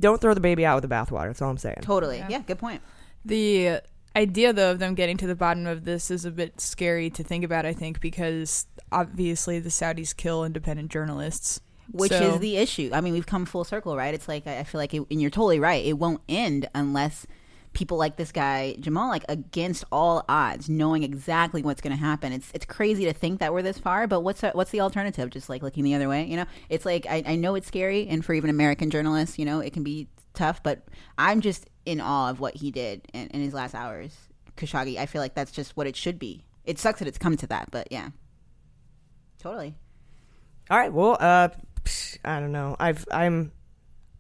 don't 0.01 0.21
throw 0.21 0.33
the 0.35 0.41
baby 0.41 0.65
out 0.65 0.81
with 0.81 0.89
the 0.89 0.95
bathwater. 0.95 1.27
That's 1.29 1.43
all 1.43 1.51
I'm 1.51 1.59
saying. 1.59 1.79
Totally. 1.83 2.23
Yeah, 2.29 2.41
good 2.47 2.59
point. 2.59 2.81
The 3.25 3.81
idea, 4.17 4.53
though, 4.53 4.73
of 4.73 4.79
them 4.79 4.95
getting 4.95 5.17
to 5.19 5.27
the 5.27 5.37
bottom 5.37 5.67
of 5.67 5.85
this 5.85 6.11
is 6.11 6.25
a 6.25 6.31
bit 6.31 6.61
scary 6.61 7.11
to 7.11 7.23
think 7.23 7.45
about, 7.45 7.67
I 7.67 7.73
think, 7.73 8.01
because 8.01 8.67
obviously 8.91 9.61
the 9.61 9.69
Saudis 9.69 10.17
kill 10.17 10.45
independent 10.45 10.91
journalists. 10.91 11.61
Which 11.93 12.11
So- 12.11 12.35
is 12.35 12.41
the 12.41 12.57
issue. 12.57 12.91
I 12.93 13.01
mean, 13.01 13.13
we've 13.13 13.27
come 13.27 13.47
full 13.47 13.63
circle, 13.63 13.97
right? 13.97 14.13
It's 14.13 14.27
like 14.27 14.47
I 14.47 14.65
feel 14.65 14.81
like, 14.81 14.93
it, 14.93 15.03
and 15.11 15.21
you're 15.21 15.31
totally 15.31 15.61
right. 15.61 15.85
It 15.85 15.93
won't 15.93 16.21
end 16.29 16.69
unless 16.75 17.27
people 17.75 17.99
like 17.99 18.17
this 18.17 18.33
guy 18.33 18.75
Jamal, 18.81 19.11
like 19.11 19.25
against 19.29 19.85
all 19.93 20.25
odds, 20.29 20.69
knowing 20.69 21.03
exactly 21.03 21.63
what's 21.63 21.83
going 21.83 21.95
to 21.95 22.03
happen. 22.03 22.33
It's 22.33 22.51
it's 22.55 22.65
crazy 22.65 23.05
to 23.05 23.13
think 23.13 23.39
that 23.39 23.53
we're 23.53 23.63
this 23.63 23.79
far, 23.79 24.07
but 24.09 24.23
what's 24.23 24.43
what's 24.43 24.71
the 24.73 24.81
alternative? 24.81 25.31
Just 25.31 25.49
like 25.49 25.63
looking 25.63 25.85
the 25.85 25.95
other 25.95 26.09
way, 26.09 26.25
you 26.25 26.37
know? 26.37 26.47
It's 26.69 26.85
like 26.87 27.07
I, 27.07 27.23
I 27.25 27.37
know 27.37 27.55
it's 27.55 27.69
scary, 27.69 28.09
and 28.09 28.25
for 28.25 28.33
even 28.35 28.51
American 28.51 28.91
journalists, 28.91 29.39
you 29.39 29.45
know, 29.45 29.61
it 29.61 29.73
can 29.73 29.85
be 29.85 30.09
tough. 30.35 30.63
But 30.63 30.89
I'm 31.19 31.41
just 31.41 31.69
in 31.87 32.01
awe 32.01 32.29
of 32.29 32.41
what 32.41 32.55
he 32.57 32.71
did 32.71 33.09
in, 33.15 33.29
in 33.29 33.41
his 33.41 33.55
last 33.55 33.75
hours, 33.75 34.15
Khashoggi. 34.57 34.99
I 34.99 35.07
feel 35.07 35.23
like 35.23 35.35
that's 35.35 35.53
just 35.53 35.77
what 35.77 35.87
it 35.87 35.97
should 35.97 36.19
be. 36.19 36.45
It 36.65 36.79
sucks 36.79 36.99
that 36.99 37.09
it's 37.09 37.17
come 37.17 37.37
to 37.39 37.47
that, 37.47 37.71
but 37.71 37.89
yeah, 37.91 38.11
totally. 39.39 39.75
All 40.69 40.79
right. 40.79 40.93
Well, 40.93 41.17
uh, 41.19 41.49
I 42.25 42.41
don't 42.41 42.53
know. 42.53 42.77
I've 42.79 43.07
I'm 43.11 43.53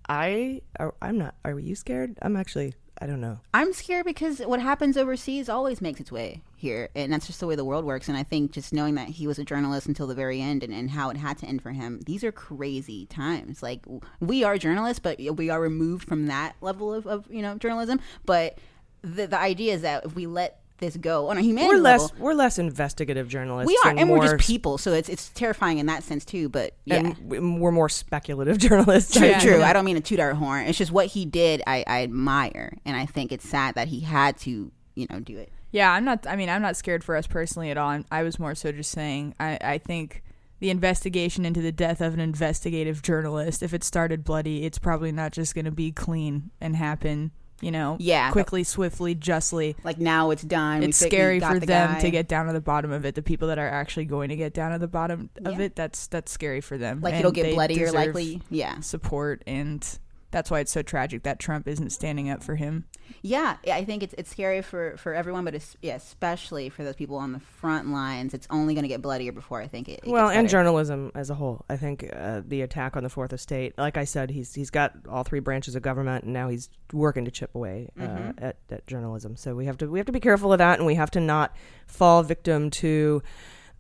I 0.08 0.62
I'm 1.02 1.18
not. 1.18 1.34
Are 1.44 1.58
you 1.58 1.74
scared? 1.74 2.16
I'm 2.22 2.36
actually. 2.36 2.74
I 2.99 3.07
don't 3.07 3.20
know. 3.20 3.40
I'm 3.53 3.74
scared 3.74 4.07
because 4.07 4.38
what 4.40 4.61
happens 4.61 4.97
overseas 4.97 5.49
always 5.49 5.82
makes 5.82 6.01
its 6.01 6.11
way 6.11 6.42
here. 6.57 6.88
And 6.94 7.12
that's 7.12 7.26
just 7.26 7.40
the 7.40 7.47
way 7.47 7.55
the 7.55 7.64
world 7.64 7.84
works. 7.84 8.09
And 8.09 8.16
I 8.16 8.22
think 8.22 8.53
just 8.53 8.72
knowing 8.72 8.94
that 8.94 9.09
he 9.09 9.26
was 9.26 9.38
a 9.38 9.44
journalist 9.44 9.86
until 9.86 10.07
the 10.07 10.14
very 10.14 10.40
end 10.40 10.62
and, 10.62 10.72
and 10.72 10.90
how 10.90 11.11
it 11.11 11.18
had 11.18 11.36
to 11.38 11.47
end 11.47 11.61
for 11.61 11.72
him, 11.72 12.01
these 12.07 12.24
are 12.24 12.32
crazy 12.32 13.05
times. 13.07 13.62
Like, 13.62 13.84
we 14.18 14.44
are 14.44 14.57
journalists, 14.57 14.99
but 14.99 15.18
we 15.36 15.51
are 15.51 15.61
removed 15.61 16.09
from 16.09 16.26
that 16.26 16.57
level 16.62 16.94
of, 16.94 17.07
of 17.07 17.26
you 17.30 17.42
know, 17.42 17.57
journalism. 17.59 18.01
But 18.24 18.59
the, 19.03 19.26
the 19.26 19.38
idea 19.38 19.74
is 19.74 19.82
that 19.82 20.07
if 20.07 20.14
we 20.14 20.26
let 20.26 20.61
this 20.79 20.97
go 20.97 21.29
on 21.29 21.39
a 21.39 21.41
human 21.41 21.66
We're 21.66 21.79
less 21.79 22.03
level, 22.03 22.16
we're 22.18 22.35
less 22.35 22.59
investigative 22.59 23.29
journalists. 23.29 23.68
we 23.68 23.79
are, 23.85 23.97
and, 23.97 24.11
we're 24.11 24.22
just 24.22 24.47
people, 24.47 24.79
so 24.79 24.93
it's 24.93 25.09
it's 25.09 25.29
terrifying 25.31 25.79
in 25.79 25.87
that 25.87 26.03
sense 26.03 26.24
too. 26.24 26.49
But 26.49 26.74
yeah, 26.85 26.97
and 26.97 27.61
we're 27.61 27.72
more 27.72 27.89
speculative 27.89 28.59
journalists. 28.59 29.16
True, 29.16 29.29
I 29.29 29.39
true. 29.39 29.62
I 29.62 29.72
don't 29.72 29.85
mean 29.85 29.97
to 29.97 30.03
toot 30.03 30.20
our 30.20 30.35
horn. 30.35 30.66
It's 30.66 30.79
just 30.79 30.93
what 30.93 31.07
he 31.07 31.24
did. 31.24 31.62
I, 31.66 31.85
I 31.87 32.03
admire, 32.03 32.77
and 32.85 32.97
I 32.97 33.07
think 33.07 33.33
it's 33.33 33.49
sad 33.49 33.74
that 33.77 33.89
he 33.89 34.01
had 34.01 34.37
to, 34.39 34.70
you 34.95 35.07
know, 35.11 35.20
do 35.20 35.39
it. 35.39 35.53
Yeah, 35.72 35.93
I'm 35.93 36.05
not. 36.05 36.27
I 36.27 36.37
mean, 36.37 36.49
I'm 36.49 36.62
not 36.62 36.77
scared 36.77 37.05
for 37.05 37.16
us 37.16 37.27
personally 37.27 37.70
at 37.70 37.79
all. 37.79 37.89
I'm, 37.89 38.05
I 38.11 38.22
was 38.22 38.39
more 38.39 38.55
so 38.55 38.72
just 38.72 38.91
saying. 38.91 39.35
I, 39.41 39.59
I 39.61 39.79
think 39.79 40.22
the 40.59 40.70
investigation 40.70 41.45
into 41.45 41.61
the 41.61 41.72
death 41.72 42.01
of 42.01 42.14
an 42.14 42.20
investigative 42.20 43.03
journalist, 43.03 43.62
if 43.62 43.74
it 43.74 43.85
started 43.85 44.24
bloody, 44.24 44.64
it's 44.64 44.79
probably 44.79 45.12
not 45.12 45.33
just 45.33 45.55
going 45.55 45.66
to 45.66 45.70
be 45.70 45.93
clean 45.93 46.51
and 46.61 46.77
happen. 46.77 47.33
You 47.62 47.70
know, 47.70 47.96
Yeah. 47.98 48.30
quickly, 48.32 48.64
swiftly, 48.64 49.14
justly. 49.14 49.76
Like 49.82 49.98
now 49.98 50.30
it's 50.30 50.42
done. 50.42 50.82
It's 50.82 50.98
scary 50.98 51.40
for 51.40 51.59
the 51.59 51.64
them 51.66 51.94
guy. 51.94 52.00
to 52.00 52.11
get 52.11 52.28
down 52.28 52.46
to 52.48 52.52
the 52.52 52.61
bottom 52.61 52.92
of 52.92 53.07
it. 53.07 53.14
The 53.14 53.22
people 53.22 53.48
that 53.48 53.59
are 53.59 53.68
actually 53.68 54.04
going 54.04 54.28
to 54.28 54.36
get 54.36 54.52
down 54.52 54.72
to 54.72 54.78
the 54.78 54.86
bottom 54.88 55.30
of 55.44 55.59
Yeah. 55.59 55.64
it, 55.66 55.76
that's 55.76 56.07
that's 56.09 56.30
scary 56.30 56.61
for 56.61 56.76
them. 56.76 57.00
Like, 57.00 57.14
And 57.14 57.20
it'll 57.20 57.32
get 57.32 57.54
bloodier, 57.54 57.90
likely. 57.92 58.42
Yeah. 58.50 58.80
support, 58.80 59.42
and 59.46 59.86
that's 60.32 60.50
why 60.50 60.61
it's 60.61 60.72
so 60.72 60.82
tragic 60.82 61.22
that 61.22 61.38
Trump 61.38 61.66
isn't 61.66 61.90
standing 61.90 62.28
up 62.28 62.42
for 62.42 62.57
him. 62.57 62.84
Yeah, 63.22 63.57
I 63.70 63.84
think 63.84 64.02
it's 64.02 64.14
it's 64.18 64.30
scary 64.30 64.62
for 64.62 64.96
for 64.96 65.14
everyone, 65.14 65.44
but 65.44 65.54
it's, 65.54 65.76
yeah, 65.82 65.94
especially 65.94 66.68
for 66.68 66.84
those 66.84 66.96
people 66.96 67.16
on 67.16 67.32
the 67.32 67.40
front 67.40 67.90
lines. 67.90 68.34
It's 68.34 68.46
only 68.50 68.74
going 68.74 68.82
to 68.82 68.88
get 68.88 69.02
bloodier 69.02 69.32
before 69.32 69.61
I 69.61 69.66
think 69.66 69.88
it. 69.88 70.00
it 70.04 70.11
well, 70.11 70.28
and 70.28 70.48
journalism 70.48 71.12
as 71.14 71.30
a 71.30 71.34
whole. 71.34 71.64
I 71.68 71.76
think 71.76 72.09
uh, 72.14 72.42
the 72.46 72.62
attack 72.62 72.96
on 72.96 73.02
the 73.02 73.09
Fourth 73.11 73.32
Estate, 73.32 73.74
like 73.78 73.96
I 73.96 74.04
said, 74.04 74.30
he's 74.30 74.54
he's 74.54 74.70
got 74.70 74.92
all 75.09 75.24
three 75.24 75.40
branches 75.40 75.74
of 75.74 75.82
government, 75.82 76.24
and 76.24 76.32
now 76.32 76.48
he's 76.48 76.68
working 76.92 77.24
to 77.24 77.30
chip 77.30 77.54
away 77.54 77.88
uh, 77.98 78.02
Mhm. 78.02 78.34
at, 78.42 78.57
at 78.70 78.86
journalism. 78.86 79.36
So 79.36 79.54
we 79.54 79.66
have 79.66 79.78
to 79.78 79.86
we 79.90 79.98
have 79.98 80.07
to 80.07 80.12
be 80.12 80.20
careful 80.20 80.52
of 80.52 80.59
that, 80.59 80.78
and 80.78 80.86
we 80.86 80.94
have 80.94 81.11
to 81.12 81.20
not 81.20 81.54
fall 81.86 82.22
victim 82.22 82.70
to 82.70 83.22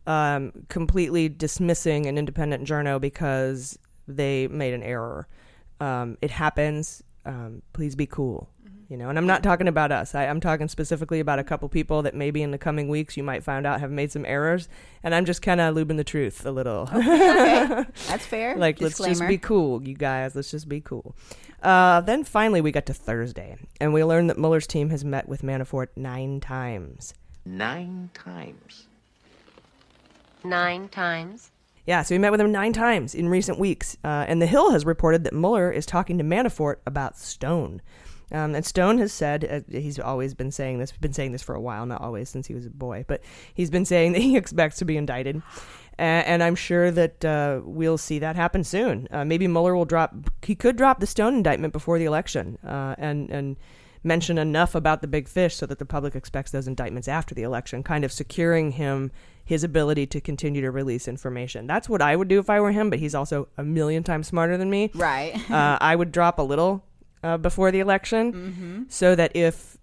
um, 0.06 0.52
completely 0.68 1.28
dismissing 1.28 2.06
an 2.06 2.16
independent 2.18 2.66
journo 2.66 3.00
because 3.00 3.78
they 4.08 4.46
made 4.48 4.72
an 4.74 4.82
error. 4.82 5.26
Um, 5.80 6.16
it 6.22 6.30
happens. 6.30 7.02
Um, 7.24 7.62
please 7.72 7.96
be 7.96 8.06
cool. 8.06 8.48
You 8.88 8.96
know, 8.96 9.08
and 9.08 9.18
I'm 9.18 9.26
not 9.26 9.42
talking 9.42 9.66
about 9.66 9.90
us. 9.90 10.14
I, 10.14 10.26
I'm 10.26 10.38
talking 10.38 10.68
specifically 10.68 11.18
about 11.18 11.40
a 11.40 11.44
couple 11.44 11.68
people 11.68 12.02
that 12.02 12.14
maybe 12.14 12.40
in 12.40 12.52
the 12.52 12.58
coming 12.58 12.88
weeks 12.88 13.16
you 13.16 13.24
might 13.24 13.42
find 13.42 13.66
out 13.66 13.80
have 13.80 13.90
made 13.90 14.12
some 14.12 14.24
errors, 14.24 14.68
and 15.02 15.12
I'm 15.12 15.24
just 15.24 15.42
kind 15.42 15.60
of 15.60 15.74
lubing 15.74 15.96
the 15.96 16.04
truth 16.04 16.46
a 16.46 16.52
little. 16.52 16.88
Okay. 16.92 17.84
That's 18.06 18.24
fair. 18.24 18.56
like, 18.56 18.80
let's 18.80 18.98
just 18.98 19.26
be 19.26 19.38
cool, 19.38 19.82
you 19.82 19.94
guys. 19.94 20.36
Let's 20.36 20.52
just 20.52 20.68
be 20.68 20.80
cool. 20.80 21.16
Uh, 21.62 22.00
then 22.02 22.22
finally, 22.22 22.60
we 22.60 22.70
got 22.70 22.86
to 22.86 22.94
Thursday, 22.94 23.56
and 23.80 23.92
we 23.92 24.04
learned 24.04 24.30
that 24.30 24.38
Mueller's 24.38 24.68
team 24.68 24.90
has 24.90 25.04
met 25.04 25.28
with 25.28 25.42
Manafort 25.42 25.88
nine 25.96 26.38
times. 26.38 27.12
Nine 27.44 28.10
times. 28.14 28.86
Nine 30.44 30.88
times. 30.88 31.50
Yeah, 31.86 32.02
so 32.02 32.14
he 32.14 32.18
met 32.18 32.30
with 32.32 32.40
him 32.40 32.52
nine 32.52 32.72
times 32.72 33.14
in 33.14 33.28
recent 33.28 33.58
weeks. 33.58 33.96
Uh, 34.04 34.24
and 34.28 34.40
The 34.42 34.46
Hill 34.46 34.70
has 34.72 34.84
reported 34.84 35.24
that 35.24 35.32
Mueller 35.32 35.70
is 35.70 35.86
talking 35.86 36.18
to 36.18 36.24
Manafort 36.24 36.76
about 36.86 37.16
Stone. 37.16 37.80
Um, 38.32 38.54
and 38.54 38.64
Stone 38.66 38.98
has 38.98 39.12
said, 39.12 39.44
uh, 39.44 39.78
he's 39.78 39.98
always 39.98 40.34
been 40.34 40.50
saying 40.50 40.78
this, 40.78 40.92
been 40.92 41.12
saying 41.12 41.32
this 41.32 41.42
for 41.42 41.54
a 41.54 41.60
while, 41.60 41.86
not 41.86 42.00
always 42.00 42.28
since 42.28 42.46
he 42.46 42.54
was 42.54 42.66
a 42.66 42.70
boy, 42.70 43.04
but 43.06 43.22
he's 43.54 43.70
been 43.70 43.84
saying 43.84 44.12
that 44.14 44.22
he 44.22 44.36
expects 44.36 44.78
to 44.78 44.84
be 44.84 44.96
indicted. 44.96 45.42
A- 45.98 46.02
and 46.02 46.42
I'm 46.42 46.56
sure 46.56 46.90
that 46.90 47.24
uh, 47.24 47.60
we'll 47.64 47.98
see 47.98 48.18
that 48.18 48.36
happen 48.36 48.64
soon. 48.64 49.06
Uh, 49.10 49.24
maybe 49.24 49.46
Mueller 49.46 49.76
will 49.76 49.84
drop, 49.84 50.14
he 50.42 50.54
could 50.54 50.76
drop 50.76 51.00
the 51.00 51.06
Stone 51.06 51.34
indictment 51.34 51.72
before 51.72 51.98
the 51.98 52.04
election 52.04 52.58
uh, 52.66 52.96
and, 52.98 53.30
and 53.30 53.56
mention 54.02 54.38
enough 54.38 54.74
about 54.74 55.02
the 55.02 55.08
big 55.08 55.28
fish 55.28 55.54
so 55.56 55.66
that 55.66 55.78
the 55.78 55.86
public 55.86 56.14
expects 56.14 56.50
those 56.50 56.66
indictments 56.68 57.08
after 57.08 57.34
the 57.34 57.42
election, 57.42 57.82
kind 57.82 58.04
of 58.04 58.12
securing 58.12 58.72
him 58.72 59.10
his 59.44 59.62
ability 59.62 60.06
to 60.06 60.20
continue 60.20 60.60
to 60.60 60.70
release 60.72 61.06
information. 61.06 61.66
That's 61.68 61.88
what 61.88 62.02
I 62.02 62.16
would 62.16 62.26
do 62.26 62.40
if 62.40 62.50
I 62.50 62.60
were 62.60 62.72
him, 62.72 62.90
but 62.90 62.98
he's 62.98 63.14
also 63.14 63.48
a 63.56 63.62
million 63.62 64.02
times 64.02 64.26
smarter 64.26 64.56
than 64.56 64.68
me. 64.70 64.90
Right. 64.94 65.38
uh, 65.50 65.78
I 65.80 65.94
would 65.94 66.10
drop 66.10 66.40
a 66.40 66.42
little 66.42 66.84
uh, 67.26 67.36
before 67.38 67.70
the 67.72 67.80
election 67.80 68.32
Mhm. 68.86 68.92
so 68.92 69.14
that 69.14 69.34
if 69.34 69.76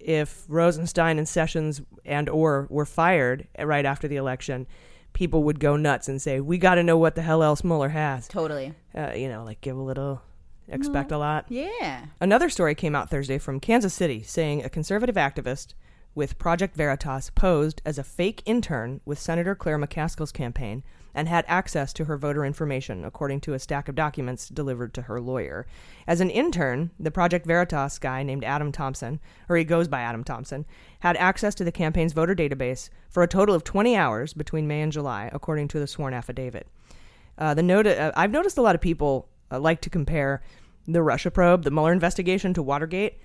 if 0.00 0.44
Rosenstein 0.48 1.16
and 1.18 1.26
Sessions 1.28 1.80
and 2.04 2.28
or 2.28 2.66
were 2.68 2.84
fired 2.84 3.48
right 3.58 3.86
after 3.86 4.06
the 4.06 4.16
election, 4.16 4.66
people 5.14 5.42
would 5.44 5.58
go 5.60 5.76
nuts 5.76 6.08
and 6.08 6.20
say, 6.20 6.40
"We 6.40 6.58
got 6.58 6.74
to 6.74 6.82
know 6.82 6.98
what 6.98 7.14
the 7.14 7.22
hell 7.22 7.42
else 7.42 7.64
Mueller 7.64 7.88
has." 7.90 8.28
Totally. 8.28 8.74
Uh, 8.94 9.12
you 9.14 9.28
know, 9.28 9.44
like 9.44 9.60
give 9.62 9.76
a 9.78 9.82
little, 9.82 10.20
expect 10.68 11.10
a 11.10 11.16
lot. 11.18 11.46
Yeah. 11.48 12.06
Another 12.20 12.50
story 12.50 12.74
came 12.74 12.94
out 12.94 13.08
Thursday 13.08 13.38
from 13.38 13.60
Kansas 13.60 13.94
City 13.94 14.22
saying 14.22 14.62
a 14.62 14.68
conservative 14.68 15.14
activist 15.16 15.72
with 16.14 16.38
Project 16.38 16.76
Veritas 16.76 17.30
posed 17.30 17.80
as 17.86 17.98
a 17.98 18.04
fake 18.04 18.42
intern 18.44 19.00
with 19.06 19.18
Senator 19.18 19.54
Claire 19.54 19.78
McCaskill's 19.78 20.32
campaign 20.32 20.82
and 21.14 21.28
had 21.28 21.44
access 21.46 21.92
to 21.92 22.04
her 22.06 22.16
voter 22.16 22.44
information, 22.44 23.04
according 23.04 23.40
to 23.40 23.54
a 23.54 23.58
stack 23.58 23.88
of 23.88 23.94
documents 23.94 24.48
delivered 24.48 24.92
to 24.94 25.02
her 25.02 25.20
lawyer. 25.20 25.66
As 26.06 26.20
an 26.20 26.30
intern, 26.30 26.90
the 26.98 27.10
Project 27.10 27.46
Veritas 27.46 27.98
guy 27.98 28.22
named 28.22 28.44
Adam 28.44 28.72
Thompson, 28.72 29.20
or 29.48 29.56
he 29.56 29.64
goes 29.64 29.88
by 29.88 30.00
Adam 30.00 30.24
Thompson, 30.24 30.66
had 31.00 31.16
access 31.16 31.54
to 31.56 31.64
the 31.64 31.72
campaign's 31.72 32.12
voter 32.12 32.34
database 32.34 32.90
for 33.08 33.22
a 33.22 33.28
total 33.28 33.54
of 33.54 33.64
20 33.64 33.96
hours 33.96 34.34
between 34.34 34.66
May 34.66 34.82
and 34.82 34.92
July, 34.92 35.30
according 35.32 35.68
to 35.68 35.78
the 35.78 35.86
sworn 35.86 36.14
affidavit. 36.14 36.66
Uh, 37.38 37.54
the 37.54 37.62
note 37.62 37.86
uh, 37.86 38.12
I've 38.16 38.30
noticed 38.30 38.58
a 38.58 38.62
lot 38.62 38.74
of 38.74 38.80
people 38.80 39.28
uh, 39.50 39.58
like 39.58 39.80
to 39.82 39.90
compare 39.90 40.42
the 40.86 41.02
Russia 41.02 41.30
probe, 41.30 41.64
the 41.64 41.70
Mueller 41.70 41.92
investigation, 41.92 42.54
to 42.54 42.62
Watergate. 42.62 43.18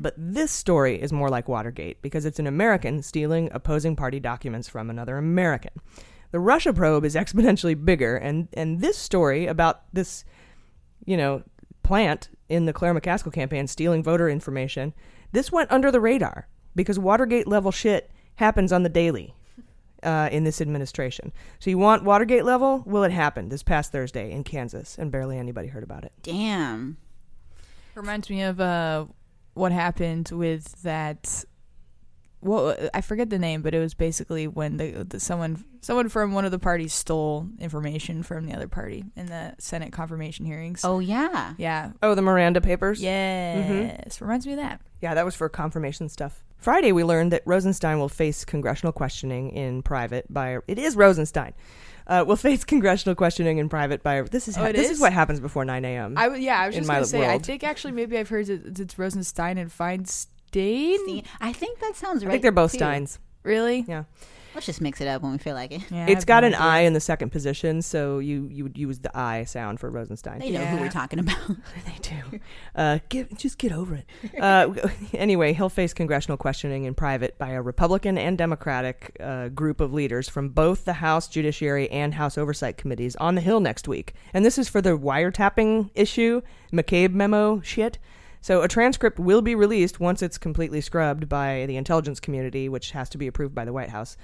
But 0.00 0.14
this 0.16 0.50
story 0.50 1.00
is 1.00 1.12
more 1.12 1.28
like 1.30 1.48
Watergate 1.48 2.02
because 2.02 2.24
it's 2.24 2.38
an 2.38 2.46
American 2.46 3.02
stealing 3.02 3.48
opposing 3.52 3.96
party 3.96 4.20
documents 4.20 4.68
from 4.68 4.90
another 4.90 5.16
American. 5.16 5.72
The 6.32 6.40
Russia 6.40 6.72
probe 6.72 7.04
is 7.04 7.14
exponentially 7.14 7.82
bigger, 7.82 8.16
and, 8.16 8.48
and 8.54 8.80
this 8.80 8.98
story 8.98 9.46
about 9.46 9.82
this, 9.92 10.24
you 11.04 11.16
know, 11.16 11.42
plant 11.82 12.28
in 12.48 12.66
the 12.66 12.72
Claire 12.72 12.94
McCaskill 12.94 13.32
campaign 13.32 13.66
stealing 13.66 14.02
voter 14.02 14.28
information, 14.28 14.94
this 15.32 15.52
went 15.52 15.70
under 15.70 15.90
the 15.90 16.00
radar 16.00 16.48
because 16.74 16.98
Watergate 16.98 17.46
level 17.46 17.70
shit 17.70 18.10
happens 18.36 18.72
on 18.72 18.82
the 18.82 18.88
daily 18.88 19.34
uh, 20.02 20.28
in 20.32 20.44
this 20.44 20.60
administration. 20.60 21.32
So 21.58 21.70
you 21.70 21.78
want 21.78 22.04
Watergate 22.04 22.44
level? 22.44 22.82
Well, 22.86 23.04
it 23.04 23.12
happened 23.12 23.50
this 23.50 23.62
past 23.62 23.92
Thursday 23.92 24.32
in 24.32 24.44
Kansas, 24.44 24.98
and 24.98 25.10
barely 25.10 25.38
anybody 25.38 25.68
heard 25.68 25.82
about 25.82 26.04
it. 26.04 26.12
Damn. 26.22 26.96
Reminds 27.94 28.30
me 28.30 28.42
of 28.42 28.58
uh, 28.60 29.06
what 29.54 29.72
happened 29.72 30.30
with 30.32 30.82
that. 30.82 31.44
Well, 32.42 32.76
I 32.92 33.00
forget 33.02 33.30
the 33.30 33.38
name, 33.38 33.62
but 33.62 33.72
it 33.72 33.78
was 33.78 33.94
basically 33.94 34.48
when 34.48 34.76
the, 34.76 35.04
the 35.08 35.20
someone 35.20 35.64
someone 35.80 36.08
from 36.08 36.32
one 36.32 36.44
of 36.44 36.50
the 36.50 36.58
parties 36.58 36.92
stole 36.92 37.48
information 37.60 38.22
from 38.24 38.46
the 38.46 38.54
other 38.54 38.66
party 38.68 39.04
in 39.16 39.26
the 39.26 39.54
Senate 39.58 39.92
confirmation 39.92 40.44
hearings. 40.44 40.84
Oh 40.84 40.98
yeah, 40.98 41.54
yeah. 41.56 41.92
Oh, 42.02 42.14
the 42.16 42.22
Miranda 42.22 42.60
papers? 42.60 43.00
Yes, 43.00 44.20
reminds 44.20 44.46
me 44.46 44.54
of 44.54 44.58
that. 44.58 44.80
Yeah, 45.00 45.14
that 45.14 45.24
was 45.24 45.34
for 45.34 45.48
confirmation 45.48 46.08
stuff. 46.08 46.42
Friday, 46.58 46.92
we 46.92 47.02
learned 47.04 47.32
that 47.32 47.42
Rosenstein 47.44 47.98
will 47.98 48.08
face 48.08 48.44
congressional 48.44 48.92
questioning 48.92 49.50
in 49.50 49.82
private 49.82 50.32
by. 50.32 50.58
It 50.68 50.78
is 50.78 50.96
Rosenstein. 50.96 51.52
Uh, 52.06 52.24
will 52.26 52.36
face 52.36 52.64
congressional 52.74 53.14
questioning 53.14 53.58
in 53.58 53.68
private 53.68 54.02
by. 54.02 54.22
This 54.22 54.48
is 54.48 54.58
Oh, 54.58 54.70
this 54.72 54.86
is? 54.86 54.96
is 54.96 55.00
what 55.00 55.12
happens 55.12 55.38
before 55.40 55.64
9 55.64 55.84
a.m. 55.84 56.14
I 56.16 56.24
w- 56.24 56.42
yeah, 56.42 56.60
I 56.60 56.66
was 56.66 56.74
just 56.76 56.88
gonna 56.88 57.04
say. 57.04 57.28
I 57.28 57.38
think 57.38 57.62
actually 57.64 57.92
maybe 57.92 58.18
I've 58.18 58.28
heard 58.28 58.46
that 58.46 58.78
it's 58.80 58.98
Rosenstein 58.98 59.58
and 59.58 59.70
Feinstein. 59.70 60.26
I 61.40 61.52
think 61.52 61.80
that 61.80 61.96
sounds 61.96 62.24
right. 62.24 62.30
I 62.30 62.32
think 62.32 62.42
they're 62.42 62.52
both 62.52 62.72
too. 62.72 62.78
Steins. 62.78 63.18
Really? 63.42 63.84
Yeah. 63.88 64.04
Let's 64.54 64.66
just 64.66 64.82
mix 64.82 65.00
it 65.00 65.08
up 65.08 65.22
when 65.22 65.32
we 65.32 65.38
feel 65.38 65.54
like 65.54 65.72
it. 65.72 65.82
Yeah, 65.90 66.06
it's 66.08 66.26
got 66.26 66.44
an 66.44 66.54
I 66.54 66.80
in 66.80 66.92
the 66.92 67.00
second 67.00 67.30
position, 67.30 67.80
so 67.80 68.18
you 68.18 68.48
you 68.50 68.64
would 68.64 68.76
use 68.76 68.98
the 68.98 69.16
I 69.16 69.44
sound 69.44 69.80
for 69.80 69.90
Rosenstein. 69.90 70.40
They 70.40 70.50
know 70.50 70.64
who 70.64 70.76
we're 70.76 70.90
talking 70.90 71.18
about. 71.18 71.38
they 71.86 71.96
do. 72.02 72.40
Uh, 72.74 72.98
get, 73.08 73.36
just 73.38 73.56
get 73.56 73.72
over 73.72 73.94
it. 73.94 74.06
Uh, 74.38 74.74
anyway, 75.14 75.54
he'll 75.54 75.70
face 75.70 75.94
congressional 75.94 76.36
questioning 76.36 76.84
in 76.84 76.94
private 76.94 77.38
by 77.38 77.50
a 77.50 77.62
Republican 77.62 78.18
and 78.18 78.36
Democratic 78.36 79.16
uh, 79.20 79.48
group 79.48 79.80
of 79.80 79.94
leaders 79.94 80.28
from 80.28 80.50
both 80.50 80.84
the 80.84 80.94
House 80.94 81.28
Judiciary 81.28 81.90
and 81.90 82.14
House 82.14 82.36
Oversight 82.36 82.76
committees 82.76 83.16
on 83.16 83.34
the 83.34 83.40
Hill 83.40 83.60
next 83.60 83.88
week. 83.88 84.14
And 84.34 84.44
this 84.44 84.58
is 84.58 84.68
for 84.68 84.82
the 84.82 84.98
wiretapping 84.98 85.90
issue, 85.94 86.42
McCabe 86.72 87.12
memo 87.12 87.62
shit. 87.62 87.98
So 88.42 88.62
a 88.62 88.68
transcript 88.68 89.18
will 89.18 89.40
be 89.40 89.54
released 89.54 90.00
once 90.00 90.20
it's 90.20 90.36
completely 90.36 90.80
scrubbed 90.80 91.28
by 91.28 91.64
the 91.66 91.76
intelligence 91.76 92.20
community, 92.20 92.68
which 92.68 92.90
has 92.90 93.08
to 93.10 93.18
be 93.18 93.26
approved 93.28 93.54
by 93.54 93.64
the 93.64 93.72
White 93.72 93.88
House. 93.90 94.16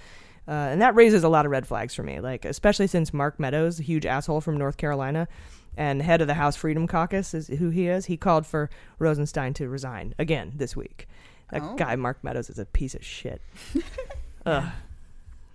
Uh, 0.47 0.51
and 0.51 0.81
that 0.83 0.95
raises 0.95 1.25
a 1.25 1.29
lot 1.29 1.45
of 1.47 1.53
red 1.53 1.67
flags 1.67 1.95
for 1.95 2.03
me, 2.03 2.21
like 2.21 2.45
especially 2.45 2.87
since 2.87 3.15
Mark 3.15 3.39
Meadows, 3.39 3.79
a 3.81 3.83
huge 3.83 4.05
asshole 4.07 4.41
from 4.41 4.57
North 4.57 4.77
Carolina, 4.77 5.29
and 5.77 6.03
head 6.03 6.21
of 6.21 6.27
the 6.27 6.35
House 6.35 6.57
Freedom 6.57 6.87
Caucus 6.87 7.33
is 7.35 7.49
who 7.49 7.71
he 7.71 7.87
is. 7.87 8.07
He 8.07 8.17
called 8.17 8.47
for 8.47 8.69
Rosenstein 8.99 9.55
to 9.55 9.69
resign 9.69 10.15
again 10.19 10.53
this 10.57 10.75
week. 10.75 11.07
That 11.53 11.63
Oh. 11.63 11.77
guy 11.77 11.95
Mark 11.97 12.25
Meadows 12.25 12.51
is 12.51 12.59
a 12.59 12.65
piece 12.67 12.95
of 12.95 13.05
shit. 13.05 13.41
Ugh. 14.47 14.65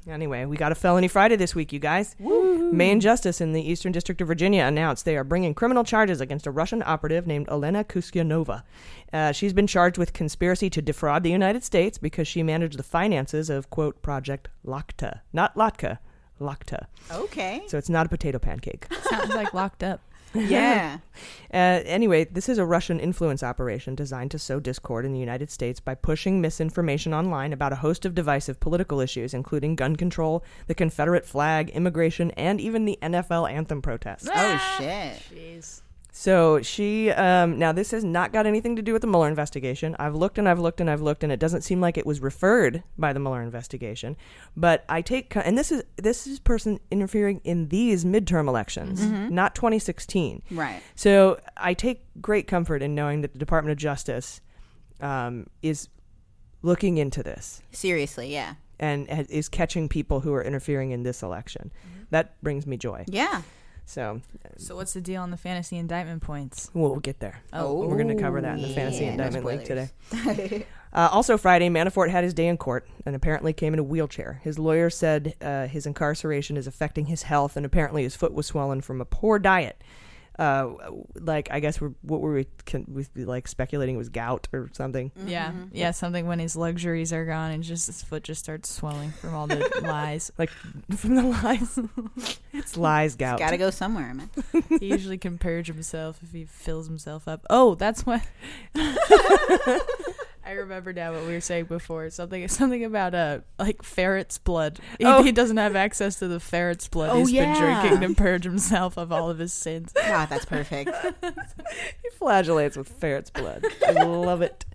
Anyway, 0.07 0.45
we 0.45 0.57
got 0.57 0.71
a 0.71 0.75
felony 0.75 1.07
Friday 1.07 1.35
this 1.35 1.55
week, 1.55 1.71
you 1.71 1.79
guys. 1.79 2.15
Main 2.19 2.99
Justice 2.99 3.39
in 3.39 3.53
the 3.53 3.61
Eastern 3.61 3.91
District 3.91 4.19
of 4.21 4.27
Virginia 4.27 4.63
announced 4.63 5.05
they 5.05 5.15
are 5.15 5.23
bringing 5.23 5.53
criminal 5.53 5.83
charges 5.83 6.19
against 6.19 6.45
a 6.45 6.51
Russian 6.51 6.83
operative 6.85 7.25
named 7.25 7.47
Elena 7.49 7.83
Khusyaynova. 7.83 8.63
Uh, 9.11 9.31
she's 9.31 9.53
been 9.53 9.67
charged 9.67 9.97
with 9.97 10.11
conspiracy 10.13 10.69
to 10.69 10.81
defraud 10.81 11.23
the 11.23 11.31
United 11.31 11.63
States 11.63 11.97
because 11.97 12.27
she 12.27 12.43
managed 12.43 12.77
the 12.77 12.83
finances 12.83 13.49
of, 13.49 13.69
quote, 13.69 14.01
Project 14.01 14.49
Lakhta. 14.65 15.21
Not 15.31 15.55
Latka, 15.55 15.99
Lakhta. 16.41 16.87
Okay. 17.11 17.63
So 17.67 17.77
it's 17.77 17.89
not 17.89 18.05
a 18.05 18.09
potato 18.09 18.39
pancake. 18.39 18.87
Sounds 19.03 19.33
like 19.33 19.53
locked 19.53 19.83
up. 19.83 20.01
Yeah. 20.53 20.99
Uh, 21.53 21.81
anyway, 21.85 22.25
this 22.25 22.49
is 22.49 22.57
a 22.57 22.65
Russian 22.65 22.99
influence 22.99 23.43
operation 23.43 23.93
designed 23.93 24.31
to 24.31 24.39
sow 24.39 24.59
discord 24.59 25.05
in 25.05 25.13
the 25.13 25.19
United 25.19 25.51
States 25.51 25.79
by 25.79 25.93
pushing 25.93 26.41
misinformation 26.41 27.13
online 27.13 27.53
about 27.53 27.71
a 27.71 27.77
host 27.77 28.05
of 28.05 28.15
divisive 28.15 28.59
political 28.59 28.99
issues, 28.99 29.33
including 29.33 29.75
gun 29.75 29.95
control, 29.95 30.43
the 30.65 30.73
Confederate 30.73 31.25
flag, 31.25 31.69
immigration, 31.69 32.31
and 32.31 32.59
even 32.59 32.85
the 32.85 32.97
NFL 33.03 33.51
anthem 33.51 33.81
protests. 33.81 34.27
Oh 34.33 34.75
shit. 34.79 35.21
Jeez. 35.31 35.81
So 36.15 36.61
she, 36.61 37.09
um, 37.09 37.57
now 37.57 37.71
this 37.71 37.89
has 37.89 38.03
not 38.03 38.31
got 38.31 38.45
anything 38.45 38.75
to 38.75 38.83
do 38.83 38.93
with 38.93 39.01
the 39.01 39.07
Mueller 39.07 39.27
investigation. 39.27 39.95
I've 39.97 40.13
looked 40.13 40.37
and 40.37 40.47
I've 40.47 40.59
looked 40.59 40.79
and 40.79 40.87
I've 40.87 41.01
looked, 41.01 41.23
and 41.23 41.31
it 41.33 41.39
doesn't 41.39 41.63
seem 41.63 41.81
like 41.81 41.97
it 41.97 42.05
was 42.05 42.19
referred 42.21 42.83
by 42.99 43.13
the 43.13 43.19
Mueller 43.19 43.41
investigation. 43.41 44.15
But 44.55 44.85
I 44.87 45.01
take, 45.01 45.35
and 45.35 45.57
this 45.57 45.71
is 45.71 45.83
this 45.97 46.27
is 46.27 46.37
person 46.39 46.79
interfering 46.91 47.41
in 47.43 47.69
these 47.69 48.05
midterm 48.05 48.47
elections, 48.47 49.01
Mhm. 49.01 49.31
not 49.31 49.55
2016. 49.55 50.43
Right. 50.51 50.83
So 50.93 51.39
I 51.57 51.73
take 51.73 52.05
great 52.21 52.45
comfort 52.47 52.83
in 52.83 52.93
knowing 52.93 53.21
that 53.21 53.33
the 53.33 53.39
Department 53.39 53.71
of 53.71 53.79
Justice 53.79 54.39
um, 55.01 55.47
is 55.63 55.89
looking 56.61 56.97
into 56.99 57.23
this 57.23 57.63
Seriously, 57.71 58.31
yeah. 58.31 58.53
and 58.79 59.07
is 59.29 59.49
catching 59.49 59.89
people 59.89 60.19
who 60.19 60.31
are 60.35 60.43
interfering 60.43 60.91
in 60.91 61.01
this 61.01 61.23
election. 61.23 61.71
That 62.11 62.39
brings 62.43 62.67
me 62.67 62.77
joy. 62.77 63.03
Yeah. 63.07 63.41
So 63.85 64.21
So 64.57 64.75
what's 64.75 64.93
the 64.93 65.01
deal 65.01 65.21
on 65.21 65.31
the 65.31 65.37
fantasy 65.37 65.77
indictment 65.77 66.21
points? 66.21 66.69
We'll 66.73 66.99
get 66.99 67.19
there. 67.19 67.41
Oh. 67.51 67.85
we're 67.85 68.01
going 68.01 68.15
to 68.15 68.21
cover 68.21 68.41
that 68.41 68.55
in 68.55 68.61
the 68.61 68.69
Yeah, 68.69 68.75
fantasy 68.75 69.05
no 69.05 69.11
indictment 69.11 69.45
link 69.45 69.63
today. 69.65 69.89
uh, 70.93 71.09
also, 71.11 71.37
Friday, 71.37 71.69
Manafort 71.69 72.09
had 72.09 72.23
his 72.23 72.33
day 72.33 72.47
in 72.47 72.57
court 72.57 72.87
and 73.05 73.15
apparently 73.15 73.53
came 73.53 73.73
in 73.73 73.79
a 73.79 73.83
wheelchair. 73.83 74.39
His 74.43 74.57
lawyer 74.57 74.89
said 74.89 75.35
uh, 75.41 75.67
his 75.67 75.85
incarceration 75.85 76.57
is 76.57 76.67
affecting 76.67 77.07
his 77.07 77.23
health, 77.23 77.57
and 77.57 77.65
apparently 77.65 78.03
his 78.03 78.15
foot 78.15 78.33
was 78.33 78.47
swollen 78.47 78.81
from 78.81 79.01
a 79.01 79.05
poor 79.05 79.39
diet. 79.39 79.81
Uh, 80.39 80.73
like 81.15 81.49
I 81.51 81.59
guess 81.59 81.79
we're, 81.79 81.93
what 82.01 82.21
were 82.21 82.33
we, 82.33 82.47
can, 82.65 82.85
we 82.87 83.05
like 83.23 83.47
speculating 83.47 83.97
was 83.97 84.09
gout 84.09 84.47
or 84.51 84.69
something? 84.73 85.11
Yeah, 85.25 85.51
yeah, 85.71 85.91
something 85.91 86.25
when 86.25 86.39
his 86.39 86.55
luxuries 86.55 87.13
are 87.13 87.25
gone 87.25 87.51
and 87.51 87.63
just 87.63 87.87
his 87.87 88.01
foot 88.01 88.23
just 88.23 88.43
starts 88.43 88.69
swelling 88.71 89.11
from 89.11 89.35
all 89.35 89.45
the 89.47 89.69
lies. 89.83 90.31
Like 90.37 90.49
from 90.95 91.15
the 91.15 91.23
lies, 91.23 91.79
it's 92.51 92.77
lies 92.77 93.15
gout. 93.15 93.39
Got 93.39 93.51
to 93.51 93.57
go 93.57 93.69
somewhere, 93.69 94.13
man. 94.13 94.29
he 94.79 94.87
usually 94.87 95.17
can 95.17 95.37
purge 95.37 95.67
himself 95.67 96.19
if 96.23 96.31
he 96.31 96.45
fills 96.45 96.87
himself 96.87 97.27
up. 97.27 97.45
Oh, 97.49 97.75
that's 97.75 98.05
what. 98.05 98.21
I 100.45 100.51
remember 100.51 100.91
now 100.93 101.13
what 101.13 101.25
we 101.25 101.33
were 101.33 101.41
saying 101.41 101.65
before. 101.65 102.09
Something, 102.09 102.47
something 102.49 102.83
about 102.83 103.15
uh, 103.15 103.39
like 103.57 103.81
ferret's 103.81 104.37
blood. 104.37 104.79
He, 104.99 105.05
Oh. 105.05 105.23
he 105.23 105.31
doesn't 105.31 105.57
have 105.57 105.75
access 105.75 106.19
to 106.19 106.27
the 106.27 106.39
ferret's 106.39 106.87
blood. 106.87 107.11
Oh, 107.11 107.19
He's 107.19 107.31
yeah. 107.31 107.53
been 107.53 107.61
drinking 107.89 108.09
to 108.09 108.15
purge 108.21 108.43
himself 108.43 108.97
of 108.97 109.11
all 109.11 109.29
of 109.29 109.39
his 109.39 109.53
sins. 109.53 109.93
God, 110.07 110.27
that's 110.29 110.45
perfect. 110.45 110.89
he 111.23 112.09
flagellates 112.19 112.75
with 112.75 112.89
ferret's 112.89 113.29
blood. 113.29 113.63
I 113.87 113.91
love 114.03 114.41
it. 114.41 114.65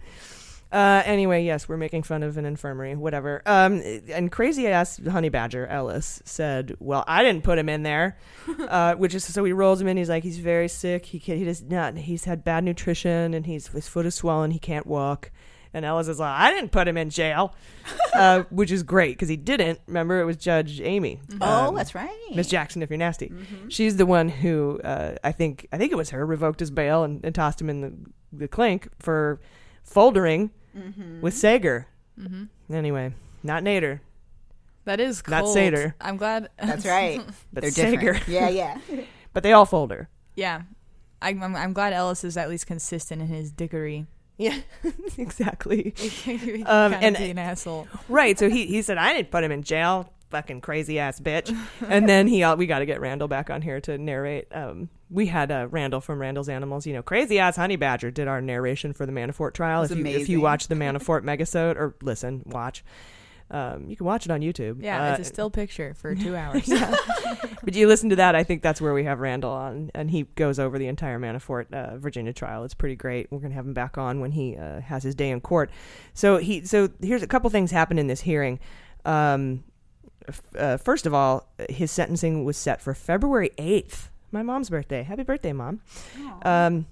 Uh, 0.70 1.02
anyway, 1.06 1.42
yes, 1.44 1.66
we're 1.66 1.78
making 1.78 2.02
fun 2.02 2.22
of 2.22 2.36
an 2.36 2.44
infirmary, 2.44 2.94
whatever. 2.94 3.40
Um, 3.46 3.82
and 4.12 4.30
crazy 4.30 4.66
ass 4.68 5.00
honey 5.06 5.30
badger 5.30 5.66
Ellis 5.66 6.20
said, 6.26 6.76
"Well, 6.78 7.04
I 7.06 7.22
didn't 7.22 7.42
put 7.42 7.58
him 7.58 7.70
in 7.70 7.84
there," 7.84 8.18
uh, 8.68 8.94
which 8.96 9.14
is 9.14 9.24
so 9.24 9.44
he 9.44 9.52
rolls 9.54 9.80
him 9.80 9.88
in. 9.88 9.96
He's 9.96 10.10
like, 10.10 10.24
he's 10.24 10.36
very 10.38 10.68
sick. 10.68 11.06
He 11.06 11.20
can, 11.20 11.38
he 11.38 11.44
does 11.46 11.62
not. 11.62 11.96
He's 11.96 12.24
had 12.24 12.44
bad 12.44 12.64
nutrition, 12.64 13.32
and 13.32 13.46
he's 13.46 13.68
his 13.68 13.88
foot 13.88 14.04
is 14.04 14.14
swollen. 14.14 14.50
He 14.50 14.58
can't 14.58 14.86
walk. 14.86 15.30
And 15.74 15.84
Ellis 15.84 16.08
is 16.08 16.18
like, 16.18 16.38
I 16.40 16.50
didn't 16.52 16.72
put 16.72 16.88
him 16.88 16.96
in 16.96 17.10
jail, 17.10 17.54
uh, 18.14 18.42
which 18.50 18.70
is 18.72 18.82
great 18.82 19.10
because 19.16 19.28
he 19.28 19.36
didn't. 19.36 19.80
Remember, 19.86 20.20
it 20.20 20.24
was 20.24 20.36
Judge 20.36 20.80
Amy. 20.80 21.20
Oh, 21.40 21.68
um, 21.68 21.74
that's 21.74 21.94
right. 21.94 22.08
Miss 22.34 22.48
Jackson, 22.48 22.82
if 22.82 22.90
you're 22.90 22.96
nasty. 22.98 23.32
She's 23.68 23.96
the 23.96 24.06
one 24.06 24.28
who 24.28 24.80
uh, 24.82 25.16
I 25.22 25.32
think 25.32 25.66
I 25.72 25.78
think 25.78 25.92
it 25.92 25.96
was 25.96 26.10
her 26.10 26.24
revoked 26.24 26.60
his 26.60 26.70
bail 26.70 27.04
and, 27.04 27.22
and 27.24 27.34
tossed 27.34 27.60
him 27.60 27.68
in 27.68 27.80
the, 27.82 27.92
the 28.32 28.48
clink 28.48 28.88
for 28.98 29.40
foldering 29.88 30.50
Mhm. 30.76 31.20
with 31.22 31.34
Sager. 31.34 31.86
Mhm. 32.18 32.48
Anyway, 32.70 33.14
not 33.42 33.62
Nader, 33.62 34.00
That 34.84 35.00
is 35.00 35.22
not 35.28 35.44
cold. 35.44 35.56
Sater, 35.56 35.94
I'm 36.00 36.16
glad. 36.16 36.48
That's 36.58 36.84
right. 36.86 37.20
but 37.52 37.60
They're 37.62 37.70
Sager. 37.70 38.12
different. 38.12 38.28
Yeah, 38.28 38.48
yeah. 38.48 38.78
but 39.32 39.42
they 39.42 39.52
all 39.52 39.66
folder. 39.66 40.08
Yeah, 40.36 40.62
I'm, 41.22 41.42
I'm. 41.42 41.56
I'm 41.56 41.72
glad 41.72 41.92
Ellis 41.92 42.22
is 42.24 42.36
at 42.36 42.48
least 42.48 42.66
consistent 42.66 43.20
in 43.22 43.28
his 43.28 43.50
dickery. 43.50 44.06
Yeah, 44.38 44.56
exactly. 45.18 45.94
Um, 46.66 46.94
and- 46.94 47.16
be 47.16 47.30
an 47.30 47.38
asshole. 47.38 47.86
Right. 48.08 48.38
So 48.38 48.48
he 48.48 48.66
he 48.66 48.82
said 48.82 48.96
I 48.98 49.12
didn't 49.12 49.30
put 49.30 49.44
him 49.44 49.52
in 49.52 49.62
jail. 49.62 50.12
Fucking 50.30 50.60
crazy 50.60 50.98
ass 50.98 51.20
bitch. 51.20 51.56
and 51.88 52.06
then 52.06 52.26
he 52.26 52.42
uh, 52.42 52.54
we 52.54 52.66
got 52.66 52.80
to 52.80 52.86
get 52.86 53.00
Randall 53.00 53.28
back 53.28 53.48
on 53.48 53.62
here 53.62 53.80
to 53.80 53.96
narrate. 53.96 54.46
Um, 54.52 54.90
we 55.08 55.26
had 55.26 55.50
uh, 55.50 55.68
Randall 55.70 56.02
from 56.02 56.18
Randall's 56.20 56.50
Animals. 56.50 56.86
You 56.86 56.92
know, 56.92 57.02
crazy 57.02 57.38
ass 57.38 57.56
honey 57.56 57.76
badger 57.76 58.10
did 58.10 58.28
our 58.28 58.42
narration 58.42 58.92
for 58.92 59.06
the 59.06 59.12
Manafort 59.12 59.54
trial. 59.54 59.82
If 59.84 59.96
you 59.96 60.04
if 60.04 60.28
you 60.28 60.42
watch 60.42 60.68
the 60.68 60.74
Manafort 60.74 61.22
megasode 61.22 61.76
or 61.76 61.94
listen 62.02 62.42
watch. 62.44 62.84
Um, 63.50 63.88
you 63.88 63.96
can 63.96 64.04
watch 64.06 64.26
it 64.26 64.30
on 64.30 64.40
YouTube. 64.40 64.82
Yeah, 64.82 65.10
it's 65.12 65.20
Uh, 65.20 65.22
a 65.22 65.24
still 65.24 65.50
picture 65.50 65.94
for 65.94 66.14
two 66.14 66.36
hours. 66.42 66.68
but 67.62 67.74
you 67.74 67.86
listen 67.88 68.10
to 68.10 68.16
that, 68.16 68.34
I 68.34 68.44
think 68.44 68.62
that's 68.62 68.80
where 68.80 68.92
we 68.92 69.04
have 69.04 69.20
Randall 69.20 69.52
on, 69.52 69.90
and 69.94 70.10
he 70.10 70.24
goes 70.34 70.58
over 70.58 70.78
the 70.78 70.86
entire 70.86 71.18
Manafort 71.18 71.72
uh, 71.72 71.96
Virginia 71.96 72.32
trial. 72.32 72.64
It's 72.64 72.74
pretty 72.74 72.96
great. 72.96 73.32
We're 73.32 73.38
gonna 73.38 73.54
have 73.54 73.66
him 73.66 73.72
back 73.74 73.96
on 73.96 74.20
when 74.20 74.32
he 74.32 74.56
uh, 74.56 74.80
has 74.82 75.02
his 75.02 75.14
day 75.14 75.30
in 75.30 75.40
court. 75.40 75.70
So 76.14 76.36
he, 76.36 76.64
so 76.66 76.90
here's 77.00 77.22
a 77.22 77.26
couple 77.26 77.48
things 77.50 77.70
happened 77.70 77.98
in 78.00 78.06
this 78.06 78.20
hearing. 78.20 78.60
Um, 79.06 79.64
f- 80.28 80.42
uh, 80.58 80.76
first 80.76 81.06
of 81.06 81.14
all, 81.14 81.48
his 81.70 81.90
sentencing 81.90 82.44
was 82.44 82.56
set 82.58 82.82
for 82.82 82.92
February 82.94 83.50
eighth, 83.56 84.10
my 84.30 84.42
mom's 84.42 84.68
birthday. 84.68 85.02
Happy 85.04 85.22
birthday, 85.22 85.54
mom! 85.54 85.80
Um, 86.42 86.86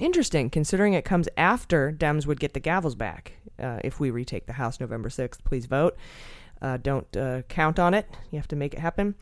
interesting, 0.00 0.50
considering 0.50 0.94
it 0.94 1.04
comes 1.04 1.28
after 1.36 1.92
Dems 1.92 2.26
would 2.26 2.40
get 2.40 2.54
the 2.54 2.60
gavels 2.60 2.96
back. 2.96 3.32
Uh, 3.58 3.78
if 3.84 3.98
we 4.00 4.10
retake 4.10 4.46
the 4.46 4.52
House 4.54 4.80
November 4.80 5.08
6th, 5.08 5.42
please 5.44 5.66
vote. 5.66 5.96
Uh, 6.62 6.76
don't 6.76 7.16
uh, 7.16 7.42
count 7.42 7.78
on 7.78 7.94
it. 7.94 8.06
You 8.30 8.38
have 8.38 8.48
to 8.48 8.56
make 8.56 8.74
it 8.74 8.80
happen. 8.80 9.14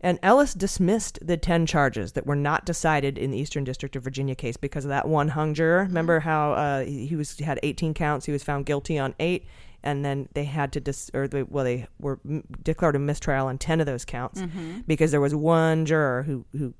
And 0.00 0.18
Ellis 0.22 0.52
dismissed 0.52 1.18
the 1.22 1.36
10 1.36 1.64
charges 1.66 2.12
that 2.12 2.26
were 2.26 2.34
not 2.36 2.66
decided 2.66 3.16
in 3.18 3.30
the 3.30 3.38
Eastern 3.38 3.62
District 3.64 3.94
of 3.94 4.02
Virginia 4.02 4.34
case 4.34 4.56
because 4.56 4.84
of 4.84 4.88
that 4.88 5.06
one 5.08 5.28
hung 5.28 5.54
juror. 5.54 5.84
Remember 5.84 6.20
how 6.20 6.52
uh, 6.54 6.84
he 6.84 7.14
was 7.14 7.38
had 7.38 7.60
18 7.62 7.94
counts, 7.94 8.26
he 8.26 8.32
was 8.32 8.42
found 8.42 8.66
guilty 8.66 8.98
on 8.98 9.14
8 9.20 9.46
and 9.84 10.04
then 10.04 10.28
they 10.34 10.44
had 10.44 10.72
to 10.72 10.80
dis 10.80 11.10
or 11.12 11.26
they, 11.26 11.42
well 11.42 11.64
they 11.64 11.86
were 11.98 12.20
m- 12.24 12.44
declared 12.62 12.94
a 12.94 13.00
mistrial 13.00 13.48
on 13.48 13.58
10 13.58 13.80
of 13.80 13.86
those 13.86 14.04
counts 14.04 14.40
Mhm. 14.40 14.86
because 14.86 15.10
there 15.10 15.20
was 15.20 15.34
one 15.34 15.84
juror 15.86 16.22
who 16.22 16.44
who 16.56 16.72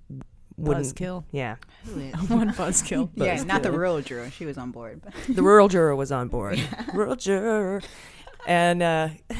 wouldn't 0.56 0.86
Buzzkill. 0.86 1.24
Yeah. 1.30 1.56
Who 1.84 2.00
is? 2.00 2.14
One 2.30 2.50
buzzkill. 2.52 3.10
yeah, 3.14 3.42
not 3.44 3.62
the 3.62 3.68
Buzzkill. 3.68 3.72
rural 3.76 4.00
juror. 4.00 4.30
She 4.30 4.46
was 4.46 4.58
on 4.58 4.70
board. 4.70 5.02
But. 5.04 5.14
the 5.34 5.42
rural 5.42 5.68
juror 5.68 5.94
was 5.96 6.12
on 6.12 6.28
board. 6.28 6.60
rural 6.94 7.16
juror, 7.16 7.82
and 8.46 8.82
uh, 8.82 9.08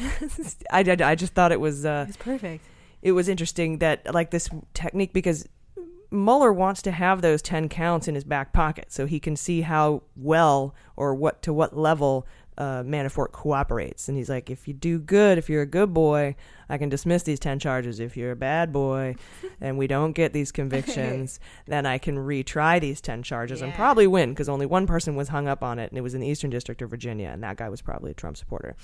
I, 0.71 0.79
I 0.81 0.97
I 1.11 1.15
just 1.15 1.33
thought 1.33 1.51
it 1.51 1.59
was 1.59 1.85
uh, 1.85 2.05
It's 2.07 2.17
perfect. 2.17 2.65
It 3.01 3.11
was 3.11 3.27
interesting 3.27 3.79
that 3.79 4.13
like 4.13 4.31
this 4.31 4.49
technique 4.73 5.13
because 5.13 5.47
Mueller 6.09 6.53
wants 6.53 6.81
to 6.83 6.91
have 6.91 7.21
those 7.21 7.41
ten 7.41 7.67
counts 7.69 8.07
in 8.07 8.15
his 8.15 8.23
back 8.23 8.53
pocket 8.53 8.91
so 8.91 9.05
he 9.05 9.19
can 9.19 9.35
see 9.35 9.61
how 9.61 10.03
well 10.15 10.73
or 10.95 11.13
what 11.15 11.41
to 11.41 11.51
what 11.53 11.75
level 11.75 12.25
uh, 12.57 12.83
Manafort 12.83 13.31
cooperates. 13.31 14.07
And 14.07 14.17
he's 14.17 14.29
like, 14.29 14.49
if 14.49 14.67
you 14.67 14.73
do 14.73 14.99
good, 14.99 15.37
if 15.37 15.49
you're 15.49 15.61
a 15.61 15.67
good 15.67 15.93
boy, 15.93 16.35
I 16.69 16.77
can 16.77 16.89
dismiss 16.89 17.23
these 17.23 17.39
10 17.39 17.59
charges. 17.59 17.99
If 17.99 18.15
you're 18.17 18.31
a 18.31 18.35
bad 18.35 18.71
boy 18.71 19.15
and 19.61 19.77
we 19.77 19.87
don't 19.87 20.13
get 20.13 20.33
these 20.33 20.51
convictions, 20.51 21.39
then 21.67 21.85
I 21.85 21.97
can 21.97 22.17
retry 22.17 22.79
these 22.79 23.01
10 23.01 23.23
charges 23.23 23.61
and 23.61 23.73
probably 23.73 24.07
win 24.07 24.29
because 24.31 24.49
only 24.49 24.65
one 24.65 24.87
person 24.87 25.15
was 25.15 25.29
hung 25.29 25.47
up 25.47 25.63
on 25.63 25.79
it 25.79 25.89
and 25.91 25.97
it 25.97 26.01
was 26.01 26.13
in 26.13 26.21
the 26.21 26.27
Eastern 26.27 26.49
District 26.49 26.81
of 26.81 26.89
Virginia. 26.89 27.29
And 27.33 27.43
that 27.43 27.57
guy 27.57 27.69
was 27.69 27.81
probably 27.81 28.11
a 28.11 28.15
Trump 28.15 28.37
supporter. 28.37 28.75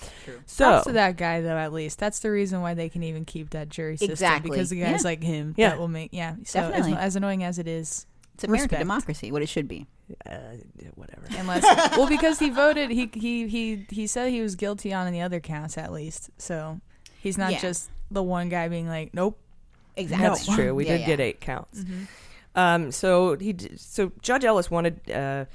So, 0.46 0.66
Props 0.70 0.88
to 0.88 0.94
that 0.94 1.18
guy 1.18 1.42
though. 1.42 1.58
At 1.58 1.74
least 1.74 2.00
that's 2.00 2.20
the 2.20 2.32
reason 2.32 2.62
why 2.62 2.74
they 2.74 2.90
can 2.90 3.04
even 3.04 3.26
keep 3.26 3.52
that 3.52 3.70
jury 3.70 3.98
system 3.98 4.12
Exactly. 4.12 4.52
because 4.52 4.70
the 4.70 4.80
guys 4.82 5.02
Yeah. 5.04 5.10
like 5.10 5.24
him 5.24 5.54
Yeah. 5.58 5.70
that 5.70 5.80
will 5.80 5.88
make 5.88 6.10
yeah. 6.12 6.36
So 6.44 6.60
as, 6.60 6.70
Definitely. 6.70 6.94
as 6.98 7.16
annoying 7.16 7.44
as 7.44 7.60
it 7.60 7.68
is, 7.68 8.06
It's 8.40 8.44
American 8.46 8.64
respect. 8.66 8.80
democracy, 8.82 9.32
what 9.32 9.42
it 9.42 9.50
should 9.50 9.68
be. 9.68 9.86
Uh, 10.26 10.38
whatever. 10.96 11.24
Unless 11.38 11.64
well, 11.98 12.08
because 12.08 12.40
he 12.40 12.50
voted, 12.50 12.90
he 12.92 13.10
he 13.14 13.48
he 13.48 13.86
he 13.90 14.08
said 14.08 14.30
he 14.32 14.42
was 14.42 14.56
guilty 14.56 14.94
on 14.94 15.12
the 15.12 15.22
other 15.22 15.40
counts 15.40 15.78
at 15.78 15.92
least. 15.92 16.30
So 16.38 16.80
he's 17.22 17.38
not 17.38 17.52
Yeah. 17.52 17.60
just 17.60 17.90
the 18.12 18.24
one 18.24 18.50
guy 18.50 18.68
being 18.68 18.88
like, 18.88 19.14
nope. 19.14 19.38
Exactly. 19.96 20.28
That's 20.28 20.46
true. 20.56 20.74
We 20.74 20.86
Yeah, 20.88 20.98
did 20.98 21.06
get 21.06 21.20
eight 21.20 21.42
counts. 21.42 21.82
Mhm. 21.84 22.08
Um, 22.56 22.92
so 22.92 23.36
he, 23.38 23.56
so 23.78 24.12
Judge 24.22 24.44
Ellis 24.46 24.72
wanted, 24.72 25.00
uh, 25.12 25.46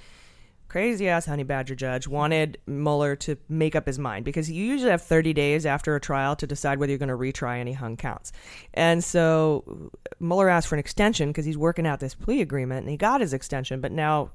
crazy 0.75 1.09
ass 1.09 1.27
honey 1.27 1.45
badger 1.45 1.77
judge 1.77 2.09
wanted 2.09 2.59
Mueller 2.67 3.15
to 3.15 3.37
make 3.49 3.77
up 3.77 3.87
his 3.87 3.97
mind 3.97 4.25
because 4.25 4.51
you 4.51 4.65
usually 4.65 4.91
have 4.91 5.01
30 5.01 5.33
days 5.33 5.65
after 5.65 5.95
a 5.95 6.01
trial 6.01 6.35
to 6.35 6.49
decide 6.49 6.81
whether 6.81 6.91
you're 6.91 6.99
going 6.99 7.09
to 7.09 7.15
retry 7.15 7.61
any 7.61 7.75
hung 7.75 7.97
counts. 7.97 8.33
And 8.73 9.05
so 9.05 9.93
Mueller 10.19 10.49
asked 10.49 10.67
for 10.67 10.75
an 10.75 10.81
extension 10.81 11.29
because 11.29 11.45
he's 11.45 11.57
working 11.57 11.87
out 11.87 12.01
this 12.01 12.17
plea 12.17 12.41
agreement 12.41 12.81
and 12.81 12.91
he 12.91 12.97
got 12.97 13.21
his 13.21 13.33
extension, 13.33 13.81
but 13.81 13.93
now 13.93 14.33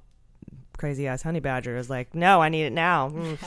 crazy 0.78 1.08
ass 1.08 1.24
honey 1.24 1.42
badger 1.42 1.76
is 1.76 1.90
like, 1.90 2.16
no, 2.16 2.42
I 2.42 2.48
need 2.48 2.64
it 2.64 2.72
now. 2.72 3.10
Mm. 3.10 3.38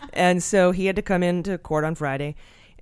and 0.12 0.40
so 0.40 0.70
he 0.70 0.86
had 0.86 0.94
to 0.94 1.02
come 1.02 1.24
into 1.24 1.58
court 1.58 1.82
on 1.82 1.96
Friday 1.96 2.36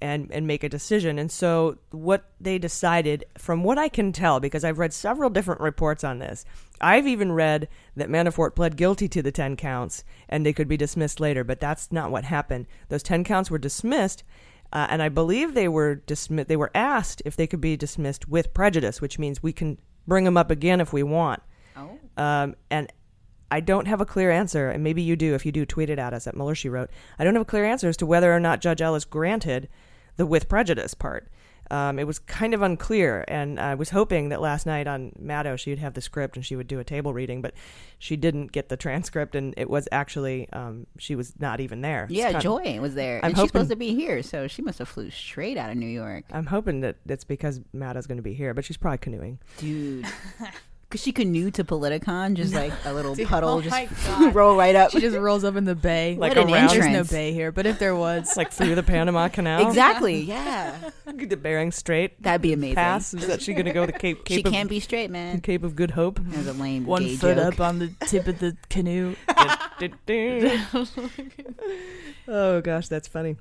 and 0.05 0.31
and 0.31 0.47
make 0.47 0.63
a 0.63 0.69
decision. 0.69 1.19
And 1.19 1.33
so 1.33 1.79
what 1.91 2.31
they 2.39 2.59
decided, 2.59 3.25
from 3.39 3.65
what 3.65 3.79
I 3.79 3.89
can 3.89 4.13
tell, 4.13 4.39
because 4.39 4.63
I've 4.63 4.79
read 4.79 4.93
several 4.93 5.31
different 5.31 5.63
reports 5.63 6.05
on 6.05 6.19
this, 6.19 6.45
I've 6.79 7.07
even 7.07 7.33
read 7.33 7.69
that 7.97 8.11
Manafort 8.11 8.55
pled 8.55 8.77
guilty 8.77 9.09
to 9.09 9.23
the 9.23 9.33
ten 9.33 9.57
counts 9.57 10.05
and 10.29 10.45
they 10.45 10.53
could 10.53 10.69
be 10.69 10.77
dismissed 10.77 11.21
later, 11.21 11.43
but 11.43 11.59
that's 11.59 11.91
not 11.91 12.11
what 12.11 12.25
happened. 12.25 12.67
Those 12.91 13.03
ten 13.03 13.25
counts 13.25 13.51
were 13.51 13.59
dismissed. 13.59 14.25
Uh, 14.73 14.89
and 14.91 15.03
I 15.03 15.09
believe 15.09 15.55
they 15.55 15.69
were 15.69 16.03
dismi- 16.07 16.47
They 16.47 16.57
were 16.57 16.73
asked 16.75 17.23
if 17.25 17.37
they 17.37 17.47
could 17.47 17.61
be 17.61 17.77
dismissed 17.77 18.29
with 18.29 18.53
prejudice, 18.53 19.01
which 19.01 19.19
means 19.19 19.43
we 19.43 19.53
can 19.53 19.79
bring 20.07 20.25
them 20.25 20.37
up 20.37 20.51
again 20.51 20.81
if 20.81 20.93
we 20.93 21.03
want. 21.03 21.43
Oh. 21.77 21.99
Um, 22.17 22.57
and 22.71 22.93
I 23.51 23.61
don't 23.61 23.87
have 23.87 24.01
a 24.01 24.07
clear 24.07 24.31
answer, 24.33 24.69
and 24.69 24.83
maybe 24.83 25.01
you 25.01 25.17
do. 25.17 25.35
If 25.35 25.47
you 25.47 25.53
do, 25.53 25.65
tweet 25.65 25.91
it 25.91 25.99
at 25.99 26.13
us 26.13 26.27
at 26.27 26.35
Mueller. 26.35 26.57
She 26.57 26.69
wrote. 26.69 26.91
I 27.19 27.25
don't 27.25 27.35
have 27.35 27.43
a 27.43 27.47
clear 27.47 27.65
answer 27.65 27.89
as 27.89 27.97
to 27.99 28.07
whether 28.07 28.35
or 28.35 28.41
not 28.41 28.61
Judge 28.61 28.83
Ellis 28.83 29.05
granted 29.05 29.69
the 30.17 30.27
with 30.27 30.49
prejudice 30.49 30.95
part. 30.95 31.29
Um, 31.71 31.99
it 31.99 32.07
was 32.07 32.19
kind 32.19 32.53
of 32.53 32.61
unclear, 32.61 33.25
and 33.27 33.59
I 33.59 33.75
was 33.75 33.89
hoping 33.91 34.29
that 34.29 34.41
last 34.43 34.67
night 34.67 34.87
on 34.87 35.13
Maddow 35.21 35.59
she 35.59 35.71
would 35.71 35.79
have 35.79 35.95
the 35.95 36.03
script 36.03 36.37
and 36.37 36.45
she 36.45 36.57
would 36.57 36.67
do 36.67 36.79
a 36.79 36.85
table 36.85 37.15
reading, 37.15 37.41
but 37.41 37.55
she 37.99 38.17
didn't 38.17 38.53
get 38.53 38.69
the 38.69 38.77
transcript, 38.77 39.35
and 39.35 39.55
it 39.57 39.71
was 39.71 39.89
actually 39.91 40.47
um, 40.53 40.87
she 40.99 41.17
was 41.17 41.33
not 41.41 41.61
even 41.61 41.81
there. 41.81 42.07
Yeah, 42.11 42.33
kind- 42.33 42.43
Joy 42.43 42.81
was 42.81 42.95
there. 42.95 43.19
I'm 43.19 43.29
and 43.31 43.35
hoping, 43.35 43.47
she's 43.47 43.51
supposed 43.53 43.71
to 43.71 43.77
be 43.77 43.95
here, 43.95 44.23
so 44.23 44.47
she 44.47 44.61
must 44.61 44.79
have 44.79 44.89
flew 44.89 45.11
straight 45.11 45.57
out 45.57 45.71
of 45.71 45.77
New 45.77 45.87
York. 45.87 46.25
I'm 46.31 46.47
hoping 46.47 46.81
that 46.81 46.97
it's 47.09 47.25
because 47.25 47.61
Maddow's 47.75 48.07
going 48.07 48.19
to 48.19 48.23
be 48.23 48.35
here, 48.35 48.53
but 48.53 48.67
she's 48.67 48.77
probably 48.77 48.99
canoeing. 48.99 49.39
Dude. 49.59 50.07
Because 50.95 51.03
she 51.03 51.11
canoed 51.11 51.55
to 51.55 51.65
Politicon, 51.65 52.35
just 52.35 52.55
like 52.55 52.73
a 52.85 52.93
little 52.93 53.17
Dude, 53.17 53.27
puddle, 53.27 53.49
oh 53.49 53.61
just 53.61 53.75
my 53.75 54.29
roll 54.33 54.57
right 54.57 54.77
up. 54.77 54.93
She 54.93 55.01
just 55.01 55.17
rolls 55.17 55.43
up 55.43 55.57
in 55.57 55.65
the 55.65 55.75
bay. 55.75 56.15
Like 56.21 56.37
What 56.37 56.49
around- 56.49 56.71
There's 56.71 56.87
no 56.87 57.03
bay 57.03 57.33
here, 57.33 57.51
but 57.51 57.67
if 57.67 57.81
there 57.81 57.97
was, 57.97 58.37
like 58.37 58.53
through 58.53 58.77
the 58.77 58.85
Panama 58.85 59.27
Canal. 59.27 59.67
Exactly, 59.67 60.21
yeah. 60.21 60.79
get 61.17 61.31
the 61.31 61.37
Bering 61.37 61.73
Strait. 61.73 62.23
That'd 62.23 62.43
be 62.43 62.53
amazing. 62.53 62.77
Pass. 62.77 63.13
Is 63.13 63.27
that 63.27 63.43
she 63.43 63.55
going 63.55 63.65
to 63.65 63.73
go 63.73 63.85
to 63.85 63.91
Cape? 63.91 64.19
She 64.19 64.37
Cape 64.37 64.47
of, 64.47 64.53
can't 64.53 64.69
be 64.69 64.79
straight, 64.79 65.11
man. 65.11 65.41
Cape 65.41 65.65
of 65.65 65.75
Good 65.75 65.91
Hope. 65.91 66.21
That 66.23 66.37
was 66.37 66.47
a 66.47 66.53
lame 66.53 66.87
one 66.87 67.03
gay 67.03 67.17
foot 67.17 67.39
joke. 67.39 67.55
up 67.55 67.61
on 67.61 67.81
the 67.81 67.89
tip 68.07 68.29
of 68.29 68.39
the 68.39 68.57
canoe. 68.71 69.17
oh 72.29 72.61
gosh, 72.61 72.87
that's 72.87 73.09
funny. 73.09 73.35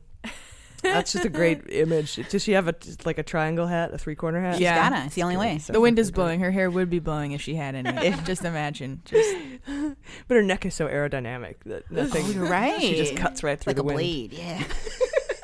That's 0.84 1.12
just 1.14 1.26
a 1.26 1.30
great 1.30 1.62
image. 1.70 2.16
Does 2.30 2.44
she 2.44 2.52
have 2.52 2.68
a 2.68 2.76
like 3.06 3.18
a 3.18 3.24
triangle 3.24 3.68
hat, 3.68 3.94
a 3.94 3.98
three 3.98 4.16
corner 4.16 4.42
hat? 4.42 4.60
Yeah. 4.60 4.90
gotta. 4.90 5.06
It's 5.06 5.16
the 5.16 5.24
only 5.24 5.38
way. 5.38 5.58
The 5.58 5.80
wind 5.82 5.98
is 5.98 6.12
blowing. 6.12 6.40
Her 6.42 6.52
hair 6.52 6.70
would 6.70 6.90
be 6.90 7.00
blowing 7.00 7.32
if 7.32 7.42
she 7.42 7.56
had 7.56 7.74
any. 7.76 8.12
just 8.24 8.44
imagine. 8.46 9.02
Just 9.06 9.36
But 10.28 10.36
her 10.36 10.44
neck 10.44 10.66
is 10.66 10.76
so 10.76 10.88
aerodynamic 10.88 11.56
that 11.66 11.90
nothing. 11.90 12.26
Oh, 12.26 12.30
you're 12.32 12.46
right. 12.46 12.80
She 12.82 12.96
just 12.96 13.16
cuts 13.16 13.44
right 13.44 13.60
through 13.60 13.72
like 13.72 13.78
the 13.78 13.82
a 13.82 13.86
wind. 13.86 13.98
blade, 13.98 14.34
yeah. 14.34 14.64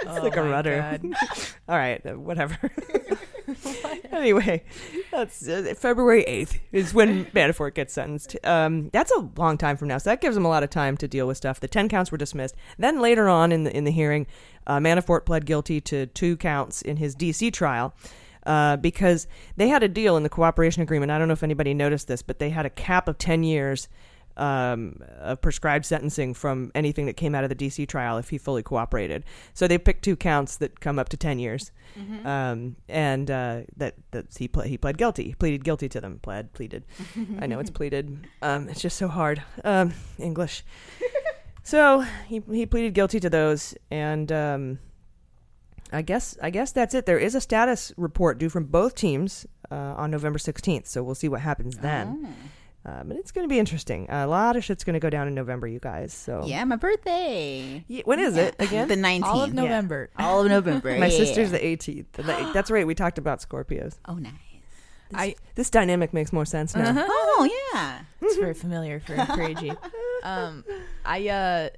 It's 0.02 0.24
like 0.24 0.38
a 0.38 0.44
rudder. 0.44 0.78
God. 1.02 1.14
All 1.68 1.78
right, 1.78 2.04
uh, 2.06 2.14
whatever. 2.14 2.58
anyway, 4.12 4.64
that's 5.12 5.48
uh, 5.48 5.74
February 5.78 6.24
eighth 6.24 6.60
is 6.72 6.94
when 6.94 7.26
Manafort 7.26 7.76
gets 7.76 7.94
sentenced. 7.94 8.36
Um, 8.44 8.90
that's 8.92 9.12
a 9.12 9.30
long 9.38 9.58
time 9.58 9.78
from 9.78 9.88
now, 9.88 9.98
so 9.98 10.10
that 10.10 10.22
gives 10.22 10.36
him 10.36 10.46
a 10.46 10.50
lot 10.50 10.64
of 10.64 10.70
time 10.70 10.98
to 10.98 11.08
deal 11.08 11.28
with 11.28 11.38
stuff. 11.38 11.60
The 11.60 11.68
ten 11.68 11.90
counts 11.90 12.12
were 12.12 12.18
dismissed. 12.18 12.56
Then 12.78 13.00
later 13.02 13.30
on 13.30 13.52
in 13.52 13.64
the 13.66 13.76
in 13.76 13.84
the 13.84 13.92
hearing, 13.92 14.28
uh, 14.70 14.78
Manafort 14.80 15.26
pled 15.26 15.46
guilty 15.46 15.82
to 15.82 16.06
two 16.06 16.38
counts 16.38 16.82
in 16.82 16.96
his 16.98 17.16
D.C. 17.16 17.52
trial. 17.52 17.94
Uh, 18.46 18.78
because 18.78 19.28
they 19.58 19.68
had 19.68 19.84
a 19.84 19.88
deal 19.88 20.16
in 20.16 20.24
the 20.24 20.30
cooperation 20.30 20.82
agreement. 20.82 21.12
I 21.12 21.20
don't 21.20 21.28
know 21.28 21.34
if 21.34 21.44
anybody 21.44 21.74
noticed 21.74 22.08
this, 22.08 22.22
but 22.22 22.40
they 22.40 22.50
had 22.50 22.66
a 22.66 22.70
cap 22.70 23.08
of 23.10 23.18
10 23.18 23.44
years 23.44 23.90
um, 24.38 25.02
of 25.20 25.42
prescribed 25.42 25.86
sentencing 25.86 26.34
from 26.34 26.72
anything 26.74 27.06
that 27.08 27.18
came 27.18 27.36
out 27.36 27.44
of 27.44 27.50
the 27.50 27.56
DC 27.56 27.86
trial 27.88 28.18
if 28.18 28.30
he 28.30 28.38
fully 28.38 28.64
cooperated. 28.64 29.26
So 29.54 29.68
they 29.68 29.78
picked 29.78 30.04
two 30.06 30.16
counts 30.16 30.56
that 30.58 30.80
come 30.80 30.98
up 30.98 31.10
to 31.10 31.18
10 31.18 31.38
years. 31.40 31.72
Mhm. 32.00 32.26
Um, 32.26 32.76
and 32.88 33.30
uh, 33.30 33.62
that, 33.76 33.96
that 34.12 34.28
he, 34.38 34.48
ple- 34.48 34.64
he 34.64 34.78
pled 34.78 34.98
guilty. 34.98 35.26
He 35.26 35.34
pleaded 35.36 35.66
guilty 35.66 35.90
to 35.90 36.00
them. 36.00 36.20
Pled, 36.22 36.54
pleaded. 36.54 36.86
I 37.42 37.46
know 37.46 37.60
it's 37.60 37.70
pleaded. 37.80 38.26
Um, 38.42 38.70
it's 38.70 38.82
just 38.82 38.98
so 38.98 39.10
hard. 39.10 39.44
Um, 39.66 39.94
English. 40.18 40.64
so 41.70 42.02
he, 42.28 42.42
he 42.52 42.66
pleaded 42.66 42.94
guilty 42.94 43.20
to 43.20 43.30
those. 43.30 43.76
And. 43.92 44.32
Um, 44.32 44.80
I 45.92 46.04
guess 46.04 46.38
I 46.40 46.52
guess 46.52 46.72
that's 46.72 46.94
it. 46.94 47.08
There 47.08 47.18
is 47.18 47.34
a 47.34 47.42
status 47.42 47.92
report 47.98 48.38
due 48.38 48.50
from 48.50 48.66
both 48.66 48.94
teams 48.94 49.48
uh, 49.72 49.76
on 49.98 50.12
November 50.12 50.38
16th, 50.38 50.86
so 50.86 51.02
we'll 51.02 51.16
see 51.16 51.28
what 51.30 51.42
happens 51.42 51.78
then. 51.78 52.32
Uh, 52.86 53.04
but 53.04 53.18
it's 53.18 53.32
going 53.32 53.44
to 53.44 53.50
be 53.52 53.58
interesting. 53.58 54.06
a 54.10 54.28
lot 54.28 54.56
of 54.56 54.64
shit's 54.64 54.84
going 54.84 54.94
to 54.94 55.00
go 55.00 55.10
down 55.10 55.28
in 55.28 55.34
November, 55.34 55.68
you 55.68 55.80
guys. 55.80 56.14
So 56.14 56.44
Yeah, 56.46 56.64
my 56.66 56.76
birthday. 56.76 57.84
Yeah, 57.88 58.04
when 58.06 58.20
is 58.20 58.38
it 58.38 58.56
again? 58.60 58.88
The 58.88 58.96
19th. 58.98 59.24
all 59.24 59.42
of 59.42 59.50
Yeah. 59.50 59.62
November. 59.64 60.10
All 60.20 60.42
of 60.42 60.48
November. 60.48 60.92
My 61.00 61.08
yeah. 61.08 61.18
sister's 61.18 61.50
the 61.50 61.58
18th. 61.60 62.06
That's 62.54 62.70
right. 62.70 62.86
We 62.86 62.94
talked 62.94 63.18
about 63.18 63.40
Scorpios. 63.40 63.98
Oh, 64.08 64.14
nice. 64.14 64.32
I 65.14 65.36
This 65.56 65.70
dynamic 65.70 66.14
makes 66.14 66.32
more 66.32 66.46
sense 66.46 66.76
now. 66.76 66.90
Uh-huh. 66.90 67.06
Oh, 67.08 67.50
yeah. 67.74 68.02
it's 68.22 68.38
very 68.38 68.54
familiar 68.54 69.00
for 69.00 69.16
for 69.26 69.42
AG. 69.42 69.74
Um, 70.22 70.66
I 71.06 71.30
uh, 71.30 71.70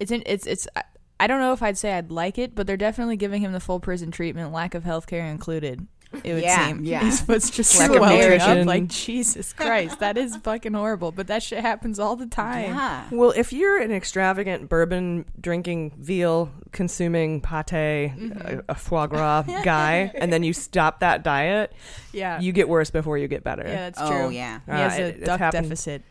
it's 0.00 0.10
in, 0.10 0.24
it's 0.26 0.44
it's. 0.44 0.66
I, 0.74 0.82
I 1.20 1.28
don't 1.28 1.38
know 1.38 1.52
if 1.52 1.62
I'd 1.62 1.78
say 1.78 1.92
I'd 1.92 2.10
like 2.10 2.36
it, 2.36 2.56
but 2.56 2.66
they're 2.66 2.76
definitely 2.76 3.16
giving 3.16 3.42
him 3.42 3.52
the 3.52 3.60
full 3.60 3.78
prison 3.78 4.10
treatment, 4.10 4.52
lack 4.52 4.74
of 4.74 4.82
health 4.82 5.06
care 5.06 5.24
included. 5.24 5.86
It 6.24 6.34
would 6.34 6.42
Yeah, 6.42 6.66
seem. 6.68 6.84
yeah. 6.84 7.00
His 7.04 7.20
foot's 7.20 7.50
just 7.50 7.78
Lack 7.78 7.90
of 7.90 7.96
swelling 7.96 8.40
up. 8.40 8.66
Like 8.66 8.88
Jesus 8.88 9.52
Christ, 9.52 10.00
that 10.00 10.18
is 10.18 10.36
fucking 10.42 10.72
horrible. 10.74 11.12
But 11.12 11.28
that 11.28 11.42
shit 11.42 11.60
happens 11.60 11.98
all 12.00 12.16
the 12.16 12.26
time. 12.26 12.64
Yeah. 12.74 13.04
Well, 13.12 13.32
if 13.36 13.52
you're 13.52 13.78
an 13.80 13.92
extravagant 13.92 14.68
bourbon 14.68 15.24
drinking, 15.40 15.92
veal 15.98 16.50
consuming, 16.72 17.40
pate, 17.40 17.60
Mm-hmm. 17.70 18.58
a, 18.60 18.62
a 18.70 18.74
foie 18.74 19.06
gras 19.06 19.42
guy, 19.64 20.10
and 20.16 20.32
then 20.32 20.42
you 20.42 20.52
stop 20.52 20.98
that 21.00 21.22
diet, 21.22 21.72
Yeah. 22.12 22.40
you 22.40 22.50
get 22.52 22.68
worse 22.68 22.90
before 22.90 23.16
you 23.18 23.28
get 23.28 23.44
better. 23.44 23.62
Yeah, 23.64 23.90
that's 23.90 24.00
Oh, 24.00 24.08
true. 24.10 24.30
yeah. 24.30 24.60
He 24.66 24.72
has 24.72 24.92
Uh, 24.98 25.02
a 25.02 25.04
it- 25.06 25.16
it's 25.18 25.26
duck 25.26 25.52
deficit. 25.52 26.02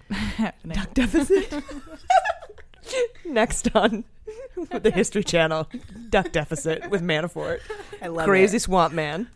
Duck 0.67 0.93
deficit. 0.93 1.63
Next 3.25 3.69
on 3.75 4.03
the 4.81 4.91
History 4.91 5.23
Channel, 5.23 5.67
duck 6.09 6.31
deficit 6.31 6.89
with 6.89 7.01
Manafort, 7.01 7.59
I 8.01 8.07
love 8.07 8.25
it. 8.25 8.29
crazy 8.29 8.57
it. 8.57 8.61
swamp 8.61 8.93
man, 8.93 9.27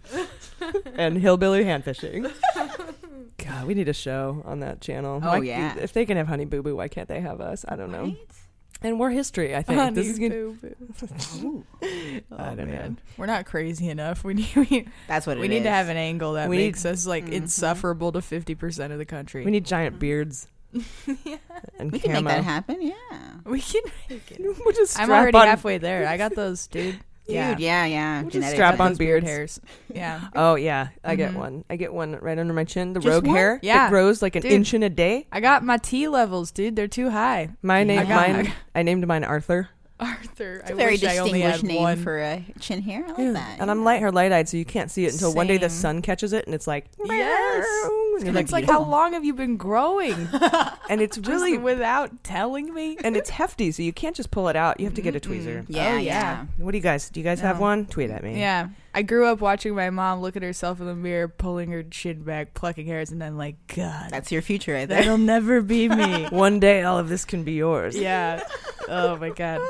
and 0.96 1.18
hillbilly 1.18 1.64
hand 1.64 1.84
fishing. 1.84 2.28
God, 3.38 3.68
we 3.68 3.74
need 3.74 3.90
a 3.90 3.94
show 3.94 4.42
on 4.46 4.60
that 4.60 4.82
channel. 4.82 5.20
Oh, 5.24 5.28
Why- 5.28 5.40
yeah. 5.40 5.76
if 5.78 5.94
they 5.94 6.06
can 6.06 6.18
have 6.18 6.28
Honey 6.28 6.46
Boo 6.46 6.62
Boo, 6.62 6.76
why 6.76 6.88
can't 6.88 7.08
they 7.08 7.20
have 7.20 7.42
us? 7.42 7.66
I 7.68 7.76
don't 7.76 7.92
know. 7.92 8.16
And 8.82 8.98
more 8.98 9.10
history. 9.10 9.56
I 9.56 9.62
think 9.62 9.80
Honey 9.80 9.96
this 9.96 10.08
is 10.08 10.20
gonna. 10.20 10.36
Boo 10.36 10.58
Boo. 10.62 11.66
I 11.82 12.24
oh, 12.52 12.56
don't 12.56 12.70
know. 12.70 12.96
We're 13.18 13.26
not 13.28 13.46
crazy 13.46 13.90
enough. 13.90 14.24
We 14.24 14.34
need 14.34 14.56
we, 14.56 14.88
That's 15.08 15.26
what 15.26 15.38
we 15.40 15.46
it 15.46 15.50
need 15.50 15.64
to 15.64 15.70
have 15.70 15.90
an 15.90 15.98
angle 15.98 16.34
that 16.34 16.50
We 16.50 16.58
need- 16.58 16.66
makes 16.66 16.86
us 16.86 17.08
like 17.08 17.24
mm-hmm. 17.26 17.34
insufferable 17.34 18.12
to 18.12 18.22
fifty 18.22 18.56
percent 18.56 18.92
of 18.92 19.00
the 19.00 19.06
country. 19.06 19.46
We 19.46 19.52
need 19.52 19.66
giant 19.66 19.94
mm-hmm. 19.94 20.00
beards. 20.00 20.48
yeah. 21.24 21.38
And 21.80 21.92
We 21.92 22.00
can 22.00 22.12
make 22.12 22.26
that 22.26 22.44
happen. 22.44 22.82
Yeah. 22.82 22.94
we 23.46 23.62
can 23.62 23.84
make 24.10 24.32
it. 24.32 24.42
We'll 24.42 24.74
just 24.74 25.00
I'm 25.00 25.10
already 25.10 25.38
on- 25.38 25.48
halfway 25.48 25.78
there. 25.78 26.08
I 26.08 26.18
got 26.18 26.36
those, 26.36 26.68
dude. 26.68 27.00
Yeah. 27.26 27.52
Dude, 27.52 27.60
yeah, 27.62 27.86
yeah. 27.86 28.22
We'll 28.22 28.32
just 28.32 28.50
strap 28.52 28.80
on 28.80 28.96
beard 28.96 29.24
hairs. 29.24 29.60
Yeah. 29.94 30.22
Oh 30.36 30.56
yeah, 30.56 30.90
I 31.04 31.16
get 31.16 31.32
Mhm. 31.34 31.38
one. 31.38 31.66
I 31.70 31.76
get 31.76 31.94
one 31.94 32.14
right 32.20 32.38
under 32.38 32.54
my 32.54 32.64
chin. 32.64 32.94
The 32.94 33.00
Just 33.00 33.12
rogue 33.14 33.28
one? 33.28 33.36
hair 33.36 33.60
Yeah. 33.62 33.78
that 33.86 33.90
grows 33.92 34.22
like 34.22 34.36
an 34.36 34.42
Dude. 34.42 34.52
inch 34.52 34.74
in 34.74 34.82
a 34.84 34.90
day. 34.90 35.28
I 35.32 35.40
got 35.40 35.64
my 35.64 35.78
T 35.78 36.08
levels, 36.08 36.52
dude. 36.52 36.76
They're 36.76 36.88
too 36.88 37.10
high. 37.12 37.50
My 37.62 37.84
name, 37.84 38.00
I 38.00 38.04
got- 38.06 38.30
mine. 38.30 38.54
I 38.76 38.82
named 38.84 39.06
mine 39.08 39.24
Arthur. 39.24 39.70
Arthur. 40.04 40.56
It's 40.58 40.70
I 40.70 40.74
a 40.74 40.76
very 40.76 40.92
wish 40.94 41.04
I 41.04 41.18
only 41.18 41.42
had 41.42 41.52
distinguished 41.54 41.64
name 41.64 41.82
one. 41.84 41.98
for 42.04 42.20
a 42.20 42.46
chin 42.60 42.82
hair. 42.82 43.04
I 43.06 43.12
like 43.12 43.34
that. 43.34 43.60
And 43.60 43.72
I'm 43.72 43.84
light 43.84 44.00
hair, 44.00 44.12
light 44.12 44.32
eyed, 44.32 44.48
so 44.50 44.58
you 44.58 44.66
can't 44.66 44.92
see 44.92 45.06
it 45.06 45.14
until 45.14 45.34
one 45.34 45.48
day 45.48 45.58
the 45.58 45.70
sun 45.70 46.02
catches 46.02 46.34
it, 46.34 46.46
and 46.46 46.54
it's 46.56 46.68
like 46.68 46.86
Yes. 47.04 47.66
and 48.20 48.26
you're 48.34 48.38
It's 48.38 48.52
like, 48.52 48.66
how 48.66 48.84
long 48.84 49.14
have 49.14 49.24
you 49.26 49.34
been 49.34 49.58
growing? 49.58 50.28
and 50.90 51.02
it's 51.02 51.18
really 51.18 51.54
Just 51.54 51.64
without 51.64 52.24
telling 52.24 52.74
me. 52.74 52.98
and 53.04 53.16
it's 53.18 53.30
hefty, 53.30 53.72
so 53.72 53.82
you 53.84 53.94
can't 53.94 54.16
just 54.16 54.32
pull 54.32 54.48
it 54.50 54.56
out. 54.56 54.80
You 54.80 54.86
have 54.86 54.96
to 54.96 55.02
get 55.02 55.16
a 55.16 55.20
tweezer. 55.20 55.62
Mm-hmm. 55.64 55.74
Yeah, 55.74 55.94
Oh, 55.94 55.98
yeah. 55.98 56.00
yeah. 56.00 56.46
What 56.58 56.72
do 56.72 56.78
you 56.78 56.84
guys? 56.84 57.10
Do 57.10 57.20
you 57.20 57.24
guys 57.24 57.40
have 57.42 57.60
one? 57.60 57.86
Tweet 57.86 58.10
at 58.10 58.24
me. 58.24 58.40
Yeah. 58.40 58.70
I 58.94 59.02
grew 59.02 59.26
up 59.28 59.42
watching 59.42 59.74
my 59.76 59.90
mom 59.90 60.22
look 60.22 60.36
at 60.36 60.44
herself 60.44 60.80
in 60.80 60.86
the 60.86 60.96
mirror, 60.96 61.28
pulling 61.28 61.72
her 61.72 61.82
chin 61.84 62.24
back, 62.24 62.54
plucking 62.54 62.86
hairs, 62.86 63.12
and 63.12 63.22
then 63.22 63.38
like, 63.38 63.56
God, 63.76 64.10
That's 64.12 64.32
your 64.32 64.42
future 64.42 64.74
right 64.74 64.88
there. 64.88 65.00
that'll 65.00 65.18
never 65.18 65.62
be 65.62 65.90
me. 65.90 66.26
One 66.30 66.60
day, 66.60 66.84
all 66.84 67.00
of 67.00 67.10
this 67.10 67.26
can 67.26 67.44
be 67.44 67.54
yours. 67.54 67.98
yeah. 67.98 68.44
Oh 68.88 69.16
my 69.18 69.30
God. 69.30 69.62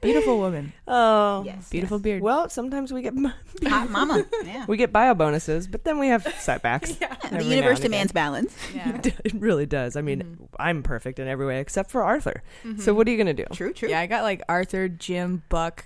Beautiful 0.00 0.38
woman. 0.38 0.72
Oh. 0.86 1.42
Yes. 1.44 1.68
Beautiful 1.68 1.98
beard. 1.98 2.22
Well, 2.22 2.48
sometimes 2.48 2.92
we 2.92 3.02
get 3.02 3.12
Hot 3.64 3.90
mama. 3.90 4.24
Yeah. 4.44 4.64
we 4.68 4.76
get 4.76 4.92
bio 4.92 5.14
bonuses, 5.14 5.66
but 5.66 5.82
then 5.84 5.98
we 5.98 6.08
have 6.08 6.22
setbacks. 6.38 6.92
the 7.30 7.42
universe 7.42 7.78
and 7.78 7.86
again. 7.86 7.90
demands 7.90 8.12
balance. 8.12 8.54
Yeah. 8.74 9.00
It 9.02 9.34
really 9.34 9.66
does. 9.66 9.96
I 9.96 10.02
mean, 10.02 10.48
I'm 10.58 10.82
perfect 10.84 11.18
in 11.18 11.26
every 11.26 11.46
way 11.46 11.58
except 11.60 11.90
for 11.90 12.02
Arthur. 12.04 12.42
Mm-hmm. 12.64 12.80
So 12.80 12.94
what 12.94 13.08
are 13.08 13.10
you 13.10 13.18
gonna 13.18 13.34
do? 13.34 13.46
True, 13.52 13.72
true. 13.72 13.88
Yeah, 13.88 14.00
I 14.00 14.06
got 14.06 14.22
like 14.22 14.42
Arthur, 14.48 14.88
Jim, 14.88 15.42
Buck, 15.48 15.84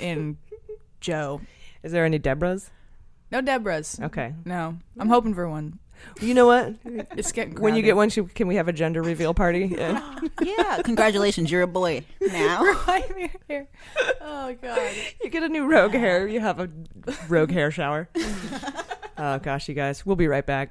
and 0.00 0.36
Joe. 1.00 1.40
Is 1.82 1.92
there 1.92 2.04
any 2.04 2.18
Deborahs? 2.18 2.70
No 3.30 3.40
Deborah's. 3.40 3.98
Okay. 4.00 4.34
No. 4.44 4.76
I'm 4.98 5.08
hoping 5.08 5.34
for 5.34 5.48
one. 5.48 5.78
You 6.20 6.34
know 6.34 6.46
what? 6.46 6.74
It's 7.16 7.32
getting 7.32 7.54
When 7.54 7.74
you 7.74 7.82
crowded. 7.82 7.86
get 7.86 7.96
one, 7.96 8.08
should, 8.10 8.34
can 8.34 8.48
we 8.48 8.56
have 8.56 8.68
a 8.68 8.72
gender 8.72 9.02
reveal 9.02 9.34
party? 9.34 9.66
Yeah. 9.78 10.18
Yeah. 10.42 10.82
Congratulations, 10.82 11.50
you're 11.50 11.62
a 11.62 11.66
boy 11.66 12.04
now. 12.20 12.62
I'm 12.86 13.02
here. 13.48 13.68
Oh 14.20 14.54
God. 14.60 14.92
you 15.22 15.30
get 15.30 15.42
a 15.42 15.48
new 15.48 15.66
rogue 15.70 15.92
hair. 15.92 16.26
You 16.26 16.40
have 16.40 16.58
a 16.60 16.68
rogue 17.28 17.50
hair 17.50 17.70
shower. 17.70 18.08
oh 19.18 19.38
gosh, 19.38 19.68
you 19.68 19.74
guys. 19.74 20.04
We'll 20.04 20.16
be 20.16 20.26
right 20.28 20.44
back. 20.44 20.70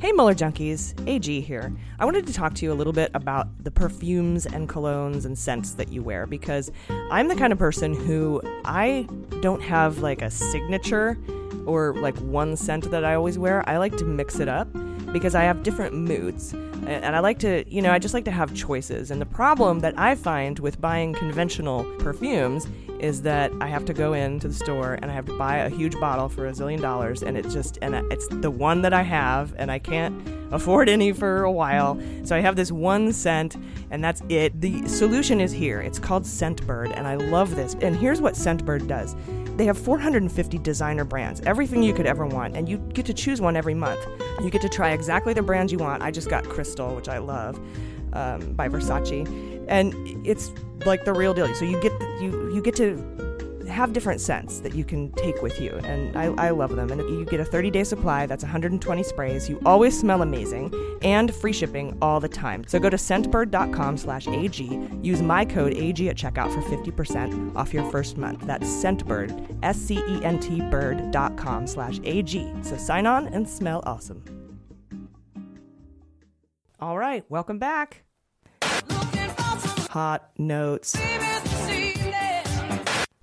Hey 0.00 0.12
Mueller 0.12 0.32
Junkies, 0.32 0.94
AG 1.08 1.40
here. 1.40 1.72
I 1.98 2.04
wanted 2.04 2.24
to 2.28 2.32
talk 2.32 2.54
to 2.54 2.64
you 2.64 2.72
a 2.72 2.74
little 2.74 2.92
bit 2.92 3.10
about 3.14 3.48
the 3.64 3.70
perfumes 3.72 4.46
and 4.46 4.68
colognes 4.68 5.24
and 5.24 5.36
scents 5.36 5.72
that 5.72 5.88
you 5.88 6.04
wear 6.04 6.24
because 6.24 6.70
I'm 7.10 7.26
the 7.26 7.34
kind 7.34 7.52
of 7.52 7.58
person 7.58 7.94
who 7.94 8.40
I 8.64 9.08
don't 9.40 9.60
have 9.60 9.98
like 9.98 10.22
a 10.22 10.30
signature 10.30 11.18
or 11.66 11.94
like 11.96 12.16
one 12.18 12.56
scent 12.56 12.88
that 12.92 13.04
I 13.04 13.14
always 13.14 13.40
wear. 13.40 13.68
I 13.68 13.78
like 13.78 13.96
to 13.96 14.04
mix 14.04 14.38
it 14.38 14.48
up 14.48 14.68
because 15.12 15.34
I 15.34 15.42
have 15.42 15.64
different 15.64 15.96
moods. 15.96 16.52
And 16.52 17.16
I 17.16 17.18
like 17.18 17.40
to, 17.40 17.64
you 17.68 17.82
know, 17.82 17.90
I 17.90 17.98
just 17.98 18.14
like 18.14 18.24
to 18.26 18.30
have 18.30 18.54
choices. 18.54 19.10
And 19.10 19.20
the 19.20 19.26
problem 19.26 19.80
that 19.80 19.98
I 19.98 20.14
find 20.14 20.60
with 20.60 20.80
buying 20.80 21.12
conventional 21.12 21.82
perfumes 21.98 22.68
is 23.00 23.22
that 23.22 23.52
I 23.60 23.68
have 23.68 23.84
to 23.86 23.94
go 23.94 24.12
into 24.12 24.48
the 24.48 24.54
store 24.54 24.94
and 24.94 25.10
I 25.10 25.14
have 25.14 25.26
to 25.26 25.36
buy 25.36 25.58
a 25.58 25.68
huge 25.68 25.98
bottle 26.00 26.28
for 26.28 26.46
a 26.46 26.52
zillion 26.52 26.80
dollars 26.80 27.22
and 27.22 27.36
it 27.36 27.48
just 27.48 27.78
and 27.82 27.94
it's 28.12 28.26
the 28.28 28.50
one 28.50 28.82
that 28.82 28.92
I 28.92 29.02
have 29.02 29.54
and 29.56 29.70
I 29.70 29.78
can't 29.78 30.28
afford 30.52 30.88
any 30.88 31.12
for 31.12 31.42
a 31.44 31.52
while. 31.52 32.00
So 32.24 32.34
I 32.36 32.40
have 32.40 32.56
this 32.56 32.72
one 32.72 33.12
scent 33.12 33.56
and 33.90 34.02
that's 34.02 34.22
it. 34.28 34.60
The 34.60 34.86
solution 34.88 35.40
is 35.40 35.52
here. 35.52 35.80
It's 35.80 35.98
called 35.98 36.24
Scentbird 36.24 36.96
and 36.96 37.06
I 37.06 37.16
love 37.16 37.54
this. 37.56 37.74
And 37.80 37.96
here's 37.96 38.20
what 38.20 38.34
Scentbird 38.34 38.88
does. 38.88 39.14
They 39.56 39.64
have 39.64 39.76
450 39.76 40.58
designer 40.58 41.04
brands, 41.04 41.40
everything 41.40 41.82
you 41.82 41.92
could 41.92 42.06
ever 42.06 42.24
want, 42.24 42.56
and 42.56 42.68
you 42.68 42.78
get 42.78 43.04
to 43.06 43.12
choose 43.12 43.40
one 43.40 43.56
every 43.56 43.74
month. 43.74 44.06
You 44.40 44.50
get 44.50 44.62
to 44.62 44.68
try 44.68 44.90
exactly 44.90 45.32
the 45.34 45.42
brands 45.42 45.72
you 45.72 45.78
want. 45.78 46.00
I 46.00 46.12
just 46.12 46.30
got 46.30 46.44
Crystal, 46.44 46.94
which 46.94 47.08
I 47.08 47.18
love, 47.18 47.58
um, 48.12 48.52
by 48.52 48.68
Versace, 48.68 49.26
and 49.68 49.94
it's 50.26 50.52
like 50.84 51.04
the 51.04 51.12
real 51.12 51.34
deal. 51.34 51.52
So 51.54 51.64
you 51.64 51.80
get 51.80 51.92
you 52.20 52.52
you 52.52 52.62
get 52.62 52.76
to 52.76 53.18
have 53.68 53.92
different 53.92 54.20
scents 54.20 54.60
that 54.60 54.74
you 54.74 54.84
can 54.84 55.12
take 55.12 55.40
with 55.42 55.60
you, 55.60 55.72
and 55.84 56.16
I, 56.16 56.24
I 56.46 56.50
love 56.50 56.74
them. 56.74 56.90
And 56.90 57.00
you 57.00 57.24
get 57.24 57.38
a 57.40 57.44
30 57.44 57.70
day 57.70 57.84
supply. 57.84 58.26
That's 58.26 58.42
120 58.42 59.02
sprays. 59.02 59.48
You 59.48 59.60
always 59.64 59.98
smell 59.98 60.22
amazing, 60.22 60.74
and 61.02 61.34
free 61.34 61.52
shipping 61.52 61.96
all 62.02 62.20
the 62.20 62.28
time. 62.28 62.64
So 62.66 62.78
go 62.78 62.90
to 62.90 62.96
scentbird.com/ag. 62.96 64.88
Use 65.02 65.22
my 65.22 65.44
code 65.44 65.74
AG 65.74 66.08
at 66.08 66.16
checkout 66.16 66.52
for 66.52 66.62
50% 66.62 67.54
off 67.56 67.72
your 67.72 67.88
first 67.90 68.16
month. 68.16 68.46
That's 68.46 68.66
Scentbird, 68.66 69.58
S 69.62 69.76
C 69.78 69.98
E 69.98 70.24
N 70.24 70.40
T 70.40 70.60
bird.com/ag. 70.70 72.54
So 72.62 72.76
sign 72.76 73.06
on 73.06 73.28
and 73.28 73.48
smell 73.48 73.82
awesome. 73.86 74.24
All 76.80 76.96
right, 76.96 77.24
welcome 77.28 77.58
back. 77.58 78.07
Hot 79.88 80.30
notes. 80.38 80.96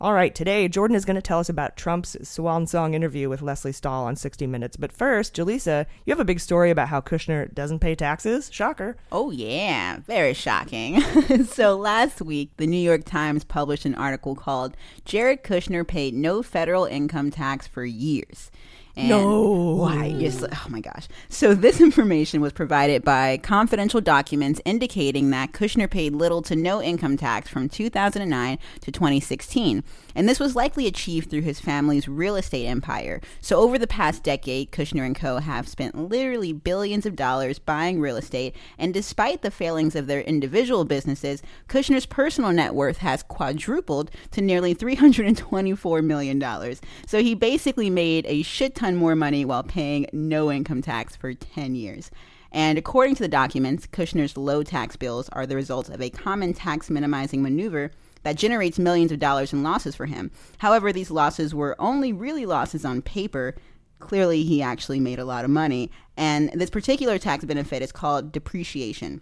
All 0.02 0.14
right, 0.14 0.36
today 0.36 0.68
Jordan 0.68 0.96
is 0.96 1.06
going 1.06 1.16
to 1.16 1.22
tell 1.22 1.40
us 1.40 1.48
about 1.48 1.78
Trump's 1.78 2.18
swan 2.28 2.68
song 2.68 2.94
interview 2.94 3.30
with 3.30 3.42
Lesley 3.42 3.72
Stahl 3.72 4.04
on 4.04 4.16
60 4.16 4.46
Minutes. 4.46 4.76
But 4.76 4.92
first, 4.92 5.34
Jaleesa, 5.36 5.86
you 6.06 6.12
have 6.12 6.20
a 6.20 6.26
big 6.26 6.40
story 6.42 6.70
about 6.70 6.90
how 6.90 7.02
Kushner 7.02 7.52
doesn't 7.54 7.80
pay 7.80 7.96
taxes. 7.96 8.50
Shocker. 8.52 8.98
Oh, 9.12 9.32
yeah. 9.32 10.00
Very 10.06 10.34
shocking. 10.34 11.02
so, 11.46 11.76
last 11.78 12.22
week, 12.22 12.52
the 12.58 12.68
New 12.68 12.78
York 12.78 13.06
Times 13.06 13.44
published 13.44 13.86
an 13.86 13.96
article 13.96 14.36
called 14.36 14.76
Jared 15.06 15.44
Kushner 15.44 15.88
Paid 15.88 16.14
No 16.14 16.44
Federal 16.44 16.86
Income 16.86 17.32
Tax 17.32 17.66
for 17.66 17.86
Years. 17.86 18.52
And 18.98 19.10
No. 19.10 19.76
Why? 19.76 20.12
Just, 20.18 20.44
oh 20.44 20.66
my 20.70 20.80
gosh. 20.80 21.08
So, 21.28 21.54
this 21.54 21.82
information 21.90 22.40
was 22.40 22.54
provided 22.54 23.04
by 23.04 23.38
confidential 23.38 24.00
documents 24.00 24.62
indicating 24.64 25.30
that 25.32 25.52
Kushner 25.52 25.90
paid 25.90 26.14
little 26.14 26.42
to 26.44 26.56
no 26.56 26.82
income 26.82 27.18
tax 27.18 27.50
from 27.50 27.68
2009 27.68 28.58
to 28.82 28.92
2016. 28.92 29.84
And 30.16 30.30
this 30.30 30.40
was 30.40 30.56
likely 30.56 30.88
achieved 30.88 31.30
through 31.30 31.42
his 31.42 31.60
family's 31.60 32.08
real 32.08 32.38
estate 32.38 32.68
empire. 32.68 33.20
So, 33.42 33.60
over 33.60 33.78
the 33.78 33.88
past 33.88 34.24
decade, 34.24 34.72
Kushner 34.72 35.06
and 35.06 35.16
Co. 35.16 35.40
have 35.40 35.68
spent 35.68 36.10
literally 36.10 36.54
billions 36.54 37.06
of 37.06 37.18
dollars 37.18 37.60
buying 37.60 38.00
real 38.00 38.16
estate. 38.16 38.56
And 38.78 38.94
despite 38.94 39.42
the 39.42 39.52
failings 39.52 39.96
of 39.96 40.08
their 40.08 40.22
individual 40.22 40.86
businesses, 40.86 41.44
Kushner's 41.68 42.06
personal 42.06 42.54
net 42.54 42.74
worth 42.74 42.98
has 42.98 43.24
quadrupled 43.24 44.10
to 44.32 44.42
nearly 44.42 44.74
$324 44.74 46.04
million. 46.04 46.76
So, 47.06 47.22
he 47.22 47.36
basically 47.36 47.90
made 47.90 48.26
a 48.28 48.42
shit 48.42 48.74
ton 48.86 48.96
more 48.96 49.16
money 49.16 49.44
while 49.44 49.64
paying 49.64 50.06
no 50.14 50.52
income 50.52 50.82
tax 50.82 51.16
for 51.16 51.34
10 51.34 51.74
years. 51.74 52.12
And 52.52 52.78
according 52.78 53.16
to 53.16 53.24
the 53.24 53.28
documents, 53.28 53.88
Kushner's 53.88 54.38
low 54.38 54.62
tax 54.62 54.96
bills 54.96 55.28
are 55.30 55.48
the 55.48 55.56
result 55.56 55.90
of 55.90 56.02
a 56.02 56.12
common 56.12 56.54
tax 56.54 56.92
minimizing 56.92 57.42
maneuver 57.42 57.90
that 58.22 58.38
generates 58.38 58.78
millions 58.78 59.12
of 59.12 59.18
dollars 59.18 59.54
in 59.54 59.64
losses 59.64 59.96
for 59.96 60.06
him. 60.06 60.30
However, 60.60 60.94
these 60.94 61.10
losses 61.10 61.54
were 61.56 61.76
only 61.80 62.14
really 62.14 62.46
losses 62.46 62.86
on 62.86 63.02
paper. 63.02 63.56
Clearly, 64.00 64.44
he 64.44 64.62
actually 64.62 65.00
made 65.00 65.18
a 65.18 65.26
lot 65.26 65.46
of 65.46 65.50
money. 65.50 65.92
And 66.16 66.52
this 66.54 66.70
particular 66.70 67.18
tax 67.18 67.44
benefit 67.44 67.82
is 67.82 67.92
called 67.92 68.32
depreciation. 68.32 69.22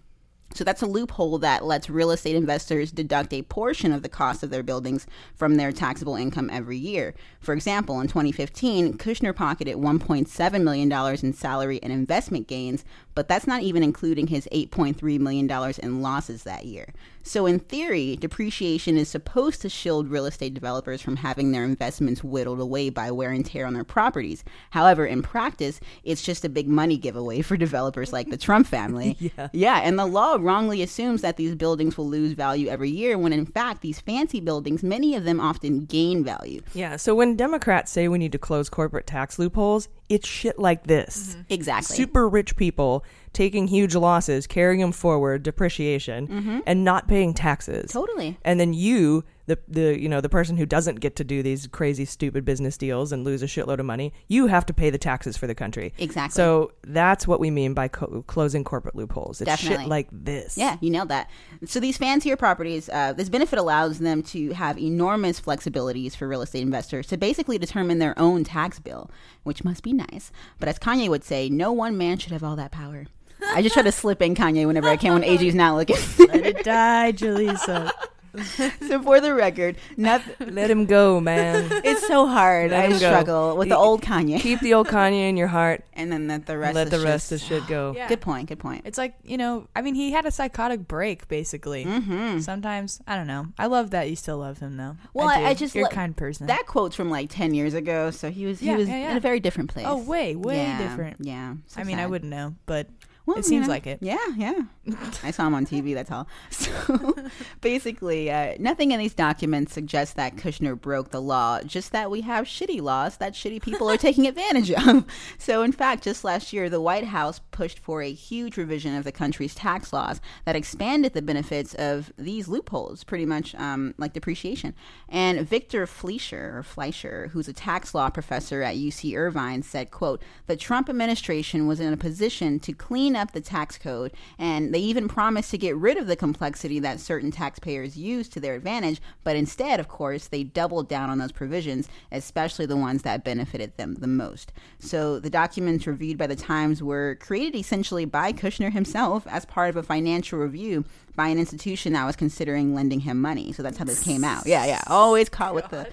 So 0.53 0.63
that's 0.63 0.81
a 0.81 0.87
loophole 0.87 1.39
that 1.39 1.65
lets 1.65 1.89
real 1.89 2.11
estate 2.11 2.35
investors 2.35 2.91
deduct 2.91 3.33
a 3.33 3.41
portion 3.41 3.91
of 3.91 4.03
the 4.03 4.09
cost 4.09 4.43
of 4.43 4.49
their 4.51 4.63
buildings 4.63 5.07
from 5.35 5.55
their 5.55 5.71
taxable 5.71 6.15
income 6.15 6.49
every 6.51 6.77
year. 6.77 7.15
For 7.39 7.53
example, 7.53 7.99
in 7.99 8.07
2015, 8.07 8.97
Kushner 8.97 9.35
pocketed 9.35 9.77
$1.7 9.77 10.63
million 10.63 10.91
in 11.23 11.33
salary 11.33 11.79
and 11.81 11.91
investment 11.91 12.47
gains, 12.47 12.85
but 13.15 13.27
that's 13.27 13.47
not 13.47 13.61
even 13.61 13.83
including 13.83 14.27
his 14.27 14.47
$8.3 14.51 15.19
million 15.19 15.49
in 15.81 16.01
losses 16.01 16.43
that 16.43 16.65
year. 16.65 16.93
So, 17.25 17.45
in 17.45 17.59
theory, 17.59 18.17
depreciation 18.17 18.97
is 18.97 19.07
supposed 19.07 19.61
to 19.61 19.69
shield 19.69 20.09
real 20.09 20.25
estate 20.25 20.53
developers 20.53 21.01
from 21.01 21.15
having 21.15 21.51
their 21.51 21.63
investments 21.63 22.21
whittled 22.21 22.59
away 22.59 22.89
by 22.89 23.11
wear 23.11 23.31
and 23.31 23.45
tear 23.45 23.65
on 23.65 23.73
their 23.73 23.85
properties. 23.85 24.43
However, 24.71 25.05
in 25.05 25.21
practice, 25.21 25.79
it's 26.03 26.21
just 26.21 26.43
a 26.43 26.49
big 26.49 26.67
money 26.67 26.97
giveaway 26.97 27.41
for 27.41 27.55
developers 27.55 28.11
like 28.11 28.29
the 28.29 28.37
Trump 28.37 28.67
family. 28.67 29.17
Yeah. 29.23 29.47
Yeah, 29.53 29.79
and 29.83 29.97
the 29.97 30.05
law 30.05 30.37
wrongly 30.39 30.81
assumes 30.81 31.21
that 31.21 31.37
these 31.37 31.55
buildings 31.55 31.97
will 31.97 32.09
lose 32.09 32.33
value 32.33 32.67
every 32.67 32.89
year 32.89 33.17
when 33.17 33.31
in 33.31 33.45
fact 33.45 33.81
these 33.81 34.01
fancy 34.01 34.41
buildings, 34.41 34.83
many 34.83 35.15
of 35.15 35.23
them 35.23 35.39
often 35.39 35.85
gain 35.85 36.25
value. 36.25 36.61
Yeah, 36.73 36.97
so 36.97 37.15
when 37.15 37.37
Democrats 37.37 37.91
say 37.91 38.07
we 38.09 38.17
need 38.17 38.33
to 38.33 38.37
close 38.37 38.69
corporate 38.69 39.07
tax 39.07 39.39
loopholes, 39.39 39.87
it's 40.13 40.27
shit 40.27 40.59
like 40.59 40.85
this. 40.87 41.35
Exactly. 41.49 41.95
Super 41.95 42.27
rich 42.29 42.55
people 42.55 43.03
taking 43.33 43.67
huge 43.67 43.95
losses, 43.95 44.45
carrying 44.45 44.79
them 44.79 44.91
forward, 44.91 45.41
depreciation, 45.43 46.27
Mhm. 46.27 46.61
and 46.67 46.83
not 46.83 47.07
paying 47.07 47.33
taxes. 47.33 47.91
Totally. 47.91 48.37
And 48.45 48.59
then 48.59 48.73
you, 48.73 49.23
the 49.45 49.59
the 49.67 49.99
you 49.99 50.07
know 50.07 50.21
the 50.21 50.29
person 50.29 50.57
who 50.57 50.65
doesn't 50.65 50.99
get 50.99 51.15
to 51.17 51.23
do 51.23 51.43
these 51.43 51.67
crazy 51.67 52.05
stupid 52.05 52.45
business 52.45 52.77
deals 52.77 53.11
and 53.11 53.23
lose 53.23 53.43
a 53.43 53.45
shitload 53.45 53.79
of 53.79 53.85
money, 53.85 54.13
you 54.27 54.47
have 54.47 54.65
to 54.67 54.73
pay 54.73 54.89
the 54.89 54.97
taxes 54.97 55.35
for 55.37 55.47
the 55.47 55.55
country. 55.55 55.93
Exactly. 55.97 56.33
So 56.35 56.71
that's 56.83 57.27
what 57.27 57.39
we 57.39 57.51
mean 57.51 57.73
by 57.73 57.87
co- 57.89 58.23
closing 58.27 58.63
corporate 58.63 58.95
loopholes. 58.95 59.41
It's 59.41 59.47
Definitely. 59.47 59.83
shit 59.83 59.89
like 59.89 60.07
this. 60.11 60.57
Yeah, 60.57 60.77
you 60.81 60.89
nailed 60.89 61.09
that. 61.09 61.29
So 61.65 61.79
these 61.79 61.97
fancier 61.97 62.35
properties, 62.37 62.89
uh, 62.89 63.13
this 63.13 63.29
benefit 63.29 63.59
allows 63.59 63.99
them 63.99 64.23
to 64.23 64.51
have 64.53 64.77
enormous 64.77 65.41
flexibilities 65.41 66.15
for 66.15 66.27
real 66.27 66.41
estate 66.41 66.61
investors 66.61 67.07
to 67.07 67.17
basically 67.17 67.57
determine 67.57 67.99
their 67.99 68.17
own 68.17 68.43
tax 68.43 68.79
bill, 68.79 69.09
which 69.43 69.63
must 69.63 69.83
be 69.83 69.93
nice. 69.93 70.31
But 70.59 70.69
as 70.69 70.79
Kanye 70.79 71.09
would 71.09 71.23
say, 71.23 71.49
no 71.49 71.71
one 71.71 71.97
man 71.97 72.17
should 72.17 72.31
have 72.31 72.43
all 72.43 72.55
that 72.55 72.71
power. 72.71 73.07
I 73.45 73.61
just 73.61 73.73
try 73.73 73.83
to 73.83 73.91
slip 73.91 74.21
in 74.21 74.35
Kanye 74.35 74.65
whenever 74.65 74.87
I 74.87 74.95
can 74.95 75.13
when 75.13 75.23
AG's 75.23 75.53
not 75.53 75.75
looking. 75.75 75.97
Let 76.27 76.45
it 76.45 76.63
die, 76.63 77.11
Jaleesa. 77.11 77.91
so 78.87 79.01
for 79.03 79.21
the 79.21 79.33
record, 79.33 79.77
nothing. 79.95 80.53
Let 80.55 80.69
him 80.69 80.85
go, 80.85 81.19
man. 81.19 81.69
It's 81.83 82.07
so 82.07 82.27
hard. 82.27 82.71
Let 82.71 82.79
I 82.79 82.83
him 82.85 82.91
go. 82.91 82.97
struggle 82.97 83.57
with 83.57 83.69
the 83.69 83.77
old 83.77 84.01
Kanye. 84.01 84.39
Keep 84.39 84.61
the 84.61 84.73
old 84.73 84.87
Kanye 84.87 85.29
in 85.29 85.37
your 85.37 85.47
heart, 85.47 85.83
and 85.93 86.11
then 86.11 86.27
let 86.27 86.45
the 86.45 86.57
rest. 86.57 86.75
let 86.75 86.87
is 86.87 86.91
the 86.91 87.05
rest 87.05 87.29
just- 87.29 87.43
of 87.43 87.47
shit 87.47 87.67
go. 87.67 87.93
Yeah. 87.95 88.07
Good 88.07 88.21
point. 88.21 88.49
Good 88.49 88.59
point. 88.59 88.83
It's 88.85 88.97
like 88.97 89.15
you 89.23 89.37
know, 89.37 89.67
I 89.75 89.81
mean, 89.81 89.95
he 89.95 90.11
had 90.11 90.25
a 90.25 90.31
psychotic 90.31 90.87
break, 90.87 91.27
basically. 91.27 91.85
Mm-hmm. 91.85 92.39
Sometimes 92.39 93.01
I 93.07 93.15
don't 93.15 93.27
know. 93.27 93.47
I 93.57 93.67
love 93.67 93.91
that 93.91 94.09
you 94.09 94.15
still 94.15 94.39
love 94.39 94.59
him 94.59 94.77
though. 94.77 94.95
Well, 95.13 95.27
I, 95.27 95.49
I, 95.49 95.53
just 95.53 95.75
you're 95.75 95.83
lo- 95.85 95.89
a 95.91 95.93
kind 95.93 96.15
person. 96.15 96.47
That 96.47 96.65
quote's 96.65 96.95
from 96.95 97.09
like 97.09 97.29
ten 97.29 97.53
years 97.53 97.73
ago, 97.73 98.09
so 98.11 98.31
he 98.31 98.45
was 98.45 98.59
he 98.59 98.73
was 98.73 98.87
yeah, 98.87 98.97
yeah. 98.97 99.11
in 99.11 99.17
a 99.17 99.21
very 99.21 99.39
different 99.39 99.69
place. 99.69 99.85
Oh, 99.87 99.97
way, 99.97 100.35
way 100.35 100.57
Yeah, 100.57 100.77
different. 100.79 101.17
Yeah. 101.19 101.55
so 101.67 101.81
I 101.81 101.83
mean, 101.83 101.99
I 101.99 102.07
wouldn't 102.07 102.31
know, 102.31 102.55
but 102.65 102.87
Well, 103.25 103.37
it 103.37 103.45
seems 103.45 103.67
know, 103.67 103.73
like 103.73 103.87
it. 103.87 103.99
Yeah, 104.01 104.17
yeah. 104.35 104.63
I 105.23 105.31
saw 105.31 105.47
him 105.47 105.55
on 105.55 105.65
TV. 105.65 105.93
That's 105.93 106.11
all. 106.11 106.27
So 106.63 107.15
basically, 107.61 108.31
uh, 108.31 108.55
nothing 108.59 108.91
in 108.91 108.99
these 108.99 109.13
documents 109.13 109.73
suggests 109.73 110.13
that 110.15 110.35
Kushner 110.35 110.79
broke 110.79 111.11
the 111.11 111.21
law. 111.21 111.61
Just 111.61 111.91
that 111.91 112.11
we 112.11 112.21
have 112.21 112.45
shitty 112.45 112.81
laws 112.81 113.17
that 113.17 113.33
shitty 113.33 113.61
people 113.61 113.89
are 113.89 113.97
taking 113.97 114.27
advantage 114.27 114.71
of. 114.71 115.05
So, 115.37 115.63
in 115.63 115.71
fact, 115.71 116.03
just 116.03 116.23
last 116.23 116.53
year, 116.53 116.69
the 116.69 116.81
White 116.81 117.05
House 117.05 117.39
pushed 117.51 117.79
for 117.79 118.01
a 118.01 118.13
huge 118.13 118.55
revision 118.55 118.95
of 118.95 119.03
the 119.03 119.11
country's 119.11 119.55
tax 119.55 119.91
laws 119.91 120.21
that 120.45 120.55
expanded 120.55 121.13
the 121.13 121.21
benefits 121.21 121.73
of 121.75 122.13
these 122.17 122.47
loopholes, 122.47 123.03
pretty 123.03 123.25
much 123.25 123.53
um, 123.55 123.93
like 123.97 124.13
depreciation. 124.13 124.73
And 125.09 125.47
Victor 125.47 125.85
Fleischer, 125.85 126.57
or 126.57 126.63
Fleischer, 126.63 127.29
who's 127.33 127.47
a 127.47 127.53
tax 127.53 127.93
law 127.93 128.09
professor 128.09 128.61
at 128.61 128.75
UC 128.75 129.17
Irvine, 129.17 129.63
said, 129.63 129.91
"quote 129.91 130.21
The 130.47 130.55
Trump 130.55 130.89
administration 130.89 131.67
was 131.67 131.79
in 131.79 131.91
a 131.91 131.97
position 131.97 132.59
to 132.61 132.73
clean 132.73 133.12
up 133.15 133.31
the 133.31 133.41
tax 133.41 133.77
code, 133.77 134.13
and 134.37 134.73
they 134.73 134.79
even 134.79 135.07
promised 135.07 135.51
to 135.51 135.57
get 135.57 135.75
rid 135.75 135.97
of 135.97 136.07
the 136.07 136.15
complexity 136.15 136.79
that 136.79 136.99
certain 136.99 137.31
taxpayers 137.31 137.97
use 137.97 138.27
to 138.29 138.39
their 138.39 138.55
advantage. 138.55 139.01
But 139.23 139.35
instead, 139.35 139.79
of 139.79 139.87
course, 139.87 140.27
they 140.27 140.43
doubled 140.43 140.89
down 140.89 141.09
on 141.09 141.17
those 141.17 141.31
provisions, 141.31 141.87
especially 142.11 142.65
the 142.65 142.77
ones 142.77 143.03
that 143.03 143.23
benefited 143.23 143.77
them 143.77 143.95
the 143.95 144.07
most. 144.07 144.51
So 144.79 145.19
the 145.19 145.29
documents 145.29 145.87
reviewed 145.87 146.17
by 146.17 146.27
the 146.27 146.35
Times 146.35 146.81
were 146.83 147.17
created 147.19 147.57
essentially 147.57 148.05
by 148.05 148.33
Kushner 148.33 148.71
himself 148.71 149.25
as 149.27 149.45
part 149.45 149.69
of 149.69 149.77
a 149.77 149.83
financial 149.83 150.39
review 150.39 150.85
by 151.15 151.27
an 151.27 151.37
institution 151.37 151.93
that 151.93 152.05
was 152.05 152.15
considering 152.15 152.73
lending 152.73 153.01
him 153.01 153.21
money. 153.21 153.53
So 153.53 153.63
that's 153.63 153.77
how 153.77 153.85
this 153.85 154.03
came 154.03 154.23
out. 154.23 154.45
Yeah, 154.47 154.65
yeah. 154.65 154.81
Always 154.87 155.29
caught 155.29 155.53
with 155.53 155.69
the 155.69 155.87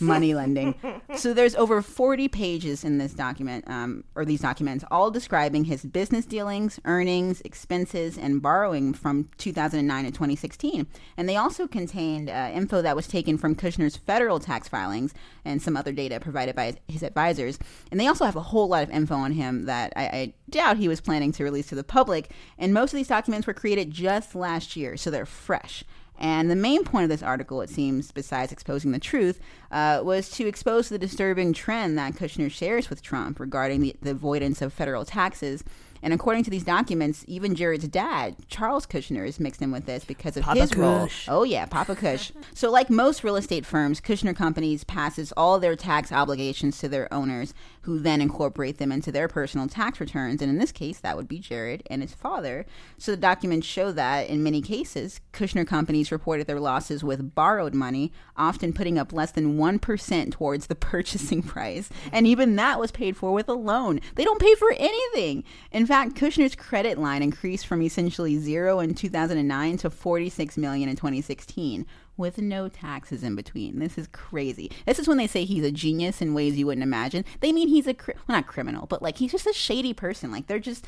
money 0.00 0.34
lending. 0.40 0.74
So 1.16 1.34
there's 1.34 1.54
over 1.54 1.82
40 1.82 2.28
pages 2.28 2.84
in 2.84 2.98
this 2.98 3.12
document, 3.12 3.64
um, 3.68 4.04
or 4.14 4.24
these 4.24 4.40
documents, 4.40 4.84
all 4.90 5.10
describing 5.10 5.64
his 5.64 5.84
business 5.84 6.24
dealings, 6.24 6.80
earnings, 6.84 7.40
expenses, 7.42 8.16
and 8.16 8.40
borrowing 8.40 8.94
from 8.94 9.28
2009 9.38 10.04
to 10.04 10.10
2016. 10.10 10.86
And 11.16 11.28
they 11.28 11.36
also 11.36 11.66
contained 11.66 12.30
uh, 12.30 12.50
info 12.52 12.82
that 12.82 12.96
was 12.96 13.06
taken 13.06 13.38
from 13.38 13.54
Kushner's 13.54 13.96
federal 13.96 14.40
tax 14.40 14.68
filings 14.68 15.14
and 15.44 15.60
some 15.60 15.76
other 15.76 15.92
data 15.92 16.20
provided 16.20 16.54
by 16.54 16.76
his 16.88 17.02
advisors. 17.02 17.58
And 17.90 17.98
they 17.98 18.06
also 18.06 18.24
have 18.24 18.36
a 18.36 18.40
whole 18.42 18.68
lot 18.68 18.82
of 18.82 18.90
info 18.90 19.14
on 19.14 19.32
him 19.32 19.64
that 19.64 19.92
I, 19.96 20.02
I 20.02 20.34
doubt 20.48 20.76
he 20.76 20.88
was 20.88 21.00
planning 21.00 21.32
to 21.32 21.44
release 21.44 21.68
to 21.68 21.74
the 21.74 21.84
public. 21.84 22.30
And 22.58 22.74
most 22.74 22.92
of 22.92 22.96
these 22.96 23.08
documents 23.08 23.46
were 23.46 23.54
created 23.54 23.90
just 23.90 24.34
last 24.34 24.76
year, 24.76 24.96
so 24.96 25.10
they're 25.10 25.26
fresh. 25.26 25.84
And 26.20 26.50
the 26.50 26.56
main 26.56 26.84
point 26.84 27.04
of 27.04 27.08
this 27.08 27.22
article, 27.22 27.62
it 27.62 27.70
seems, 27.70 28.12
besides 28.12 28.52
exposing 28.52 28.92
the 28.92 28.98
truth, 28.98 29.40
uh, 29.72 30.02
was 30.04 30.28
to 30.32 30.46
expose 30.46 30.90
the 30.90 30.98
disturbing 30.98 31.54
trend 31.54 31.96
that 31.96 32.12
Kushner 32.12 32.50
shares 32.50 32.90
with 32.90 33.00
Trump 33.00 33.40
regarding 33.40 33.80
the, 33.80 33.96
the 34.02 34.10
avoidance 34.10 34.60
of 34.60 34.72
federal 34.72 35.06
taxes. 35.06 35.64
And 36.02 36.14
according 36.14 36.44
to 36.44 36.50
these 36.50 36.64
documents, 36.64 37.24
even 37.26 37.54
Jared's 37.54 37.88
dad, 37.88 38.36
Charles 38.48 38.86
Kushner, 38.86 39.26
is 39.26 39.38
mixed 39.38 39.60
in 39.60 39.70
with 39.70 39.86
this 39.86 40.04
because 40.04 40.36
of 40.36 40.44
Papa 40.44 40.60
his 40.60 40.76
role. 40.76 41.08
Oh 41.28 41.42
yeah, 41.42 41.66
Papa 41.66 41.94
Kush. 41.94 42.32
so 42.54 42.70
like 42.70 42.88
most 42.88 43.22
real 43.22 43.36
estate 43.36 43.66
firms, 43.66 44.00
Kushner 44.00 44.34
Companies 44.34 44.84
passes 44.84 45.32
all 45.36 45.58
their 45.58 45.76
tax 45.76 46.10
obligations 46.10 46.78
to 46.78 46.88
their 46.88 47.12
owners, 47.12 47.52
who 47.82 47.98
then 47.98 48.20
incorporate 48.20 48.78
them 48.78 48.92
into 48.92 49.10
their 49.10 49.28
personal 49.28 49.66
tax 49.66 50.00
returns. 50.00 50.42
And 50.42 50.50
in 50.50 50.58
this 50.58 50.72
case, 50.72 50.98
that 51.00 51.16
would 51.16 51.28
be 51.28 51.38
Jared 51.38 51.82
and 51.88 52.02
his 52.02 52.14
father. 52.14 52.66
So 52.98 53.12
the 53.12 53.16
documents 53.16 53.66
show 53.66 53.90
that 53.92 54.28
in 54.28 54.42
many 54.42 54.60
cases, 54.60 55.20
Kushner 55.32 55.66
Companies 55.66 56.12
reported 56.12 56.46
their 56.46 56.60
losses 56.60 57.02
with 57.02 57.34
borrowed 57.34 57.74
money, 57.74 58.12
often 58.36 58.72
putting 58.72 58.98
up 58.98 59.12
less 59.12 59.32
than 59.32 59.56
1% 59.56 60.32
towards 60.32 60.66
the 60.66 60.74
purchasing 60.90 61.42
price. 61.42 61.88
And 62.12 62.26
even 62.26 62.56
that 62.56 62.78
was 62.78 62.90
paid 62.90 63.16
for 63.16 63.32
with 63.32 63.48
a 63.48 63.54
loan. 63.54 64.00
They 64.14 64.24
don't 64.24 64.40
pay 64.40 64.54
for 64.56 64.72
anything. 64.76 65.44
In 65.72 65.86
fact, 65.86 66.14
Kushner's 66.14 66.54
credit 66.54 66.98
line 66.98 67.22
increased 67.22 67.66
from 67.66 67.82
essentially 67.82 68.38
zero 68.38 68.80
in 68.80 68.94
2009 68.94 69.78
to 69.78 69.90
46 69.90 70.56
million 70.58 70.88
in 70.88 70.96
2016 70.96 71.86
with 72.20 72.38
no 72.38 72.68
taxes 72.68 73.24
in 73.24 73.34
between. 73.34 73.80
This 73.80 73.98
is 73.98 74.06
crazy. 74.08 74.70
This 74.86 75.00
is 75.00 75.08
when 75.08 75.16
they 75.16 75.26
say 75.26 75.44
he's 75.44 75.64
a 75.64 75.72
genius 75.72 76.22
in 76.22 76.34
ways 76.34 76.56
you 76.56 76.66
wouldn't 76.66 76.84
imagine. 76.84 77.24
They 77.40 77.50
mean 77.50 77.66
he's 77.66 77.88
a 77.88 77.96
well, 78.06 78.16
not 78.28 78.46
criminal, 78.46 78.86
but 78.86 79.02
like 79.02 79.18
he's 79.18 79.32
just 79.32 79.46
a 79.46 79.52
shady 79.52 79.92
person. 79.92 80.30
Like 80.30 80.46
they're 80.46 80.60
just 80.60 80.86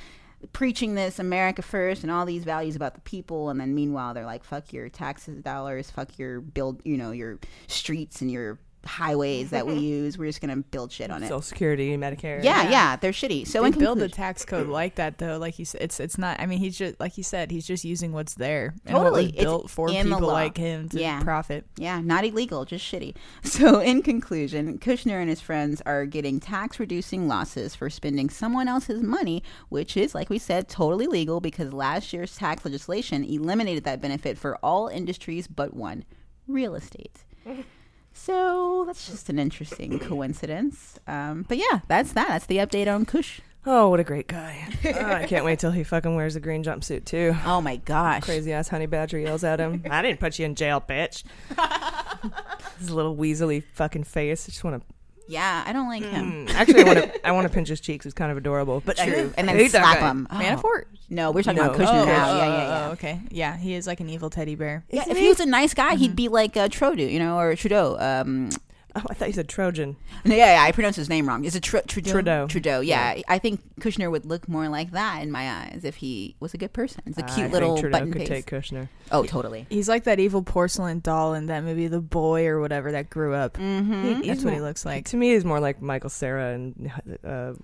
preaching 0.53 0.95
this 0.95 1.19
America 1.19 1.63
first 1.63 2.03
and 2.03 2.11
all 2.13 2.27
these 2.27 2.45
values 2.45 2.77
about 2.77 2.95
the 2.95 3.01
people, 3.01 3.51
and 3.51 3.61
then 3.61 3.75
meanwhile 3.75 4.15
they're 4.15 4.27
like, 4.27 4.45
"Fuck 4.45 4.73
your 4.73 4.89
taxes 4.89 5.43
dollars, 5.43 5.91
fuck 5.91 6.19
your 6.19 6.41
build, 6.41 6.81
you 6.85 6.97
know, 6.97 7.11
your 7.11 7.39
streets 7.67 8.21
and 8.21 8.31
your." 8.31 8.59
Highways 8.85 9.51
that 9.51 9.67
we 9.67 9.75
use 9.79 10.19
we're 10.19 10.27
just 10.29 10.41
gonna 10.41 10.57
build 10.57 10.91
shit 10.93 11.11
on 11.11 11.23
it 11.23 11.27
Social 11.29 11.43
Security, 11.43 11.97
Medicare. 11.97 12.43
yeah 12.43 12.69
yeah 12.71 12.97
they're 12.97 13.13
shitty 13.13 13.47
so 13.47 13.63
they 13.63 13.69
in 13.69 13.79
build 13.79 13.99
the 13.99 14.09
tax 14.09 14.45
code 14.45 14.67
like 14.69 14.97
that 14.97 15.19
though. 15.19 15.39
Like 15.39 15.55
he 15.55 15.65
said, 15.65 15.83
it's 15.83 16.01
it's 16.01 16.19
not. 16.19 16.41
I 16.41 16.47
mean, 16.47 16.59
he's 16.59 16.77
just 16.77 16.99
like 17.01 17.13
he 17.13 17.23
said, 17.23 17.51
he's 17.51 17.67
just 17.67 17.85
using 17.85 18.13
what's 18.13 18.35
there 18.35 18.75
and 18.87 18.97
what 18.97 19.05
Totally. 19.05 19.27
It's 19.31 19.43
built 19.43 19.71
for 19.71 19.89
people 19.89 20.21
like 20.21 20.57
him 20.57 20.89
to 20.91 20.99
Yeah. 21.01 21.23
profit. 21.23 21.67
Yeah, 21.77 22.01
not 22.01 22.25
illegal, 22.25 22.65
just 22.65 22.85
shitty. 22.91 23.15
So, 23.45 23.81
in 23.81 24.03
conclusion, 24.03 24.79
Kushner 24.79 25.21
and 25.21 25.29
his 25.29 25.41
friends 25.41 25.83
are 25.85 26.07
getting 26.07 26.41
tax 26.41 26.81
reducing 26.81 27.29
losses 27.29 27.75
for 27.75 27.91
spending 27.91 28.31
someone 28.31 28.67
else's 28.69 29.03
money, 29.03 29.43
which 29.69 29.97
is, 29.97 30.15
like 30.15 30.31
we 30.31 30.39
said, 30.39 30.69
totally 30.69 31.07
legal 31.07 31.41
because 31.41 31.73
last 31.73 32.13
year's 32.13 32.37
tax 32.37 32.65
legislation 32.65 33.25
eliminated 33.25 33.85
that 33.85 34.01
benefit 34.01 34.39
for 34.39 34.57
all 34.63 34.89
industries 34.89 35.47
but 35.47 35.75
one 35.75 36.05
real 36.49 36.75
estate. 36.75 37.25
So 38.13 38.85
that's 38.87 39.09
just 39.11 39.29
an 39.31 39.39
interesting 39.39 39.99
coincidence. 39.99 40.99
Um, 41.07 41.45
but 41.49 41.59
yeah, 41.59 41.81
that's 41.89 42.13
that. 42.13 42.29
That's 42.29 42.47
the 42.47 42.59
update 42.59 42.93
on 42.93 43.05
Kush. 43.05 43.41
Oh, 43.65 43.91
what 43.91 44.01
a 44.01 44.05
great 44.05 44.27
guy. 44.27 44.67
Oh, 44.85 45.05
I 45.13 45.25
can't 45.27 45.45
wait 45.45 45.61
till 45.61 45.71
he 45.71 45.85
fucking 45.85 46.17
wears 46.17 46.35
a 46.35 46.41
green 46.41 46.65
jumpsuit 46.65 47.05
too. 47.05 47.37
Oh 47.47 47.61
my 47.61 47.77
gosh. 47.77 48.25
Crazy 48.25 48.53
ass 48.53 48.69
honey 48.69 48.87
badger 48.87 49.19
yells 49.19 49.45
at 49.45 49.61
him. 49.61 49.85
I 49.89 50.03
didn't 50.03 50.19
put 50.19 50.39
you 50.39 50.47
in 50.47 50.55
jail, 50.57 50.81
bitch. 50.81 51.23
His 52.79 52.91
little 52.91 53.17
weaselly 53.17 53.63
fucking 53.75 54.05
face. 54.05 54.49
I 54.49 54.51
just 54.51 54.65
want 54.65 54.83
to 54.83 54.92
Yeah, 55.29 55.65
I 55.67 55.73
don't 55.73 55.89
like 55.89 56.03
him. 56.03 56.47
Mm, 56.47 56.55
Actually, 56.55 56.83
I 56.83 56.85
want 56.85 56.99
to. 56.99 57.27
I 57.29 57.33
want 57.33 57.47
to 57.47 57.53
pinch 57.53 57.69
his 57.69 57.81
cheeks. 57.81 58.05
It's 58.07 58.15
kind 58.15 58.31
of 58.31 58.37
adorable. 58.37 58.83
But 58.85 59.01
I 59.01 59.07
True. 59.07 59.33
and 59.37 59.49
I 59.49 59.55
then 59.55 59.63
hate 59.65 59.73
that 59.73 59.83
slap 59.83 60.01
guy. 60.01 60.11
him. 60.11 60.27
Oh. 60.31 60.35
Manafort? 60.37 60.85
No, 61.09 61.31
we're 61.31 61.43
talking 61.43 61.59
No. 61.63 61.71
about 61.71 61.77
Kushner 61.81 62.03
oh, 62.03 62.05
now. 62.05 62.37
yeah, 62.37 62.47
yeah, 62.47 62.57
yeah. 62.57 62.87
oh, 62.89 62.93
okay. 62.93 63.21
Yeah, 63.31 63.57
he 63.57 63.75
is 63.75 63.87
like 63.87 64.01
an 64.01 64.09
evil 64.09 64.31
teddy 64.31 64.55
bear. 64.55 64.85
Yeah, 64.91 65.05
if 65.09 65.17
he 65.19 65.29
was 65.29 65.41
a 65.41 65.47
nice 65.47 65.75
guy, 65.75 65.95
he'd 65.95 66.17
be 66.17 66.29
like 66.29 66.57
uh, 66.57 66.69
Trudeau, 66.69 67.03
you 67.05 67.19
know, 67.19 67.39
or 67.39 67.55
Trudeau. 67.55 67.97
Um, 67.99 68.51
Oh, 68.97 69.01
I 69.09 69.15
thought 69.15 69.29
you 69.29 69.33
said 69.35 69.49
Trojan. 69.49 69.97
no, 70.27 70.35
yeah, 70.35 70.55
yeah, 70.57 70.63
I 70.63 70.71
pronounced 70.73 70.99
his 70.99 71.09
name 71.09 71.27
wrong. 71.27 71.47
Is 71.47 71.57
it 71.57 71.63
Tr- 71.63 71.79
Trudeau? 71.87 72.11
Trudeau. 72.13 72.47
Trudeau. 72.47 72.81
Yeah, 72.81 73.23
I 73.27 73.39
think 73.39 73.63
Kushner 73.81 74.11
would 74.11 74.27
look 74.27 74.49
more 74.51 74.69
like 74.69 74.91
that 74.91 75.23
in 75.23 75.31
my 75.31 75.51
eyes 75.51 75.81
if 75.85 75.97
he 75.97 76.37
was 76.41 76.53
a 76.53 76.59
good 76.59 76.75
person. 76.75 77.03
It's 77.07 77.17
a 77.17 77.25
I 77.25 77.27
cute 77.29 77.37
think 77.37 77.53
little 77.55 77.79
Trudeau 77.79 77.93
button 77.99 78.13
could 78.13 78.29
face. 78.29 78.29
take 78.29 78.47
Kushner. 78.47 78.89
Oh, 79.11 79.25
totally. 79.25 79.67
He's 79.71 79.89
like 79.89 80.05
that 80.05 80.21
evil 80.21 80.43
porcelain 80.43 81.01
doll 81.01 81.33
in 81.33 81.47
that 81.47 81.65
movie, 81.65 81.87
The 81.89 82.01
Boy 82.03 82.47
or 82.47 82.61
whatever 82.61 82.93
that 82.93 83.09
grew 83.09 83.33
up. 83.35 83.55
Mm-hmm. 83.55 84.27
That's 84.27 84.45
what 84.45 84.53
he 84.53 84.61
looks 84.61 84.85
like. 84.85 85.07
To 85.07 85.17
me, 85.17 85.33
he's 85.33 85.45
more 85.45 85.59
like 85.61 85.81
Michael 85.81 86.11
Cera 86.11 86.53
and 86.53 86.93
uh, 87.25 87.55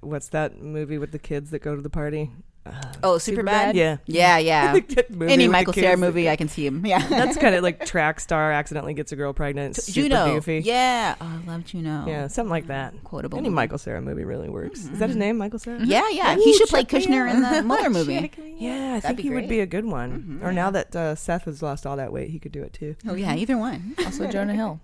what's 0.00 0.30
that 0.30 0.60
movie 0.60 0.98
with 0.98 1.12
the 1.12 1.18
kids 1.20 1.50
that 1.50 1.62
go 1.62 1.76
to 1.76 1.80
the 1.82 1.90
party? 1.90 2.30
Uh, 2.64 2.70
Oh, 3.02 3.18
super 3.18 3.42
bad. 3.42 3.74
Yeah, 3.74 3.96
yeah, 4.06 4.38
yeah. 4.38 4.78
Movie 5.10 5.32
Any 5.32 5.48
Michael 5.48 5.72
Cera 5.72 5.96
movie, 5.96 6.30
I 6.30 6.36
can 6.36 6.46
see 6.48 6.64
him. 6.64 6.86
Yeah, 6.86 7.04
That's 7.08 7.36
kind 7.36 7.56
of 7.56 7.62
like 7.64 7.84
track 7.86 8.20
star 8.20 8.52
accidentally 8.52 8.94
gets 8.94 9.10
a 9.10 9.16
girl 9.16 9.32
pregnant. 9.32 9.74
Super 9.74 9.92
Juno. 10.08 10.34
goofy. 10.34 10.60
Yeah, 10.64 11.16
oh, 11.20 11.24
I 11.44 11.50
love 11.50 11.64
Juno. 11.64 12.04
Yeah, 12.06 12.28
something 12.28 12.50
like 12.50 12.68
that. 12.68 12.94
Quotable. 13.02 13.38
Any 13.38 13.48
movie. 13.48 13.54
Michael 13.56 13.78
Cera 13.78 14.00
movie 14.00 14.24
really 14.24 14.48
works. 14.48 14.80
Is 14.84 14.98
that 15.00 15.08
his 15.08 15.16
name, 15.16 15.38
Michael 15.38 15.58
Cera? 15.58 15.84
Yeah, 15.84 16.08
yeah. 16.10 16.36
Ooh, 16.36 16.40
he 16.40 16.52
should 16.56 16.68
play 16.68 16.84
Kushner 16.84 17.28
in 17.28 17.44
out. 17.44 17.52
the 17.52 17.62
Mueller 17.66 17.90
movie. 17.90 18.20
Check 18.20 18.38
me 18.38 18.52
out. 18.52 18.60
Yeah, 18.60 18.74
I 18.94 19.00
That'd 19.00 19.02
think 19.02 19.16
be 19.16 19.22
he 19.24 19.30
would 19.30 19.48
be 19.48 19.58
a 19.58 19.66
good 19.66 19.84
one. 19.84 20.40
Mhm, 20.40 20.44
Or 20.46 20.50
yeah. 20.50 20.54
now 20.54 20.70
that 20.70 20.94
uh, 20.94 21.14
Seth 21.16 21.46
has 21.46 21.62
lost 21.62 21.84
all 21.84 21.96
that 21.96 22.12
weight, 22.12 22.30
he 22.30 22.38
could 22.38 22.52
do 22.52 22.62
it 22.62 22.72
too. 22.72 22.94
Oh 23.08 23.14
yeah, 23.14 23.34
either 23.34 23.58
one. 23.58 23.96
Also, 24.04 24.28
Jonah 24.30 24.54
Hill. 24.54 24.80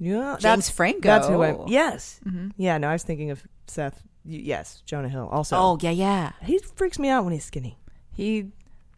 Yeah, 0.00 0.32
James 0.32 0.42
that's 0.42 0.70
Franco. 0.70 1.00
That's 1.02 1.28
who 1.28 1.40
I. 1.42 1.56
Yes. 1.68 2.18
Mhm. 2.26 2.52
Yeah. 2.56 2.78
No, 2.78 2.88
I 2.88 2.92
was 2.94 3.04
thinking 3.04 3.30
of 3.30 3.44
Seth. 3.68 4.02
Y- 4.24 4.40
Yes, 4.44 4.82
Jonah 4.86 5.08
Hill. 5.08 5.28
Also. 5.30 5.56
Oh 5.56 5.78
yeah, 5.80 5.90
yeah. 5.90 6.32
he 6.42 6.58
freaks 6.58 6.98
me 6.98 7.08
out 7.08 7.24
when 7.24 7.32
he's 7.32 7.44
skinny. 7.44 7.78
He 8.12 8.46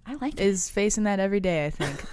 I 0.07 0.15
like 0.15 0.35
it. 0.35 0.41
is 0.41 0.69
facing 0.71 1.05
that 1.05 1.21
every 1.21 1.41
day, 1.41 1.67
I 1.67 1.71
think. 1.71 2.01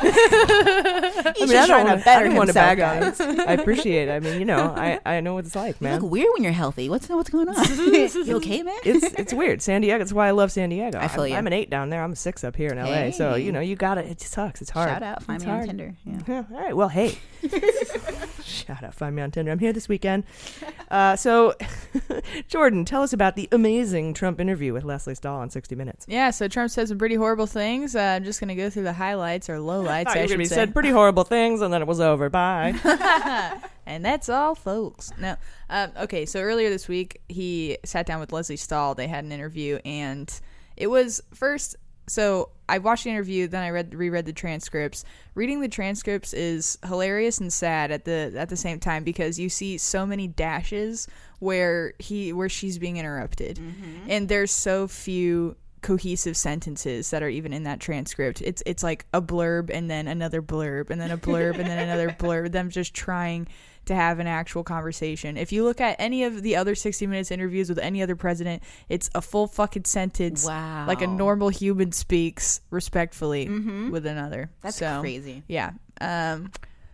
I 0.02 0.04
mean, 0.04 0.14
I 0.14 1.32
just 1.32 1.52
don't 1.52 1.66
trying 1.68 1.84
wanna, 1.84 1.98
to 1.98 2.04
better 2.04 2.24
I 2.24 2.28
don't 2.28 2.36
want 2.36 2.50
to 2.52 2.60
himself, 2.60 2.78
bag 2.78 2.80
on 2.80 3.00
guys. 3.00 3.18
him. 3.20 3.40
I 3.40 3.52
appreciate 3.54 4.08
it. 4.08 4.12
I 4.12 4.20
mean, 4.20 4.38
you 4.38 4.44
know, 4.44 4.74
I, 4.76 5.00
I 5.04 5.20
know 5.20 5.34
what 5.34 5.44
it's 5.46 5.56
like, 5.56 5.80
You 5.80 5.84
man. 5.84 6.00
look 6.00 6.10
weird 6.10 6.28
when 6.34 6.44
you're 6.44 6.52
healthy. 6.52 6.88
What's 6.88 7.08
what's 7.08 7.30
going 7.30 7.48
on? 7.48 7.56
you 8.26 8.36
okay, 8.36 8.62
man? 8.62 8.78
it's 8.84 9.12
it's 9.14 9.32
weird. 9.32 9.60
San 9.62 9.80
Diego. 9.80 9.98
That's 9.98 10.12
why 10.12 10.28
I 10.28 10.30
love 10.30 10.52
San 10.52 10.68
Diego. 10.68 10.98
I 10.98 11.08
feel 11.08 11.22
I'm, 11.24 11.30
you. 11.30 11.36
I'm 11.36 11.46
an 11.46 11.52
eight 11.52 11.70
down 11.70 11.90
there. 11.90 12.02
I'm 12.02 12.12
a 12.12 12.16
six 12.16 12.44
up 12.44 12.56
here 12.56 12.70
in 12.70 12.78
LA. 12.78 13.10
So 13.10 13.34
you 13.34 13.52
know, 13.52 13.60
you 13.60 13.76
got 13.76 13.98
it. 13.98 14.06
It 14.06 14.20
sucks. 14.20 14.62
It's 14.62 14.70
hard. 14.70 14.88
Shout 14.90 15.02
out, 15.02 15.22
find 15.22 15.36
It's 15.42 15.46
me 15.46 15.52
on. 15.52 15.66
Tinder. 15.66 15.94
Yeah. 16.04 16.18
Yeah. 16.26 16.44
All 16.52 16.60
right. 16.60 16.76
Well, 16.76 16.88
hey. 16.88 17.18
Shout 18.42 18.82
out. 18.82 18.94
Find 18.94 19.14
me 19.14 19.22
on 19.22 19.30
Tinder. 19.30 19.52
I'm 19.52 19.58
here 19.58 19.72
this 19.72 19.88
weekend. 19.88 20.24
Uh, 20.90 21.14
so, 21.16 21.54
Jordan, 22.48 22.84
tell 22.84 23.02
us 23.02 23.12
about 23.12 23.36
the 23.36 23.48
amazing 23.52 24.14
Trump 24.14 24.40
interview 24.40 24.72
with 24.72 24.84
Lesley 24.84 25.14
Stahl 25.14 25.38
on 25.40 25.50
60 25.50 25.74
Minutes. 25.74 26.06
yeah, 26.08 26.30
so 26.30 26.48
Trump 26.48 26.70
said 26.70 26.88
some 26.88 26.98
pretty 26.98 27.14
horrible 27.14 27.46
things. 27.46 27.94
Uh, 27.94 28.00
I'm 28.00 28.24
just 28.24 28.40
going 28.40 28.48
to 28.48 28.54
go 28.54 28.70
through 28.70 28.84
the 28.84 28.92
highlights 28.92 29.48
or 29.48 29.56
lowlights, 29.58 29.87
You 29.88 30.22
I 30.22 30.26
should 30.26 30.46
say. 30.46 30.54
said 30.54 30.72
pretty 30.72 30.90
horrible 30.98 31.24
things, 31.24 31.60
and 31.60 31.72
then 31.72 31.82
it 31.82 31.88
was 31.88 32.00
over. 32.00 32.28
Bye. 32.28 32.74
and 33.86 34.04
that's 34.04 34.28
all, 34.28 34.54
folks. 34.54 35.12
No, 35.18 35.36
um, 35.70 35.92
okay. 35.96 36.26
So 36.26 36.40
earlier 36.40 36.70
this 36.70 36.88
week, 36.88 37.20
he 37.28 37.78
sat 37.84 38.06
down 38.06 38.20
with 38.20 38.32
Lesley 38.32 38.56
Stahl. 38.56 38.94
They 38.94 39.08
had 39.08 39.24
an 39.24 39.32
interview, 39.32 39.78
and 39.84 40.32
it 40.76 40.88
was 40.88 41.22
first. 41.34 41.76
So 42.08 42.50
I 42.68 42.78
watched 42.78 43.04
the 43.04 43.10
interview, 43.10 43.48
then 43.48 43.62
I 43.62 43.70
read 43.70 43.94
reread 43.94 44.26
the 44.26 44.32
transcripts. 44.32 45.04
Reading 45.34 45.60
the 45.60 45.68
transcripts 45.68 46.32
is 46.32 46.78
hilarious 46.86 47.38
and 47.38 47.52
sad 47.52 47.90
at 47.90 48.04
the 48.04 48.32
at 48.36 48.48
the 48.48 48.56
same 48.56 48.80
time 48.80 49.04
because 49.04 49.38
you 49.38 49.48
see 49.48 49.78
so 49.78 50.06
many 50.06 50.26
dashes 50.26 51.06
where 51.38 51.94
he 51.98 52.32
where 52.32 52.48
she's 52.48 52.78
being 52.78 52.96
interrupted, 52.96 53.60
and 54.08 54.28
there's 54.28 54.50
so 54.50 54.88
few 54.88 55.56
cohesive 55.82 56.36
sentences 56.36 57.10
that 57.10 57.22
are 57.22 57.28
even 57.28 57.52
in 57.52 57.62
that 57.64 57.80
transcript. 57.80 58.42
It's 58.42 58.62
it's 58.66 58.82
like 58.82 59.06
a 59.12 59.20
blurb 59.22 59.70
and 59.72 59.90
then 59.90 60.06
another 60.08 60.42
blurb 60.42 60.90
and 60.90 61.00
then 61.00 61.10
a 61.10 61.18
blurb 61.18 61.58
and 61.58 61.68
then 61.68 61.78
another 61.78 62.08
blurb. 62.18 62.52
Them 62.52 62.70
just 62.70 62.94
trying 62.94 63.48
to 63.86 63.94
have 63.94 64.18
an 64.18 64.26
actual 64.26 64.62
conversation. 64.64 65.36
If 65.38 65.50
you 65.50 65.64
look 65.64 65.80
at 65.80 65.96
any 65.98 66.24
of 66.24 66.42
the 66.42 66.56
other 66.56 66.74
60 66.74 67.06
minutes 67.06 67.30
interviews 67.30 67.70
with 67.70 67.78
any 67.78 68.02
other 68.02 68.16
president, 68.16 68.62
it's 68.90 69.08
a 69.14 69.22
full 69.22 69.46
fucking 69.46 69.84
sentence 69.84 70.44
Wow. 70.44 70.86
like 70.86 71.00
a 71.00 71.06
normal 71.06 71.48
human 71.48 71.92
speaks 71.92 72.60
respectfully 72.70 73.46
Mhm. 73.46 73.90
with 73.90 74.04
another. 74.04 74.50
That's 74.60 74.76
So, 74.76 75.00
crazy. 75.00 75.42
Yeah. 75.48 75.70
Um 76.00 76.50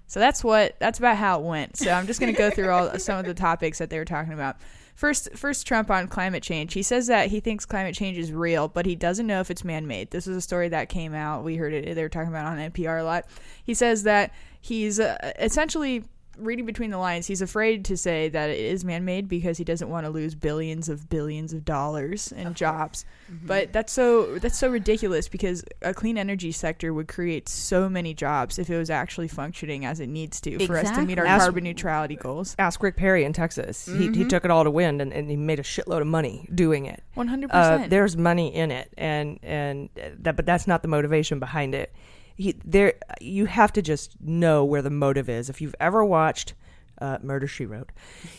so 0.06 0.20
that's 0.20 0.44
what 0.44 0.76
that's 0.78 0.98
about 0.98 1.16
how 1.16 1.40
it 1.40 1.44
went. 1.44 1.76
So 1.78 1.90
I'm 1.90 2.06
just 2.06 2.20
going 2.20 2.32
to 2.32 2.38
go 2.38 2.50
through 2.50 2.70
all 2.70 2.98
some 2.98 3.18
of 3.18 3.24
the 3.24 3.34
topics 3.34 3.78
that 3.78 3.90
they 3.90 3.98
were 3.98 4.04
talking 4.04 4.32
about. 4.34 4.56
First, 4.94 5.30
first 5.34 5.66
Trump 5.66 5.90
on 5.90 6.06
climate 6.08 6.42
change. 6.42 6.72
He 6.72 6.82
says 6.82 7.08
that 7.08 7.28
he 7.28 7.40
thinks 7.40 7.64
climate 7.64 7.94
change 7.94 8.16
is 8.16 8.32
real, 8.32 8.68
but 8.68 8.86
he 8.86 8.94
doesn't 8.94 9.26
know 9.26 9.40
if 9.40 9.50
it's 9.50 9.64
man-made. 9.64 10.10
This 10.10 10.26
is 10.26 10.36
a 10.36 10.40
story 10.40 10.68
that 10.68 10.88
came 10.88 11.14
out. 11.14 11.42
We 11.42 11.56
heard 11.56 11.72
it. 11.72 11.94
They 11.94 12.02
were 12.02 12.08
talking 12.08 12.28
about 12.28 12.56
it 12.56 12.60
on 12.60 12.70
NPR 12.70 13.00
a 13.00 13.04
lot. 13.04 13.26
He 13.64 13.74
says 13.74 14.04
that 14.04 14.32
he's 14.60 15.00
uh, 15.00 15.32
essentially 15.38 16.04
reading 16.38 16.66
between 16.66 16.90
the 16.90 16.98
lines. 16.98 17.26
He's 17.26 17.42
afraid 17.42 17.84
to 17.86 17.96
say 17.96 18.28
that 18.28 18.50
it 18.50 18.58
is 18.58 18.84
man-made 18.84 19.28
because 19.28 19.58
he 19.58 19.64
doesn't 19.64 19.88
want 19.88 20.04
to 20.06 20.10
lose 20.10 20.34
billions 20.34 20.88
of 20.88 21.08
billions 21.08 21.52
of 21.52 21.64
dollars 21.64 22.32
in 22.32 22.54
jobs. 22.54 23.04
But 23.44 23.72
that's 23.72 23.92
so 23.92 24.38
that's 24.38 24.58
so 24.58 24.68
ridiculous 24.68 25.28
because 25.28 25.64
a 25.82 25.92
clean 25.94 26.18
energy 26.18 26.52
sector 26.52 26.92
would 26.94 27.08
create 27.08 27.48
so 27.48 27.88
many 27.88 28.14
jobs 28.14 28.58
if 28.58 28.70
it 28.70 28.76
was 28.78 28.90
actually 28.90 29.28
functioning 29.28 29.84
as 29.84 30.00
it 30.00 30.08
needs 30.08 30.40
to 30.42 30.66
for 30.66 30.76
us 30.78 30.90
to 30.90 31.02
meet 31.02 31.18
our 31.18 31.24
Exactly. 31.24 31.44
carbon 31.44 31.64
neutrality 31.64 32.16
goals. 32.16 32.54
Ask 32.58 32.82
Rick 32.82 32.96
Perry 32.96 33.24
in 33.24 33.32
Texas. 33.32 33.86
He, 33.86 33.92
he 34.08 34.08
Mhm. 34.24 34.28
took 34.28 34.44
it 34.44 34.50
all 34.50 34.64
to 34.64 34.70
wind, 34.70 35.00
and, 35.00 35.12
and 35.12 35.28
he 35.30 35.36
made 35.36 35.58
a 35.58 35.62
shitload 35.62 36.00
of 36.00 36.06
money 36.06 36.48
doing 36.54 36.86
it. 36.86 37.02
100%. 37.16 37.48
Uh, 37.52 37.86
there's 37.88 38.16
money 38.16 38.54
in 38.54 38.70
it, 38.70 38.92
and 38.96 39.38
and 39.42 39.88
uh, 39.98 40.08
that, 40.20 40.36
but 40.36 40.46
that's 40.46 40.66
not 40.66 40.82
the 40.82 40.88
motivation 40.88 41.38
behind 41.38 41.74
it. 41.74 41.92
He, 42.36 42.54
there, 42.64 42.94
you 43.20 43.46
have 43.46 43.72
to 43.74 43.82
just 43.82 44.16
know 44.20 44.64
where 44.64 44.82
the 44.82 44.90
motive 44.90 45.28
is. 45.28 45.48
If 45.48 45.60
you've 45.60 45.74
ever 45.80 46.04
watched 46.04 46.54
uh, 47.00 47.18
Murder 47.22 47.46
She 47.46 47.64
Wrote, 47.66 47.92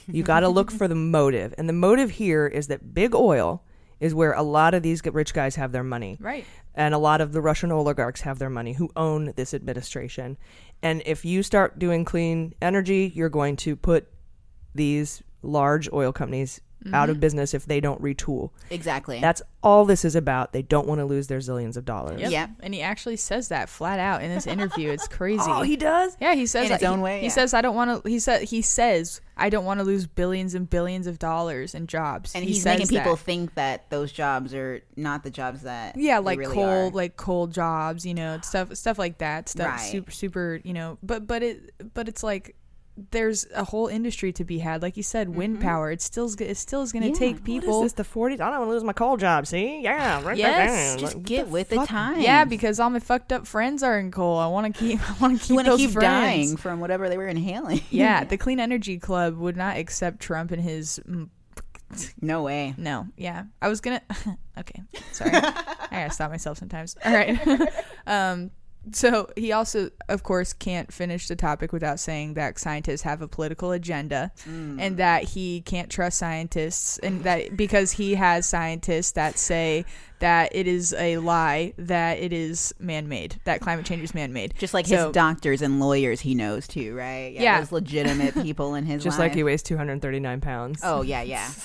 you 0.07 0.23
got 0.31 0.41
to 0.41 0.49
look 0.49 0.71
for 0.71 0.87
the 0.87 0.95
motive, 0.95 1.53
and 1.57 1.67
the 1.69 1.73
motive 1.73 2.11
here 2.11 2.45
is 2.47 2.67
that 2.67 2.93
big 2.93 3.15
oil 3.15 3.63
is 4.01 4.13
where 4.13 4.33
a 4.33 4.41
lot 4.43 4.73
of 4.73 4.83
these 4.83 5.01
rich 5.05 5.33
guys 5.33 5.55
have 5.55 5.71
their 5.71 5.83
money, 5.83 6.17
Right. 6.19 6.45
and 6.73 6.93
a 6.93 6.97
lot 6.97 7.21
of 7.21 7.31
the 7.31 7.41
Russian 7.41 7.71
oligarchs 7.71 8.21
have 8.21 8.39
their 8.39 8.49
money 8.49 8.73
who 8.73 8.89
own 8.97 9.31
this 9.37 9.53
administration. 9.53 10.37
And 10.81 11.01
if 11.05 11.23
you 11.23 11.41
start 11.43 11.79
doing 11.79 12.03
clean 12.03 12.53
energy, 12.61 13.11
you're 13.15 13.29
going 13.29 13.55
to 13.57 13.77
put 13.77 14.07
these 14.73 15.23
large 15.41 15.89
oil 15.93 16.11
companies 16.11 16.59
out 16.93 17.09
of 17.09 17.17
Mhm. 17.17 17.19
business 17.21 17.53
if 17.53 17.65
they 17.65 17.79
don't 17.79 18.01
retool. 18.01 18.51
Exactly. 18.69 19.19
That's 19.19 19.41
all 19.63 19.85
this 19.85 20.05
is 20.05 20.15
about. 20.15 20.53
They 20.53 20.61
don't 20.61 20.87
want 20.87 20.99
to 20.99 21.05
lose 21.05 21.27
their 21.27 21.39
zillions 21.39 21.75
of 21.77 21.85
dollars. 21.85 22.21
Yep. 22.21 22.49
And 22.61 22.73
he 22.73 22.81
actually 22.81 23.15
says 23.17 23.47
that 23.47 23.69
flat 23.69 23.99
out 23.99 24.21
in 24.21 24.29
this 24.33 24.45
interview. 24.45 24.91
It's 24.91 25.07
crazy. 25.09 25.43
Oh, 25.47 25.63
he 25.63 25.75
does? 25.75 26.15
Yeah, 26.21 26.35
he 26.35 26.45
says 26.45 26.67
In 26.67 26.73
his 26.73 26.83
own 26.83 26.99
he- 26.99 27.03
way, 27.03 27.19
He 27.21 27.25
yeah. 27.25 27.31
says 27.31 27.53
I 27.53 27.61
don't 27.61 27.75
want 27.75 28.03
to 28.03 28.09
he 28.09 28.19
said 28.19 28.43
he 28.43 28.61
says 28.61 29.21
I 29.37 29.49
don't 29.49 29.65
want 29.65 29.79
to 29.79 29.83
lose 29.83 30.05
billions 30.07 30.53
and 30.55 30.69
billions 30.69 31.07
of 31.07 31.17
dollars 31.19 31.73
in 31.75 31.87
jobs. 31.87 32.33
and 32.35 32.43
He 32.43 32.51
he's 32.53 32.63
says 32.63 32.79
making 32.79 32.97
people 32.99 33.15
that. 33.15 33.23
think 33.25 33.55
that 33.55 33.89
those 33.89 34.11
jobs 34.11 34.53
are 34.53 34.81
not 34.95 35.23
the 35.23 35.31
jobs 35.31 35.63
that 35.63 35.97
yeah, 35.97 36.19
like 36.19 36.37
really 36.39 36.53
coal, 36.55 36.87
are. 36.87 36.89
like 36.91 37.17
coal 37.17 37.47
jobs, 37.47 38.05
you 38.05 38.13
know, 38.13 38.39
stuff, 38.43 38.75
stuff 38.75 38.97
like 38.99 39.17
that, 39.17 39.49
stuff, 39.49 39.67
Right. 39.67 39.79
super, 39.91 40.11
super, 40.11 40.59
you 40.63 40.73
know. 40.73 40.97
But, 41.03 41.27
but 41.27 41.41
it, 41.43 41.73
but 41.93 42.07
it's 42.07 42.23
like 42.23 42.55
there's 43.11 43.45
a 43.53 43.63
whole 43.65 43.87
industry 43.87 44.31
to 44.33 44.45
be 44.45 44.59
had. 44.59 44.81
Like 44.81 44.95
you 44.95 45.03
said, 45.03 45.29
wind 45.35 45.59
power. 45.59 45.91
It 45.91 46.01
still, 46.01 46.29
it 46.39 46.55
still 46.55 46.81
is 46.81 46.91
going 46.93 47.03
to 47.03 47.09
Mm-hmm. 47.09 47.23
Yeah. 47.23 47.29
take 47.33 47.43
people. 47.43 47.79
What 47.79 47.85
is 47.87 47.93
this, 47.93 48.07
the 48.07 48.13
40s? 48.19 48.33
I 48.35 48.49
don't 48.49 48.59
want 48.59 48.63
to 48.63 48.69
lose 48.69 48.83
my 48.85 48.93
coal 48.93 49.17
job, 49.17 49.47
see? 49.47 49.81
Yeah, 49.81 50.23
right 50.23 50.37
Yes, 50.37 50.71
there. 50.71 50.97
just 50.99 51.15
Like, 51.15 51.25
get 51.25 51.47
with 51.49 51.69
the 51.69 51.75
fuck? 51.77 51.89
time. 51.89 52.21
Yeah, 52.21 52.45
because 52.45 52.79
all 52.79 52.89
my 52.89 52.99
fucked 52.99 53.31
up 53.33 53.45
friends 53.47 53.83
are 53.83 53.99
in 53.99 54.11
coal. 54.11 54.37
I 54.37 54.47
want 54.47 54.73
to 54.73 54.79
keep. 54.79 54.99
I 55.09 55.13
want 55.21 55.41
to 55.41 55.45
keep 55.47 55.55
want 55.55 55.67
to 55.67 55.75
keep 55.77 55.91
friends. 55.91 56.03
dying 56.51 56.57
from 56.57 56.79
whatever 56.79 57.09
they 57.09 57.17
were 57.17 57.27
inhaling. 57.27 57.81
yeah, 57.89 58.23
the 58.25 58.37
Clean 58.37 58.59
Energy 58.59 58.97
Club 58.97 59.37
would 59.37 59.57
not 59.57 59.75
accept 59.77 60.19
Trump 60.21 60.51
and 60.51 60.61
his. 60.61 60.99
no 62.21 62.43
way. 62.43 62.73
No, 62.77 63.07
yeah, 63.17 63.43
I 63.61 63.67
was 63.67 63.81
gonna. 63.81 64.01
okay, 64.57 64.81
sorry, 65.11 65.31
I 65.33 65.87
gotta 65.91 66.11
stop 66.11 66.31
myself 66.31 66.57
sometimes. 66.57 66.95
All 67.05 67.13
right. 67.13 67.37
um, 68.07 68.51
so 68.91 69.29
he 69.35 69.51
also, 69.51 69.89
of 70.09 70.23
course, 70.23 70.53
can't 70.53 70.91
finish 70.91 71.27
the 71.27 71.35
topic 71.35 71.71
without 71.73 71.99
saying 71.99 72.35
that 72.35 72.59
scientists 72.59 73.01
have 73.01 73.21
a 73.21 73.27
political 73.27 73.71
agenda, 73.71 74.31
mm. 74.47 74.79
and 74.79 74.97
that 74.97 75.23
he 75.23 75.61
can't 75.61 75.89
trust 75.89 76.17
scientists, 76.17 76.97
and 76.99 77.23
that 77.23 77.55
because 77.57 77.93
he 77.93 78.15
has 78.15 78.45
scientists 78.45 79.11
that 79.13 79.37
say 79.37 79.85
that 80.19 80.55
it 80.55 80.67
is 80.67 80.93
a 80.97 81.17
lie 81.17 81.73
that 81.77 82.19
it 82.19 82.31
is 82.31 82.73
man-made, 82.79 83.39
that 83.43 83.59
climate 83.61 83.85
change 83.85 84.03
is 84.03 84.13
man-made, 84.15 84.53
Just 84.57 84.73
like 84.73 84.87
So- 84.87 85.07
his 85.07 85.13
doctors 85.13 85.61
and 85.61 85.79
lawyers, 85.79 86.21
he 86.21 86.35
knows 86.35 86.67
too, 86.67 86.95
right? 86.95 87.33
Yeah. 87.33 87.59
those 87.59 87.71
legitimate 87.71 88.33
people 88.35 88.75
in 88.75 88.85
his 88.85 89.03
Just 89.03 89.19
life. 89.19 89.29
like 89.29 89.35
he 89.35 89.43
weighs 89.43 89.61
239 89.63 90.41
pounds. 90.41 90.79
Oh 90.83 91.01
yeah, 91.01 91.21
yeah. 91.21 91.49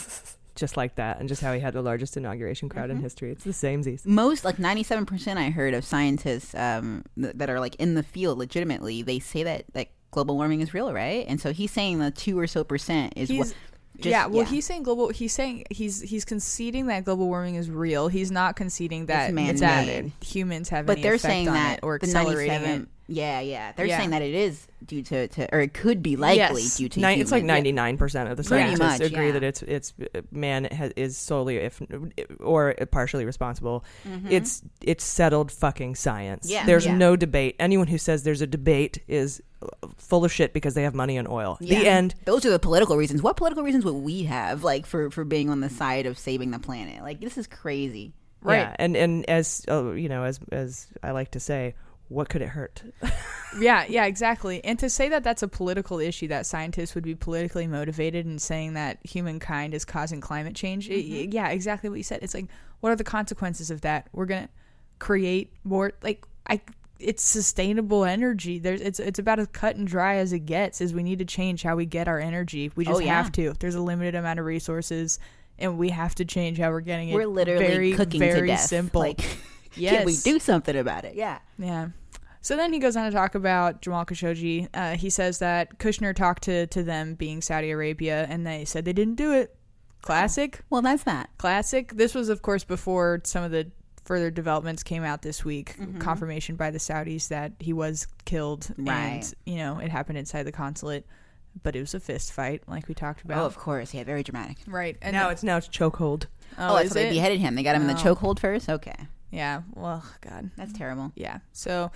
Just 0.61 0.77
like 0.77 0.95
that. 0.97 1.19
And 1.19 1.29
just 1.29 1.41
how 1.43 1.53
he 1.55 1.59
had 1.61 1.73
the 1.73 1.81
largest 1.83 2.17
inauguration 2.19 2.69
crowd 2.69 2.91
in 2.91 2.99
Mhm. 2.99 3.03
history. 3.03 3.33
It's 3.33 3.45
the 3.45 3.53
same 3.55 3.83
Z's. 3.83 4.05
Most 4.05 4.45
like 4.45 4.59
ninety-seven 4.59 5.07
percent 5.07 5.39
I 5.39 5.49
heard 5.51 5.73
of 5.73 5.85
scientists 5.87 6.55
um, 6.55 7.03
th- 7.19 7.33
that 7.37 7.49
are 7.49 7.59
like 7.59 7.77
in 7.77 7.95
the 7.95 8.03
field 8.03 8.39
legitimately. 8.39 9.01
They 9.03 9.19
say 9.21 9.43
that 9.43 9.65
like 9.75 9.91
global 10.11 10.37
warming 10.37 10.61
is 10.61 10.75
real, 10.75 10.93
right? 10.93 11.25
And 11.27 11.41
so 11.41 11.53
he's 11.53 11.71
saying 11.71 11.99
the 11.99 12.11
two 12.11 12.39
or 12.39 12.47
so 12.47 12.63
percent 12.63 13.15
is 13.17 13.31
what. 13.33 13.55
Just- 13.97 14.13
yeah, 14.13 14.27
well, 14.27 14.45
he's 14.47 14.65
saying 14.67 14.83
global. 14.83 15.09
He's 15.09 15.33
saying 15.33 15.65
he's 15.71 16.01
he's 16.01 16.25
conceding 16.25 16.87
that 16.87 17.05
global 17.05 17.27
warming 17.27 17.57
is 17.57 17.69
real. 17.71 18.09
He's 18.09 18.31
not 18.31 18.55
conceding 18.57 19.07
that 19.07 19.31
It's 19.35 19.61
that 19.61 20.07
humans 20.23 20.69
have 20.69 20.87
but 20.87 21.01
they're 21.03 21.19
saying 21.19 21.47
that 21.47 21.81
or 21.83 21.99
the 21.99 22.07
accelerating 22.07 22.49
97 22.63 22.83
it. 22.83 22.89
Yeah, 23.13 23.41
yeah. 23.41 23.73
They're 23.73 23.87
Yeah. 23.87 23.99
saying 23.99 24.11
that 24.11 24.23
it 24.23 24.35
is 24.35 24.67
due 24.87 25.03
to, 25.03 25.27
to 25.29 25.53
or 25.55 25.61
it 25.61 25.75
could 25.75 26.03
be 26.03 26.15
likely 26.17 26.63
Yes. 26.63 26.77
due 26.77 26.89
to. 26.89 27.01
Ni- 27.01 27.21
it's 27.21 27.33
like 27.33 27.43
ninety 27.45 27.73
nine 27.73 27.99
percent 27.99 28.31
of 28.31 28.37
the 28.37 28.45
Pretty 28.45 28.77
scientists 28.77 29.01
much, 29.01 29.11
agree 29.13 29.27
yeah. 29.27 29.33
that 29.33 29.43
it's 29.43 29.63
it's 29.63 29.93
man 30.31 30.65
has, 30.65 30.93
is 30.97 31.17
solely 31.17 31.57
if 31.57 31.83
or 32.39 32.75
partially 32.93 33.25
responsible. 33.25 33.85
Mhm. 34.09 34.31
It's 34.31 34.63
it's 34.81 35.03
settled 35.05 35.51
fucking 35.51 35.97
science. 35.97 36.49
Yeah. 36.49 36.65
there's 36.67 36.87
Yeah. 36.87 36.95
no 36.97 37.17
debate. 37.17 37.57
Anyone 37.59 37.89
who 37.89 37.99
says 37.99 38.23
there's 38.23 38.41
a 38.43 38.47
debate 38.47 39.01
is 39.09 39.43
full 39.99 40.25
of 40.25 40.33
shit 40.33 40.53
because 40.55 40.75
they 40.75 40.85
have 40.85 40.95
money 40.95 41.17
and 41.19 41.27
oil. 41.29 41.59
The 41.61 41.87
end. 41.87 42.15
Those 42.25 42.47
are 42.47 42.51
the 42.51 42.59
political 42.59 42.97
reasons. 42.97 43.23
What 43.23 43.37
political 43.37 43.63
reasons 43.65 43.85
would 43.85 43.93
we 43.97 44.23
have, 44.23 44.63
like 44.65 44.87
for 44.87 45.11
for 45.11 45.25
being 45.25 45.51
on 45.51 45.61
the 45.61 45.69
side 45.69 46.07
of 46.07 46.17
saving 46.19 46.53
the 46.53 46.59
planet? 46.61 47.03
Like 47.03 47.21
this 47.21 47.37
is 47.37 47.47
crazy. 47.47 48.15
Yeah, 48.47 48.75
and 48.79 48.97
and 48.97 49.29
as 49.29 49.63
uh, 49.69 49.91
you 49.93 50.09
know, 50.09 50.23
as 50.25 50.41
as 50.51 50.87
I 51.03 51.11
like 51.11 51.33
to 51.33 51.41
say, 51.41 51.75
what 52.11 52.29
could 52.29 52.43
it 52.43 52.49
hurt? 52.51 52.83
yeah, 53.61 53.85
yeah, 53.89 54.05
exactly. 54.05 54.63
And 54.65 54.79
to 54.81 54.91
say 54.91 55.09
that 55.09 55.25
that's 55.25 55.43
a 55.43 55.49
political 55.49 55.99
issue, 56.01 56.29
that 56.29 56.45
scientists 56.45 56.95
would 56.95 57.05
be 57.05 57.15
politically 57.15 57.67
motivated 57.67 58.27
in 58.27 58.39
saying 58.39 58.75
that 58.75 58.99
humankind 59.05 59.73
is 59.75 59.85
causing 59.85 60.21
climate 60.21 60.55
change. 60.55 60.91
it- 60.91 61.07
Mm-hmm. 61.07 61.33
yeah, 61.33 61.49
exactly 61.49 61.89
what 61.89 61.97
you 61.97 62.03
said. 62.05 62.19
It's 62.23 62.35
like, 62.35 62.47
what 62.81 62.91
are 62.93 62.97
the 62.97 63.05
consequences 63.05 63.71
of 63.71 63.81
that? 63.81 64.09
We're 64.13 64.27
gonna 64.27 64.49
create 64.99 65.53
more 65.65 65.93
like 66.03 66.25
I. 66.47 66.61
It's 66.99 67.23
sustainable 67.23 68.05
energy. 68.05 68.59
There's 68.59 68.83
it's 68.83 69.01
it's 69.01 69.19
about 69.19 69.39
as 69.39 69.47
cut 69.49 69.77
and 69.77 69.87
dry 69.87 70.17
as 70.17 70.33
it 70.35 70.41
gets. 70.41 70.83
Is 70.83 70.93
we 70.93 71.03
need 71.03 71.19
to 71.21 71.25
change 71.25 71.63
how 71.63 71.75
we 71.77 71.87
get 71.87 72.09
our 72.09 72.19
energy. 72.19 72.71
We 72.77 72.85
Oh, 72.87 72.91
just 72.91 73.05
yeah. 73.05 73.15
have 73.23 73.33
to. 73.33 73.55
There's 73.59 73.75
a 73.75 73.81
limited 73.81 74.15
amount 74.15 74.39
of 74.39 74.45
resources, 74.45 75.19
and 75.59 75.79
we 75.79 75.89
have 75.91 76.15
to 76.17 76.25
change 76.27 76.59
how 76.59 76.71
we're 76.71 76.81
getting 76.83 77.09
it. 77.09 77.15
We're 77.15 77.27
literally 77.27 77.67
very, 77.67 77.93
cooking 77.95 78.19
very 78.21 78.41
to 78.43 78.47
death. 78.49 78.61
simple. 78.61 79.01
Like, 79.01 79.23
yes, 79.77 79.97
can 79.97 80.05
we 80.07 80.17
do 80.19 80.39
something 80.39 80.77
about 80.77 81.07
it? 81.07 81.15
Yeah. 81.15 81.39
yeah. 81.59 81.89
So 82.43 82.57
then 82.57 82.73
he 82.73 82.79
goes 82.79 82.97
on 82.97 83.05
to 83.05 83.11
talk 83.17 83.35
about 83.35 83.83
Jamal 83.83 84.05
Khashoggi. 84.07 84.69
Uh, 84.73 84.97
he 84.97 85.11
says 85.11 85.39
that 85.41 85.79
Kushner 85.79 86.15
talked 86.15 86.43
to, 86.45 86.67
to 86.69 86.83
them 86.83 87.15
being 87.15 87.43
Saudi 87.43 87.71
Arabia, 87.71 88.27
and 88.31 88.47
they 88.47 88.65
said 88.65 88.85
they 88.85 88.93
didn't 88.95 89.17
do 89.17 89.33
it. 89.33 89.55
Classic. 90.03 90.61
Well, 90.71 90.81
that's 90.81 91.03
that. 91.05 91.29
Classic. 91.37 91.93
This 91.95 92.15
was, 92.15 92.31
of 92.31 92.41
course, 92.41 92.65
before 92.65 93.21
some 93.25 93.45
of 93.45 93.51
the 93.51 93.71
further 94.07 94.31
developments 94.31 94.83
came 94.83 95.05
out 95.05 95.21
this 95.21 95.45
week. 95.45 95.77
Mhm. 95.79 96.01
Confirmation 96.01 96.57
by 96.57 96.71
the 96.71 96.79
Saudis 96.79 97.29
that 97.29 97.53
he 97.61 97.73
was 97.75 98.07
killed, 98.25 98.69
Right. 98.79 98.95
and 99.23 99.35
you 99.45 99.59
know 99.59 99.79
it 99.79 99.91
happened 99.91 100.17
inside 100.19 100.45
the 100.45 100.53
consulate, 100.53 101.07
but 101.63 101.77
it 101.77 101.81
was 101.81 101.93
a 101.95 102.01
fist 102.01 102.33
fight, 102.33 102.63
like 102.67 102.89
we 102.89 102.95
talked 102.95 103.23
about. 103.23 103.43
Oh, 103.43 103.45
of 103.47 103.59
course. 103.59 103.93
Yeah, 103.93 104.05
very 104.05 104.23
dramatic. 104.23 104.57
Right. 104.67 104.97
And 105.03 105.13
now 105.13 105.25
then- 105.25 105.33
it's 105.33 105.43
now 105.43 105.59
it's 105.59 105.69
chokehold. 105.69 106.25
Oh, 106.59 106.77
is 106.79 106.85
that's 106.85 106.95
why 106.97 107.03
they 107.05 107.11
beheaded 107.11 107.39
him. 107.41 107.55
They 107.55 107.63
got 107.63 107.77
him 107.77 107.83
in 107.83 107.89
the 107.89 107.93
Oh. 108.09 108.15
chokehold 108.15 108.39
first. 108.41 108.69
Okay. 108.71 108.97
Yeah. 109.31 109.63
Well, 109.75 110.03
God, 110.23 110.51
that's 110.57 110.73
terrible. 110.73 111.13
Yeah. 111.15 111.39
So 111.53 111.93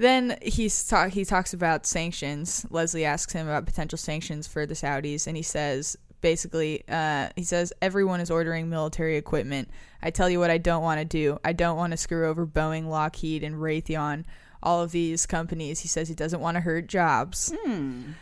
then 0.00 0.38
he's 0.40 0.86
talk 0.86 1.10
he 1.10 1.26
talks 1.26 1.52
about 1.52 1.84
sanctions. 1.84 2.64
Lesley 2.70 3.04
asks 3.04 3.34
him 3.34 3.46
about 3.46 3.66
potential 3.66 3.98
sanctions 3.98 4.46
for 4.46 4.64
the 4.64 4.74
Saudis, 4.74 5.26
and 5.26 5.36
he 5.36 5.42
says 5.42 5.96
basically, 6.22 6.82
uh, 6.88 7.28
he 7.36 7.44
says 7.44 7.72
everyone 7.82 8.20
is 8.20 8.30
ordering 8.30 8.70
military 8.70 9.16
equipment. 9.16 9.68
I 10.02 10.10
tell 10.10 10.30
you 10.30 10.38
what, 10.38 10.50
I 10.50 10.56
don't 10.56 10.82
want 10.82 11.00
to 11.00 11.04
do. 11.04 11.38
I 11.44 11.52
don't 11.52 11.76
want 11.76 11.90
to 11.90 11.98
screw 11.98 12.28
over 12.28 12.46
Boeing, 12.46 12.88
Lockheed, 12.88 13.44
and 13.44 13.56
Raytheon. 13.56 14.24
All 14.62 14.82
of 14.82 14.92
these 14.92 15.24
companies. 15.24 15.80
He 15.80 15.88
says 15.88 16.08
he 16.08 16.14
doesn't 16.14 16.40
want 16.40 16.56
to 16.56 16.60
hurt 16.60 16.86
jobs. 16.86 17.50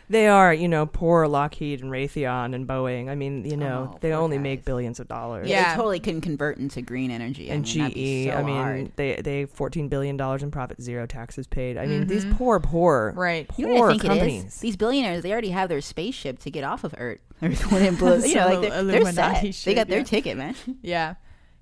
They 0.09 0.27
are, 0.27 0.53
you 0.53 0.69
know, 0.69 0.85
poor 0.85 1.27
Lockheed 1.27 1.81
and 1.83 1.91
Raytheon 1.91 2.55
and 2.55 2.65
Boeing. 2.65 3.09
I 3.09 3.15
mean, 3.15 3.43
you 3.43 3.57
know, 3.57 3.91
Oh, 3.93 3.97
they 3.99 4.13
only 4.13 4.37
guys. 4.37 4.43
make 4.43 4.65
billions 4.65 4.99
of 5.01 5.07
dollars. 5.09 5.49
Yeah, 5.49 5.71
they 5.71 5.75
totally 5.75 5.99
couldn't 5.99 6.21
convert 6.21 6.57
into 6.57 6.81
green 6.81 7.11
energy. 7.11 7.51
I 7.51 7.55
and 7.55 7.65
mean, 7.65 7.77
that'd 7.79 7.93
GE. 7.97 8.25
so 8.31 8.37
I 8.37 8.43
mean, 8.43 8.55
hard. 8.55 8.91
they 8.95 9.15
they 9.21 9.45
fourteen 9.47 9.89
billion 9.89 10.15
dollars 10.15 10.41
in 10.41 10.49
profit, 10.49 10.81
zero 10.81 11.05
taxes 11.05 11.45
paid. 11.45 11.77
I 11.77 11.85
mean, 11.85 12.07
these 12.07 12.23
Mhm. 12.25 12.37
poor, 12.37 12.59
poor, 12.61 13.13
right, 13.17 13.45
You 13.57 13.65
poor 13.67 13.75
know 13.75 13.81
what 13.81 13.89
I 13.89 13.91
think 13.97 14.03
companies. 14.03 14.43
it 14.43 14.47
is? 14.47 14.55
These 14.61 14.77
billionaires, 14.77 15.23
they 15.23 15.31
already 15.33 15.49
have 15.49 15.67
their 15.67 15.81
spaceship 15.81 16.39
to 16.39 16.49
get 16.51 16.63
off 16.63 16.83
of 16.85 16.95
Earth. 16.97 17.19
Earth 17.41 17.71
wouldn't 17.71 17.99
blow. 17.99 18.15
You 18.15 18.35
know, 18.35 18.45
like 18.45 18.53
Some 18.53 18.61
they're, 18.61 18.69
they're 18.69 18.79
Illuminati 19.01 19.13
set. 19.13 19.41
They 19.41 19.51
shit, 19.51 19.75
got 19.75 19.87
their 19.89 19.99
yeah. 19.99 20.03
ticket, 20.05 20.37
man. 20.37 20.55
Yeah. 20.81 21.15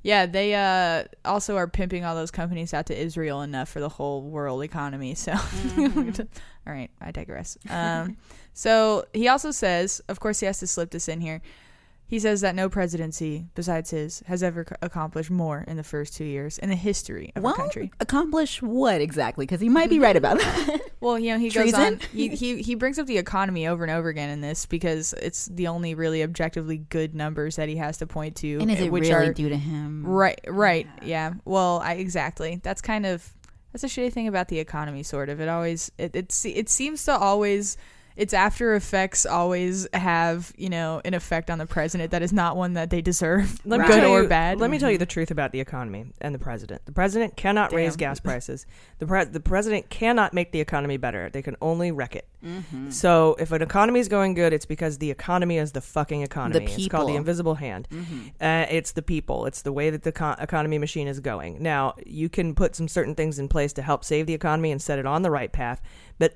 Yeah, 0.08 0.26
they 0.26 0.56
uh, 0.56 1.04
also 1.26 1.58
are 1.58 1.68
pimping 1.68 2.06
all 2.06 2.16
those 2.16 2.32
companies 2.32 2.74
out 2.74 2.86
to 2.86 2.98
Israel 2.98 3.42
enough 3.42 3.68
for 3.68 3.82
the 3.82 3.90
whole 3.90 4.22
world 4.22 4.64
economy. 4.64 5.16
So, 5.16 5.34
Mm-hmm. 5.34 6.22
all 6.68 6.74
right, 6.74 6.90
I 7.02 7.12
digress. 7.12 7.58
Um, 7.70 8.16
so 8.54 9.04
he 9.12 9.28
also 9.28 9.52
says, 9.52 10.02
of 10.08 10.22
course, 10.22 10.40
he 10.40 10.46
has 10.46 10.60
to 10.60 10.68
slip 10.68 10.92
this 10.92 11.10
in 11.10 11.20
here. 11.20 11.42
He 12.10 12.20
says 12.20 12.40
that 12.40 12.56
no 12.56 12.70
presidency 12.70 13.48
besides 13.54 13.90
his 13.90 14.24
has 14.28 14.42
ever 14.42 14.66
c- 14.68 14.76
accomplished 14.82 15.30
more 15.30 15.66
in 15.68 15.76
the 15.76 15.84
first 15.84 16.16
two 16.16 16.24
years 16.24 16.58
in 16.58 16.70
the 16.70 16.76
history 16.76 17.34
of 17.36 17.44
Well, 17.44 17.52
our 17.52 17.58
country. 17.58 17.92
accomplish 18.00 18.62
what 18.62 19.02
exactly? 19.02 19.46
Because 19.46 19.60
he 19.60 19.68
might 19.68 19.90
be 19.90 20.00
right 20.00 20.16
about 20.16 20.40
that. 20.40 20.82
Well, 21.00 21.20
you 21.20 21.32
know, 21.32 21.38
he 21.38 21.52
goes 21.52 21.76
on. 21.76 22.00
He, 22.12 22.30
he 22.30 22.64
he 22.64 22.74
brings 22.74 22.98
up 22.98 23.06
the 23.06 23.20
economy 23.20 23.68
over 23.68 23.84
and 23.84 23.92
over 23.92 24.10
again 24.10 24.32
in 24.32 24.42
this 24.42 24.66
because 24.66 25.14
it's 25.14 25.46
the 25.46 25.68
only 25.68 25.94
really 25.94 26.24
objectively 26.24 26.78
good 26.78 27.14
numbers 27.14 27.58
that 27.58 27.70
he 27.70 27.76
has 27.76 27.98
to 27.98 28.08
point 28.08 28.36
to. 28.38 28.58
And 28.58 28.72
is 28.72 28.82
eh, 28.82 28.86
it 28.86 28.92
which 28.92 29.04
really 29.04 29.28
are, 29.28 29.34
due 29.34 29.50
to 29.50 29.58
him? 29.58 30.04
Right, 30.04 30.42
right, 30.48 30.88
yeah. 31.04 31.34
Well, 31.46 31.82
I 31.84 31.94
exactly. 31.94 32.62
That's 32.64 32.82
kind 32.82 33.06
of 33.06 33.32
that's 33.72 33.84
a 33.84 33.88
shitty 33.88 34.12
thing 34.12 34.28
about 34.28 34.48
the 34.48 34.58
economy. 34.58 35.04
Sort 35.04 35.30
of. 35.30 35.40
It 35.40 35.48
always 35.48 35.92
it 36.00 36.16
it, 36.16 36.46
it 36.46 36.68
seems 36.68 37.06
to 37.06 37.16
always. 37.16 37.78
Its 38.18 38.34
after 38.34 38.74
effects 38.74 39.26
always 39.28 39.88
have, 39.94 40.52
you 40.58 40.70
know, 40.70 41.00
an 41.06 41.14
effect 41.14 41.50
on 41.52 41.60
the 41.60 41.68
president 41.68 42.10
that 42.12 42.24
is 42.24 42.34
not 42.34 42.58
one 42.58 42.74
that 42.74 42.90
they 42.90 43.00
deserve, 43.02 43.62
Let 43.66 43.80
me 43.80 43.88
good 43.88 44.02
tell 44.02 44.12
or 44.12 44.24
you- 44.24 44.28
bad. 44.28 44.60
Let 44.60 44.72
me 44.72 44.80
tell 44.80 44.90
you 44.92 44.98
the 44.98 45.06
truth 45.06 45.30
about 45.32 45.52
the 45.52 45.60
economy 45.62 46.08
and 46.20 46.34
the 46.34 46.40
president. 46.40 46.86
The 46.88 46.92
president 46.92 47.38
cannot 47.38 47.72
raise 47.72 47.96
gas 47.96 48.20
prices. 48.30 48.66
The 49.00 49.06
pre- 49.06 49.26
the 49.26 49.40
president 49.40 49.90
cannot 49.92 50.34
make 50.34 50.52
the 50.52 50.60
economy 50.60 50.98
better. 50.98 51.30
They 51.30 51.44
can 51.44 51.56
only 51.62 51.92
wreck 51.92 52.16
it. 52.16 52.28
Mhm. 52.44 52.92
So 52.92 53.36
if 53.40 53.52
an 53.52 53.62
economy 53.62 54.00
is 54.00 54.08
going 54.08 54.34
good, 54.34 54.52
it's 54.52 54.66
because 54.66 54.98
the 54.98 55.12
economy 55.12 55.58
is 55.58 55.72
the 55.72 55.82
fucking 55.82 56.22
economy. 56.24 56.66
It's 56.66 56.88
called 56.88 57.10
the 57.10 57.16
invisible 57.16 57.56
hand. 57.56 57.88
Mhm. 57.92 58.32
Uh, 58.42 58.66
it's 58.70 58.92
the 58.94 59.02
people. 59.04 59.46
It's 59.46 59.62
the 59.62 59.72
way 59.72 59.90
that 59.92 60.02
the 60.04 60.12
co- 60.12 60.36
economy 60.40 60.78
machine 60.80 61.08
is 61.08 61.20
going. 61.20 61.62
Now 61.62 61.94
you 62.06 62.30
can 62.30 62.56
put 62.56 62.76
some 62.76 62.88
certain 62.88 63.14
things 63.16 63.38
in 63.40 63.48
place 63.48 63.74
to 63.74 63.82
help 63.84 64.04
save 64.04 64.26
the 64.26 64.34
economy 64.34 64.72
and 64.72 64.82
set 64.82 64.98
it 64.98 65.06
on 65.06 65.22
the 65.22 65.30
right 65.32 65.52
path, 65.52 65.82
but. 66.18 66.34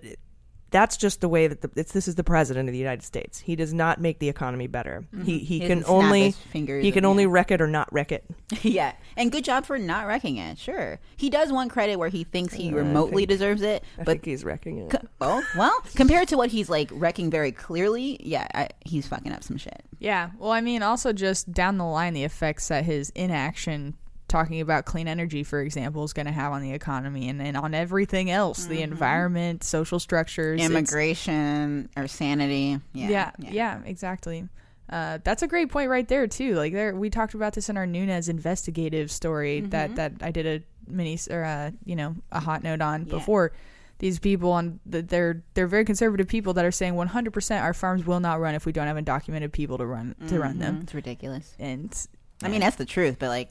That's 0.71 0.95
just 0.97 1.21
the 1.21 1.27
way 1.29 1.47
that 1.47 1.61
the, 1.61 1.69
it's. 1.75 1.91
This 1.91 2.07
is 2.07 2.15
the 2.15 2.23
president 2.23 2.67
of 2.69 2.73
the 2.73 2.79
United 2.79 3.03
States. 3.03 3.39
He 3.39 3.55
does 3.55 3.73
not 3.73 3.99
make 3.99 4.19
the 4.19 4.29
economy 4.29 4.67
better. 4.67 5.05
Mhm. 5.13 5.25
He 5.25 5.39
he, 5.39 5.59
He 5.59 5.67
can 5.67 5.83
only 5.85 6.33
he 6.53 6.91
can 6.91 7.03
only 7.05 7.23
yeah. 7.23 7.29
wreck 7.29 7.51
it 7.51 7.61
or 7.61 7.67
not 7.67 7.91
wreck 7.91 8.11
it. 8.11 8.23
yeah, 8.63 8.93
and 9.17 9.31
good 9.31 9.43
job 9.43 9.65
for 9.65 9.77
not 9.77 10.07
wrecking 10.07 10.37
it. 10.37 10.57
Sure, 10.57 10.99
he 11.17 11.29
does 11.29 11.51
want 11.51 11.71
credit 11.71 11.97
where 11.97 12.09
he 12.09 12.23
thinks 12.23 12.53
he 12.53 12.69
Uh, 12.71 12.75
remotely 12.77 13.23
think- 13.25 13.29
deserves 13.29 13.61
it, 13.61 13.83
I 13.97 14.03
but 14.03 14.07
think 14.13 14.25
he's 14.25 14.43
wrecking 14.45 14.77
it. 14.79 14.89
co- 14.91 15.07
oh 15.19 15.43
well, 15.57 15.77
compared 15.95 16.29
to 16.29 16.37
what 16.37 16.49
he's 16.49 16.69
like 16.69 16.89
wrecking 16.93 17.29
very 17.29 17.51
clearly, 17.51 18.17
yeah, 18.21 18.47
I, 18.55 18.69
he's 18.85 19.05
fucking 19.07 19.33
up 19.33 19.43
some 19.43 19.57
shit. 19.57 19.83
Yeah. 19.99 20.29
Well, 20.39 20.51
I 20.51 20.61
mean, 20.61 20.81
also 20.83 21.11
just 21.13 21.51
down 21.51 21.77
the 21.77 21.85
line, 21.85 22.13
the 22.13 22.23
effects 22.23 22.69
that 22.69 22.85
his 22.85 23.09
inaction, 23.11 23.95
talking 24.31 24.61
about 24.61 24.85
clean 24.85 25.07
energy, 25.07 25.43
for 25.43 25.61
example, 25.61 26.03
is 26.03 26.13
going 26.13 26.25
to 26.25 26.31
have 26.31 26.51
on 26.53 26.61
the 26.61 26.71
economy 26.71 27.29
and, 27.29 27.41
and 27.41 27.55
on 27.55 27.73
everything 27.73 28.31
else 28.31 28.65
the 28.65 28.81
environment, 28.81 29.63
social 29.63 29.99
structures, 29.99 30.59
Immigration 30.61 31.89
or 31.95 32.07
sanity. 32.07 32.79
Yeah, 32.93 33.09
Yeah. 33.09 33.31
Yeah. 33.51 33.81
exactly. 33.85 34.47
Uh, 34.89 35.19
that's 35.23 35.41
a 35.41 35.47
great 35.47 35.69
point 35.69 35.89
right 35.89 36.07
there 36.07 36.27
too. 36.27 36.55
Like 36.55 36.73
there, 36.73 36.95
we 36.95 37.09
talked 37.09 37.33
about 37.33 37.53
this 37.53 37.69
in 37.69 37.77
our 37.77 37.85
Nunez 37.85 38.27
investigative 38.29 39.09
story 39.11 39.61
that 39.61 39.91
Mhm. 39.91 39.95
that 39.95 40.11
I 40.21 40.31
did 40.31 40.45
a 40.47 40.63
mini 40.91 41.17
or 41.29 41.43
uh, 41.45 41.71
you 41.85 41.95
know 41.95 42.15
a 42.31 42.39
hot 42.39 42.63
note 42.63 42.81
on 42.81 43.05
Yeah. 43.05 43.11
before. 43.11 43.51
These 43.99 44.17
people 44.19 44.51
on 44.51 44.79
the, 44.85 45.01
they're 45.03 45.43
they're 45.53 45.67
very 45.67 45.85
conservative 45.85 46.27
people 46.27 46.53
that 46.55 46.65
are 46.65 46.71
saying 46.71 46.95
100% 46.95 47.61
our 47.61 47.73
farms 47.73 48.05
will 48.05 48.19
not 48.19 48.39
run 48.41 48.55
if 48.55 48.65
we 48.65 48.71
don't 48.71 48.87
have 48.87 48.97
undocumented 48.97 49.51
people 49.51 49.77
to 49.77 49.85
run 49.85 50.15
to 50.27 50.39
run 50.39 50.57
them. 50.59 50.77
Mhm. 50.79 50.83
It's 50.83 50.93
ridiculous. 50.95 51.53
And 51.59 51.95
I 52.43 52.47
mean, 52.49 52.61
that's 52.61 52.75
the 52.77 52.85
truth, 52.85 53.17
but 53.19 53.29
like, 53.29 53.49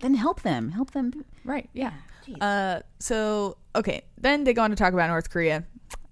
then 0.00 0.14
help 0.14 0.42
them, 0.42 0.70
help 0.70 0.92
them. 0.92 1.24
Right. 1.44 1.68
Yeah. 1.72 1.92
Uh, 2.40 2.80
so 2.98 3.56
okay, 3.74 4.02
then 4.18 4.44
they 4.44 4.54
go 4.54 4.62
on 4.62 4.70
to 4.70 4.76
talk 4.76 4.92
about 4.92 5.08
North 5.08 5.30
Korea. 5.30 5.64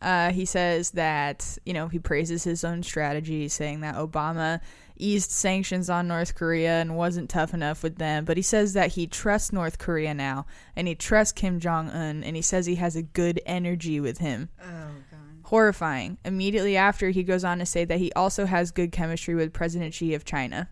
Uh, 0.02 0.32
he 0.32 0.44
says 0.44 0.90
that 0.92 1.58
you 1.64 1.72
know 1.72 1.88
he 1.88 1.98
praises 1.98 2.42
his 2.44 2.64
own 2.64 2.82
strategy, 2.82 3.48
saying 3.48 3.80
that 3.80 3.94
Obama 3.96 4.60
eased 4.96 5.30
sanctions 5.30 5.88
on 5.88 6.06
North 6.08 6.34
Korea 6.34 6.80
and 6.80 6.96
wasn't 6.96 7.30
tough 7.30 7.54
enough 7.54 7.82
with 7.82 7.96
them. 7.96 8.24
But 8.24 8.36
he 8.36 8.42
says 8.42 8.74
that 8.74 8.92
he 8.92 9.06
trusts 9.06 9.52
North 9.52 9.78
Korea 9.78 10.14
now, 10.14 10.46
and 10.76 10.86
he 10.88 10.94
trusts 10.94 11.32
Kim 11.32 11.58
Jong 11.60 11.90
Un, 11.90 12.22
and 12.22 12.36
he 12.36 12.42
says 12.42 12.66
he 12.66 12.74
has 12.76 12.96
a 12.96 13.02
good 13.02 13.40
energy 13.46 14.00
with 14.00 14.18
him. 14.18 14.48
Oh 14.62 14.66
God. 15.10 15.20
Horrifying. 15.44 16.18
Immediately 16.24 16.76
after, 16.76 17.10
he 17.10 17.22
goes 17.22 17.44
on 17.44 17.58
to 17.58 17.66
say 17.66 17.84
that 17.84 17.98
he 17.98 18.12
also 18.12 18.46
has 18.46 18.70
good 18.70 18.92
chemistry 18.92 19.34
with 19.34 19.52
President 19.52 19.94
Xi 19.94 20.14
of 20.14 20.24
China. 20.24 20.68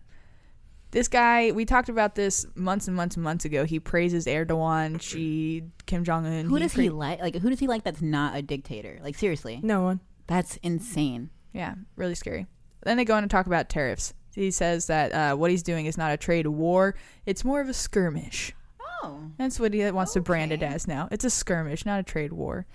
This 0.91 1.07
guy, 1.07 1.51
we 1.51 1.65
talked 1.65 1.89
about 1.89 2.15
this 2.15 2.45
months 2.55 2.87
and 2.87 2.95
months 2.97 3.15
and 3.15 3.23
months 3.23 3.45
ago. 3.45 3.63
He 3.63 3.79
praises 3.79 4.25
Erdogan, 4.25 4.99
Xi, 4.99 5.63
Kim 5.85 6.03
Jong 6.03 6.25
Un. 6.25 6.45
Who 6.45 6.57
does 6.57 6.73
he 6.73 6.89
like? 6.89 7.19
Like, 7.21 7.35
who 7.35 7.49
does 7.49 7.59
he 7.59 7.67
like 7.67 7.83
that's 7.83 8.01
not 8.01 8.35
a 8.35 8.41
dictator? 8.41 8.99
Like, 9.03 9.15
seriously, 9.15 9.59
No 9.61 9.83
one. 9.83 9.99
That's 10.27 10.57
insane. 10.57 11.29
Yeah, 11.53 11.75
really 11.95 12.15
scary. 12.15 12.47
Then 12.83 12.97
they 12.97 13.05
go 13.05 13.15
on 13.15 13.23
to 13.23 13.29
talk 13.29 13.45
about 13.45 13.69
tariffs. 13.69 14.13
He 14.33 14.51
says 14.51 14.87
that 14.87 15.11
uh, 15.11 15.35
what 15.35 15.51
he's 15.51 15.63
doing 15.63 15.85
is 15.85 15.97
not 15.97 16.11
a 16.11 16.17
trade 16.17 16.47
war; 16.47 16.95
it's 17.25 17.43
more 17.43 17.61
of 17.61 17.69
a 17.69 17.73
skirmish. 17.73 18.53
Oh, 19.01 19.31
That's 19.37 19.59
what 19.59 19.73
he 19.73 19.89
wants 19.91 20.13
to 20.13 20.21
brand 20.21 20.51
it 20.51 20.61
as 20.61 20.87
now. 20.87 21.07
It's 21.11 21.25
a 21.25 21.29
skirmish, 21.29 21.85
not 21.85 21.99
a 21.99 22.03
trade 22.03 22.33
war. 22.33 22.65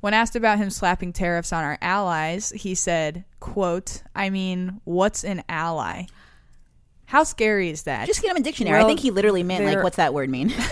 When 0.00 0.12
asked 0.14 0.36
about 0.36 0.58
him 0.58 0.70
slapping 0.70 1.12
tariffs 1.12 1.52
on 1.52 1.64
our 1.64 1.78
allies, 1.80 2.50
he 2.50 2.74
said, 2.74 3.24
"quote 3.40 4.02
I 4.14 4.30
mean, 4.30 4.80
what's 4.84 5.24
an 5.24 5.42
ally? 5.48 6.04
How 7.14 7.22
scary 7.22 7.70
is 7.70 7.84
that? 7.84 8.06
Just 8.08 8.22
get 8.22 8.32
him 8.32 8.36
a 8.38 8.40
dictionary. 8.40 8.80
I 8.82 8.84
think 8.84 8.98
he 8.98 9.12
literally 9.12 9.44
meant 9.44 9.64
like, 9.64 9.74
they're- 9.74 9.82
what's 9.84 9.96
that 9.98 10.12
word 10.12 10.28
mean? 10.28 10.52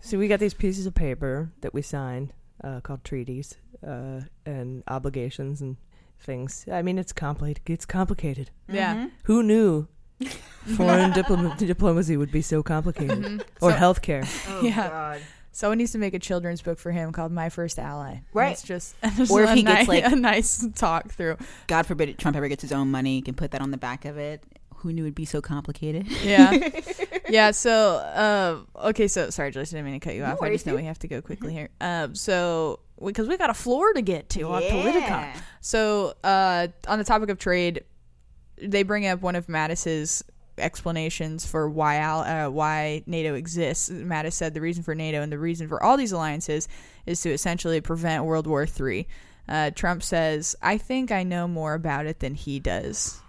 So 0.00 0.18
we 0.18 0.28
got 0.28 0.38
these 0.38 0.54
pieces 0.54 0.86
of 0.86 0.94
paper 0.94 1.50
that 1.62 1.74
we 1.74 1.82
signed 1.82 2.32
uh, 2.62 2.78
called 2.80 3.02
treaties 3.02 3.56
uh, 3.84 4.20
and 4.46 4.84
obligations 4.86 5.60
and 5.60 5.76
things. 6.20 6.64
I 6.70 6.80
mean, 6.82 6.96
it's 6.96 7.12
complicated. 7.12 7.62
It's 7.68 7.84
complicated. 7.84 8.50
Yeah. 8.68 8.94
Mm-hmm. 8.94 9.04
Mhm. 9.06 9.10
Who 9.24 9.42
knew 9.42 9.88
foreign 10.76 11.10
diplom- 11.12 11.58
diplomacy 11.58 12.16
would 12.16 12.30
be 12.30 12.40
so 12.40 12.62
complicated, 12.62 13.18
Mhm. 13.18 13.42
or 13.60 13.72
So- 13.72 13.76
healthcare? 13.76 14.62
yeah. 14.62 15.18
Someone 15.50 15.78
needs 15.78 15.90
to 15.92 15.98
make 15.98 16.14
a 16.14 16.18
children's 16.20 16.62
book 16.62 16.78
for 16.78 16.92
him 16.92 17.10
called 17.12 17.32
My 17.32 17.48
First 17.48 17.78
Ally. 17.78 18.18
Right. 18.32 18.52
It's 18.52 18.62
just, 18.62 18.94
just 19.16 19.32
Or 19.32 19.42
if 19.42 19.50
a 19.50 19.54
he 19.54 19.62
gets, 19.64 19.88
like- 19.88 20.04
a 20.04 20.14
nice 20.14 20.66
talk 20.76 21.10
through. 21.10 21.36
God 21.66 21.84
forbid 21.86 22.16
Trump 22.18 22.36
ever 22.36 22.46
gets 22.48 22.62
his 22.62 22.72
own 22.72 22.90
money. 22.90 23.16
He 23.16 23.22
can 23.22 23.34
put 23.34 23.50
that 23.50 23.60
on 23.60 23.70
the 23.72 23.78
back 23.78 24.04
of 24.04 24.18
it. 24.18 24.40
Who 24.78 24.92
knew 24.92 25.04
it'd 25.04 25.14
be 25.14 25.24
so 25.24 25.40
complicated? 25.40 26.06
yeah 26.22 26.70
yeah 27.28 27.50
so 27.50 27.96
uh, 27.96 28.86
okay 28.88 29.08
so 29.08 29.30
sorry 29.30 29.50
Joyce, 29.50 29.72
i 29.72 29.76
didn't 29.76 29.86
mean 29.86 30.00
to 30.00 30.04
cut 30.04 30.14
you 30.14 30.22
No 30.22 30.32
off 30.32 30.42
i 30.42 30.50
just 30.50 30.66
know 30.66 30.74
we 30.74 30.84
have 30.84 30.98
to 31.00 31.08
go 31.08 31.20
quickly 31.20 31.52
here 31.52 31.68
um 31.80 32.14
so 32.14 32.80
because 33.04 33.28
we 33.28 33.36
got 33.36 33.50
a 33.50 33.54
floor 33.54 33.92
to 33.92 34.02
get 34.02 34.28
to 34.30 34.42
on 34.42 34.62
politicon 34.62 35.36
so 35.60 36.14
uh 36.24 36.68
on 36.88 36.98
the 36.98 37.04
topic 37.04 37.30
of 37.30 37.38
trade 37.38 37.84
they 38.60 38.82
bring 38.82 39.06
up 39.06 39.22
one 39.22 39.36
of 39.36 39.48
mattis's 39.48 40.24
explanations 40.58 41.46
for 41.46 41.68
why 41.68 41.98
uh, 41.98 42.50
why 42.50 43.02
NATO 43.06 43.34
exists. 43.34 43.90
Mattis 43.90 44.34
said 44.34 44.54
the 44.54 44.60
reason 44.60 44.82
for 44.82 44.94
NATO 44.94 45.20
and 45.20 45.30
the 45.30 45.38
reason 45.38 45.68
for 45.68 45.82
all 45.82 45.96
these 45.96 46.12
alliances 46.12 46.68
is 47.04 47.20
to 47.22 47.30
essentially 47.30 47.80
prevent 47.80 48.24
World 48.24 48.46
War 48.46 48.66
III. 48.66 49.06
Uh, 49.48 49.70
Trump 49.70 50.02
says, 50.02 50.56
"I 50.62 50.78
think 50.78 51.12
I 51.12 51.22
know 51.22 51.46
more 51.46 51.74
about 51.74 52.06
it 52.06 52.20
than 52.20 52.34
he 52.34 52.58
does." 52.58 53.20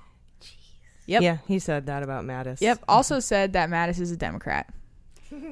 Yep. 1.07 1.21
Yeah, 1.21 1.37
he 1.47 1.57
said 1.59 1.87
that 1.87 2.03
about 2.03 2.25
Mattis. 2.25 2.61
Yep. 2.61 2.83
Also 2.87 3.19
said 3.19 3.53
that 3.53 3.69
Mattis 3.69 3.99
is 3.99 4.11
a 4.11 4.17
Democrat. 4.17 4.71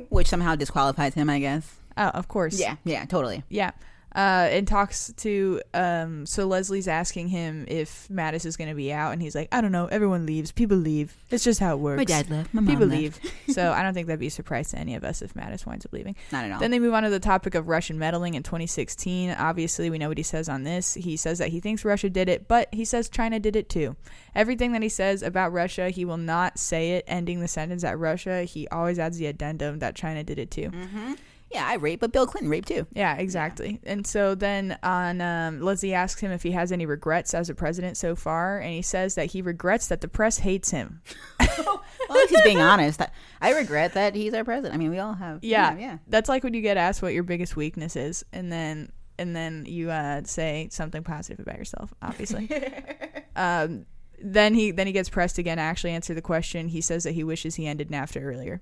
Which 0.09 0.27
somehow 0.27 0.55
disqualifies 0.55 1.15
him, 1.15 1.29
I 1.29 1.39
guess. 1.39 1.75
Oh, 1.97 2.09
of 2.09 2.27
course. 2.27 2.59
Yeah, 2.59 2.75
yeah, 2.83 3.05
totally. 3.05 3.43
Yeah. 3.49 3.71
Uh, 4.15 4.47
and 4.49 4.65
talks 4.65 5.11
to 5.17 5.61
um 5.73 6.25
so 6.25 6.47
Lesley's 6.47 6.87
asking 6.87 7.27
him 7.27 7.65
if 7.67 8.07
Mattis 8.07 8.45
is 8.45 8.55
going 8.55 8.69
to 8.69 8.73
be 8.75 8.93
out 8.93 9.11
and 9.11 9.21
he's 9.21 9.35
like 9.35 9.49
I 9.51 9.59
don't 9.59 9.73
know. 9.73 9.87
Everyone 9.87 10.25
leaves. 10.25 10.53
People 10.53 10.77
leave. 10.77 11.13
It's 11.29 11.43
just 11.43 11.59
how 11.59 11.73
it 11.73 11.79
works. 11.79 11.97
My 11.97 12.05
dad 12.05 12.29
left, 12.29 12.53
my 12.53 12.61
mom 12.61 12.73
people 12.73 12.87
left. 12.87 13.01
leave. 13.01 13.19
So 13.55 13.71
I 13.73 13.83
don't 13.83 13.93
think 13.93 14.07
that'd 14.07 14.19
be 14.19 14.27
a 14.27 14.31
surprise 14.31 14.69
to 14.69 14.77
any 14.79 14.95
of 14.95 15.03
us 15.03 15.21
if 15.21 15.33
Mattis 15.33 15.65
winds 15.65 15.85
up 15.85 15.91
leaving. 15.93 16.15
Not 16.31 16.45
at 16.45 16.51
all. 16.53 16.59
then 16.59 16.71
they 16.71 16.79
move 16.79 16.93
on 16.93 17.03
to 17.03 17.09
the 17.09 17.19
topic 17.19 17.55
of 17.55 17.67
Russian 17.67 17.99
meddling 17.99 18.35
in 18.35 18.43
2016 18.43 19.31
obviously 19.31 19.89
we 19.89 19.97
know 19.97 20.07
what 20.07 20.17
he 20.17 20.23
says 20.23 20.47
on 20.47 20.63
this. 20.63 20.93
He 20.93 21.17
says 21.17 21.39
that 21.39 21.49
he 21.49 21.59
thinks 21.59 21.83
Russia 21.83 22.09
did 22.09 22.29
it 22.29 22.47
but 22.47 22.69
he 22.73 22.85
says 22.85 23.09
China 23.09 23.37
did 23.39 23.55
it 23.57 23.67
too. 23.67 23.97
Everything 24.33 24.71
that 24.71 24.81
he 24.81 24.89
says 24.89 25.23
about 25.23 25.51
Russia 25.51 25.89
he 25.89 26.05
will 26.05 26.17
not 26.17 26.57
say 26.57 26.91
it 26.91 27.03
ending 27.07 27.41
the 27.41 27.47
sentence 27.49 27.83
at 27.83 27.99
Russia. 27.99 28.43
He 28.43 28.65
always 28.69 28.97
adds 28.97 29.17
the 29.17 29.25
addendum 29.25 29.79
that 29.79 29.95
China 29.95 30.23
did 30.23 30.39
it 30.39 30.51
too. 30.51 30.69
Mm-hmm. 30.71 31.13
Yeah, 31.55 31.65
I 31.67 31.75
rape, 31.75 31.99
but 32.01 32.11
Bill 32.11 32.27
Clinton 32.27 32.49
raped 32.49 32.67
too. 32.67 32.85
yeah, 32.93 33.15
exactly. 33.15 33.79
And 33.85 34.05
so 34.05 34.35
then 34.35 34.77
on 34.83 35.21
um, 35.21 35.61
Lesley 35.61 35.93
asks 35.93 36.19
him 36.21 36.31
if 36.31 36.43
he 36.43 36.51
has 36.51 36.71
any 36.71 36.85
regrets 36.85 37.33
as 37.33 37.49
a 37.49 37.55
president 37.55 37.97
so 37.97 38.15
far, 38.15 38.59
and 38.59 38.71
he 38.73 38.81
says 38.81 39.15
that 39.15 39.27
he 39.31 39.41
regrets 39.41 39.87
that 39.87 40.01
the 40.01 40.07
press 40.07 40.39
hates 40.39 40.71
him. 40.71 41.01
Well, 42.07 42.19
least 42.19 42.29
he's 42.31 42.41
being 42.43 42.61
honest. 42.61 43.01
I- 43.01 43.09
I 43.41 43.53
regret 43.57 43.93
that 43.93 44.13
he's 44.13 44.33
our 44.35 44.43
president. 44.43 44.75
I 44.75 44.77
mean, 44.77 44.91
we 44.91 44.99
all 44.99 45.13
have. 45.13 45.43
Yeah, 45.43 45.75
yeah. 45.77 45.97
That's 46.07 46.29
like 46.29 46.43
when 46.43 46.53
you 46.53 46.61
get 46.61 46.77
asked 46.77 47.01
what 47.01 47.13
your 47.13 47.23
biggest 47.23 47.55
weakness 47.55 47.95
is, 47.95 48.23
and 48.31 48.51
then 48.51 48.91
and 49.17 49.35
then 49.35 49.65
you 49.67 49.89
uh, 49.89 50.21
say 50.25 50.67
something 50.71 51.03
positive 51.03 51.39
about 51.39 51.57
yourself. 51.57 51.93
Obviously. 52.01 52.49
um, 53.35 53.85
then 54.21 54.53
he 54.53 54.69
then 54.71 54.85
he 54.87 54.93
gets 54.93 55.09
pressed 55.09 55.37
again 55.39 55.57
to 55.57 55.63
actually 55.63 55.91
answer 55.91 56.13
the 56.13 56.21
question. 56.21 56.67
He 56.67 56.81
says 56.81 57.03
that 57.05 57.13
he 57.13 57.23
wishes 57.23 57.55
he 57.55 57.65
ended 57.65 57.89
NAFTA 57.89 58.21
earlier. 58.23 58.61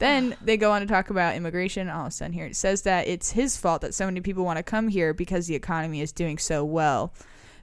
Then 0.00 0.34
they 0.40 0.56
go 0.56 0.72
on 0.72 0.80
to 0.80 0.86
talk 0.86 1.10
about 1.10 1.36
immigration. 1.36 1.90
All 1.90 2.06
of 2.06 2.08
a 2.08 2.10
sudden, 2.10 2.32
here 2.32 2.46
it 2.46 2.56
says 2.56 2.82
that 2.82 3.06
it's 3.06 3.32
his 3.32 3.58
fault 3.58 3.82
that 3.82 3.94
so 3.94 4.06
many 4.06 4.22
people 4.22 4.44
want 4.44 4.56
to 4.56 4.62
come 4.62 4.88
here 4.88 5.12
because 5.12 5.46
the 5.46 5.54
economy 5.54 6.00
is 6.00 6.10
doing 6.10 6.38
so 6.38 6.64
well. 6.64 7.12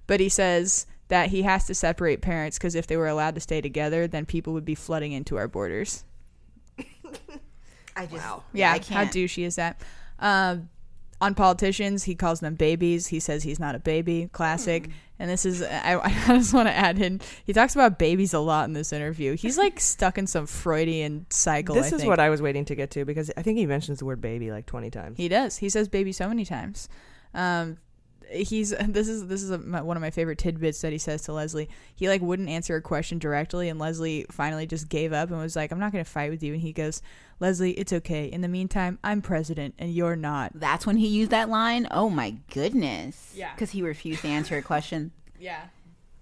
But 0.06 0.20
he 0.20 0.30
says 0.30 0.86
that 1.08 1.30
he 1.30 1.42
has 1.42 1.66
to 1.66 1.74
separate 1.74 2.22
parents 2.22 2.58
because 2.60 2.76
if 2.76 2.86
they 2.86 2.96
were 2.96 3.08
allowed 3.08 3.34
to 3.36 3.42
stay 3.42 3.60
together, 3.60 4.08
then 4.08 4.26
people 4.28 4.54
would 4.54 4.66
be 4.66 4.76
flooding 4.76 5.14
into 5.14 5.36
our 5.36 5.48
borders. 5.48 6.06
I 7.96 8.06
just. 8.06 8.24
Yeah, 8.54 8.70
I 8.72 8.78
how 8.78 8.80
can't. 8.80 9.12
douchey 9.12 9.44
is 9.44 9.56
that? 9.56 9.82
Um, 10.20 10.70
on 11.20 11.34
politicians, 11.34 12.04
he 12.04 12.14
calls 12.14 12.40
them 12.40 12.54
babies. 12.54 13.08
He 13.08 13.20
says 13.20 13.42
he's 13.42 13.60
not 13.60 13.74
a 13.74 13.80
baby. 13.80 14.30
Classic. 14.32 14.86
Hmm. 14.86 14.92
And 15.19 15.30
this 15.30 15.45
is, 15.45 15.61
I, 15.61 15.99
I 16.03 16.38
just 16.38 16.53
want 16.53 16.68
to 16.68 16.73
add 16.73 16.99
in, 16.99 17.22
he 17.45 17.53
talks 17.53 17.76
about 17.76 17.98
babies 17.98 18.34
a 18.34 18.39
lot 18.39 18.65
in 18.68 18.73
this 18.73 18.94
interview. 18.94 19.35
He's 19.35 19.57
like 19.57 19.80
stuck 19.80 20.18
in 20.18 20.27
some 20.27 20.45
Freudian 20.45 21.26
cycle. 21.30 21.76
This 21.76 21.91
I 21.91 21.95
is 21.95 22.02
think. 22.02 22.10
what 22.10 22.19
I 22.19 22.30
was 22.30 22.41
waiting 22.41 22.65
to 22.65 22.76
get 22.76 22.91
to 22.91 23.06
because 23.06 23.31
I 23.35 23.41
think 23.41 23.57
he 23.57 23.65
mentions 23.65 23.99
the 23.99 24.06
word 24.06 24.22
baby 24.22 24.52
like 24.52 24.65
20 24.65 24.89
times. 24.91 25.18
He 25.18 25.27
does. 25.27 25.57
He 25.57 25.69
says 25.69 25.88
baby 25.88 26.11
so 26.11 26.27
many 26.27 26.45
times. 26.45 26.89
Um, 27.34 27.77
he's 28.30 28.69
this 28.88 29.07
is 29.07 29.27
this 29.27 29.44
is 29.44 29.52
a, 29.52 29.57
my, 29.57 29.81
one 29.81 29.98
of 29.98 30.02
my 30.02 30.11
favorite 30.11 30.38
tidbits 30.38 30.81
that 30.81 30.91
he 30.91 30.98
says 30.98 31.23
to 31.23 31.34
Lesley. 31.34 31.69
He 31.95 32.10
like 32.10 32.22
wouldn't 32.22 32.49
answer 32.49 32.76
a 32.76 32.81
question 32.81 33.19
directly, 33.19 33.69
and 33.69 33.80
Lesley 33.80 34.26
finally 34.31 34.65
just 34.65 34.89
gave 34.89 35.14
up 35.14 35.30
and 35.30 35.39
was 35.39 35.56
like, 35.56 35.72
"I'm 35.72 35.80
not 35.80 35.91
going 35.91 36.03
to 36.03 36.10
fight 36.10 36.31
with 36.31 36.44
you." 36.44 36.53
And 36.53 36.61
he 36.61 36.73
goes, 36.73 37.02
"Lesley, 37.40 37.72
it's 37.72 37.94
okay. 37.94 38.26
In 38.26 38.42
the 38.42 38.48
meantime, 38.48 39.00
I'm 39.04 39.22
president 39.22 39.76
and 39.80 39.94
you're 39.94 40.16
not." 40.16 40.52
That's 40.56 40.86
when 40.86 40.98
he 40.98 41.08
used 41.08 41.32
that 41.32 41.50
line. 41.50 41.88
Oh 41.92 42.10
my 42.10 42.36
goodness. 42.54 43.34
Yeah. 43.36 43.54
Because 43.54 43.72
he 43.72 43.82
refused 43.82 44.22
to 44.22 44.28
answer 44.28 44.58
a 44.58 44.62
question. 44.62 45.12
Yeah. 45.40 45.66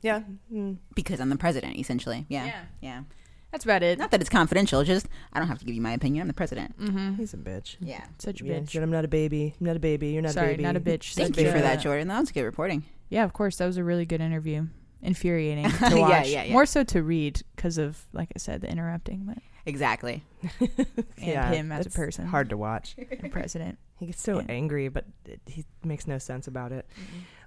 Yeah. 0.02 0.24
Mm. 0.54 0.76
Because 0.94 1.22
I'm 1.22 1.30
the 1.30 1.38
president, 1.38 1.78
essentially. 1.78 2.26
Yeah. 2.28 2.46
Yeah. 2.46 2.62
Yeah. 2.82 3.02
That's 3.52 3.64
about 3.64 3.82
it. 3.82 3.98
Not 3.98 4.12
that 4.12 4.20
it's 4.20 4.30
confidential. 4.30 4.84
Just 4.84 5.08
I 5.32 5.40
don't 5.40 5.48
have 5.48 5.60
to 5.60 5.66
give 5.66 5.74
you 5.74 5.82
my 5.82 5.94
opinion. 5.94 6.24
I'm 6.24 6.28
the 6.28 6.34
president. 6.34 6.78
Mm-hmm. 6.78 7.14
He's 7.16 7.34
a 7.34 7.38
bitch. 7.38 7.78
Yeah. 7.80 8.04
Such 8.20 8.42
a 8.42 8.46
Yeah, 8.46 8.56
bitch. 8.60 8.72
said, 8.72 8.84
I'm 8.84 8.92
not 8.92 9.06
a 9.06 9.08
baby. 9.08 9.56
I'm 9.58 9.66
not 9.66 9.78
a 9.78 9.80
baby. 9.80 10.10
You're 10.10 10.22
not 10.22 10.34
Sorry, 10.34 10.48
a 10.48 10.52
baby. 10.52 10.64
not 10.64 10.76
a 10.76 10.82
bitch. 10.82 11.14
Thank 11.14 11.36
Such 11.36 11.46
you 11.46 11.50
for 11.52 11.60
that, 11.60 11.78
Jordan. 11.78 12.10
That 12.10 12.20
was 12.20 12.32
good 12.34 12.44
reporting. 12.44 12.84
Yeah, 13.10 13.24
of 13.24 13.32
course. 13.32 13.56
That 13.56 13.68
was 13.68 13.78
a 13.78 13.86
really 13.86 14.06
good 14.06 14.20
interview. 14.20 14.68
Infuriating 15.02 15.70
to 15.70 15.96
watch. 15.96 16.12
Yeah, 16.12 16.24
yeah, 16.26 16.44
yeah. 16.44 16.52
More 16.54 16.66
so 16.66 16.84
to 16.84 17.02
read 17.02 17.42
because 17.56 17.78
of, 17.78 18.04
like 18.12 18.30
I 18.36 18.40
said, 18.40 18.60
the 18.62 18.70
interrupting, 18.70 19.24
but 19.26 19.38
Exactly. 19.66 20.24
and 20.60 20.86
Yeah, 21.18 21.50
him 21.52 21.72
as 21.72 21.86
a 21.88 21.90
person, 21.90 22.28
Hard 22.28 22.50
to 22.50 22.58
watch. 22.58 22.96
and 22.98 23.32
president. 23.32 23.78
He 23.98 24.08
gets 24.08 24.22
so 24.22 24.40
Yeah. 24.42 24.46
angry, 24.50 24.90
but 24.90 25.06
it, 25.26 25.40
he 25.46 25.64
makes 25.82 26.06
no 26.06 26.18
sense 26.18 26.48
about 26.48 26.74
it. 26.74 26.86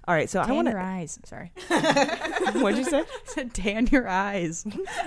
All 0.07 0.15
right, 0.15 0.27
so 0.27 0.41
I 0.41 0.45
Tan 0.47 0.55
want 0.55 0.67
your 0.67 0.79
eyes. 0.79 1.19
Sorry. 1.23 1.51
What'd 1.67 2.79
you 2.79 2.85
say? 2.85 3.01
I 3.01 3.05
said 3.25 3.53
tan 3.53 3.85
your 3.91 4.07
eyes. 4.07 4.65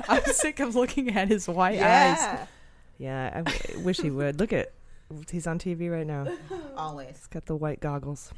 I'm 0.09 0.23
sick 0.27 0.61
of 0.61 0.77
looking 0.77 1.17
at 1.17 1.27
his 1.27 1.49
white 1.49 1.81
eyes. 1.83 2.47
Yeah, 2.97 3.33
I 3.35 3.43
w- 3.43 3.85
wish 3.85 3.99
he 4.01 4.11
would. 4.11 4.39
Look 4.39 4.53
at, 4.53 4.73
he's 5.33 5.49
on 5.49 5.59
TV 5.59 5.91
right 5.91 6.07
now. 6.07 6.29
Always. 6.77 7.09
He's 7.17 7.27
got 7.27 7.47
the 7.47 7.57
white 7.57 7.81
goggles. 7.81 8.31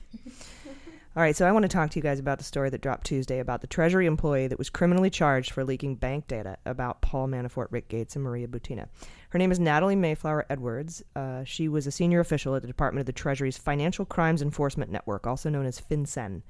All 1.17 1.23
right, 1.23 1.37
so 1.37 1.47
I 1.47 1.53
want 1.53 1.63
to 1.63 1.69
talk 1.69 1.91
to 1.91 1.97
you 1.97 2.03
guys 2.03 2.19
about 2.19 2.39
the 2.39 2.45
story 2.45 2.71
that 2.71 2.81
dropped 2.81 3.07
Tuesday 3.07 3.39
about 3.39 3.61
the 3.61 3.69
Treasury 3.69 4.07
employee 4.07 4.49
that 4.49 4.59
was 4.59 4.69
criminally 4.69 5.11
charged 5.11 5.53
for 5.53 5.63
leaking 5.63 5.95
bank 5.95 6.27
data 6.27 6.57
about 6.67 7.03
Paul 7.03 7.29
Manafort, 7.29 7.69
Rick 7.71 7.87
Gates, 7.87 8.17
and 8.17 8.25
Maria 8.25 8.49
Butina. 8.49 8.89
Her 9.29 9.39
name 9.39 9.53
is 9.53 9.61
Natalie 9.61 9.95
Mayflower 9.95 10.45
Edwards. 10.51 11.05
Uh, 11.15 11.45
she 11.45 11.69
was 11.69 11.87
a 11.87 11.93
senior 11.93 12.19
official 12.19 12.57
at 12.57 12.63
the 12.63 12.67
Department 12.67 13.03
of 13.03 13.07
the 13.07 13.13
Treasury's 13.13 13.57
Financial 13.57 14.05
Crimes 14.05 14.43
Enforcement 14.43 14.91
Network, 14.91 15.25
also 15.25 15.49
known 15.49 15.67
as 15.67 15.81
FinCEN. 15.81 16.43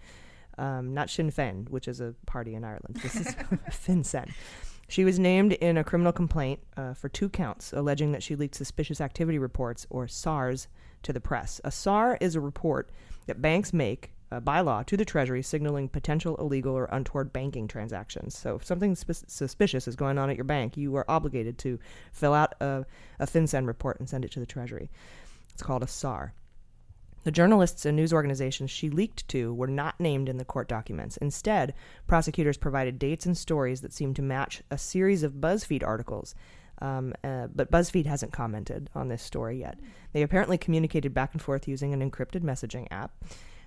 Um, 0.56 0.94
not 0.94 1.10
Sinn 1.10 1.30
Féin, 1.30 1.68
which 1.68 1.86
is 1.86 2.00
a 2.00 2.14
party 2.24 2.54
in 2.54 2.64
Ireland. 2.64 3.00
This 3.02 3.16
is 3.16 3.26
FinCEN. 3.70 4.32
She 4.88 5.04
was 5.04 5.18
named 5.18 5.52
in 5.52 5.76
a 5.76 5.84
criminal 5.84 6.12
complaint 6.12 6.60
uh, 6.78 6.94
for 6.94 7.10
two 7.10 7.28
counts, 7.28 7.74
alleging 7.74 8.12
that 8.12 8.22
she 8.22 8.34
leaked 8.34 8.54
suspicious 8.54 9.02
activity 9.02 9.38
reports, 9.38 9.86
or 9.90 10.08
SARs, 10.08 10.68
to 11.02 11.12
the 11.12 11.20
press. 11.20 11.60
A 11.64 11.70
SAR 11.70 12.16
is 12.22 12.34
a 12.34 12.40
report 12.40 12.88
that 13.26 13.42
banks 13.42 13.74
make 13.74 14.13
uh, 14.34 14.40
by 14.40 14.60
law 14.60 14.82
to 14.82 14.96
the 14.96 15.04
Treasury 15.04 15.42
signaling 15.42 15.88
potential 15.88 16.36
illegal 16.36 16.74
or 16.74 16.86
untoward 16.86 17.32
banking 17.32 17.68
transactions. 17.68 18.36
So 18.36 18.56
if 18.56 18.64
something 18.64 18.96
sp- 18.98 19.28
suspicious 19.28 19.86
is 19.86 19.94
going 19.94 20.18
on 20.18 20.28
at 20.28 20.36
your 20.36 20.44
bank, 20.44 20.76
you 20.76 20.96
are 20.96 21.04
obligated 21.08 21.56
to 21.58 21.78
fill 22.12 22.34
out 22.34 22.54
a, 22.60 22.84
a 23.20 23.26
FinCEN 23.26 23.66
report 23.66 24.00
and 24.00 24.08
send 24.08 24.24
it 24.24 24.32
to 24.32 24.40
the 24.40 24.46
Treasury. 24.46 24.90
It's 25.52 25.62
called 25.62 25.84
a 25.84 25.86
SAR. 25.86 26.34
The 27.22 27.30
journalists 27.30 27.86
and 27.86 27.96
news 27.96 28.12
organizations 28.12 28.70
she 28.70 28.90
leaked 28.90 29.26
to 29.28 29.54
were 29.54 29.68
not 29.68 29.98
named 29.98 30.28
in 30.28 30.36
the 30.36 30.44
court 30.44 30.68
documents. 30.68 31.16
Instead, 31.18 31.72
prosecutors 32.06 32.58
provided 32.58 32.98
dates 32.98 33.24
and 33.24 33.38
stories 33.38 33.80
that 33.80 33.94
seemed 33.94 34.16
to 34.16 34.22
match 34.22 34.62
a 34.70 34.76
series 34.76 35.22
of 35.22 35.34
BuzzFeed 35.34 35.86
articles. 35.86 36.34
Um, 36.80 37.14
uh, 37.22 37.46
but 37.54 37.70
BuzzFeed 37.70 38.06
hasn't 38.06 38.32
commented 38.32 38.90
on 38.94 39.08
this 39.08 39.22
story 39.22 39.60
yet. 39.60 39.78
They 40.12 40.22
apparently 40.22 40.58
communicated 40.58 41.14
back 41.14 41.32
and 41.32 41.40
forth 41.40 41.68
using 41.68 41.94
an 41.94 42.10
encrypted 42.10 42.42
messaging 42.42 42.88
app. 42.90 43.12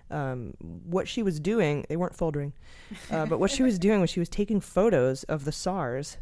Um, 0.09 0.53
what 0.59 1.07
she 1.07 1.21
was 1.21 1.39
doing, 1.39 1.85
they 1.89 1.97
weren't 1.97 2.15
foldering, 2.15 2.53
uh, 3.11 3.25
but 3.25 3.39
what 3.39 3.51
she 3.51 3.63
was 3.63 3.77
doing 3.77 3.99
was 3.99 4.09
she 4.09 4.19
was 4.19 4.29
taking 4.29 4.61
photos 4.61 5.23
of 5.23 5.43
the 5.43 5.51
SARs 5.51 6.17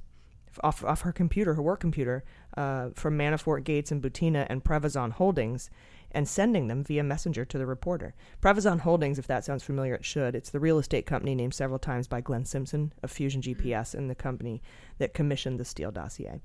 off, 0.64 0.84
off 0.84 1.02
her 1.02 1.12
computer, 1.12 1.54
her 1.54 1.62
work 1.62 1.80
computer, 1.80 2.24
uh, 2.58 2.90
from 2.94 3.18
Manafort, 3.18 3.64
Gates, 3.64 3.92
and 3.92 4.02
Butina 4.02 4.48
and 4.50 4.64
Prevezon 4.64 5.12
Holdings, 5.12 5.70
and 6.12 6.28
sending 6.28 6.68
them 6.68 6.84
via 6.84 7.04
messenger 7.04 7.44
to 7.46 7.58
the 7.58 7.66
reporter. 7.66 8.16
Prevezon 8.42 8.80
Holdings, 8.80 9.20
if 9.20 9.28
that 9.28 9.44
sounds 9.44 9.64
familiar, 9.64 9.96
it 9.96 10.06
should. 10.06 10.34
It's 10.36 10.50
the 10.50 10.60
real 10.60 10.80
estate 10.80 11.06
company 11.06 11.36
named 11.36 11.54
several 11.54 11.80
times 11.80 12.08
by 12.08 12.22
Glenn 12.22 12.46
Simpson 12.46 12.94
of 13.04 13.12
Fusion 13.12 13.42
GPS 13.42 13.94
and 13.94 14.10
the 14.10 14.16
company 14.16 14.62
that 14.98 15.14
commissioned 15.14 15.60
the 15.60 15.66
Steele 15.66 15.92
dossier. 15.92 16.40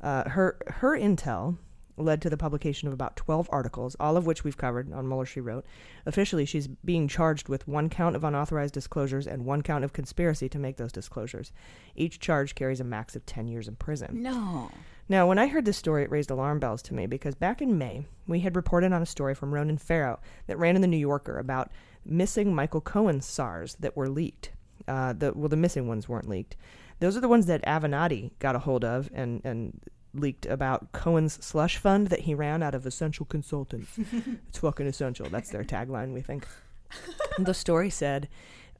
Uh, 0.00 0.28
her 0.30 0.56
her 0.66 0.98
intel 0.98 1.58
led 1.96 2.20
to 2.22 2.30
the 2.30 2.36
publication 2.36 2.88
of 2.88 2.94
about 2.94 3.16
12 3.16 3.48
articles, 3.52 3.96
all 4.00 4.16
of 4.16 4.26
which 4.26 4.44
we've 4.44 4.56
covered 4.56 4.92
on 4.92 5.06
Mueller, 5.06 5.26
she 5.26 5.40
wrote. 5.40 5.64
Officially, 6.06 6.44
she's 6.44 6.66
being 6.66 7.08
charged 7.08 7.48
with 7.48 7.68
one 7.68 7.88
count 7.88 8.16
of 8.16 8.24
unauthorized 8.24 8.74
disclosures 8.74 9.26
and 9.26 9.44
one 9.44 9.62
count 9.62 9.84
of 9.84 9.92
conspiracy 9.92 10.48
to 10.48 10.58
make 10.58 10.76
those 10.76 10.92
disclosures. 10.92 11.52
Each 11.94 12.18
charge 12.18 12.54
carries 12.54 12.80
a 12.80 12.84
max 12.84 13.14
of 13.14 13.26
10 13.26 13.48
years 13.48 13.68
in 13.68 13.76
prison. 13.76 14.22
No. 14.22 14.70
Now, 15.08 15.28
when 15.28 15.38
I 15.38 15.48
heard 15.48 15.66
this 15.66 15.76
story, 15.76 16.02
it 16.02 16.10
raised 16.10 16.30
alarm 16.30 16.58
bells 16.58 16.82
to 16.82 16.94
me 16.94 17.06
because 17.06 17.34
back 17.34 17.60
in 17.60 17.76
May, 17.76 18.06
we 18.26 18.40
had 18.40 18.56
reported 18.56 18.92
on 18.92 19.02
a 19.02 19.06
story 19.06 19.34
from 19.34 19.52
Ronan 19.52 19.78
Farrow 19.78 20.18
that 20.46 20.58
ran 20.58 20.76
in 20.76 20.82
the 20.82 20.88
New 20.88 20.96
Yorker 20.96 21.38
about 21.38 21.70
missing 22.04 22.54
Michael 22.54 22.80
Cohen 22.80 23.20
SARs 23.20 23.76
that 23.80 23.96
were 23.96 24.08
leaked. 24.08 24.52
Uh, 24.88 25.12
the, 25.12 25.32
well, 25.34 25.48
the 25.48 25.56
missing 25.56 25.88
ones 25.88 26.08
weren't 26.08 26.28
leaked. 26.28 26.56
Those 27.00 27.16
are 27.16 27.20
the 27.20 27.28
ones 27.28 27.46
that 27.46 27.64
Avenatti 27.64 28.30
got 28.38 28.56
a 28.56 28.60
hold 28.60 28.84
of 28.84 29.10
and, 29.12 29.40
and 29.44 29.80
leaked 30.14 30.46
about 30.46 30.92
Cohen's 30.92 31.44
slush 31.44 31.76
fund 31.76 32.08
that 32.08 32.20
he 32.20 32.34
ran 32.34 32.62
out 32.62 32.74
of 32.74 32.86
Essential 32.86 33.26
Consultants. 33.26 33.98
it's 34.48 34.58
fucking 34.58 34.86
essential. 34.86 35.28
That's 35.28 35.50
their 35.50 35.64
tagline, 35.64 36.12
we 36.12 36.20
think. 36.20 36.46
the 37.38 37.54
story 37.54 37.90
said 37.90 38.28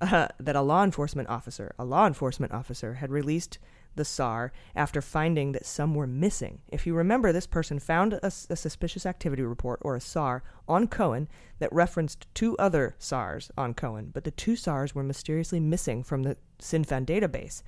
uh, 0.01 0.28
that 0.39 0.56
a 0.56 0.61
law 0.61 0.85
enforcement 0.85 1.28
officer, 1.28 1.74
a 1.78 1.85
law 1.85 2.06
enforcement 2.06 2.52
officer, 2.52 2.94
had 2.94 3.11
released 3.11 3.59
the 3.97 4.05
SAR 4.05 4.52
after 4.74 5.01
finding 5.01 5.52
that 5.52 5.66
some 5.66 5.94
were 5.94 6.06
missing. 6.06 6.61
If 6.69 6.86
you 6.86 6.94
remember, 6.94 7.32
this 7.32 7.47
person 7.47 7.78
found 7.78 8.15
a, 8.15 8.27
a 8.27 8.31
suspicious 8.31 9.06
activity 9.06 9.43
report, 9.43 9.81
or 9.82 9.94
a 9.94 10.01
SAR, 10.01 10.43
on 10.69 10.89
Cohen 10.89 11.28
that 11.59 11.73
referenced 11.73 12.27
two 12.35 12.56
other 12.59 12.97
SARs 12.98 13.51
on 13.56 13.74
Cohen, 13.74 14.11
but 14.12 14.24
the 14.24 14.31
two 14.31 14.56
SARs 14.56 14.94
were 14.94 15.02
mysteriously 15.02 15.61
missing 15.61 16.02
from 16.02 16.23
the 16.23 16.36
FinCEN 16.59 17.06
database. 17.06 17.62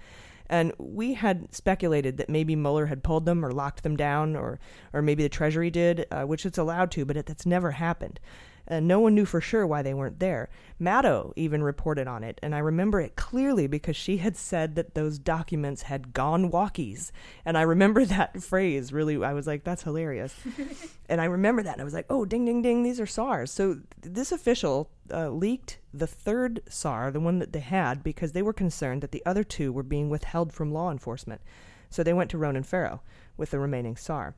And 0.49 0.73
we 0.79 1.15
had 1.15 1.55
speculated 1.55 2.17
that 2.19 2.29
maybe 2.29 2.55
Mueller 2.57 2.87
had 2.87 3.03
pulled 3.03 3.25
them 3.25 3.45
or 3.45 3.53
locked 3.53 3.83
them 3.83 3.97
down, 3.97 4.37
or, 4.37 4.59
or 4.93 5.03
maybe 5.03 5.23
the 5.23 5.29
Treasury 5.29 5.71
did, 5.71 6.07
uh, 6.11 6.23
which 6.23 6.47
it's 6.47 6.59
allowed 6.59 6.91
to, 6.93 7.05
but 7.05 7.17
it, 7.17 7.27
that's 7.27 7.47
never 7.47 7.73
happened. 7.73 8.21
And 8.69 8.89
no 8.89 8.99
one 8.99 9.15
knew 9.15 9.25
for 9.25 9.41
sure 9.41 9.67
why 9.67 9.83
they 9.83 9.95
weren't 9.95 10.19
there. 10.19 10.49
Maddow 10.81 11.33
even 11.37 11.63
reported 11.63 12.09
on 12.09 12.25
it, 12.25 12.39
and 12.43 12.55
I 12.55 12.59
remember 12.59 13.01
it 13.01 13.17
clearly 13.17 13.67
because 13.67 13.97
she 13.97 14.17
had 14.19 14.37
said 14.37 14.75
that 14.75 14.95
those 14.95 15.19
documents 15.19 15.83
had 15.83 16.13
gone 16.13 16.51
walkies. 16.51 17.13
And 17.45 17.57
I 17.57 17.63
remember 17.63 18.05
that 18.07 18.43
phrase 18.43 18.93
really, 18.93 19.23
I 19.23 19.33
was 19.33 19.47
like, 19.47 19.65
that's 19.65 19.85
hilarious. 19.85 20.35
and 21.09 21.21
I 21.21 21.27
remember 21.27 21.63
that, 21.63 21.73
and 21.73 21.81
I 21.81 21.85
was 21.85 21.95
like, 21.95 22.07
oh, 22.11 22.25
ding, 22.25 22.45
ding, 22.45 22.63
ding, 22.63 22.83
these 22.83 23.01
are 23.01 23.07
SARs. 23.07 23.51
So 23.51 23.79
this 24.01 24.33
official 24.33 24.91
uh, 25.13 25.31
leaked 25.31 25.79
the 25.95 26.07
third 26.07 26.61
SAR, 26.69 27.11
the 27.11 27.21
one 27.21 27.39
that 27.39 27.53
they 27.53 27.61
had, 27.61 28.03
because 28.03 28.33
they 28.33 28.43
were 28.43 28.53
concerned 28.53 29.03
that 29.03 29.13
the 29.13 29.25
other 29.25 29.45
two 29.45 29.73
were 29.73 29.83
being 29.83 30.11
withheld 30.11 30.53
from 30.53 30.73
law 30.73 30.91
enforcement. 30.91 31.41
So 31.89 32.03
they 32.03 32.13
went 32.13 32.31
to 32.31 32.39
Ronan 32.39 32.65
Farrow 32.65 33.01
with 33.37 33.51
the 33.51 33.59
remaining 33.59 33.97
SAR. 33.97 34.35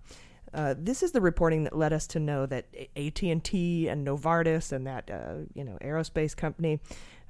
Uh, 0.55 0.75
this 0.77 1.03
is 1.03 1.13
the 1.13 1.21
reporting 1.21 1.65
that 1.65 1.77
led 1.77 1.93
us 1.93 2.07
to 2.07 2.19
know 2.19 2.47
that 2.47 2.67
AT&T 2.97 3.89
and 3.89 4.07
Novartis 4.07 4.73
and 4.73 4.87
that 4.87 5.11
uh, 5.11 5.45
you 5.55 5.65
know 5.65 5.77
aerospace 5.83 6.37
company 6.37 6.81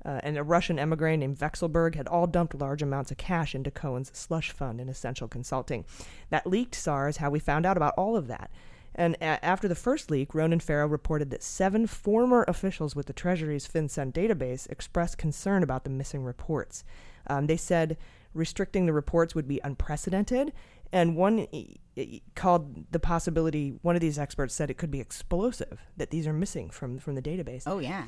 uh, 0.04 0.20
and 0.22 0.38
a 0.38 0.42
Russian 0.42 0.78
emigre 0.78 1.16
named 1.16 1.38
Vekselberg 1.38 1.94
had 1.94 2.06
all 2.06 2.26
dumped 2.26 2.54
large 2.54 2.82
amounts 2.82 3.10
of 3.10 3.16
cash 3.16 3.54
into 3.54 3.70
Cohen's 3.70 4.10
slush 4.16 4.50
fund 4.50 4.80
in 4.80 4.88
Essential 4.88 5.28
Consulting. 5.28 5.84
That 6.30 6.46
leaked 6.46 6.74
SAR 6.74 7.08
is 7.08 7.16
how 7.18 7.30
we 7.30 7.40
found 7.40 7.66
out 7.66 7.76
about 7.76 7.94
all 7.96 8.16
of 8.16 8.28
that. 8.28 8.50
And 8.94 9.16
a- 9.16 9.44
after 9.44 9.68
the 9.68 9.74
first 9.74 10.10
leak, 10.10 10.34
Ronan 10.34 10.60
Farrow 10.60 10.86
reported 10.86 11.30
that 11.30 11.42
seven 11.42 11.86
former 11.86 12.44
officials 12.48 12.96
with 12.96 13.06
the 13.06 13.12
Treasury's 13.12 13.68
FinCEN 13.68 14.12
database 14.12 14.70
expressed 14.70 15.18
concern 15.18 15.62
about 15.62 15.84
the 15.84 15.90
missing 15.90 16.22
reports. 16.22 16.84
Um, 17.26 17.46
they 17.46 17.56
said 17.56 17.96
restricting 18.34 18.86
the 18.86 18.92
reports 18.92 19.34
would 19.34 19.48
be 19.48 19.60
unprecedented 19.64 20.52
and 20.92 21.16
one 21.16 21.46
called 22.34 22.90
the 22.92 22.98
possibility 22.98 23.74
one 23.82 23.94
of 23.94 24.00
these 24.00 24.18
experts 24.18 24.54
said 24.54 24.70
it 24.70 24.78
could 24.78 24.90
be 24.90 25.00
explosive 25.00 25.80
that 25.96 26.10
these 26.10 26.26
are 26.26 26.32
missing 26.32 26.70
from 26.70 26.98
from 26.98 27.14
the 27.14 27.22
database. 27.22 27.64
Oh 27.66 27.78
yeah. 27.78 28.04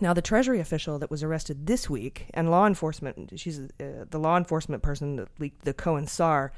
Now 0.00 0.12
the 0.12 0.22
treasury 0.22 0.60
official 0.60 0.98
that 0.98 1.10
was 1.10 1.22
arrested 1.22 1.66
this 1.66 1.90
week 1.90 2.26
and 2.34 2.50
law 2.50 2.66
enforcement 2.66 3.32
she's 3.36 3.60
uh, 3.60 4.04
the 4.10 4.18
law 4.18 4.36
enforcement 4.36 4.82
person 4.82 5.16
that 5.16 5.28
leaked 5.38 5.64
the 5.64 5.74
cohen 5.74 6.06
sar 6.06 6.52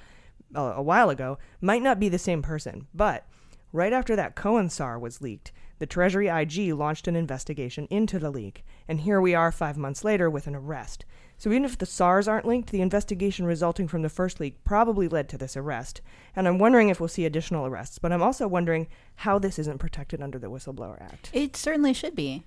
uh, 0.55 0.75
a 0.77 0.83
while 0.83 1.11
ago 1.11 1.39
might 1.61 1.83
not 1.83 2.01
be 2.01 2.09
the 2.09 2.19
same 2.19 2.43
person. 2.43 2.87
But 2.95 3.27
right 3.73 3.93
after 3.93 4.17
that 4.17 4.35
cohen 4.35 4.69
sar 4.69 4.99
was 4.99 5.21
leaked 5.21 5.53
the 5.81 5.87
treasury 5.87 6.29
ig 6.29 6.75
launched 6.75 7.09
an 7.09 7.17
investigation 7.17 7.89
into 7.91 8.19
the 8.19 8.31
leak. 8.31 8.65
And 8.87 9.01
here 9.01 9.21
we 9.21 9.35
are 9.35 9.51
five 9.51 9.79
months 9.79 10.05
later 10.05 10.29
with 10.29 10.47
an 10.47 10.55
arrest 10.55 11.07
so 11.41 11.49
even 11.49 11.65
if 11.65 11.79
the 11.79 11.87
SARs 11.87 12.29
aren't 12.29 12.45
linked, 12.45 12.69
the 12.69 12.83
investigation 12.83 13.47
resulting 13.47 13.89
from 13.89 14.03
the 14.03 14.11
first 14.11 14.41
leak 14.41 14.63
probably 14.63 15.09
led 15.09 15.27
to 15.31 15.39
this 15.39 15.57
arrest. 15.57 16.03
And 16.37 16.47
I'm 16.47 16.59
wondering 16.59 16.91
if 16.91 17.01
we'll 17.01 17.09
see 17.09 17.25
additional 17.25 17.65
arrests. 17.65 17.99
But 17.99 18.13
I'm 18.13 18.23
also 18.23 18.47
wondering 18.47 18.89
how 19.17 19.39
this 19.39 19.59
isn't 19.59 19.79
protected 19.79 20.21
under 20.21 20.39
the 20.39 20.51
Whistleblower 20.51 21.01
Act. 21.01 21.31
It 21.33 21.57
certainly 21.57 21.95
should 21.95 22.15
be. 22.15 22.43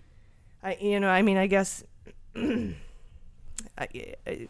I, 0.61 0.77
you 0.79 0.99
know, 0.99 1.09
I 1.09 1.23
mean, 1.23 1.37
I 1.37 1.47
guess. 1.47 1.83
I, 2.35 3.87
I, 4.27 4.47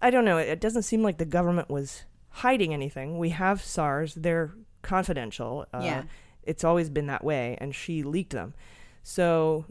I 0.00 0.10
don't 0.10 0.24
know. 0.24 0.38
It 0.38 0.60
doesn't 0.60 0.84
seem 0.84 1.02
like 1.02 1.18
the 1.18 1.24
government 1.24 1.68
was 1.68 2.04
hiding 2.28 2.72
anything. 2.72 3.18
We 3.18 3.30
have 3.30 3.60
SARs; 3.60 4.14
they're 4.14 4.54
confidential. 4.82 5.66
Uh, 5.74 5.80
yeah. 5.82 6.02
It's 6.44 6.62
always 6.62 6.90
been 6.90 7.08
that 7.08 7.24
way, 7.24 7.58
and 7.60 7.74
she 7.74 8.04
leaked 8.04 8.34
them. 8.34 8.54
So 9.02 9.64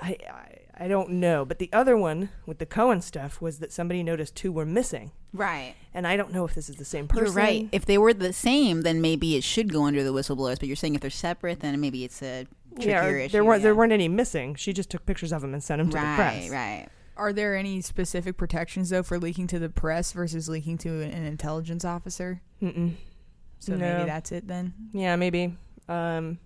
I, 0.00 0.16
I 0.26 0.58
I 0.78 0.88
don't 0.88 1.10
know, 1.10 1.44
but 1.44 1.58
the 1.58 1.70
other 1.72 1.96
one 1.96 2.30
with 2.46 2.58
the 2.58 2.66
Cohen 2.66 3.00
stuff 3.02 3.40
was 3.40 3.58
that 3.58 3.72
somebody 3.72 4.02
noticed 4.02 4.34
two 4.34 4.50
were 4.50 4.64
missing. 4.64 5.12
Right. 5.32 5.74
And 5.92 6.06
I 6.06 6.16
don't 6.16 6.32
know 6.32 6.44
if 6.44 6.54
this 6.54 6.68
is 6.68 6.76
the 6.76 6.84
same 6.84 7.08
person. 7.08 7.26
You're 7.26 7.34
right. 7.34 7.68
If 7.72 7.86
they 7.86 7.98
were 7.98 8.14
the 8.14 8.32
same, 8.32 8.82
then 8.82 9.00
maybe 9.00 9.36
it 9.36 9.44
should 9.44 9.72
go 9.72 9.84
under 9.84 10.02
the 10.02 10.12
whistleblowers. 10.12 10.58
But 10.58 10.68
you're 10.68 10.76
saying 10.76 10.94
if 10.94 11.00
they're 11.00 11.10
separate, 11.10 11.60
then 11.60 11.80
maybe 11.80 12.04
it's 12.04 12.22
a 12.22 12.46
trickier 12.74 13.18
yeah, 13.18 13.24
issue. 13.24 13.32
There 13.32 13.44
weren't 13.44 13.60
yeah. 13.60 13.64
there 13.64 13.74
weren't 13.74 13.92
any 13.92 14.08
missing. 14.08 14.54
She 14.54 14.72
just 14.72 14.90
took 14.90 15.04
pictures 15.06 15.32
of 15.32 15.42
them 15.42 15.52
and 15.52 15.62
sent 15.62 15.78
them 15.78 15.90
to 15.90 15.96
right, 15.96 16.10
the 16.10 16.16
press. 16.16 16.50
Right. 16.50 16.88
Are 17.16 17.32
there 17.32 17.54
any 17.54 17.80
specific 17.82 18.36
protections 18.36 18.90
though 18.90 19.02
for 19.02 19.18
leaking 19.18 19.46
to 19.48 19.58
the 19.58 19.68
press 19.68 20.12
versus 20.12 20.48
leaking 20.48 20.78
to 20.78 21.02
an 21.02 21.24
intelligence 21.24 21.84
officer? 21.84 22.40
Mm-mm. 22.62 22.94
So 23.58 23.72
No. 23.74 23.78
maybe 23.78 24.06
that's 24.06 24.32
it 24.32 24.48
then. 24.48 24.74
Yeah, 24.92 25.16
maybe. 25.16 25.56
Um, 25.88 26.38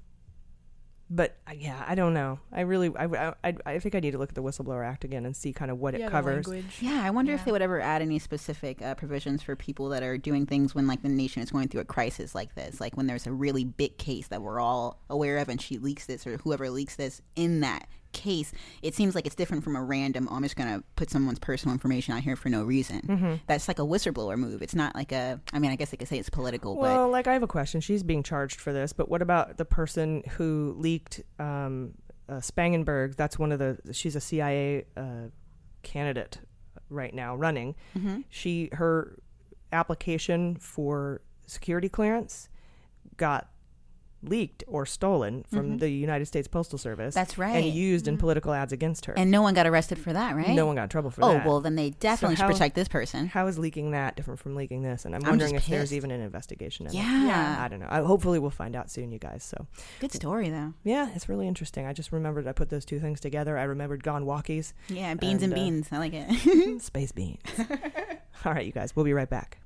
but 1.09 1.37
uh, 1.47 1.53
yeah, 1.57 1.85
I 1.87 1.95
don't 1.95 2.15
know. 2.15 2.41
I 2.53 2.63
really, 2.63 2.93
I, 2.97 3.33
I, 3.45 3.55
I 3.65 3.79
think 3.79 3.95
I 3.95 4.01
need 4.01 4.13
to 4.13 4.19
look 4.19 4.31
at 4.31 4.35
the 4.35 4.43
Whistleblower 4.43 4.87
Act 4.87 5.05
again 5.05 5.25
and 5.25 5.37
see 5.37 5.53
kind 5.53 5.71
of 5.71 5.79
what 5.79 5.95
it 5.95 6.11
covers. 6.11 6.47
Yeah, 6.81 7.03
I 7.05 7.11
wonder 7.11 7.33
if 7.33 7.45
they 7.45 7.53
would 7.53 7.63
ever 7.63 7.81
add 7.81 8.03
any 8.03 8.19
specific 8.19 8.83
uh, 8.83 8.95
provisions 8.95 9.43
for 9.43 9.57
people 9.57 9.89
that 9.91 10.03
are 10.03 10.19
doing 10.19 10.47
things 10.47 10.75
when, 10.75 10.87
like, 10.87 11.03
the 11.03 11.09
nation 11.09 11.43
is 11.43 11.51
going 11.51 11.69
through 11.69 11.83
a 11.83 11.85
crisis 11.85 12.35
like 12.35 12.55
this, 12.55 12.81
like 12.81 12.97
when 12.97 13.07
there's 13.07 13.27
a 13.27 13.33
really 13.33 13.65
big 13.65 13.99
case 13.99 14.29
that 14.29 14.43
we're 14.43 14.61
all 14.61 15.01
aware 15.09 15.39
of, 15.39 15.49
and 15.49 15.61
she 15.61 15.79
leaks 15.79 16.07
this 16.07 16.27
or 16.27 16.39
whoever 16.39 16.71
leaks 16.71 16.97
this 16.97 17.23
in 17.35 17.61
that 17.61 17.87
case. 18.17 18.53
It 18.83 18.95
seems 18.95 19.15
like 19.15 19.27
it's 19.27 19.35
different 19.35 19.63
from 19.65 19.77
a 19.77 19.83
random. 19.83 20.29
Oh, 20.31 20.35
I'm 20.37 20.43
just 20.43 20.57
going 20.57 20.73
to 20.79 20.83
put 20.97 21.11
someone's 21.11 21.39
personal 21.39 21.73
information 21.73 22.15
out 22.15 22.23
here 22.23 22.35
for 22.37 22.49
no 22.49 22.65
reason. 22.65 23.01
Mhm. 23.03 23.41
That's 23.47 23.69
like 23.69 23.79
a 23.79 23.83
whistleblower 23.83 24.37
move. 24.39 24.63
It's 24.63 24.75
not 24.75 24.95
like 24.95 25.13
a. 25.13 25.41
I 25.53 25.59
mean, 25.59 25.71
I 25.71 25.77
guess 25.77 25.91
they 25.91 25.97
could 25.97 26.09
say 26.09 26.19
it's 26.19 26.31
political, 26.31 26.75
but 26.75 26.81
Well, 26.83 27.09
like 27.11 27.27
I 27.27 27.33
have 27.35 27.43
a 27.43 27.47
question. 27.47 27.81
She's 27.81 28.03
being 28.03 28.23
charged 28.23 28.61
for 28.61 28.73
this, 28.73 28.93
but 28.93 29.09
what 29.09 29.23
about 29.23 29.57
the 29.59 29.65
person 29.65 30.23
who 30.37 30.75
leaked 30.79 31.21
um, 31.39 31.93
uh, 32.29 32.35
Spangenberg? 32.41 33.17
That's 33.17 33.39
one 33.39 33.53
of 33.53 33.59
the. 33.59 33.79
She's 33.93 34.17
a 34.17 34.21
CIA 34.21 34.87
uh, 34.97 35.29
candidate 35.83 36.39
right 36.89 37.13
now 37.15 37.37
running. 37.37 37.75
Mhm. 37.97 38.25
She 38.31 38.71
her 38.73 39.19
application 39.73 40.57
for 40.57 41.21
security 41.47 41.89
clearance 41.89 42.49
got 43.17 43.49
leaked 44.23 44.65
or 44.67 44.87
stolen 44.87 45.45
from 45.53 45.73
Mhm. 45.73 45.81
the 45.81 45.91
United 45.91 46.27
States 46.27 46.49
Postal 46.49 46.79
Service. 46.79 47.15
That's 47.15 47.39
right. 47.39 47.57
And 47.65 47.67
used 47.75 48.09
in 48.09 48.17
political 48.19 48.53
ads 48.53 48.73
against 48.73 49.07
her. 49.07 49.15
and 49.17 49.31
no 49.31 49.43
one 49.43 49.55
got 49.55 49.67
arrested 49.67 49.99
for 49.99 50.13
that, 50.13 50.35
right? 50.35 50.51
No 50.51 50.67
one 50.67 50.75
got 50.77 50.85
in 50.85 50.89
trouble 50.89 51.11
for 51.11 51.25
oh, 51.25 51.33
that. 51.35 51.47
Oh, 51.47 51.49
well, 51.49 51.61
then 51.61 51.77
they 51.77 51.91
definitely 51.91 52.37
So 52.37 52.45
should 52.45 52.53
protect 52.53 52.75
this 52.75 52.89
person. 52.89 53.29
How 53.29 53.47
is 53.47 53.59
leaking 53.59 53.91
that 53.93 54.17
different 54.17 54.41
from 54.41 54.57
leaking 54.57 54.83
this? 54.83 55.05
And 55.05 55.15
I'm 55.15 55.23
I'm 55.23 55.31
wondering 55.31 55.55
if 55.55 55.67
there's 55.67 55.93
even 55.93 56.11
an 56.11 56.21
investigation. 56.21 56.87
In 56.87 56.93
it. 56.93 56.97
Yeah. 56.97 57.27
Yeah. 57.27 57.57
I 57.61 57.69
don't 57.69 57.81
know. 57.81 57.89
I, 57.89 58.01
hopefully, 58.01 58.39
we'll 58.39 58.51
find 58.51 58.75
out 58.75 58.91
soon, 58.91 59.13
you 59.13 59.19
guys. 59.19 59.43
So 59.45 59.67
Good 60.01 60.13
story, 60.13 60.49
though. 60.51 60.75
Yeah, 60.85 61.11
it's 61.15 61.29
really 61.29 61.47
interesting. 61.49 61.87
I 61.87 61.93
just 61.93 62.13
remembered 62.13 62.47
I 62.47 62.53
put 62.53 62.71
those 62.71 62.85
two 62.85 62.99
things 63.01 63.21
together. 63.21 63.59
I 63.59 63.65
remembered 63.65 64.03
Gone 64.03 64.25
Walkies. 64.25 64.73
Yeah, 64.89 65.15
beans 65.15 65.43
and 65.43 65.53
uh, 65.53 65.57
beans. 65.57 65.89
I 65.93 65.99
like 65.99 66.13
it. 66.15 66.81
space 66.83 67.13
beans. 67.13 67.41
All 68.45 68.53
right, 68.53 68.67
you 68.67 68.73
guys. 68.73 68.95
We'll 68.95 69.05
be 69.05 69.13
right 69.13 69.29
back. 69.29 69.59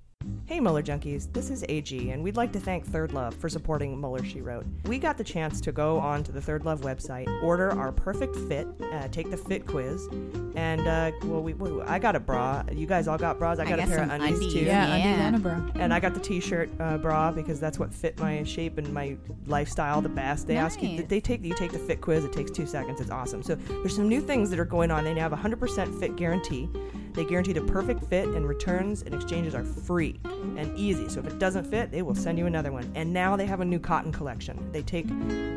Hey 0.44 0.60
Mueller 0.60 0.82
Junkies, 0.82 1.32
this 1.32 1.48
is 1.48 1.64
AG, 1.68 2.10
and 2.10 2.22
we'd 2.22 2.36
like 2.36 2.52
to 2.52 2.60
thank 2.60 2.84
Third 2.84 3.12
Love 3.12 3.34
for 3.34 3.48
supporting 3.48 3.98
Mueller 3.98 4.22
She 4.22 4.42
Wrote. 4.42 4.66
We 4.84 4.98
got 4.98 5.16
the 5.16 5.24
chance 5.24 5.60
to 5.62 5.72
go 5.72 5.98
on 5.98 6.22
to 6.24 6.32
the 6.32 6.40
Third 6.42 6.64
Love 6.66 6.82
website, 6.82 7.26
order 7.42 7.70
our 7.70 7.90
perfect 7.90 8.36
fit, 8.36 8.66
uh, 8.92 9.08
take 9.08 9.30
the 9.30 9.36
fit 9.38 9.66
quiz, 9.66 10.08
and 10.56 10.86
uh, 10.86 11.12
well, 11.24 11.40
we, 11.42 11.54
we- 11.54 11.80
I 11.82 11.98
got 11.98 12.16
a 12.16 12.20
bra. 12.20 12.64
You 12.70 12.86
guys 12.86 13.08
all 13.08 13.16
got 13.16 13.38
bras. 13.38 13.58
I 13.60 13.62
I 13.62 13.68
got 13.70 13.78
a 13.78 13.86
pair 13.86 14.02
of 14.02 14.10
undies 14.10 14.34
undies. 14.40 14.52
too. 14.52 14.58
Yeah, 14.60 14.86
undies 14.94 15.06
and 15.06 15.36
a 15.36 15.38
bra. 15.38 15.62
And 15.76 15.94
I 15.94 16.00
got 16.00 16.12
the 16.12 16.20
T-shirt 16.20 16.68
uh, 16.80 16.98
bra 16.98 17.32
because 17.32 17.58
that's 17.58 17.78
what 17.78 17.94
fit 17.94 18.18
my 18.18 18.42
shape 18.42 18.76
and 18.76 18.92
my 18.92 19.16
lifestyle 19.46 20.02
the 20.02 20.08
best. 20.10 20.46
They 20.46 20.56
ask 20.58 20.82
you, 20.82 21.02
they 21.02 21.20
take 21.20 21.42
you 21.44 21.54
take 21.54 21.72
the 21.72 21.78
fit 21.78 22.02
quiz. 22.02 22.24
It 22.24 22.32
takes 22.34 22.50
two 22.50 22.66
seconds. 22.66 23.00
It's 23.00 23.10
awesome. 23.10 23.42
So 23.42 23.54
there's 23.54 23.96
some 23.96 24.08
new 24.08 24.20
things 24.20 24.50
that 24.50 24.58
are 24.58 24.64
going 24.66 24.90
on. 24.90 25.04
They 25.04 25.14
now 25.14 25.30
have 25.30 25.32
a 25.32 25.36
100% 25.36 25.98
fit 25.98 26.16
guarantee. 26.16 26.68
They 27.12 27.24
guarantee 27.24 27.52
the 27.52 27.62
perfect 27.62 28.04
fit, 28.04 28.28
and 28.28 28.46
returns 28.46 29.02
and 29.02 29.14
exchanges 29.14 29.54
are 29.54 29.64
free 29.64 30.20
and 30.56 30.76
easy. 30.78 31.08
So 31.08 31.20
if 31.20 31.26
it 31.26 31.38
doesn't 31.38 31.64
fit, 31.64 31.90
they 31.90 32.02
will 32.02 32.14
send 32.14 32.38
you 32.38 32.46
another 32.46 32.72
one. 32.72 32.90
And 32.94 33.12
now 33.12 33.36
they 33.36 33.46
have 33.46 33.60
a 33.60 33.64
new 33.64 33.78
cotton 33.78 34.12
collection. 34.12 34.70
They 34.72 34.82
take 34.82 35.06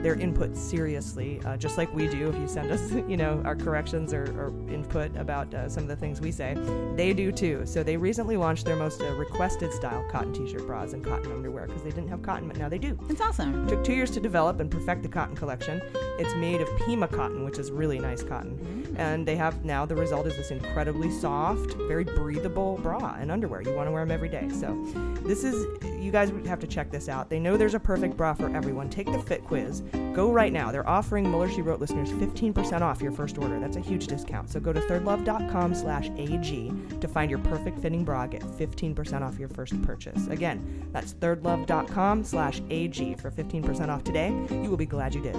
their 0.03 0.15
input 0.15 0.55
seriously, 0.55 1.41
uh, 1.45 1.57
just 1.57 1.77
like 1.77 1.93
we 1.93 2.07
do. 2.07 2.29
If 2.29 2.35
you 2.35 2.47
send 2.47 2.71
us, 2.71 2.91
you 3.07 3.17
know, 3.17 3.41
our 3.45 3.55
corrections 3.55 4.13
or, 4.13 4.23
or 4.39 4.53
input 4.71 5.15
about 5.17 5.53
uh, 5.53 5.69
some 5.69 5.83
of 5.83 5.89
the 5.89 5.95
things 5.95 6.21
we 6.21 6.31
say, 6.31 6.55
they 6.95 7.13
do 7.13 7.31
too. 7.31 7.65
So 7.65 7.83
they 7.83 7.97
recently 7.97 8.37
launched 8.37 8.65
their 8.65 8.75
most 8.75 9.01
uh, 9.01 9.13
requested 9.13 9.71
style 9.73 10.05
cotton 10.11 10.33
t-shirt 10.33 10.65
bras 10.65 10.93
and 10.93 11.03
cotton 11.03 11.31
underwear 11.31 11.67
because 11.67 11.83
they 11.83 11.89
didn't 11.89 12.09
have 12.09 12.21
cotton, 12.21 12.47
but 12.47 12.57
now 12.57 12.69
they 12.69 12.77
do. 12.77 12.97
It's 13.09 13.21
awesome. 13.21 13.67
Took 13.67 13.83
two 13.83 13.93
years 13.93 14.11
to 14.11 14.19
develop 14.19 14.59
and 14.59 14.69
perfect 14.69 15.03
the 15.03 15.09
cotton 15.09 15.35
collection. 15.35 15.81
It's 16.19 16.33
made 16.35 16.61
of 16.61 16.69
Pima 16.79 17.07
cotton, 17.07 17.43
which 17.43 17.57
is 17.57 17.71
really 17.71 17.99
nice 17.99 18.23
cotton. 18.23 18.95
And 18.97 19.27
they 19.27 19.35
have 19.35 19.65
now 19.65 19.85
the 19.85 19.95
result 19.95 20.27
is 20.27 20.35
this 20.35 20.51
incredibly 20.51 21.09
soft, 21.11 21.42
very 21.87 22.03
breathable 22.03 22.77
bra 22.81 23.15
and 23.19 23.31
underwear. 23.31 23.61
You 23.61 23.73
want 23.73 23.87
to 23.87 23.91
wear 23.91 24.03
them 24.03 24.11
every 24.11 24.29
day. 24.29 24.49
So 24.49 24.75
this 25.23 25.43
is, 25.43 25.65
you 26.01 26.11
guys 26.11 26.31
would 26.31 26.45
have 26.47 26.59
to 26.59 26.67
check 26.67 26.91
this 26.91 27.09
out. 27.09 27.29
They 27.29 27.39
know 27.39 27.57
there's 27.57 27.73
a 27.73 27.79
perfect 27.79 28.15
bra 28.15 28.33
for 28.33 28.55
everyone. 28.55 28.89
Take 28.89 29.11
the 29.11 29.19
fit 29.19 29.43
quiz. 29.43 29.81
Go 30.13 30.31
right 30.31 30.53
now. 30.53 30.71
They're 30.71 30.87
offering 30.87 31.29
Mueller 31.29 31.49
She 31.49 31.61
Wrote 31.61 31.79
listeners 31.79 32.11
15% 32.11 32.81
off 32.81 33.01
your 33.01 33.11
first 33.11 33.37
order. 33.37 33.59
That's 33.59 33.77
a 33.77 33.81
huge 33.81 34.07
discount. 34.07 34.49
So 34.49 34.59
go 34.59 34.71
to 34.71 34.79
thirdlove.com 34.81 35.73
slash 35.73 36.09
AG 36.17 36.71
to 37.01 37.07
find 37.07 37.29
your 37.29 37.39
perfect 37.39 37.79
fitting 37.79 38.03
bra. 38.03 38.27
Get 38.27 38.41
15% 38.41 39.21
off 39.21 39.39
your 39.39 39.49
first 39.49 39.81
purchase. 39.81 40.27
Again, 40.27 40.87
that's 40.91 41.13
thirdlove.com 41.15 42.23
slash 42.23 42.61
AG 42.69 43.15
for 43.15 43.31
15% 43.31 43.89
off 43.89 44.03
today. 44.03 44.29
You 44.49 44.69
will 44.69 44.77
be 44.77 44.85
glad 44.85 45.15
you 45.15 45.21
did. 45.21 45.35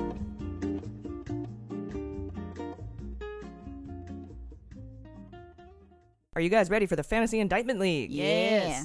Are 6.36 6.40
you 6.40 6.48
guys 6.48 6.68
ready 6.68 6.86
for 6.86 6.96
the 6.96 7.04
Fantasy 7.04 7.38
Indictment 7.38 7.78
League? 7.78 8.10
Yeah. 8.10 8.84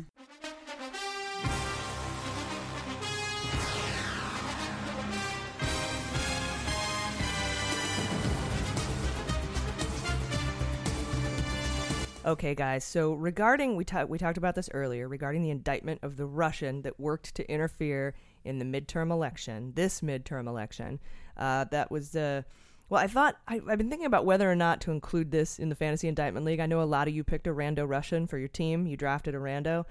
Okay, 12.24 12.54
guys. 12.54 12.84
So 12.84 13.14
regarding 13.14 13.76
we 13.76 13.84
talked 13.84 14.10
we 14.10 14.20
talked 14.20 14.38
about 14.38 14.54
this 14.54 14.70
earlier 14.72 15.08
regarding 15.08 15.42
the 15.42 15.50
indictment 15.50 16.02
of 16.04 16.18
the 16.18 16.28
Russian 16.28 16.84
that 16.84 17.00
worked 17.00 17.34
to 17.36 17.52
interfere 17.52 18.14
in 18.44 18.60
the 18.60 18.66
midterm 18.66 19.10
election, 19.10 19.74
this 19.76 20.02
midterm 20.02 20.48
election. 20.48 21.00
Uh, 21.36 21.64
that 21.72 21.90
was 21.90 22.12
the. 22.12 22.46
Well, 22.90 23.02
I 23.02 23.08
thought 23.08 23.38
I, 23.48 23.62
I've 23.68 23.78
been 23.78 23.90
thinking 23.90 24.08
about 24.08 24.26
whether 24.26 24.50
or 24.52 24.56
not 24.56 24.82
to 24.82 24.92
include 24.92 25.32
this 25.32 25.60
in 25.60 25.70
the 25.70 25.76
fantasy 25.76 26.08
indictment 26.08 26.46
league. 26.46 26.60
I 26.60 26.66
know 26.66 26.82
a 26.82 26.84
lot 26.84 27.08
of 27.08 27.14
you 27.14 27.24
picked 27.24 27.46
a 27.48 27.52
rando 27.54 27.88
Russian 27.88 28.26
for 28.28 28.38
your 28.38 28.48
team. 28.48 28.88
You 28.88 28.98
drafted 28.98 29.36
a 29.36 29.38
rando, 29.38 29.86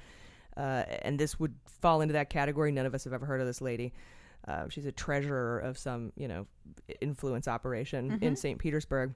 uh, 0.57 0.83
and 1.03 1.19
this 1.19 1.39
would 1.39 1.55
fall 1.81 2.01
into 2.01 2.13
that 2.15 2.29
category. 2.29 2.73
None 2.73 2.87
of 2.87 2.95
us 2.95 3.05
have 3.05 3.13
ever 3.13 3.25
heard 3.27 3.41
of 3.41 3.47
this 3.47 3.61
lady. 3.61 3.93
Uh, 4.47 4.69
she's 4.69 4.87
a 4.87 4.93
treasurer 4.93 5.59
of 5.61 5.79
some, 5.79 6.13
you 6.17 6.27
know, 6.27 6.47
influence 7.01 7.47
operation 7.47 8.19
in 8.23 8.35
Mhm. 8.35 8.39
St. 8.39 8.59
Petersburg. 8.59 9.15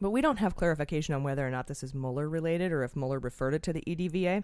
But 0.00 0.10
we 0.10 0.20
don't 0.20 0.38
have 0.38 0.56
clarification 0.56 1.14
on 1.14 1.22
whether 1.22 1.46
or 1.46 1.50
not 1.50 1.68
this 1.68 1.84
is 1.84 1.94
Mueller 1.94 2.28
related 2.28 2.72
or 2.72 2.82
if 2.82 2.96
Mueller 2.96 3.20
referred 3.20 3.54
it 3.54 3.62
to 3.64 3.72
the 3.72 3.82
EDVA. 3.86 4.42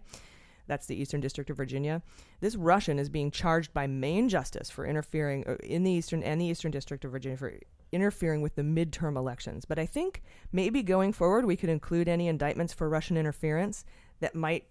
That's 0.68 0.86
the 0.86 0.94
Eastern 1.00 1.20
District 1.20 1.48
of 1.50 1.56
Virginia. 1.56 2.02
This 2.40 2.54
Russian 2.54 2.98
is 2.98 3.08
being 3.08 3.30
charged 3.30 3.72
by 3.72 3.86
Main 3.86 4.28
justice 4.28 4.68
for 4.70 4.84
interfering 4.84 5.44
uh, 5.48 5.56
in 5.64 5.82
the 5.82 5.90
Eastern 5.90 6.22
and 6.22 6.40
the 6.40 6.44
Eastern 6.44 6.70
District 6.70 7.04
of 7.04 7.10
Virginia 7.10 7.38
for 7.38 7.52
interfering 7.92 8.42
with 8.42 8.54
the 8.54 8.62
midterm 8.62 9.16
elections. 9.16 9.64
But 9.64 9.78
I 9.78 9.86
think 9.86 10.22
maybe 10.52 10.82
going 10.82 11.12
forward 11.12 11.44
we 11.44 11.56
could 11.56 11.70
include 11.70 12.08
any 12.08 12.28
indictments 12.28 12.72
for 12.72 12.88
Russian 12.88 13.16
interference 13.16 13.84
that 14.20 14.34
might 14.34 14.64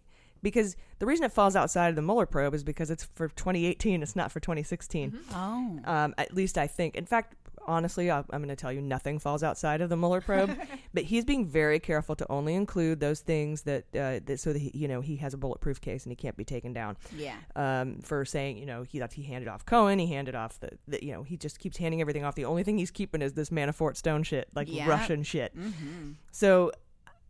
because 0.43 0.75
the 0.99 1.05
reason 1.05 1.25
it 1.25 1.31
falls 1.31 1.55
outside 1.55 1.89
of 1.89 1.95
the 1.95 2.01
Mueller 2.01 2.25
probe 2.25 2.53
is 2.53 2.63
because 2.63 2.91
it's 2.91 3.03
for 3.03 3.27
2018, 3.29 4.03
it's 4.03 4.15
not 4.15 4.31
for 4.31 4.39
2016. 4.39 5.17
Oh. 5.33 5.79
Um, 5.83 6.13
at 6.17 6.33
least 6.33 6.57
I 6.57 6.67
think. 6.67 6.95
In 6.95 7.05
fact, 7.05 7.35
honestly, 7.67 8.09
I'll, 8.09 8.25
I'm 8.31 8.39
going 8.41 8.49
to 8.49 8.55
tell 8.55 8.71
you 8.71 8.81
nothing 8.81 9.19
falls 9.19 9.43
outside 9.43 9.81
of 9.81 9.89
the 9.89 9.97
Mueller 9.97 10.21
probe. 10.21 10.57
but 10.93 11.03
he's 11.03 11.25
being 11.25 11.45
very 11.45 11.79
careful 11.79 12.15
to 12.15 12.25
only 12.31 12.55
include 12.55 12.99
those 12.99 13.19
things 13.19 13.63
that, 13.63 13.83
uh, 13.95 14.19
that 14.25 14.39
so 14.39 14.53
that 14.53 14.59
he, 14.59 14.71
you 14.73 14.87
know 14.87 15.01
he 15.01 15.17
has 15.17 15.33
a 15.33 15.37
bulletproof 15.37 15.81
case 15.81 16.03
and 16.05 16.11
he 16.11 16.15
can't 16.15 16.37
be 16.37 16.45
taken 16.45 16.73
down. 16.73 16.97
Yeah. 17.15 17.35
Um, 17.55 17.99
for 18.01 18.23
saying 18.25 18.57
you 18.57 18.65
know 18.65 18.83
he 18.83 18.99
that 18.99 19.13
he 19.13 19.23
handed 19.23 19.47
off 19.47 19.65
Cohen, 19.65 19.99
he 19.99 20.07
handed 20.07 20.35
off 20.35 20.59
the, 20.59 20.69
the 20.87 21.03
you 21.05 21.11
know 21.13 21.23
he 21.23 21.37
just 21.37 21.59
keeps 21.59 21.77
handing 21.77 22.01
everything 22.01 22.23
off. 22.23 22.35
The 22.35 22.45
only 22.45 22.63
thing 22.63 22.77
he's 22.77 22.91
keeping 22.91 23.21
is 23.21 23.33
this 23.33 23.49
Manafort 23.49 23.97
Stone 23.97 24.23
shit, 24.23 24.47
like 24.55 24.67
Yeah. 24.71 24.87
Russian 24.87 25.23
shit. 25.23 25.55
Mhm. 25.57 26.15
So 26.31 26.71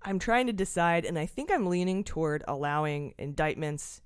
I'm 0.04 0.20
trying 0.20 0.48
to 0.48 0.54
decide, 0.54 1.06
and 1.06 1.18
I 1.18 1.26
think 1.26 1.52
I'm 1.52 1.66
leaning 1.66 2.04
toward 2.04 2.44
allowing 2.48 3.14
indictments 3.18 4.02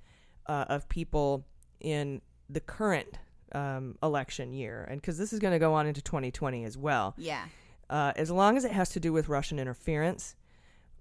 uh, 0.48 0.66
of 0.70 0.88
people 0.90 1.46
in 1.80 2.22
the 2.50 2.60
current 2.62 3.20
um, 3.54 3.98
election 4.04 4.54
year, 4.54 4.86
and 4.90 5.00
because 5.02 5.18
this 5.18 5.34
is 5.34 5.40
going 5.40 5.54
to 5.54 5.60
go 5.60 5.74
on 5.74 5.88
into 5.88 6.02
2020 6.02 6.64
as 6.66 6.78
well. 6.78 7.14
Yeah. 7.18 7.44
Uh, 7.90 8.14
as 8.16 8.32
long 8.32 8.56
as 8.58 8.64
it 8.66 8.72
has 8.72 8.90
to 8.90 9.00
do 9.00 9.12
with 9.12 9.28
Russian 9.28 9.60
interference, 9.60 10.36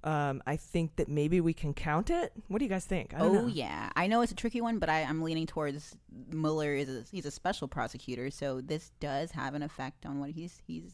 um, 0.02 0.43
I 0.47 0.56
think 0.56 0.97
that 0.97 1.09
maybe 1.09 1.40
we 1.40 1.52
can 1.52 1.74
count 1.74 2.10
it. 2.10 2.32
What 2.48 2.59
do 2.59 2.64
you 2.64 2.68
guys 2.68 2.85
think? 2.86 3.14
I 3.14 3.18
don't 3.18 3.36
Oh 3.36 3.40
know. 3.43 3.47
yeah, 3.47 3.90
I 3.94 4.06
know 4.06 4.22
it's 4.22 4.32
a 4.32 4.35
tricky 4.35 4.60
one, 4.60 4.78
but 4.78 4.89
I, 4.89 5.02
I'm 5.02 5.22
leaning 5.22 5.47
towards 5.47 5.94
Mueller 6.31 6.72
is 6.74 6.89
a, 6.89 7.05
he's 7.12 7.27
a 7.27 7.31
special 7.31 7.68
prosecutor, 7.68 8.31
so 8.31 8.60
this 8.60 8.90
does 8.98 9.31
have 9.32 9.55
an 9.55 9.62
effect 9.62 10.06
on 10.06 10.18
what 10.18 10.31
he's 10.31 10.60
he's 10.66 10.93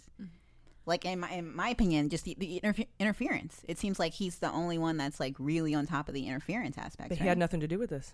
like 0.85 1.05
in 1.05 1.21
my 1.21 1.31
in 1.31 1.55
my 1.55 1.69
opinion, 1.71 2.11
just 2.11 2.25
the, 2.25 2.35
the 2.39 2.61
interfe- 2.63 2.89
interference. 2.99 3.63
It 3.69 3.79
seems 3.79 3.99
like 3.99 4.13
he's 4.13 4.39
the 4.39 4.51
only 4.53 4.77
one 4.77 4.97
that's 4.97 5.19
like 5.21 5.37
really 5.39 5.75
on 5.75 5.87
top 5.87 6.09
of 6.09 6.15
the 6.15 6.27
interference 6.27 6.77
aspect. 6.77 7.09
But 7.09 7.19
he 7.19 7.27
had 7.27 7.39
nothing 7.39 7.61
to 7.61 7.69
do 7.69 7.79
with 7.79 7.91
this. 7.91 8.13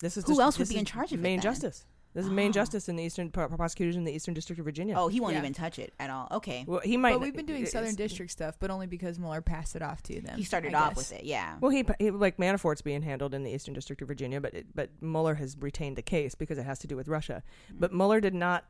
This 0.00 0.16
is 0.16 0.24
Who 0.24 0.32
just- 0.32 0.40
else 0.40 0.58
would 0.58 0.68
be 0.68 0.76
in 0.78 0.84
charge 0.86 1.12
of 1.12 1.20
it 1.20 1.22
Main 1.22 1.36
then? 1.40 1.42
justice. 1.42 1.84
This 2.14 2.24
is 2.24 2.30
main 2.30 2.52
justice 2.58 2.88
in 2.88 2.96
the 2.96 3.04
Eastern 3.04 3.30
pro- 3.30 3.48
prosecutors 3.48 3.96
in 3.96 4.04
the 4.04 4.12
Eastern 4.12 4.34
District 4.34 4.58
of 4.58 4.64
Virginia. 4.64 4.94
Oh, 4.96 5.08
he 5.08 5.20
won't 5.20 5.36
even 5.36 5.52
touch 5.52 5.78
it 5.78 5.92
at 5.98 6.10
all. 6.10 6.28
Okay. 6.32 6.64
Well, 6.66 6.80
he 6.80 6.96
might. 6.96 7.12
But 7.12 7.20
we've 7.20 7.34
been 7.34 7.46
doing 7.46 7.62
it's- 7.62 7.72
Southern 7.72 7.94
District 7.94 8.30
stuff, 8.30 8.56
but 8.58 8.70
only 8.70 8.86
because 8.86 9.18
Mueller 9.18 9.40
passed 9.40 9.76
it 9.76 9.82
off 9.82 10.02
to 10.04 10.20
them. 10.20 10.36
He 10.36 10.44
started 10.44 10.74
I 10.74 10.80
off 10.80 10.88
guess. 10.90 11.10
with 11.10 11.20
it, 11.20 11.24
yeah. 11.24 11.56
Well, 11.60 11.70
he, 11.70 11.84
he 11.98 12.10
like 12.10 12.36
Manafort's 12.38 12.82
being 12.82 13.02
handled 13.02 13.34
in 13.34 13.42
the 13.44 13.50
Eastern 13.50 13.74
District 13.74 14.00
of 14.02 14.08
Virginia, 14.08 14.40
but 14.40 14.54
it, 14.54 14.66
but 14.74 14.90
Mueller 15.00 15.34
has 15.36 15.56
retained 15.58 15.96
the 15.96 16.02
case 16.02 16.34
because 16.34 16.58
it 16.58 16.64
has 16.64 16.78
to 16.80 16.86
do 16.86 16.96
with 16.96 17.08
Russia. 17.08 17.42
Mm-hmm. 17.68 17.80
But 17.80 17.92
Mueller 17.92 18.20
did 18.20 18.34
not 18.34 18.64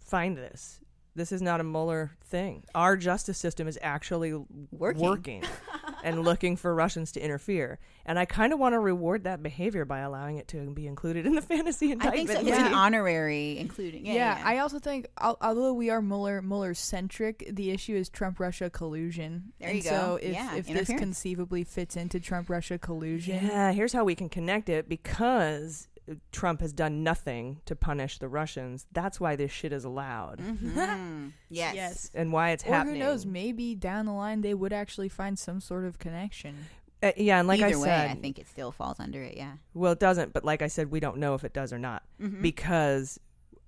find 0.00 0.36
this. 0.36 0.80
This 1.16 1.30
is 1.30 1.40
not 1.40 1.60
a 1.60 1.64
Mueller 1.64 2.10
thing. 2.24 2.64
Our 2.74 2.96
justice 2.96 3.38
system 3.38 3.68
is 3.68 3.78
actually 3.80 4.34
working, 4.72 5.44
and 6.02 6.22
looking 6.22 6.56
for 6.56 6.74
Russians 6.74 7.12
to 7.12 7.24
interfere. 7.24 7.78
And 8.04 8.18
I 8.18 8.24
kind 8.24 8.52
of 8.52 8.58
want 8.58 8.72
to 8.72 8.80
reward 8.80 9.24
that 9.24 9.42
behavior 9.42 9.84
by 9.84 10.00
allowing 10.00 10.38
it 10.38 10.48
to 10.48 10.70
be 10.74 10.86
included 10.88 11.24
in 11.24 11.34
the 11.34 11.40
fantasy 11.54 11.92
indictment. 11.92 12.16
I 12.16 12.20
indictment. 12.20 12.44
think 12.46 12.56
so. 12.56 12.60
It's 12.62 12.68
an 12.68 12.74
honorary, 12.74 13.58
including. 13.58 14.06
Yeah, 14.06 14.14
Yeah, 14.14 14.38
yeah. 14.38 14.44
I 14.44 14.58
also 14.58 14.78
think 14.80 15.06
although 15.18 15.72
we 15.72 15.88
are 15.90 16.02
Mueller 16.02 16.42
Mueller 16.42 16.74
centric, 16.74 17.48
the 17.50 17.70
issue 17.70 17.94
is 17.94 18.08
Trump 18.08 18.40
Russia 18.40 18.68
collusion. 18.68 19.52
There 19.60 19.68
and 19.68 19.78
you 19.78 19.84
go. 19.84 19.90
So 19.90 20.18
if 20.20 20.34
Yeah, 20.34 20.56
if 20.56 20.66
this 20.66 20.88
conceivably 20.88 21.62
fits 21.64 21.96
into 21.96 22.18
Trump 22.18 22.50
Russia 22.50 22.76
collusion, 22.78 23.46
Yeah, 23.46 23.72
here's 23.72 23.92
how 23.92 24.04
we 24.04 24.16
can 24.16 24.28
connect 24.28 24.68
it 24.68 24.88
because 24.88 25.88
Trump 26.32 26.60
has 26.60 26.72
done 26.72 27.02
nothing 27.02 27.60
to 27.64 27.74
punish 27.74 28.18
the 28.18 28.28
Russians. 28.28 28.86
That's 28.92 29.18
why 29.18 29.36
this 29.36 29.50
shit 29.50 29.72
is 29.72 29.84
allowed. 29.84 30.38
Mhm. 30.40 31.32
yes. 31.48 31.74
yes, 31.74 32.10
And 32.14 32.32
why 32.32 32.50
it's 32.50 32.64
or 32.64 32.68
happening. 32.74 32.96
who 32.96 33.00
knows? 33.00 33.24
Maybe 33.24 33.74
down 33.74 34.06
the 34.06 34.12
line 34.12 34.42
they 34.42 34.54
would 34.54 34.72
actually 34.72 35.08
find 35.08 35.38
some 35.38 35.60
sort 35.60 35.84
of 35.84 35.98
connection. 35.98 36.56
Uh, 37.02 37.12
yeah, 37.16 37.38
and 37.38 37.48
like 37.48 37.60
Either 37.60 37.74
I 37.74 37.78
way, 37.78 37.84
said, 37.88 38.10
I 38.10 38.14
think 38.14 38.38
it 38.38 38.46
still 38.48 38.70
falls 38.72 38.98
under 39.00 39.22
it. 39.22 39.36
Yeah. 39.36 39.54
Well, 39.74 39.92
it 39.92 40.00
doesn't, 40.00 40.32
but 40.32 40.44
like 40.44 40.62
I 40.62 40.68
said, 40.68 40.90
we 40.90 41.00
don't 41.00 41.18
know 41.18 41.34
if 41.34 41.44
it 41.44 41.52
does 41.54 41.72
or 41.72 41.78
not 41.78 42.02
Mhm. 42.20 42.40
because 42.42 43.18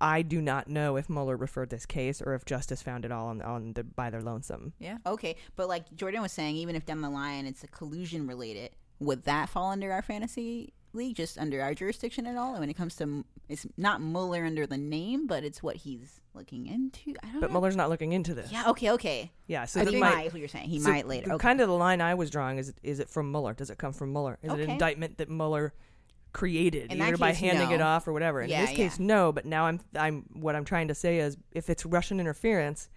I 0.01 0.21
do 0.23 0.43
not 0.43 0.69
know 0.69 0.97
if 0.97 1.09
Mueller 1.09 1.37
referred 1.37 1.71
this 1.71 1.87
case 1.87 2.21
or 2.21 2.35
if 2.35 2.45
justice 2.45 2.83
found 2.83 3.07
it 3.07 3.13
all 3.13 3.29
on, 3.29 3.41
on 3.43 3.73
the, 3.73 3.83
by 3.85 4.11
their 4.11 4.21
lonesome. 4.23 4.75
Yeah. 4.79 4.99
Okay, 5.07 5.37
but 5.55 5.69
like 5.69 5.95
Jordan 5.95 6.21
was 6.21 6.33
saying, 6.33 6.57
even 6.57 6.77
if 6.77 6.85
down 6.85 7.01
the 7.01 7.09
line 7.11 7.47
it's 7.47 7.65
a 7.65 7.67
collusion 7.69 8.27
related, 8.27 8.71
would 9.01 9.25
that 9.25 9.49
fall 9.49 9.71
under 9.71 9.93
our 9.93 10.03
fantasy 10.03 10.73
League 10.97 11.17
just 11.17 11.39
under 11.39 11.61
our 11.63 11.75
jurisdiction 11.75 12.27
at 12.27 12.37
all? 12.37 12.53
And 12.53 12.61
when 12.61 12.71
it 12.71 12.75
comes 12.75 12.97
to, 12.97 13.25
it's 13.49 13.67
not 13.77 14.01
Mueller 14.01 14.45
under 14.45 14.67
the 14.67 14.77
name, 14.79 15.27
but 15.27 15.45
it's 15.45 15.63
what 15.63 15.77
he's 15.77 16.21
looking 16.35 16.67
into. 16.67 17.15
I 17.23 17.29
don't 17.29 17.41
But 17.41 17.51
know. 17.51 17.55
Mueller's 17.55 17.77
not 17.77 17.89
looking 17.89 18.13
into 18.13 18.35
this. 18.35 18.51
Yeah. 18.51 18.71
Okay. 18.71 18.91
Okay. 18.93 19.33
Yeah, 19.47 19.65
so 19.65 19.85
he 19.85 20.01
might, 20.01 20.15
might 20.15 20.33
what 20.33 20.41
you're 20.41 20.49
saying. 20.49 20.69
He 20.69 20.81
so 20.81 20.91
might 20.91 21.07
later. 21.07 21.33
Okay. 21.33 21.43
Kind 21.43 21.61
of 21.61 21.69
the 21.69 21.75
line 21.75 22.01
I 22.01 22.15
was 22.15 22.31
drawing 22.31 22.59
is: 22.59 22.73
is 22.83 22.99
it 23.01 23.09
from 23.09 23.31
Mueller? 23.31 23.55
Does 23.55 23.71
it 23.71 23.79
come 23.79 23.93
from 23.93 24.13
Mueller? 24.13 24.39
Is 24.43 24.53
it 24.53 24.61
an 24.61 24.71
indictment 24.71 25.19
that 25.19 25.31
Mueller 25.31 25.73
created, 26.33 26.93
In 26.93 27.01
either 27.01 27.13
that 27.13 27.21
by 27.21 27.31
case, 27.31 27.41
handing 27.41 27.71
it 27.71 27.81
off 27.81 28.07
or 28.07 28.13
whatever? 28.13 28.43
In 28.43 28.51
Yeah, 28.51 28.67
this 28.67 28.75
case, 28.75 28.99
no. 28.99 29.33
But 29.33 29.47
now 29.47 29.65
I'm, 29.67 29.81
I'm, 29.99 30.25
what 30.35 30.55
I'm 30.55 30.65
trying 30.67 30.89
to 30.89 30.95
say 30.95 31.19
is, 31.19 31.37
if 31.53 31.71
it's 31.71 31.87
Russian 31.87 32.21
interference, 32.21 32.89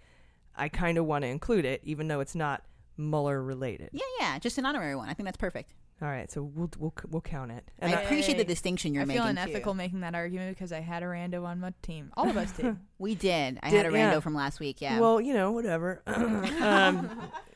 I 0.56 0.68
kind 0.68 0.98
of 0.98 1.06
want 1.06 1.22
to 1.22 1.28
include 1.28 1.64
it, 1.64 1.80
even 1.84 2.08
though 2.08 2.20
it's 2.20 2.34
not 2.34 2.62
Mueller 2.98 3.42
related. 3.42 3.90
Yeah, 3.92 4.02
yeah, 4.20 4.38
just 4.38 4.58
an 4.58 4.66
honorary 4.66 4.94
one. 4.94 5.08
I 5.08 5.14
think 5.14 5.26
that's 5.26 5.38
perfect. 5.38 5.72
All 6.02 6.08
right, 6.08 6.30
so 6.30 6.42
we'll 6.42 6.70
we'll 6.78 6.94
we'll 7.10 7.20
count 7.20 7.52
it. 7.52 7.62
I 7.82 7.90
appreciate 7.92 8.38
the 8.38 8.44
distinction 8.44 8.94
you're 8.94 9.02
I 9.02 9.06
feel 9.06 9.16
making. 9.16 9.30
unethical 9.38 9.74
too. 9.74 9.76
making 9.76 10.00
that 10.00 10.14
argument 10.14 10.56
because 10.56 10.72
I 10.72 10.80
had 10.80 11.02
a 11.02 11.06
rando 11.06 11.44
on 11.44 11.60
my 11.60 11.74
team. 11.82 12.10
All 12.16 12.28
of 12.28 12.36
us 12.38 12.52
did. 12.52 12.76
We 13.00 13.14
did. 13.14 13.58
I 13.62 13.70
Did- 13.70 13.76
had 13.78 13.86
a 13.86 13.88
rando 13.88 13.94
yeah. 14.12 14.20
from 14.20 14.34
last 14.34 14.60
week. 14.60 14.82
Yeah. 14.82 15.00
Well, 15.00 15.22
you 15.22 15.32
know, 15.32 15.52
whatever. 15.52 16.02
um, 16.06 17.08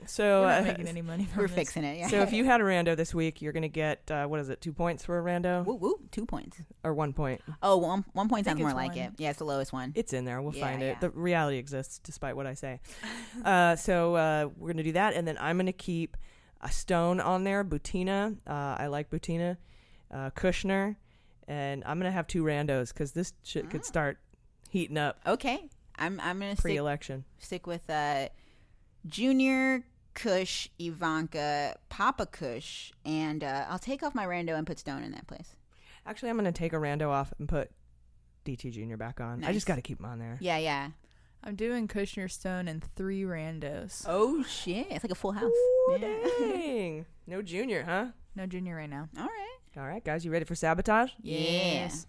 so 0.07 0.41
We're 0.41 0.47
not 0.49 0.63
uh, 0.63 0.65
making 0.65 0.89
any 0.89 1.03
money 1.03 1.27
from 1.27 1.39
We're 1.43 1.49
this. 1.49 1.55
fixing 1.57 1.85
it. 1.85 1.99
Yeah. 1.99 2.09
So 2.09 2.23
if 2.23 2.33
you 2.33 2.47
had 2.47 2.63
a 2.63 2.65
rando 2.65 2.97
this 2.97 3.15
week, 3.15 3.43
you're 3.43 3.53
gonna 3.53 3.69
get 3.69 4.11
uh, 4.11 4.25
what 4.27 4.41
is 4.41 4.49
it? 4.49 4.63
Two 4.63 4.73
points 4.73 5.05
for 5.05 5.19
a 5.19 5.23
rando, 5.23 5.63
woo 5.67 5.75
woo, 5.75 6.01
two 6.11 6.25
points. 6.25 6.57
or 6.83 6.95
one 6.95 7.13
point? 7.13 7.43
Oh, 7.63 7.77
one, 7.77 8.07
one 8.15 8.31
point 8.31 8.47
sounds 8.47 8.59
more 8.59 8.73
like 8.73 8.93
one. 8.93 8.99
it. 8.99 9.13
Yeah, 9.19 9.31
it's 9.31 9.39
the 9.39 9.45
lowest 9.45 9.71
one. 9.75 9.93
It's 9.95 10.15
in 10.15 10.25
there. 10.25 10.41
We'll 10.41 10.55
Yeah, 10.55 10.65
find 10.67 10.83
it. 10.83 11.01
The 11.03 11.11
reality 11.11 11.59
exists, 11.59 11.99
despite 11.99 12.37
what 12.37 12.47
I 12.47 12.55
say. 12.55 12.81
uh, 13.45 13.77
so 13.77 14.15
uh, 14.15 14.49
we're 14.57 14.73
gonna 14.73 14.83
do 14.83 14.93
that, 14.93 15.13
and 15.13 15.29
then 15.29 15.37
I'm 15.39 15.59
gonna 15.59 15.73
keep 15.75 16.17
a 16.65 16.73
stone 16.73 17.21
on 17.21 17.45
there. 17.45 17.63
Butina. 17.65 18.37
Uh, 18.47 18.77
I 18.79 18.89
like 18.89 19.11
Butina. 19.11 19.57
Uh, 20.11 20.31
Kushner, 20.31 20.97
and 21.49 21.83
I'm 21.85 21.99
gonna 21.99 22.11
have 22.11 22.27
two 22.27 22.43
randos 22.45 22.89
because 22.93 23.13
this 23.13 23.33
shit 23.43 23.67
Ah. 23.67 23.71
could 23.71 23.85
start 23.85 24.19
heating 24.71 24.97
up 24.99 25.19
Okay. 25.27 25.69
I'm 25.97 26.19
I'm 26.21 26.39
gonna 26.41 26.55
stick, 26.55 26.63
pre-election. 26.63 27.25
stick 27.39 27.67
with 27.67 27.89
uh, 27.91 28.29
Junior 29.07 29.85
Kush, 30.15 30.69
Ivanka, 30.79 31.77
Papa 31.89 32.27
Kush, 32.27 32.93
and 33.05 33.43
uh, 33.43 33.67
I'll 33.69 33.79
take 33.79 34.03
off 34.03 34.15
my 34.15 34.25
rando 34.27 34.57
and 34.57 34.67
put 34.67 34.79
Stone 34.79 35.03
in 35.03 35.13
that 35.13 35.27
place. 35.27 35.57
Actually, 36.07 36.31
I'm 36.31 36.37
gonna 36.37 36.53
take 36.53 36.73
a 36.73 36.77
rando 36.77 37.09
off 37.09 37.33
and 37.39 37.49
put 37.49 37.71
DT 38.45 38.71
Junior 38.73 38.97
back 38.97 39.21
on. 39.21 39.43
I 39.43 39.47
Nice. 39.49 39.55
just 39.55 39.67
got 39.67 39.77
to 39.77 39.83
keep 39.83 39.99
him 39.99 40.05
on 40.07 40.19
there. 40.19 40.39
Yeah, 40.41 40.59
yeah. 40.59 40.91
I'm 41.47 41.57
doing 41.57 41.89
Kushner 41.89 42.31
Stone 42.31 42.69
and 42.69 42.83
three 42.97 43.23
randos. 43.23 44.07
Oh 44.09 44.43
shit! 44.45 44.87
It's 44.91 45.05
like 45.05 45.11
a 45.11 45.15
full 45.15 45.33
house. 45.33 45.53
Yeah. 45.91 45.99
Dang. 45.99 47.07
No 47.27 47.41
Junior, 47.41 47.85
huh? 47.85 48.09
No 48.37 48.45
junior 48.45 48.77
right 48.77 48.91
now. 48.91 49.09
All 49.17 49.25
right. 49.25 49.79
All 49.79 49.87
right, 49.87 50.05
guys, 50.05 50.27
you 50.27 50.31
ready 50.31 50.45
for 50.45 50.55
sabotage? 50.55 51.13
Yes. 51.23 52.07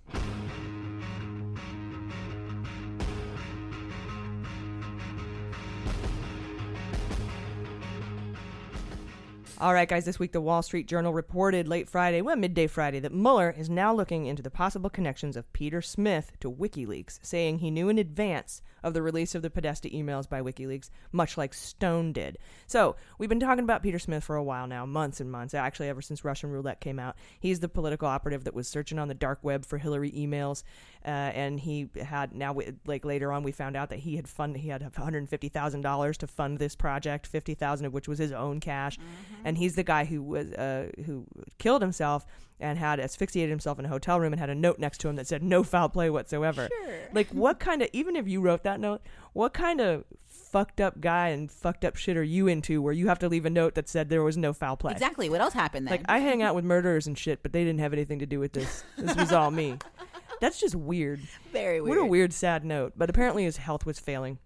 All 9.57 9.73
right, 9.73 9.87
guys, 9.87 10.03
this 10.03 10.19
week 10.19 10.33
the 10.33 10.41
Wall 10.41 10.61
Street 10.61 10.85
Journal 10.85 11.13
reported 11.13 11.65
late 11.65 11.87
Friday, 11.87 12.21
well, 12.21 12.35
midday 12.35 12.67
Friday, 12.67 12.99
that 12.99 13.13
Mueller 13.13 13.55
is 13.57 13.69
now 13.69 13.93
looking 13.93 14.25
into 14.25 14.43
the 14.43 14.51
possible 14.51 14.89
connections 14.89 15.37
of 15.37 15.51
Peter 15.53 15.81
Smith 15.81 16.33
to 16.41 16.51
WikiLeaks, 16.51 17.19
saying 17.21 17.59
he 17.59 17.71
knew 17.71 17.87
in 17.87 17.97
advance 17.97 18.61
of 18.85 18.93
the 18.93 19.01
release 19.01 19.35
of 19.35 19.41
the 19.41 19.49
Podesta 19.49 19.89
emails 19.89 20.29
by 20.29 20.41
WikiLeaks, 20.41 20.89
much 21.11 21.37
like 21.37 21.53
Stone 21.53 22.13
did. 22.13 22.37
So, 22.67 22.95
we've 23.17 23.27
been 23.29 23.39
talking 23.39 23.63
about 23.63 23.83
Peter 23.83 23.99
Smith 23.99 24.23
for 24.23 24.35
a 24.35 24.43
while 24.43 24.67
now, 24.67 24.85
months 24.85 25.19
and 25.19 25.29
months, 25.31 25.53
actually, 25.53 25.89
ever 25.89 26.01
since 26.01 26.23
Russian 26.23 26.51
roulette 26.51 26.79
came 26.79 26.99
out. 26.99 27.15
He's 27.39 27.59
the 27.59 27.67
political 27.67 28.07
operative 28.07 28.43
that 28.45 28.53
was 28.53 28.67
searching 28.67 28.99
on 28.99 29.07
the 29.09 29.13
dark 29.13 29.39
web 29.41 29.65
for 29.65 29.77
Hillary 29.79 30.11
emails, 30.11 30.63
uh, 31.05 31.09
and 31.09 31.59
he 31.59 31.89
had, 32.01 32.33
now, 32.33 32.53
we- 32.53 32.71
like 32.85 33.03
later 33.03 33.31
on, 33.33 33.43
we 33.43 33.51
found 33.51 33.75
out 33.75 33.89
that 33.89 33.99
he 33.99 34.15
had 34.15 34.27
funded, 34.27 34.61
he 34.61 34.69
had 34.69 34.81
$150,000 34.83 36.17
to 36.17 36.27
fund 36.27 36.59
this 36.59 36.75
project, 36.75 37.27
50000 37.27 37.85
of 37.85 37.93
which 37.93 38.07
was 38.07 38.19
his 38.19 38.31
own 38.31 38.59
cash 38.59 38.97
and 39.43 39.57
he's 39.57 39.75
the 39.75 39.83
guy 39.83 40.05
who 40.05 40.21
was 40.21 40.51
uh, 40.53 40.89
who 41.05 41.25
killed 41.57 41.81
himself 41.81 42.25
and 42.59 42.77
had 42.79 42.99
asphyxiated 42.99 43.49
himself 43.49 43.79
in 43.79 43.85
a 43.85 43.89
hotel 43.89 44.19
room 44.19 44.31
and 44.33 44.39
had 44.39 44.49
a 44.49 44.55
note 44.55 44.79
next 44.79 44.99
to 44.99 45.09
him 45.09 45.15
that 45.17 45.27
said 45.27 45.43
no 45.43 45.63
foul 45.63 45.89
play 45.89 46.09
whatsoever. 46.09 46.69
Like 47.13 47.29
what 47.31 47.59
kind 47.59 47.81
of 47.81 47.89
even 47.93 48.15
if 48.15 48.27
you 48.27 48.41
wrote 48.41 48.63
that 48.63 48.79
note, 48.79 49.01
what 49.33 49.53
kind 49.53 49.81
of 49.81 50.05
fucked 50.27 50.79
up 50.79 51.01
guy 51.01 51.29
and 51.29 51.51
fucked 51.51 51.83
up 51.83 51.95
shit 51.97 52.15
are 52.15 52.23
you 52.23 52.47
into 52.47 52.81
where 52.81 52.93
you 52.93 53.07
have 53.07 53.19
to 53.19 53.27
leave 53.27 53.45
a 53.45 53.49
note 53.49 53.75
that 53.75 53.89
said 53.89 54.09
there 54.09 54.23
was 54.23 54.37
no 54.37 54.53
foul 54.53 54.77
play? 54.77 54.93
Exactly. 54.93 55.29
What 55.29 55.41
else 55.41 55.53
happened 55.53 55.87
then? 55.87 55.91
Like 55.91 56.05
I 56.07 56.19
hang 56.19 56.41
out 56.41 56.55
with 56.55 56.63
murderers 56.63 57.07
and 57.07 57.17
shit, 57.17 57.43
but 57.43 57.51
they 57.51 57.63
didn't 57.63 57.79
have 57.81 57.91
anything 57.93 58.19
to 58.19 58.25
do 58.25 58.39
with 58.39 58.53
this. 58.53 58.83
This 58.97 59.15
was 59.15 59.31
all 59.33 59.51
me. 59.51 59.77
That's 60.41 60.59
just 60.59 60.75
weird. 60.75 61.21
Very 61.51 61.81
What 61.81 61.97
a 61.97 62.01
weird. 62.01 62.09
weird, 62.09 62.33
sad 62.33 62.65
note. 62.65 62.93
But 62.95 63.09
apparently 63.09 63.43
his 63.45 63.57
health 63.57 63.85
was 63.85 63.99
failing. 63.99 64.37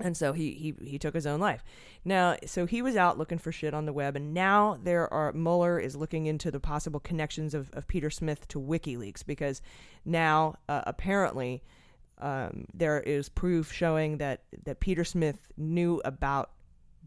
And 0.00 0.16
so 0.16 0.32
he, 0.32 0.52
he 0.52 0.74
he 0.90 0.98
took 0.98 1.14
his 1.14 1.26
own 1.26 1.40
life. 1.40 1.64
Now, 2.04 2.36
so 2.46 2.66
he 2.66 2.82
was 2.82 2.96
out 2.96 3.18
looking 3.18 3.38
for 3.38 3.52
shit 3.52 3.74
on 3.74 3.84
the 3.86 3.92
web, 3.92 4.16
and 4.16 4.32
now 4.32 4.78
there 4.82 5.12
are 5.12 5.32
Mueller 5.32 5.78
is 5.78 5.96
looking 5.96 6.26
into 6.26 6.50
the 6.50 6.60
possible 6.60 7.00
connections 7.00 7.52
of, 7.54 7.70
of 7.72 7.88
Peter 7.88 8.10
Smith 8.10 8.46
to 8.48 8.60
WikiLeaks 8.60 9.26
because 9.26 9.60
now 10.04 10.56
uh, 10.68 10.82
apparently 10.86 11.62
um, 12.18 12.66
there 12.72 13.00
is 13.00 13.28
proof 13.28 13.72
showing 13.72 14.18
that 14.18 14.42
that 14.64 14.80
Peter 14.80 15.04
Smith 15.04 15.38
knew 15.56 16.00
about 16.04 16.50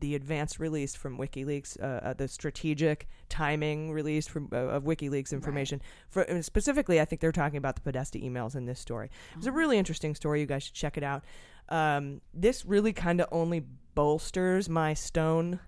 the 0.02 0.16
advanced 0.16 0.60
release 0.60 0.96
from 0.96 1.18
WikiLeaks, 1.18 1.82
uh, 1.82 2.08
uh, 2.08 2.14
the 2.14 2.28
strategic 2.28 3.08
timing 3.30 3.92
release 3.92 4.28
from 4.28 4.50
uh, 4.52 4.58
of 4.58 4.84
WikiLeaks 4.84 5.32
information. 5.32 5.82
For 6.10 6.30
uh, 6.30 6.42
specifically, 6.42 7.00
I 7.00 7.06
think 7.06 7.22
they're 7.22 7.32
talking 7.32 7.58
about 7.58 7.76
the 7.76 7.82
Podesta 7.82 8.18
emails 8.18 8.56
in 8.56 8.66
this 8.66 8.80
story. 8.80 9.10
It's 9.38 9.48
a 9.48 9.52
really 9.52 9.78
interesting 9.78 10.16
story. 10.16 10.42
You 10.42 10.48
guys 10.48 10.64
should 10.64 10.74
check 10.74 10.98
it 10.98 11.04
out. 11.04 11.24
Um, 11.70 12.22
this 12.34 12.66
really 12.66 12.94
kind 12.94 13.22
of 13.22 13.28
only 13.32 13.64
bolsters 13.96 14.70
my 14.70 14.94
Stone 14.94 15.60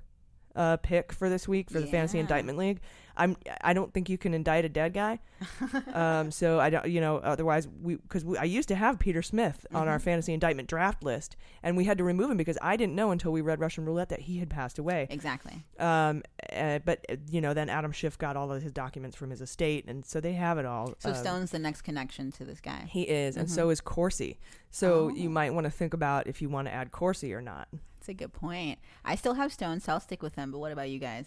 uh, 0.56 0.78
pick 0.78 1.12
for 1.12 1.30
this 1.30 1.48
week 1.48 1.70
for 1.70 1.80
the 1.80 1.88
Fantasy 1.88 2.20
Indictment 2.20 2.58
League. 2.58 2.80
I'm 3.16 3.38
I 3.62 3.74
don't 3.74 3.94
think 3.94 4.10
you 4.10 4.18
can 4.18 4.34
indict 4.34 4.66
a 4.66 4.70
dead 4.70 4.94
guy. 4.94 5.20
um, 5.94 6.32
so 6.32 6.60
I 6.60 6.72
don't, 6.72 6.88
you 6.88 7.00
know, 7.00 7.18
otherwise 7.18 7.68
we 7.68 7.96
because 7.96 8.26
I 8.40 8.46
used 8.46 8.68
to 8.70 8.76
have 8.76 8.98
Peter 8.98 9.22
Smith 9.22 9.68
on 9.72 9.88
our 9.88 10.00
fantasy 10.00 10.34
indictment 10.34 10.68
draft 10.68 11.04
list, 11.04 11.36
and 11.62 11.78
we 11.78 11.86
had 11.86 12.00
to 12.00 12.04
remove 12.04 12.32
him 12.32 12.38
because 12.38 12.58
I 12.60 12.76
didn't 12.76 12.96
know 12.96 13.12
until 13.12 13.32
we 13.32 13.42
read 13.42 13.60
Russian 13.60 13.86
Roulette 13.86 14.10
that 14.10 14.22
he 14.22 14.40
had 14.40 14.50
passed 14.50 14.80
away. 14.80 15.06
Exactly. 15.12 15.64
Um, 15.78 16.24
uh, 16.52 16.80
but 16.80 17.06
uh, 17.08 17.18
you 17.30 17.40
know, 17.40 17.54
then 17.54 17.70
Adam 17.70 17.92
Schiff 17.92 18.18
got 18.18 18.36
all 18.36 18.52
of 18.52 18.64
his 18.64 18.72
documents 18.72 19.16
from 19.16 19.30
his 19.30 19.42
estate, 19.42 19.86
and 19.88 20.04
so 20.04 20.20
they 20.20 20.34
have 20.34 20.58
it 20.58 20.66
all. 20.66 20.96
So 20.98 21.10
Um, 21.10 21.16
Stone's 21.16 21.52
the 21.52 21.60
next 21.60 21.84
connection 21.84 22.32
to 22.32 22.46
this 22.46 22.62
guy. 22.62 22.86
he 22.90 23.04
is, 23.04 23.38
and 23.38 23.50
so 23.50 23.70
is 23.70 23.80
Corsi. 23.80 24.40
So 24.72 25.10
you 25.10 25.30
might 25.30 25.54
want 25.54 25.66
to 25.66 25.72
think 25.72 25.94
about 25.94 26.26
if 26.26 26.42
you 26.42 26.50
want 26.50 26.68
to 26.68 26.74
add 26.74 26.92
Corsi 26.92 27.32
or 27.32 27.42
not. 27.42 27.68
That's 28.04 28.10
a 28.10 28.14
good 28.16 28.34
point. 28.34 28.80
I 29.06 29.16
still 29.16 29.36
have 29.36 29.54
stones, 29.54 29.86
so 29.86 29.94
I'll 29.94 30.02
stick 30.02 30.22
with 30.22 30.36
them. 30.36 30.52
But 30.52 30.60
what 30.60 30.74
about 30.74 30.90
you 30.90 31.00
guys? 31.00 31.26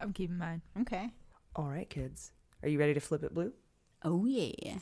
I'm 0.00 0.12
keeping 0.12 0.38
mine. 0.38 0.62
Okay. 0.82 1.10
All 1.56 1.66
right, 1.66 1.90
kids, 1.90 2.30
are 2.62 2.68
you 2.68 2.78
ready 2.78 2.94
to 2.94 3.00
flip 3.00 3.24
it 3.24 3.34
blue? 3.34 3.52
Oh 4.04 4.24
yeah. 4.24 4.78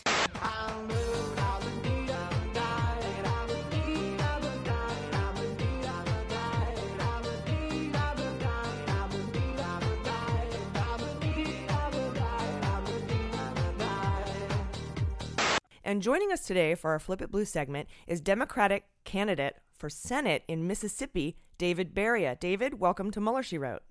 And 15.86 16.00
joining 16.00 16.32
us 16.32 16.40
today 16.40 16.74
for 16.74 16.92
our 16.92 16.98
Flip 16.98 17.20
It 17.20 17.30
Blue 17.30 17.44
segment 17.44 17.90
is 18.06 18.22
Democratic 18.22 18.86
candidate 19.04 19.58
for 19.76 19.90
Senate 19.90 20.42
in 20.48 20.66
Mississippi, 20.66 21.36
David 21.58 21.94
Baria. 21.94 22.40
David, 22.40 22.80
welcome 22.80 23.10
to 23.10 23.20
Mueller, 23.20 23.42
She 23.42 23.58
Wrote. 23.58 23.82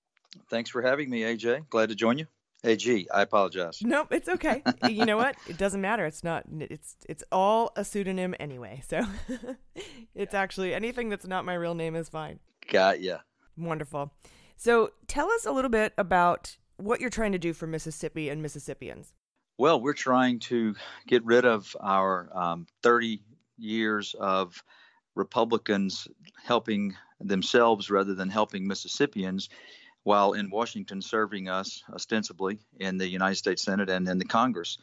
Thanks 0.50 0.72
for 0.72 0.82
having 0.82 1.12
me, 1.12 1.22
AJ. 1.22 1.70
Glad 1.70 1.90
to 1.90 1.96
join 1.96 2.18
you. 2.18 2.26
AG, 2.64 3.08
I 3.14 3.22
apologize. 3.22 3.80
Nope, 3.84 4.08
it's 4.10 4.28
okay. 4.28 4.64
you 4.90 5.06
know 5.06 5.18
what? 5.18 5.36
It 5.48 5.60
doesn't 5.60 5.82
matter. 5.82 6.08
It's 6.08 6.24
not. 6.24 6.46
It's 6.62 6.96
it's 7.08 7.24
all 7.32 7.72
a 7.76 7.86
pseudonym 7.86 8.34
anyway. 8.40 8.82
So 8.88 9.02
it's 10.16 10.34
actually 10.34 10.74
anything 10.74 11.10
that's 11.10 11.28
not 11.28 11.46
my 11.46 11.54
real 11.54 11.76
name 11.76 11.96
is 11.96 12.10
fine. 12.10 12.40
Got 12.72 13.02
ya. 13.02 13.18
Wonderful. 13.56 14.12
So 14.56 14.94
tell 15.06 15.30
us 15.30 15.46
a 15.46 15.52
little 15.52 15.70
bit 15.70 15.94
about 16.00 16.58
what 16.78 17.02
you're 17.02 17.12
trying 17.12 17.34
to 17.34 17.38
do 17.38 17.54
for 17.54 17.68
Mississippi 17.68 18.30
and 18.30 18.42
Mississippians. 18.42 19.14
Well, 19.58 19.80
we're 19.80 19.94
trying 19.94 20.40
to 20.40 20.76
get 21.06 21.24
rid 21.26 21.46
of 21.46 21.76
our 21.80 22.28
um, 22.34 22.66
30 22.82 23.22
years 23.58 24.16
of 24.20 24.64
Republicans 25.16 26.08
helping 26.44 26.96
themselves 27.20 27.92
rather 27.92 28.16
than 28.16 28.30
helping 28.30 28.68
Mississippians, 28.68 29.50
while 30.04 30.34
in 30.34 30.50
Washington 30.50 31.04
serving 31.04 31.50
us 31.50 31.84
ostensibly 31.94 32.58
in 32.80 32.98
the 32.98 33.08
United 33.08 33.36
States 33.36 33.62
Senate 33.62 33.92
and 33.92 34.08
in 34.10 34.18
the 34.18 34.26
Congress. 34.26 34.80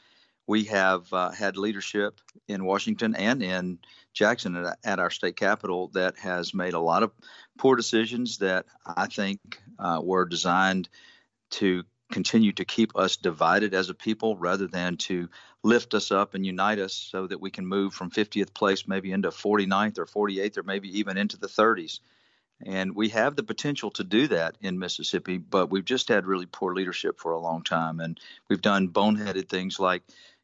We 0.47 0.65
have 0.65 1.13
uh, 1.13 1.31
had 1.31 1.57
leadership 1.57 2.21
in 2.47 2.65
Washington 2.65 3.17
and 3.17 3.43
in 3.43 3.81
Jackson 4.13 4.55
at, 4.55 4.79
at 4.85 4.99
our 5.01 5.11
state 5.11 5.37
capitol 5.37 5.89
that 5.95 6.17
has 6.19 6.55
made 6.55 6.75
a 6.75 6.81
lot 6.81 7.03
of 7.03 7.11
poor 7.59 7.75
decisions 7.75 8.39
that 8.39 8.67
I 8.87 9.09
think 9.09 9.41
uh, 9.81 10.01
were 10.03 10.27
designed 10.27 10.89
to 11.51 11.83
continue 12.11 12.53
to 12.53 12.65
keep 12.65 12.97
us 12.97 13.17
divided 13.17 13.75
as 13.75 13.89
a 13.89 13.95
people 13.95 14.37
rather 14.37 14.67
than 14.67 14.97
to 14.97 15.29
lift 15.63 15.95
us 15.95 16.11
up 16.11 16.35
and 16.35 16.45
unite 16.45 16.79
us 16.79 16.93
so 16.93 17.27
that 17.27 17.41
we 17.41 17.51
can 17.51 17.67
move 17.67 17.95
from 17.95 18.11
50th 18.11 18.53
place 18.55 18.87
maybe 18.89 19.13
into 19.13 19.29
49th 19.29 19.99
or 19.99 20.07
48th 20.07 20.59
or 20.59 20.63
maybe 20.63 20.99
even 20.99 21.17
into 21.17 21.39
the 21.39 21.47
30s. 21.47 22.01
And 22.63 22.95
we 22.95 23.09
have 23.11 23.37
the 23.37 23.43
potential 23.43 23.91
to 23.93 24.05
do 24.05 24.29
that 24.29 24.57
in 24.61 24.79
Mississippi, 24.79 25.39
but 25.39 25.71
we've 25.71 25.85
just 25.85 26.09
had 26.09 26.27
really 26.27 26.47
poor 26.47 26.75
leadership 26.75 27.19
for 27.19 27.33
a 27.33 27.41
long 27.41 27.63
time. 27.63 28.01
And 28.01 28.21
we've 28.49 28.61
done 28.61 28.89
boneheaded 28.89 29.49
things 29.49 29.81
like 29.81 30.03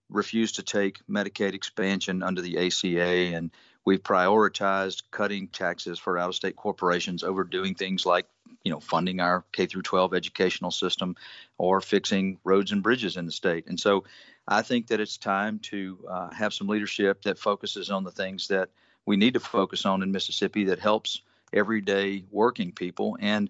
refuse 0.08 0.52
to 0.52 0.62
take 0.62 1.00
Medicaid 1.06 1.54
expansion 1.54 2.22
under 2.22 2.40
the 2.40 2.58
ACA, 2.58 3.34
and 3.34 3.50
we've 3.86 4.02
prioritized 4.02 5.04
cutting 5.10 5.48
taxes 5.48 5.98
for 5.98 6.18
out 6.18 6.28
of 6.28 6.34
state 6.34 6.56
corporations 6.56 7.22
over 7.22 7.44
doing 7.44 7.74
things 7.74 8.04
like 8.04 8.26
you 8.64 8.70
know 8.70 8.80
funding 8.80 9.20
our 9.20 9.44
K 9.52 9.64
through 9.64 9.82
12 9.82 10.12
educational 10.12 10.70
system 10.70 11.16
or 11.56 11.80
fixing 11.80 12.38
roads 12.44 12.72
and 12.72 12.82
bridges 12.82 13.16
in 13.16 13.24
the 13.24 13.32
state. 13.32 13.66
And 13.68 13.80
so 13.80 14.04
I 14.46 14.62
think 14.62 14.88
that 14.88 15.00
it's 15.00 15.16
time 15.16 15.60
to 15.60 15.98
uh, 16.08 16.30
have 16.30 16.52
some 16.52 16.68
leadership 16.68 17.22
that 17.22 17.38
focuses 17.38 17.90
on 17.90 18.04
the 18.04 18.10
things 18.10 18.48
that 18.48 18.68
we 19.06 19.16
need 19.16 19.34
to 19.34 19.40
focus 19.40 19.86
on 19.86 20.02
in 20.02 20.12
Mississippi 20.12 20.64
that 20.64 20.80
helps 20.80 21.22
everyday 21.52 22.24
working 22.30 22.72
people. 22.72 23.16
And, 23.20 23.48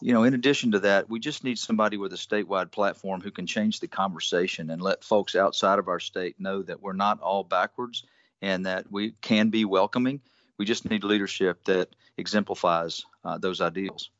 you 0.00 0.12
know, 0.12 0.24
in 0.24 0.34
addition 0.34 0.72
to 0.72 0.80
that, 0.80 1.08
we 1.08 1.18
just 1.18 1.44
need 1.44 1.58
somebody 1.58 1.96
with 1.96 2.12
a 2.12 2.16
statewide 2.16 2.70
platform 2.70 3.20
who 3.20 3.30
can 3.30 3.46
change 3.46 3.80
the 3.80 3.88
conversation 3.88 4.70
and 4.70 4.80
let 4.80 5.02
folks 5.02 5.34
outside 5.34 5.78
of 5.78 5.88
our 5.88 6.00
state 6.00 6.38
know 6.38 6.62
that 6.62 6.82
we're 6.82 6.92
not 6.92 7.20
all 7.20 7.42
backwards 7.42 8.04
and 8.42 8.66
that 8.66 8.90
we 8.90 9.12
can 9.20 9.50
be 9.50 9.64
welcoming. 9.64 10.20
We 10.58 10.64
just 10.64 10.88
need 10.88 11.04
leadership 11.04 11.64
that 11.64 11.94
exemplifies 12.16 13.04
uh, 13.24 13.38
those 13.38 13.60
ideals. 13.60 14.10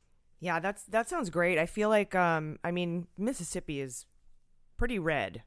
Yeah, 0.41 0.61
that's 0.61 0.85
that 0.85 1.09
sounds 1.09 1.31
great. 1.31 1.59
I 1.59 1.67
feel 1.67 1.89
like 1.89 2.15
um, 2.15 2.59
I 2.63 2.71
mean 2.71 3.07
Mississippi 3.17 3.81
is 3.81 4.07
pretty 4.77 4.99
red 4.99 5.43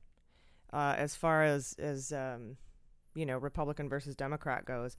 uh, 0.73 0.95
as 0.97 1.15
far 1.15 1.43
as 1.43 1.75
as 1.79 2.11
um, 2.11 2.57
you 3.15 3.25
know 3.25 3.37
Republican 3.37 3.89
versus 3.89 4.15
Democrat 4.15 4.65
goes. 4.65 4.97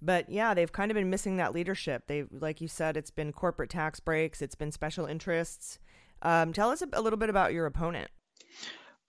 But 0.00 0.28
yeah, 0.28 0.54
they've 0.54 0.72
kind 0.72 0.90
of 0.90 0.96
been 0.96 1.08
missing 1.08 1.36
that 1.36 1.54
leadership. 1.54 2.04
They, 2.06 2.24
like 2.30 2.60
you 2.60 2.68
said, 2.68 2.96
it's 2.96 3.10
been 3.10 3.32
corporate 3.32 3.70
tax 3.70 4.00
breaks, 4.00 4.42
it's 4.42 4.54
been 4.54 4.72
special 4.72 5.06
interests. 5.06 5.78
Um, 6.22 6.52
tell 6.52 6.70
us 6.70 6.82
a, 6.82 7.00
little 7.00 7.18
bit 7.18 7.30
about 7.30 7.52
your 7.52 7.66
opponent. 7.66 8.10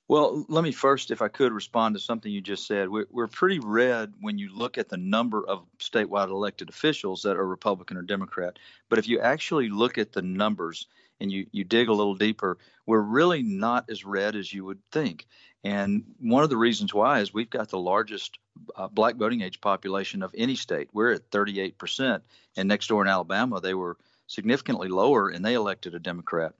Well, 0.07 0.45
let 0.49 0.63
me 0.63 0.71
first, 0.71 1.09
if 1.09 1.23
I 1.23 1.29
could, 1.29 1.51
respond 1.51 1.95
to 1.95 1.99
something 1.99 2.31
you 2.31 2.41
just 2.41 2.67
said. 2.67 2.89
We're, 2.89 3.07
we're 3.09 3.27
pretty 3.27 3.59
red 3.59 4.13
when 4.21 4.37
you 4.37 4.55
look 4.55 4.77
at 4.77 4.87
the 4.87 4.97
number 4.97 5.43
of 5.47 5.65
statewide 5.79 6.29
elected 6.29 6.69
officials 6.69 7.23
that 7.23 7.37
are 7.37 7.47
Republican 7.47 7.97
or 7.97 8.03
Democrat. 8.03 8.59
But 8.87 8.99
if 8.99 9.07
you 9.07 9.19
actually 9.19 9.69
look 9.69 9.97
at 9.97 10.11
the 10.11 10.21
numbers 10.21 10.85
and 11.19 11.31
you, 11.31 11.47
you 11.51 11.63
dig 11.63 11.89
a 11.89 11.93
little 11.93 12.13
deeper, 12.13 12.59
we're 12.85 13.01
really 13.01 13.41
not 13.41 13.89
as 13.89 14.05
red 14.05 14.35
as 14.35 14.53
you 14.53 14.63
would 14.65 14.79
think. 14.91 15.25
And 15.63 16.03
one 16.19 16.43
of 16.43 16.51
the 16.51 16.57
reasons 16.57 16.93
why 16.93 17.21
is 17.21 17.33
we've 17.33 17.49
got 17.49 17.69
the 17.69 17.79
largest 17.79 18.37
uh, 18.75 18.87
black 18.87 19.15
voting 19.15 19.41
age 19.41 19.59
population 19.59 20.21
of 20.21 20.35
any 20.37 20.55
state. 20.55 20.89
We're 20.93 21.13
at 21.13 21.31
38%. 21.31 22.21
And 22.55 22.67
next 22.67 22.87
door 22.87 23.01
in 23.01 23.07
Alabama, 23.07 23.59
they 23.59 23.73
were 23.73 23.97
significantly 24.27 24.87
lower 24.87 25.29
and 25.29 25.43
they 25.43 25.55
elected 25.55 25.95
a 25.95 25.99
Democrat. 25.99 26.53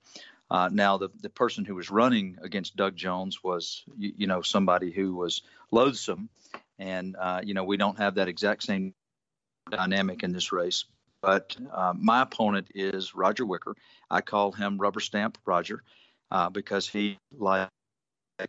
Uh, 0.49 0.69
now, 0.71 0.97
the, 0.97 1.09
the 1.21 1.29
person 1.29 1.65
who 1.65 1.75
was 1.75 1.89
running 1.89 2.37
against 2.41 2.75
Doug 2.75 2.95
Jones 2.95 3.43
was, 3.43 3.83
you, 3.97 4.13
you 4.17 4.27
know, 4.27 4.41
somebody 4.41 4.91
who 4.91 5.15
was 5.15 5.41
loathsome. 5.71 6.29
And, 6.77 7.15
uh, 7.19 7.41
you 7.43 7.53
know, 7.53 7.63
we 7.63 7.77
don't 7.77 7.97
have 7.97 8.15
that 8.15 8.27
exact 8.27 8.63
same 8.63 8.93
dynamic 9.71 10.23
in 10.23 10.31
this 10.31 10.51
race. 10.51 10.85
But 11.21 11.55
uh, 11.73 11.93
my 11.97 12.21
opponent 12.21 12.67
is 12.75 13.15
Roger 13.15 13.45
Wicker. 13.45 13.75
I 14.11 14.21
call 14.21 14.51
him 14.51 14.77
Rubber 14.77 14.99
Stamp 14.99 15.39
Roger 15.45 15.81
uh, 16.29 16.49
because 16.49 16.87
he, 16.87 17.17
like 17.35 17.69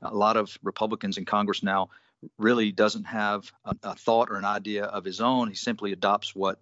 a 0.03 0.15
lot 0.15 0.37
of 0.37 0.59
Republicans 0.63 1.17
in 1.17 1.25
Congress 1.25 1.63
now 1.63 1.89
really 2.39 2.73
doesn't 2.73 3.05
have 3.05 3.51
a, 3.65 3.77
a, 3.83 3.95
thought 3.95 4.31
or 4.31 4.37
an 4.37 4.45
idea 4.45 4.85
of 4.85 5.05
his 5.05 5.21
own. 5.21 5.49
He 5.49 5.55
simply 5.55 5.93
adopts 5.93 6.35
what 6.35 6.59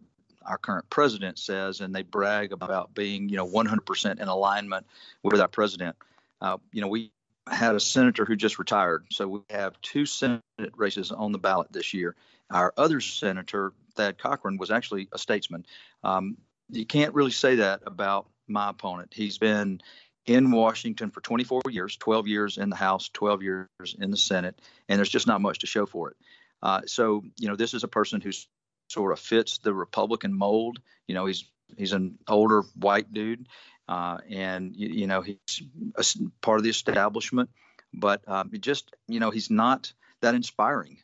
our 0.47 0.59
current 0.59 0.89
president 0.91 1.39
says, 1.39 1.81
and 1.81 1.95
they 1.95 2.03
brag 2.03 2.53
about 2.53 2.95
being, 2.95 3.29
you 3.29 3.37
know, 3.37 3.47
100% 3.47 4.21
in 4.21 4.29
alignment 4.29 4.87
with 5.23 5.41
our 5.41 5.49
president. 5.49 5.97
Uh, 6.41 6.59
you 6.73 6.81
know, 6.81 6.89
we 6.89 7.11
had 7.49 7.75
a 7.75 7.81
senator 7.81 8.25
who 8.25 8.37
just 8.37 8.59
retired, 8.59 9.07
so 9.11 9.29
we 9.29 9.41
have 9.51 9.81
two 9.83 10.07
Senate 10.07 10.43
races 10.77 11.13
on 11.13 11.33
the 11.33 11.39
ballot 11.39 11.73
this 11.73 11.93
year. 11.95 12.17
Our 12.51 12.73
other 12.77 13.01
senator, 13.01 13.73
Thad 13.95 14.19
Cochran, 14.19 14.59
was 14.59 14.71
actually 14.71 15.09
a 15.13 15.19
statesman. 15.19 15.67
Um, 16.03 16.37
you 16.71 16.87
can't 16.87 17.15
really 17.15 17.31
say 17.31 17.57
that 17.57 17.83
about 17.87 18.27
my 18.49 18.71
opponent. 18.71 19.13
He's 19.15 19.39
been 19.39 19.81
in 20.27 20.51
Washington 20.51 21.11
for 21.11 21.21
24 21.21 21.63
years, 21.71 21.97
12 21.97 22.27
years 22.27 22.59
in 22.59 22.71
the 22.71 22.77
House, 22.77 23.11
12 23.13 23.43
years 23.43 23.69
in 23.99 24.11
the 24.11 24.17
Senate, 24.17 24.59
and 24.89 24.99
there's 24.99 25.11
just 25.11 25.27
not 25.27 25.41
much 25.41 25.59
to 25.61 25.67
show 25.67 25.87
for 25.87 26.11
it. 26.11 26.17
Uh, 26.63 26.81
so, 26.87 27.23
you 27.39 27.47
know, 27.47 27.57
this 27.57 27.75
is 27.75 27.85
a 27.85 27.89
person 27.89 28.21
who 28.21 28.31
sort 28.89 29.13
of 29.13 29.21
fits 29.21 29.59
the 29.59 29.75
Republican 29.75 30.37
mold. 30.37 30.81
You 31.07 31.15
know, 31.15 31.27
he's 31.27 31.45
he's 31.77 31.93
an 31.93 32.19
older 32.29 32.63
white 32.77 33.13
dude, 33.13 33.49
uh, 33.89 34.19
and 34.29 34.75
you, 34.75 34.89
you, 34.89 35.07
know 35.07 35.23
he's 35.23 35.63
a 35.97 36.05
part 36.41 36.59
of 36.59 36.65
the 36.65 36.71
establishment, 36.71 37.51
but 37.93 38.27
um, 38.29 38.51
just 38.61 38.95
you 39.09 39.21
know 39.21 39.31
he's 39.31 39.51
not 39.51 39.93
that 40.21 40.35
inspiring 40.35 40.99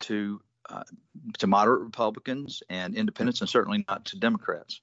to 0.00 0.40
uh, 0.68 0.84
to 1.38 1.46
moderate 1.46 1.82
Republicans 1.82 2.62
and 2.68 2.94
independents, 2.94 3.40
and 3.40 3.50
certainly 3.50 3.84
not 3.88 4.04
to 4.06 4.18
Democrats. 4.18 4.80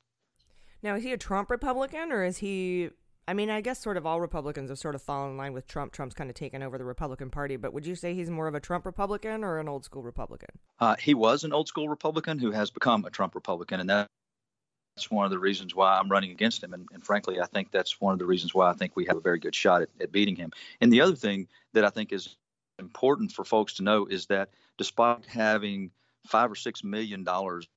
Now, 0.81 0.95
is 0.95 1.03
he 1.03 1.11
a 1.11 1.17
Trump 1.17 1.49
Republican, 1.49 2.11
or 2.11 2.23
is 2.23 2.38
he 2.38 2.89
I 3.30 3.34
mean, 3.34 3.51
I 3.51 3.61
guess 3.61 3.80
sort 3.80 3.95
of 3.95 4.07
all 4.07 4.19
Republicans 4.19 4.72
have 4.72 4.80
sort 4.80 4.95
of 4.95 5.03
fallen 5.03 5.30
in 5.30 5.38
line 5.38 5.53
with 5.53 5.68
Trump. 5.68 5.93
Trump's 5.93 6.15
kind 6.15 6.31
of 6.31 6.35
taken 6.35 6.64
over 6.64 6.80
the 6.80 6.84
Republican 6.84 7.30
Party, 7.30 7.57
but 7.57 7.73
would 7.73 7.85
you 7.85 7.93
say 7.93 8.15
he's 8.15 8.27
more 8.27 8.47
of 8.47 8.56
a 8.56 8.60
Trump 8.60 8.88
Republican 8.88 9.43
or 9.43 9.60
an 9.60 9.69
old 9.69 9.85
school 9.85 10.01
Republican? 10.01 10.49
Uh, 10.80 10.95
he 10.99 11.14
was 11.14 11.43
an 11.43 11.53
old 11.53 11.68
school 11.68 11.89
Republican 11.89 12.39
who 12.39 12.49
has 12.49 12.72
become 12.72 13.06
a 13.06 13.11
Trump 13.11 13.35
Republican, 13.35 13.81
and 13.81 13.88
that's 13.88 15.11
one 15.11 15.26
of 15.26 15.31
the 15.31 15.38
reasons 15.38 15.76
why 15.76 15.99
I'm 15.99 16.10
running 16.10 16.31
against 16.31 16.64
him. 16.64 16.73
And, 16.73 16.88
and, 16.91 17.06
frankly, 17.06 17.39
I 17.39 17.45
think 17.45 17.69
that's 17.69 18.01
one 18.01 18.14
of 18.14 18.19
the 18.19 18.26
reasons 18.26 18.56
why 18.56 18.68
I 18.68 18.73
think 18.73 18.95
we 18.95 19.06
have 19.06 19.18
a 19.18 19.22
very 19.22 19.38
good 19.38 19.53
shot 19.53 19.84
at, 19.84 19.89
at 20.01 20.11
beating 20.11 20.35
him. 20.35 20.49
And 20.81 20.91
the 20.91 21.01
other 21.01 21.15
thing 21.15 21.49
that 21.73 21.85
I 21.85 21.91
think 21.91 22.11
is 22.11 22.35
important 22.80 23.31
for 23.31 23.45
folks 23.45 23.73
to 23.76 23.84
know 23.84 24.07
is 24.07 24.26
that 24.26 24.49
despite 24.80 25.27
having 25.27 25.91
five 26.26 26.51
or 26.51 26.56
six 26.56 26.84
million 26.84 27.23
dollars 27.23 27.68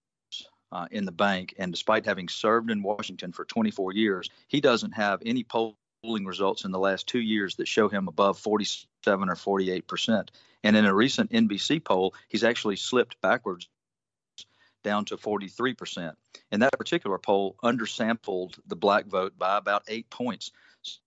uh, 0.72 0.86
in 0.90 1.04
the 1.04 1.12
bank. 1.12 1.54
And 1.58 1.72
despite 1.72 2.06
having 2.06 2.28
served 2.28 2.70
in 2.70 2.82
Washington 2.82 3.32
for 3.32 3.44
24 3.44 3.92
years, 3.92 4.30
he 4.48 4.60
doesn't 4.60 4.92
have 4.92 5.22
any 5.24 5.44
polling 5.44 6.24
results 6.24 6.64
in 6.64 6.72
the 6.72 6.78
last 6.78 7.06
two 7.06 7.20
years 7.20 7.56
that 7.56 7.68
show 7.68 7.88
him 7.88 8.08
above 8.08 8.38
47 8.38 9.28
or 9.28 9.36
48 9.36 9.86
percent. 9.86 10.30
And 10.64 10.76
in 10.76 10.84
a 10.84 10.94
recent 10.94 11.30
NBC 11.30 11.84
poll, 11.84 12.14
he's 12.28 12.44
actually 12.44 12.76
slipped 12.76 13.20
backwards 13.20 13.68
down 14.82 15.04
to 15.06 15.16
43 15.16 15.74
percent. 15.74 16.18
And 16.50 16.62
that 16.62 16.76
particular 16.78 17.18
poll 17.18 17.56
undersampled 17.62 18.58
the 18.66 18.76
black 18.76 19.06
vote 19.06 19.38
by 19.38 19.58
about 19.58 19.84
eight 19.88 20.08
points. 20.10 20.50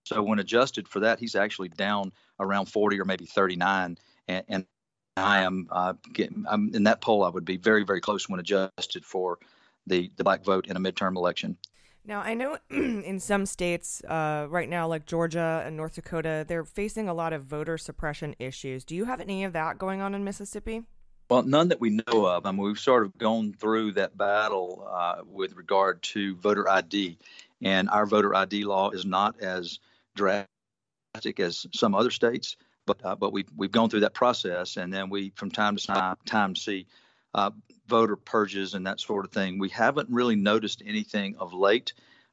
So 0.04 0.22
when 0.22 0.38
adjusted 0.38 0.88
for 0.88 1.00
that, 1.00 1.18
he's 1.18 1.34
actually 1.34 1.68
down 1.68 2.12
around 2.40 2.66
40 2.66 2.98
or 2.98 3.04
maybe 3.04 3.26
39. 3.26 3.98
And, 4.28 4.44
and 4.48 4.66
I 5.18 5.42
am 5.42 5.68
uh, 5.70 5.94
getting, 6.12 6.44
I'm 6.48 6.74
in 6.74 6.84
that 6.84 7.00
poll. 7.02 7.24
I 7.24 7.28
would 7.28 7.44
be 7.44 7.58
very, 7.58 7.84
very 7.84 8.00
close 8.00 8.28
when 8.28 8.40
adjusted 8.40 9.04
for 9.04 9.38
the, 9.86 10.10
the 10.16 10.24
black 10.24 10.44
vote 10.44 10.66
in 10.66 10.76
a 10.76 10.80
midterm 10.80 11.16
election. 11.16 11.56
Now, 12.04 12.20
I 12.20 12.34
know 12.34 12.58
in 12.70 13.18
some 13.18 13.46
states 13.46 14.02
uh, 14.04 14.46
right 14.48 14.68
now, 14.68 14.86
like 14.86 15.06
Georgia 15.06 15.62
and 15.66 15.76
North 15.76 15.96
Dakota, 15.96 16.44
they're 16.46 16.64
facing 16.64 17.08
a 17.08 17.14
lot 17.14 17.32
of 17.32 17.44
voter 17.44 17.76
suppression 17.76 18.36
issues. 18.38 18.84
Do 18.84 18.94
you 18.94 19.04
have 19.06 19.20
any 19.20 19.44
of 19.44 19.52
that 19.54 19.78
going 19.78 20.00
on 20.00 20.14
in 20.14 20.22
Mississippi? 20.22 20.82
Well, 21.28 21.42
none 21.42 21.68
that 21.68 21.80
we 21.80 21.90
know 21.90 22.26
of. 22.26 22.46
I 22.46 22.52
mean, 22.52 22.60
we've 22.60 22.78
sort 22.78 23.04
of 23.04 23.18
gone 23.18 23.52
through 23.52 23.92
that 23.92 24.16
battle 24.16 24.88
uh, 24.88 25.22
with 25.26 25.56
regard 25.56 26.00
to 26.04 26.36
voter 26.36 26.68
ID, 26.68 27.18
and 27.60 27.90
our 27.90 28.06
voter 28.06 28.32
ID 28.34 28.64
law 28.64 28.90
is 28.90 29.04
not 29.04 29.40
as 29.40 29.80
drastic 30.14 30.46
as 31.40 31.66
some 31.74 31.96
other 31.96 32.12
states, 32.12 32.56
but 32.86 33.04
uh, 33.04 33.16
but 33.16 33.32
we've 33.32 33.50
we've 33.56 33.72
gone 33.72 33.90
through 33.90 34.00
that 34.00 34.14
process, 34.14 34.76
and 34.76 34.94
then 34.94 35.10
we 35.10 35.32
from 35.34 35.50
time 35.50 35.74
to 35.74 35.84
time, 35.84 36.16
time 36.26 36.54
see 36.54 36.86
uh, 37.34 37.50
voter 37.88 38.16
purges 38.16 38.74
and 38.74 38.86
that 38.86 39.00
sort 39.00 39.24
of 39.24 39.32
thing. 39.32 39.58
We 39.58 39.68
haven't 39.68 40.08
really 40.10 40.36
noticed 40.36 40.82
anything 40.84 41.36
of 41.38 41.52
late, 41.52 41.92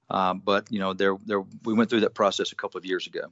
um, 0.09 0.41
but 0.43 0.71
you 0.71 0.79
know, 0.79 0.93
there, 0.93 1.17
there, 1.25 1.43
we 1.63 1.73
went 1.73 1.89
through 1.89 2.01
that 2.01 2.13
process 2.13 2.51
a 2.51 2.55
couple 2.55 2.77
of 2.77 2.85
years 2.85 3.07
ago. 3.07 3.31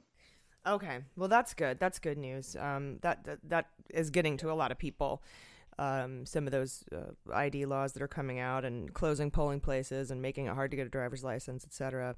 Okay, 0.66 0.98
well, 1.16 1.28
that's 1.28 1.54
good. 1.54 1.80
That's 1.80 1.98
good 1.98 2.18
news. 2.18 2.56
Um, 2.56 2.98
that, 3.02 3.24
that 3.24 3.38
that 3.48 3.66
is 3.90 4.10
getting 4.10 4.36
to 4.38 4.52
a 4.52 4.54
lot 4.54 4.70
of 4.70 4.78
people. 4.78 5.22
Um, 5.78 6.26
some 6.26 6.46
of 6.46 6.52
those 6.52 6.84
uh, 6.94 7.32
ID 7.32 7.64
laws 7.64 7.94
that 7.94 8.02
are 8.02 8.08
coming 8.08 8.38
out 8.38 8.64
and 8.64 8.92
closing 8.92 9.30
polling 9.30 9.58
places 9.58 10.10
and 10.10 10.22
making 10.22 10.46
it 10.46 10.54
hard 10.54 10.70
to 10.70 10.76
get 10.76 10.86
a 10.86 10.90
driver's 10.90 11.24
license, 11.24 11.64
etc. 11.64 12.14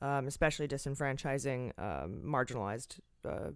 Um, 0.00 0.28
especially 0.28 0.68
disenfranchising 0.68 1.72
um, 1.78 2.22
marginalized 2.24 3.00
uh, 3.28 3.50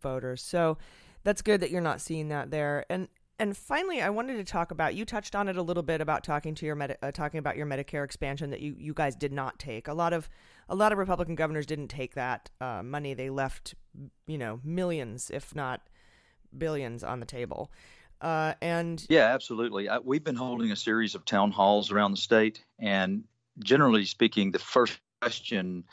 voters. 0.00 0.42
So 0.42 0.78
that's 1.22 1.42
good 1.42 1.60
that 1.60 1.70
you're 1.70 1.80
not 1.80 2.00
seeing 2.00 2.28
that 2.28 2.50
there. 2.50 2.86
And 2.88 3.08
and 3.38 3.56
finally, 3.56 4.00
I 4.00 4.10
wanted 4.10 4.36
to 4.36 4.44
talk 4.44 4.70
about 4.70 4.94
you 4.94 5.04
touched 5.04 5.34
on 5.34 5.48
it 5.48 5.56
a 5.56 5.62
little 5.62 5.82
bit 5.82 6.00
about 6.00 6.24
talking 6.24 6.54
to 6.56 6.66
your 6.66 6.74
Medi- 6.74 6.96
uh, 7.02 7.10
talking 7.10 7.38
about 7.38 7.56
your 7.56 7.66
Medicare 7.66 8.04
expansion 8.04 8.50
that 8.50 8.60
you, 8.60 8.76
you 8.78 8.94
guys 8.94 9.16
did 9.16 9.32
not 9.32 9.58
take. 9.58 9.88
A 9.88 9.94
lot 9.94 10.12
of 10.12 10.28
a 10.68 10.74
lot 10.74 10.92
of 10.92 10.98
Republican 10.98 11.34
governors 11.34 11.66
didn't 11.66 11.88
take 11.88 12.14
that 12.14 12.50
uh, 12.60 12.82
money. 12.82 13.14
They 13.14 13.30
left 13.30 13.74
you 14.26 14.38
know, 14.38 14.60
millions, 14.64 15.30
if 15.30 15.54
not 15.54 15.82
billions, 16.56 17.04
on 17.04 17.20
the 17.20 17.26
table. 17.26 17.70
Uh, 18.20 18.54
and 18.62 19.04
yeah, 19.08 19.34
absolutely. 19.34 19.88
I, 19.88 19.98
we've 19.98 20.24
been 20.24 20.36
holding 20.36 20.72
a 20.72 20.76
series 20.76 21.14
of 21.14 21.24
town 21.24 21.50
halls 21.50 21.90
around 21.90 22.12
the 22.12 22.16
state, 22.16 22.64
and 22.78 23.24
generally 23.62 24.04
speaking, 24.04 24.50
the 24.50 24.58
first 24.58 24.98
question, 25.20 25.84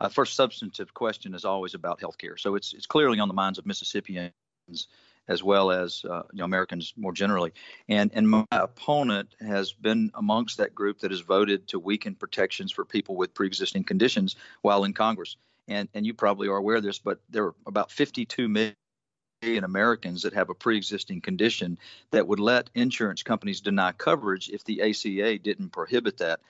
uh, 0.00 0.08
first 0.08 0.34
substantive 0.34 0.92
question, 0.94 1.34
is 1.34 1.44
always 1.44 1.74
about 1.74 2.00
health 2.00 2.18
care. 2.18 2.36
So 2.36 2.56
it's 2.56 2.74
it's 2.74 2.86
clearly 2.86 3.20
on 3.20 3.28
the 3.28 3.34
minds 3.34 3.58
of 3.58 3.66
Mississippians 3.66 4.32
as 5.28 5.42
well 5.42 5.70
as 5.70 6.04
uh, 6.08 6.22
you 6.32 6.38
know, 6.38 6.44
Americans 6.44 6.92
more 6.96 7.12
generally. 7.12 7.52
And 7.88 8.10
and 8.14 8.28
my 8.28 8.46
opponent 8.50 9.34
has 9.40 9.72
been 9.72 10.10
amongst 10.14 10.58
that 10.58 10.74
group 10.74 11.00
that 11.00 11.10
has 11.10 11.20
voted 11.20 11.68
to 11.68 11.78
weaken 11.78 12.14
protections 12.14 12.72
for 12.72 12.84
people 12.84 13.16
with 13.16 13.34
pre-existing 13.34 13.84
conditions 13.84 14.36
while 14.62 14.84
in 14.84 14.94
Congress. 14.94 15.36
And 15.68 15.88
and 15.94 16.06
you 16.06 16.14
probably 16.14 16.48
are 16.48 16.56
aware 16.56 16.76
of 16.76 16.82
this, 16.82 16.98
but 16.98 17.20
there 17.28 17.46
are 17.46 17.54
about 17.66 17.92
52 17.92 18.48
million 18.48 18.74
Americans 19.42 20.22
that 20.22 20.32
have 20.32 20.50
a 20.50 20.54
pre-existing 20.54 21.20
condition 21.20 21.78
that 22.10 22.26
would 22.26 22.40
let 22.40 22.70
insurance 22.74 23.22
companies 23.22 23.60
deny 23.60 23.92
coverage 23.92 24.48
if 24.48 24.64
the 24.64 24.82
ACA 24.82 25.38
didn't 25.38 25.70
prohibit 25.70 26.18
that. 26.18 26.40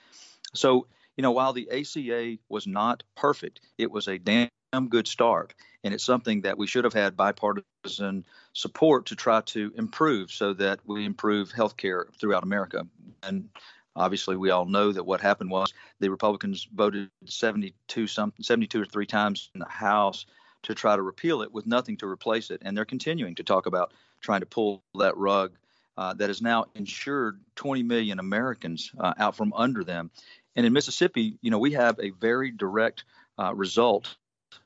So 0.53 0.87
you 1.17 1.21
know, 1.21 1.31
while 1.31 1.51
the 1.51 1.69
ACA 1.69 2.37
was 2.47 2.65
not 2.65 3.03
perfect, 3.17 3.59
it 3.77 3.91
was 3.91 4.07
a 4.07 4.17
damn 4.17 4.49
good 4.87 5.05
start. 5.05 5.53
And 5.83 5.93
it's 5.93 6.03
something 6.03 6.41
that 6.41 6.57
we 6.57 6.67
should 6.67 6.83
have 6.83 6.93
had 6.93 7.15
bipartisan 7.15 8.25
support 8.53 9.07
to 9.07 9.15
try 9.15 9.41
to 9.41 9.71
improve 9.77 10.31
so 10.31 10.53
that 10.53 10.79
we 10.85 11.05
improve 11.05 11.51
health 11.51 11.77
care 11.77 12.07
throughout 12.19 12.43
America. 12.43 12.85
And 13.23 13.49
obviously, 13.95 14.35
we 14.35 14.49
all 14.49 14.65
know 14.65 14.91
that 14.91 15.05
what 15.05 15.21
happened 15.21 15.51
was 15.51 15.73
the 15.99 16.09
Republicans 16.09 16.67
voted 16.73 17.09
72 17.25 18.07
something, 18.07 18.43
72 18.43 18.81
or 18.81 18.85
three 18.85 19.05
times 19.05 19.49
in 19.53 19.59
the 19.59 19.69
House 19.69 20.25
to 20.63 20.75
try 20.75 20.95
to 20.95 21.01
repeal 21.01 21.41
it 21.41 21.53
with 21.53 21.65
nothing 21.65 21.97
to 21.97 22.07
replace 22.07 22.51
it. 22.51 22.61
And 22.63 22.75
they're 22.75 22.85
continuing 22.85 23.35
to 23.35 23.43
talk 23.43 23.65
about 23.65 23.93
trying 24.21 24.41
to 24.41 24.45
pull 24.45 24.83
that 24.95 25.15
rug 25.15 25.53
uh, 25.97 26.13
that 26.13 26.29
has 26.29 26.41
now 26.41 26.65
insured 26.75 27.39
20 27.55 27.83
million 27.83 28.19
Americans 28.19 28.91
uh, 28.99 29.13
out 29.17 29.35
from 29.35 29.53
under 29.53 29.83
them. 29.83 30.11
And 30.55 30.65
in 30.65 30.73
Mississippi, 30.73 31.37
you 31.41 31.51
know, 31.51 31.59
we 31.59 31.73
have 31.73 31.99
a 31.99 32.09
very 32.11 32.51
direct 32.51 33.05
uh, 33.37 33.53
result 33.53 34.15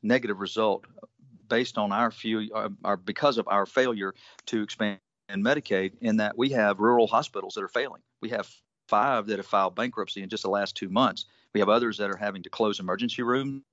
negative 0.02 0.40
result 0.40 0.86
based 1.50 1.78
on 1.78 1.92
our 1.92 2.12
few, 2.12 2.50
uh, 2.54 2.70
our, 2.84 2.98
because 2.98 3.38
of 3.38 3.48
our 3.48 3.66
failure 3.66 4.14
to 4.48 4.64
expand 4.64 5.00
Medicaid, 5.30 5.94
in 6.02 6.18
that 6.18 6.38
we 6.38 6.50
have 6.50 6.80
rural 6.80 7.08
hospitals 7.08 7.56
that 7.56 7.64
are 7.64 7.70
failing. 7.70 8.02
We 8.22 8.30
have 8.30 8.48
five 8.88 9.28
that 9.28 9.38
have 9.38 9.46
filed 9.46 9.76
bankruptcy 9.76 10.22
in 10.22 10.30
just 10.30 10.44
the 10.44 10.50
last 10.50 10.76
two 10.76 10.90
months. 10.90 11.26
We 11.54 11.60
have 11.60 11.70
others 11.70 11.98
that 11.98 12.10
are 12.10 12.18
having 12.18 12.44
to 12.44 12.50
close 12.50 12.80
emergency 12.80 13.24
rooms 13.24 13.64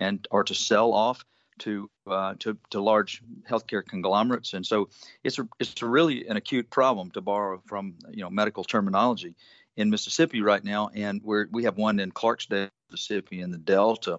and 0.00 0.26
or 0.30 0.44
to 0.44 0.54
sell 0.54 0.92
off 0.92 1.24
to 1.58 1.90
uh, 2.06 2.34
to, 2.40 2.56
to 2.70 2.80
large 2.80 3.22
healthcare 3.48 3.84
conglomerates, 3.84 4.54
and 4.54 4.66
so 4.66 4.88
it's 5.22 5.38
a, 5.38 5.48
it's 5.60 5.80
a 5.82 5.86
really 5.86 6.26
an 6.26 6.36
acute 6.36 6.68
problem 6.70 7.10
to 7.12 7.20
borrow 7.20 7.62
from 7.66 7.94
you 8.10 8.22
know 8.22 8.30
medical 8.30 8.64
terminology 8.64 9.34
in 9.76 9.90
Mississippi 9.90 10.40
right 10.40 10.64
now, 10.64 10.90
and 10.94 11.20
we're 11.22 11.46
we 11.52 11.64
have 11.64 11.76
one 11.76 12.00
in 12.00 12.10
Clarksdale, 12.10 12.70
Mississippi, 12.90 13.40
in 13.40 13.50
the 13.50 13.58
Delta, 13.58 14.18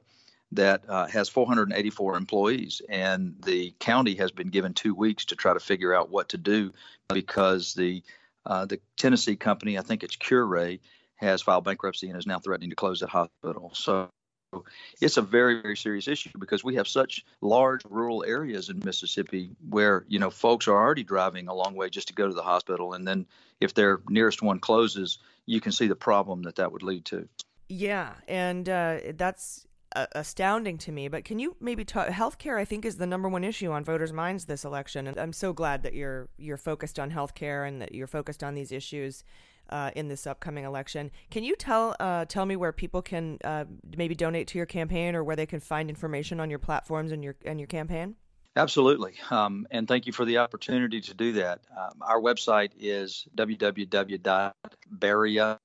that 0.55 0.83
uh, 0.87 1.07
has 1.07 1.29
484 1.29 2.15
employees, 2.15 2.81
and 2.89 3.35
the 3.43 3.73
county 3.79 4.15
has 4.15 4.31
been 4.31 4.49
given 4.49 4.73
two 4.73 4.93
weeks 4.93 5.25
to 5.25 5.35
try 5.35 5.53
to 5.53 5.59
figure 5.59 5.93
out 5.93 6.09
what 6.09 6.29
to 6.29 6.37
do 6.37 6.71
because 7.09 7.73
the 7.73 8.03
uh, 8.45 8.65
the 8.65 8.79
Tennessee 8.97 9.37
company, 9.37 9.77
I 9.77 9.81
think 9.81 10.03
it's 10.03 10.17
Curae, 10.17 10.79
has 11.15 11.41
filed 11.41 11.63
bankruptcy 11.63 12.09
and 12.09 12.17
is 12.17 12.27
now 12.27 12.39
threatening 12.39 12.71
to 12.71 12.75
close 12.75 12.99
that 12.99 13.09
hospital. 13.09 13.71
So 13.73 14.09
it's 15.01 15.17
a 15.17 15.21
very 15.21 15.61
very 15.61 15.77
serious 15.77 16.07
issue 16.07 16.29
because 16.37 16.63
we 16.63 16.75
have 16.75 16.87
such 16.87 17.25
large 17.41 17.81
rural 17.89 18.23
areas 18.23 18.69
in 18.69 18.81
Mississippi 18.83 19.51
where 19.69 20.05
you 20.07 20.19
know 20.19 20.29
folks 20.29 20.67
are 20.67 20.75
already 20.75 21.03
driving 21.03 21.47
a 21.47 21.53
long 21.53 21.75
way 21.75 21.89
just 21.89 22.09
to 22.09 22.13
go 22.13 22.27
to 22.27 22.33
the 22.33 22.43
hospital, 22.43 22.93
and 22.93 23.07
then 23.07 23.25
if 23.59 23.73
their 23.73 24.01
nearest 24.09 24.41
one 24.41 24.59
closes, 24.59 25.19
you 25.45 25.61
can 25.61 25.71
see 25.71 25.87
the 25.87 25.95
problem 25.95 26.43
that 26.43 26.57
that 26.57 26.71
would 26.71 26.83
lead 26.83 27.05
to. 27.05 27.27
Yeah, 27.69 28.13
and 28.27 28.67
uh, 28.67 28.97
that's 29.15 29.65
astounding 29.95 30.77
to 30.79 30.91
me. 30.91 31.07
But 31.07 31.25
can 31.25 31.39
you 31.39 31.55
maybe 31.59 31.85
talk? 31.85 32.07
Healthcare, 32.07 32.57
I 32.57 32.65
think, 32.65 32.85
is 32.85 32.97
the 32.97 33.07
number 33.07 33.29
one 33.29 33.43
issue 33.43 33.71
on 33.71 33.83
voters' 33.83 34.13
minds 34.13 34.45
this 34.45 34.65
election, 34.65 35.07
and 35.07 35.17
I'm 35.17 35.33
so 35.33 35.53
glad 35.53 35.83
that 35.83 35.93
you're 35.93 36.29
you're 36.37 36.57
focused 36.57 36.99
on 36.99 37.11
healthcare 37.11 37.67
and 37.67 37.81
that 37.81 37.93
you're 37.93 38.07
focused 38.07 38.43
on 38.43 38.55
these 38.55 38.71
issues. 38.71 39.23
Uh, 39.69 39.89
in 39.95 40.09
this 40.09 40.27
upcoming 40.27 40.65
election, 40.65 41.09
can 41.31 41.41
you 41.41 41.55
tell 41.55 41.95
uh, 42.01 42.25
tell 42.25 42.45
me 42.45 42.57
where 42.57 42.73
people 42.73 43.01
can 43.01 43.39
uh, 43.45 43.63
maybe 43.95 44.13
donate 44.13 44.45
to 44.45 44.57
your 44.57 44.65
campaign 44.65 45.15
or 45.15 45.23
where 45.23 45.37
they 45.37 45.45
can 45.45 45.61
find 45.61 45.89
information 45.89 46.41
on 46.41 46.49
your 46.49 46.59
platforms 46.59 47.13
and 47.13 47.23
your 47.23 47.37
and 47.45 47.61
your 47.61 47.67
campaign? 47.67 48.15
Absolutely. 48.55 49.13
Um, 49.31 49.65
and 49.71 49.87
thank 49.87 50.05
you 50.05 50.13
for 50.13 50.25
the 50.25 50.37
opportunity 50.39 51.01
to 51.01 51.13
do 51.15 51.31
that. 51.33 51.61
Um, 51.75 52.01
our 52.01 52.21
website 52.21 52.71
is 52.79 53.27
www.baria, 53.35 54.53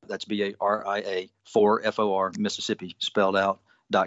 that's 0.07 0.25
B 0.25 0.43
A 0.43 0.55
R 0.59 0.87
I 0.87 0.99
A, 0.99 1.29
for 1.45 1.85
F 1.85 1.99
O 1.99 2.15
R, 2.15 2.33
Mississippi, 2.39 2.97
spelled 2.99 3.37
out, 3.37 3.61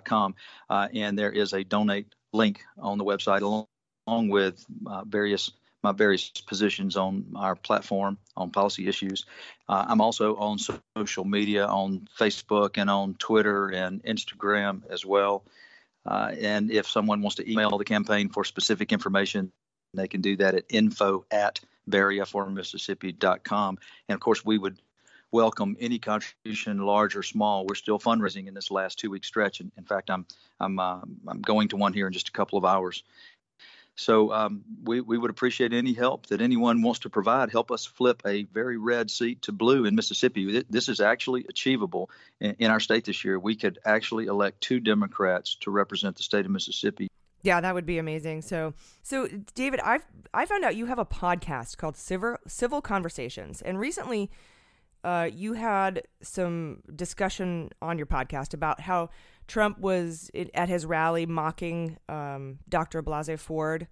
com, 0.06 0.36
uh, 0.70 0.88
and 0.94 1.18
there 1.18 1.32
is 1.32 1.54
a 1.54 1.64
donate 1.64 2.08
link 2.34 2.64
on 2.78 2.98
the 2.98 3.06
website 3.06 3.42
along, 3.42 3.68
along 4.08 4.30
with 4.30 4.66
uh, 4.86 5.04
various 5.06 5.52
my 5.84 5.92
various 5.92 6.30
positions 6.30 6.96
on 6.96 7.26
our 7.36 7.56
platform 7.56 8.18
on 8.38 8.52
policy 8.52 8.88
issues. 8.88 9.26
Uh, 9.68 9.84
I'm 9.88 10.02
also 10.02 10.36
on 10.36 10.60
social 10.96 11.26
media 11.26 11.66
on 11.66 12.08
Facebook 12.20 12.78
and 12.78 12.90
on 12.90 13.16
Twitter 13.16 13.70
and 13.70 14.04
Instagram 14.04 14.84
as 14.90 15.04
well. 15.06 15.44
Uh, 16.06 16.34
and 16.40 16.72
if 16.72 16.88
someone 16.88 17.22
wants 17.22 17.38
to 17.38 17.52
email 17.52 17.78
the 17.78 17.86
campaign 17.86 18.30
for 18.30 18.44
specific 18.44 18.92
information, 18.92 19.52
they 19.94 20.08
can 20.08 20.22
do 20.22 20.38
that 20.38 20.56
at 20.56 20.66
info 20.70 21.26
at 21.32 21.60
bariaformississippi.com. 21.90 23.78
And 24.08 24.14
of 24.16 24.20
course, 24.20 24.46
we 24.46 24.58
would 24.58 24.80
welcome 25.32 25.78
any 25.80 26.00
contribution, 26.00 26.80
large 26.80 27.16
or 27.16 27.24
small. 27.24 27.66
We're 27.66 27.76
still 27.76 28.00
fundraising 28.00 28.48
in 28.48 28.54
this 28.54 28.72
last 28.72 29.00
two 29.00 29.10
week 29.10 29.24
stretch. 29.24 29.60
And 29.60 29.72
in 29.78 29.84
fact, 29.84 30.10
I'm 30.10 30.26
I'm 30.60 30.80
uh, 30.80 31.02
I'm 31.28 31.42
going 31.42 31.70
to 31.70 31.78
one 31.78 31.94
here 31.94 32.08
in 32.08 32.14
just 32.14 32.30
a 32.30 32.32
couple 32.32 32.58
of 32.58 32.66
hours. 32.66 33.04
So 33.96 34.32
um, 34.32 34.64
we 34.84 35.02
we 35.02 35.18
would 35.18 35.30
appreciate 35.30 35.74
any 35.74 35.94
help 35.94 36.28
that 36.28 36.42
anyone 36.42 36.82
wants 36.82 37.02
to 37.02 37.10
provide. 37.10 37.52
Help 37.52 37.72
us 37.72 37.86
flip 37.86 38.22
a 38.26 38.44
very 38.44 38.78
red 38.78 39.12
seat 39.12 39.42
to 39.44 39.52
blue 39.52 39.86
in 39.86 39.96
Mississippi. 39.96 40.64
This 40.70 40.90
is 40.90 41.00
actually 41.00 41.46
achievable 41.50 42.10
in, 42.40 42.56
in 42.60 42.72
our 42.72 42.80
state 42.80 43.06
this 43.06 43.24
year. 43.26 43.38
We 43.38 43.56
could 43.56 43.80
actually 43.86 44.26
elect 44.26 44.62
two 44.62 44.80
Democrats 44.80 45.56
to 45.62 45.72
represent 45.72 46.16
the 46.16 46.24
state 46.24 46.46
of 46.46 46.52
Mississippi. 46.52 47.10
Yeah, 47.44 47.60
that 47.60 47.74
would 47.74 47.86
be 47.86 47.98
amazing. 47.98 48.44
So, 48.44 48.74
so 49.04 49.28
David, 49.56 49.80
I've 49.82 50.06
I 50.34 50.46
found 50.46 50.64
out 50.64 50.76
you 50.76 50.86
have 50.86 51.00
a 51.00 51.06
podcast 51.06 51.78
called 51.78 51.98
Civil 51.98 52.38
Civil 52.48 52.82
Conversations, 52.82 53.62
and 53.62 53.80
recently 53.80 54.30
uh, 55.04 55.30
you 55.32 55.54
had 55.54 56.04
some 56.22 56.82
discussion 56.96 57.70
on 57.82 57.98
your 57.98 58.08
podcast 58.08 58.54
about 58.54 58.82
how 58.82 59.10
Trump 59.48 59.80
was 59.80 60.30
at 60.54 60.70
his 60.70 60.86
rally 60.86 61.26
mocking 61.26 61.98
um, 62.08 62.60
Dr. 62.70 63.02
Blasey 63.02 63.38
Ford. 63.38 63.88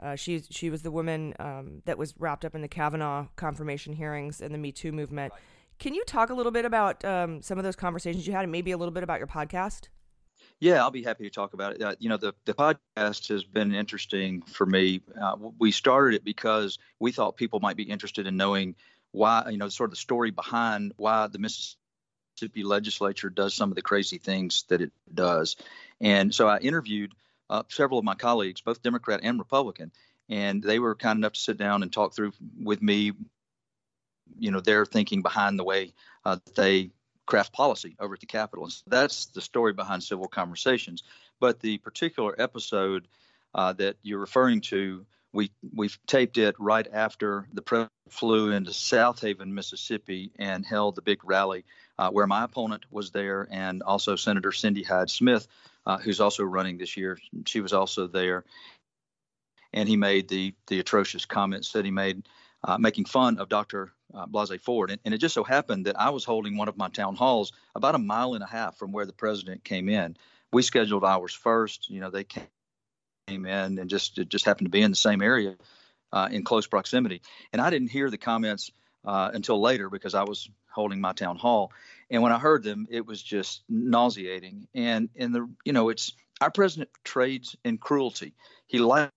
Uh, 0.00 0.16
she 0.16 0.42
she 0.50 0.70
was 0.70 0.82
the 0.82 0.90
woman 0.90 1.34
um, 1.38 1.82
that 1.84 1.98
was 1.98 2.14
wrapped 2.18 2.44
up 2.44 2.54
in 2.54 2.62
the 2.62 2.68
Kavanaugh 2.68 3.26
confirmation 3.36 3.92
hearings 3.92 4.40
and 4.40 4.52
the 4.52 4.58
Me 4.58 4.72
Too 4.72 4.90
movement. 4.90 5.32
Can 5.78 5.94
you 5.94 6.04
talk 6.04 6.30
a 6.30 6.34
little 6.34 6.52
bit 6.52 6.64
about 6.64 7.04
um, 7.04 7.42
some 7.42 7.58
of 7.58 7.64
those 7.64 7.76
conversations 7.76 8.26
you 8.26 8.32
had, 8.32 8.42
and 8.42 8.52
maybe 8.52 8.70
a 8.72 8.76
little 8.76 8.92
bit 8.92 9.02
about 9.02 9.18
your 9.18 9.26
podcast? 9.26 9.88
Yeah, 10.60 10.80
I'll 10.80 10.90
be 10.90 11.02
happy 11.02 11.24
to 11.24 11.30
talk 11.30 11.54
about 11.54 11.74
it. 11.74 11.82
Uh, 11.82 11.94
you 11.98 12.08
know, 12.08 12.16
the, 12.16 12.34
the 12.44 12.54
podcast 12.54 13.28
has 13.28 13.44
been 13.44 13.74
interesting 13.74 14.42
for 14.42 14.64
me. 14.64 15.02
Uh, 15.20 15.36
we 15.58 15.72
started 15.72 16.14
it 16.14 16.24
because 16.24 16.78
we 17.00 17.10
thought 17.10 17.36
people 17.36 17.58
might 17.60 17.76
be 17.76 17.82
interested 17.82 18.26
in 18.26 18.36
knowing 18.36 18.76
why 19.12 19.48
you 19.50 19.58
know 19.58 19.68
sort 19.68 19.88
of 19.88 19.92
the 19.92 19.96
story 19.96 20.30
behind 20.30 20.92
why 20.96 21.28
the 21.28 21.38
Mississippi 21.38 22.64
legislature 22.64 23.30
does 23.30 23.54
some 23.54 23.70
of 23.70 23.76
the 23.76 23.82
crazy 23.82 24.18
things 24.18 24.64
that 24.68 24.80
it 24.80 24.90
does. 25.12 25.56
And 26.00 26.34
so 26.34 26.48
I 26.48 26.58
interviewed 26.58 27.14
uh, 27.48 27.62
several 27.68 27.98
of 27.98 28.04
my 28.04 28.14
colleagues, 28.14 28.60
both 28.60 28.82
Democrat 28.82 29.20
and 29.22 29.38
Republican, 29.38 29.92
and 30.28 30.62
they 30.62 30.78
were 30.78 30.94
kind 30.94 31.18
enough 31.18 31.34
to 31.34 31.40
sit 31.40 31.58
down 31.58 31.82
and 31.82 31.92
talk 31.92 32.14
through 32.14 32.32
with 32.62 32.80
me, 32.82 33.12
you 34.38 34.50
know, 34.50 34.60
their 34.60 34.86
thinking 34.86 35.22
behind 35.22 35.58
the 35.58 35.64
way 35.64 35.92
uh, 36.24 36.38
they 36.56 36.90
craft 37.26 37.52
policy 37.52 37.96
over 38.00 38.14
at 38.14 38.20
the 38.20 38.26
Capitol. 38.26 38.64
And 38.64 38.72
so 38.72 38.82
that's 38.86 39.26
the 39.26 39.40
story 39.40 39.72
behind 39.72 40.02
civil 40.02 40.28
conversations. 40.28 41.02
But 41.38 41.60
the 41.60 41.78
particular 41.78 42.34
episode 42.40 43.06
uh, 43.54 43.74
that 43.74 43.96
you're 44.02 44.18
referring 44.18 44.62
to 44.62 45.04
we 45.32 45.50
we 45.74 45.88
taped 46.06 46.38
it 46.38 46.54
right 46.58 46.86
after 46.92 47.46
the 47.52 47.62
president 47.62 47.90
flew 48.10 48.50
into 48.50 48.70
Southaven, 48.70 49.48
Mississippi, 49.48 50.30
and 50.38 50.64
held 50.64 50.96
the 50.96 51.02
big 51.02 51.20
rally 51.24 51.64
uh, 51.98 52.10
where 52.10 52.26
my 52.26 52.44
opponent 52.44 52.84
was 52.90 53.10
there, 53.10 53.48
and 53.50 53.82
also 53.82 54.16
Senator 54.16 54.52
Cindy 54.52 54.82
Hyde 54.82 55.10
Smith, 55.10 55.46
uh, 55.86 55.98
who's 55.98 56.20
also 56.20 56.44
running 56.44 56.78
this 56.78 56.96
year. 56.96 57.18
She 57.46 57.60
was 57.60 57.72
also 57.72 58.06
there, 58.06 58.44
and 59.72 59.88
he 59.88 59.96
made 59.96 60.28
the 60.28 60.54
the 60.66 60.80
atrocious 60.80 61.24
comments 61.24 61.72
that 61.72 61.84
he 61.84 61.90
made, 61.90 62.28
uh, 62.64 62.78
making 62.78 63.06
fun 63.06 63.38
of 63.38 63.48
Dr. 63.48 63.92
Uh, 64.12 64.26
Blasey 64.26 64.60
Ford. 64.60 64.90
And, 64.90 65.00
and 65.04 65.14
it 65.14 65.18
just 65.18 65.34
so 65.34 65.44
happened 65.44 65.86
that 65.86 65.98
I 65.98 66.10
was 66.10 66.24
holding 66.24 66.58
one 66.58 66.68
of 66.68 66.76
my 66.76 66.88
town 66.90 67.16
halls 67.16 67.52
about 67.74 67.94
a 67.94 67.98
mile 67.98 68.34
and 68.34 68.44
a 68.44 68.46
half 68.46 68.76
from 68.76 68.92
where 68.92 69.06
the 69.06 69.12
president 69.14 69.64
came 69.64 69.88
in. 69.88 70.16
We 70.52 70.60
scheduled 70.62 71.02
ours 71.02 71.32
first. 71.32 71.88
You 71.88 72.00
know, 72.00 72.10
they 72.10 72.24
came 72.24 72.46
in 73.34 73.78
and 73.78 73.90
just 73.90 74.18
it 74.18 74.28
just 74.28 74.44
happened 74.44 74.66
to 74.66 74.70
be 74.70 74.82
in 74.82 74.90
the 74.90 74.96
same 74.96 75.22
area 75.22 75.56
uh, 76.12 76.28
in 76.30 76.44
close 76.44 76.66
proximity. 76.66 77.22
And 77.52 77.60
I 77.60 77.70
didn't 77.70 77.88
hear 77.88 78.10
the 78.10 78.18
comments 78.18 78.70
uh, 79.04 79.30
until 79.32 79.60
later 79.60 79.90
because 79.90 80.14
I 80.14 80.24
was 80.24 80.48
holding 80.70 81.00
my 81.00 81.12
town 81.12 81.36
hall. 81.36 81.72
And 82.10 82.22
when 82.22 82.32
I 82.32 82.38
heard 82.38 82.62
them, 82.62 82.86
it 82.90 83.06
was 83.06 83.22
just 83.22 83.62
nauseating. 83.68 84.68
And 84.74 85.08
and 85.16 85.34
the 85.34 85.48
you 85.64 85.72
know 85.72 85.88
it's 85.88 86.12
our 86.40 86.50
president 86.50 86.90
trades 87.04 87.56
in 87.64 87.78
cruelty. 87.78 88.34
He 88.66 88.78
likes 88.78 89.10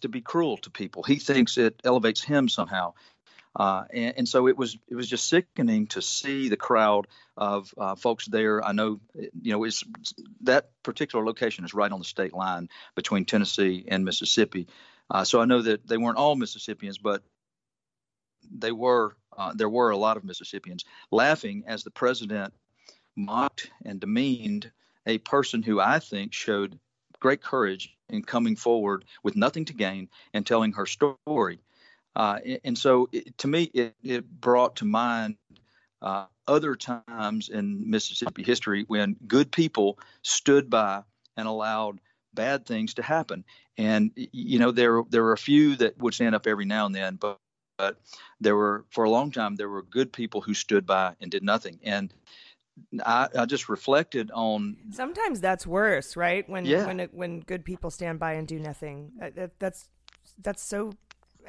to 0.00 0.08
be 0.08 0.20
cruel 0.20 0.56
to 0.58 0.70
people. 0.70 1.02
He 1.02 1.16
thinks 1.16 1.56
it 1.56 1.80
elevates 1.84 2.22
him 2.22 2.48
somehow. 2.48 2.94
Uh, 3.58 3.84
and, 3.92 4.14
and, 4.18 4.28
so 4.28 4.46
it 4.46 4.56
was 4.56 4.78
it 4.88 4.94
was 4.94 5.08
just 5.08 5.28
sickening 5.28 5.88
to 5.88 6.00
see 6.00 6.48
the 6.48 6.56
crowd 6.56 7.08
of 7.36 7.74
uh, 7.76 7.96
folks 7.96 8.26
there. 8.26 8.64
I 8.64 8.70
know 8.70 9.00
you 9.14 9.52
know 9.52 9.64
it's 9.64 9.82
that 10.42 10.70
particular 10.84 11.24
location 11.24 11.64
is 11.64 11.74
right 11.74 11.90
on 11.90 11.98
the 11.98 12.04
state 12.04 12.32
line 12.32 12.68
between 12.94 13.24
Tennessee 13.24 13.84
and 13.88 14.04
Mississippi. 14.04 14.68
Uh, 15.10 15.24
so 15.24 15.40
I 15.40 15.44
know 15.44 15.60
that 15.60 15.88
they 15.88 15.96
weren't 15.96 16.18
all 16.18 16.36
Mississippians, 16.36 16.98
but 16.98 17.22
they 18.48 18.72
were. 18.72 19.16
Uh, 19.36 19.52
there 19.54 19.68
were 19.68 19.90
a 19.90 19.96
lot 19.96 20.16
of 20.16 20.24
Mississippians 20.24 20.84
laughing 21.10 21.64
as 21.66 21.82
the 21.82 21.90
president 21.90 22.54
mocked 23.16 23.70
and 23.84 24.00
demeaned 24.00 24.70
a 25.06 25.18
person 25.18 25.62
who 25.62 25.80
I 25.80 25.98
think 25.98 26.32
showed 26.32 26.78
great 27.20 27.42
courage 27.42 27.96
in 28.08 28.22
coming 28.22 28.56
forward 28.56 29.04
with 29.22 29.36
nothing 29.36 29.64
to 29.66 29.72
gain 29.72 30.08
and 30.32 30.46
telling 30.46 30.72
her 30.72 30.86
story. 30.86 31.60
Uh, 32.16 32.38
and 32.64 32.76
so, 32.76 33.08
it, 33.12 33.36
to 33.38 33.48
me, 33.48 33.64
it, 33.74 33.94
it, 34.02 34.40
brought 34.40 34.76
to 34.76 34.84
mind 34.84 35.36
uh, 36.02 36.26
other 36.46 36.74
times 36.74 37.48
in 37.48 37.88
Mississippi 37.88 38.42
history 38.42 38.84
when 38.88 39.16
good 39.26 39.52
people 39.52 39.98
stood 40.22 40.68
by 40.68 41.02
and 41.36 41.46
allowed 41.46 42.00
bad 42.34 42.66
things 42.66 42.94
to 42.94 43.02
happen. 43.02 43.44
And 43.76 44.10
you 44.16 44.58
know, 44.58 44.72
there 44.72 45.02
there 45.08 45.22
were 45.22 45.32
a 45.32 45.38
few 45.38 45.76
that 45.76 45.98
would 45.98 46.14
stand 46.14 46.34
up 46.34 46.46
every 46.46 46.64
now 46.64 46.86
and 46.86 46.94
then, 46.94 47.16
but 47.16 47.38
but 47.76 48.00
there 48.40 48.56
were 48.56 48.84
for 48.90 49.04
a 49.04 49.10
long 49.10 49.30
time 49.30 49.54
there 49.54 49.68
were 49.68 49.82
good 49.82 50.12
people 50.12 50.40
who 50.40 50.52
stood 50.52 50.84
by 50.84 51.14
and 51.20 51.30
did 51.30 51.44
nothing. 51.44 51.78
And 51.84 52.12
I, 53.04 53.28
I 53.36 53.46
just 53.46 53.68
reflected 53.68 54.30
on. 54.32 54.76
Sometimes 54.90 55.40
that's 55.40 55.66
worse, 55.66 56.16
right? 56.16 56.48
When 56.48 56.64
yeah. 56.64 56.86
when 56.86 57.00
when 57.12 57.40
good 57.40 57.64
people 57.64 57.90
stand 57.90 58.18
by 58.18 58.34
and 58.34 58.46
do 58.46 58.58
nothing. 58.58 59.12
That, 59.18 59.58
that's 59.58 59.88
that's 60.42 60.62
so. 60.62 60.92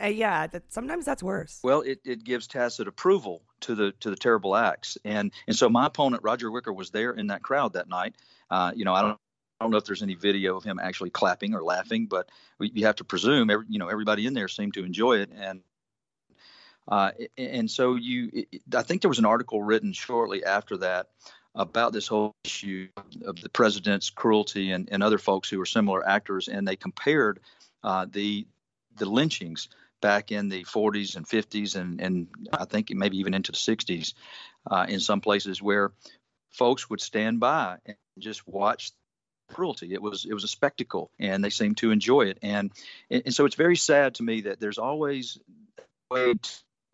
Uh, 0.01 0.07
yeah, 0.07 0.47
that 0.47 0.71
sometimes 0.71 1.05
that's 1.05 1.23
worse. 1.23 1.59
Well, 1.63 1.81
it, 1.81 1.99
it 2.05 2.23
gives 2.23 2.47
tacit 2.47 2.88
approval 2.88 3.41
to 3.61 3.76
the 3.76 3.91
to 3.99 4.09
the 4.09 4.15
terrible 4.15 4.55
acts, 4.55 4.97
and 5.03 5.31
and 5.47 5.55
so 5.55 5.69
my 5.69 5.88
opponent 5.88 6.23
Roger 6.23 6.49
Wicker 6.49 6.71
was 6.71 6.91
there 6.91 7.11
in 7.11 7.27
that 7.27 7.41
crowd 7.41 7.73
that 7.73 7.89
night. 7.89 8.15
Uh, 8.49 8.71
you 8.76 8.85
know, 8.85 8.93
I 8.93 9.01
don't 9.01 9.19
I 9.59 9.65
don't 9.65 9.71
know 9.71 9.77
if 9.77 9.85
there's 9.85 10.03
any 10.03 10.15
video 10.15 10.55
of 10.55 10.63
him 10.63 10.80
actually 10.81 11.09
clapping 11.09 11.53
or 11.53 11.63
laughing, 11.63 12.07
but 12.07 12.30
you 12.59 12.85
have 12.85 12.95
to 12.97 13.03
presume 13.03 13.49
every, 13.49 13.65
you 13.67 13.80
know 13.80 13.89
everybody 13.89 14.26
in 14.26 14.34
there 14.34 14.47
seemed 14.47 14.76
to 14.76 14.85
enjoy 14.85 15.17
it, 15.17 15.31
and 15.35 15.61
uh, 16.88 17.11
and 17.38 17.69
so 17.69 17.95
you, 17.95 18.45
I 18.73 18.84
think 18.84 19.01
there 19.01 19.09
was 19.09 19.19
an 19.19 19.26
article 19.26 19.61
written 19.61 19.93
shortly 19.93 20.43
after 20.43 20.77
that 20.77 21.09
about 21.55 21.93
this 21.93 22.07
whole 22.07 22.35
issue 22.45 22.88
of 23.26 23.39
the 23.41 23.49
president's 23.49 24.09
cruelty 24.09 24.71
and, 24.71 24.88
and 24.91 25.03
other 25.03 25.17
folks 25.17 25.49
who 25.49 25.59
were 25.59 25.65
similar 25.65 26.07
actors, 26.07 26.47
and 26.47 26.67
they 26.67 26.76
compared 26.76 27.41
uh, 27.84 28.05
the 28.09 28.47
the 28.97 29.05
lynchings 29.05 29.69
back 30.01 30.31
in 30.31 30.49
the 30.49 30.63
40s 30.63 31.15
and 31.15 31.27
50s, 31.27 31.76
and 31.76 32.01
and 32.01 32.27
I 32.51 32.65
think 32.65 32.91
maybe 32.91 33.17
even 33.17 33.34
into 33.34 33.51
the 33.51 33.57
60s, 33.57 34.13
uh, 34.69 34.85
in 34.88 34.99
some 34.99 35.21
places 35.21 35.61
where 35.61 35.91
folks 36.51 36.89
would 36.89 37.01
stand 37.01 37.39
by 37.39 37.77
and 37.85 37.95
just 38.17 38.47
watch 38.47 38.91
cruelty. 39.49 39.93
It 39.93 40.01
was 40.01 40.26
it 40.26 40.34
was 40.34 40.43
a 40.43 40.49
spectacle, 40.49 41.11
and 41.19 41.43
they 41.43 41.49
seemed 41.49 41.77
to 41.77 41.91
enjoy 41.91 42.23
it. 42.23 42.39
And 42.41 42.71
and 43.09 43.34
so 43.34 43.45
it's 43.45 43.55
very 43.55 43.76
sad 43.76 44.15
to 44.15 44.23
me 44.23 44.41
that 44.41 44.59
there's 44.59 44.77
always 44.77 45.38
a 45.77 45.84
way 46.13 46.34
to 46.34 46.49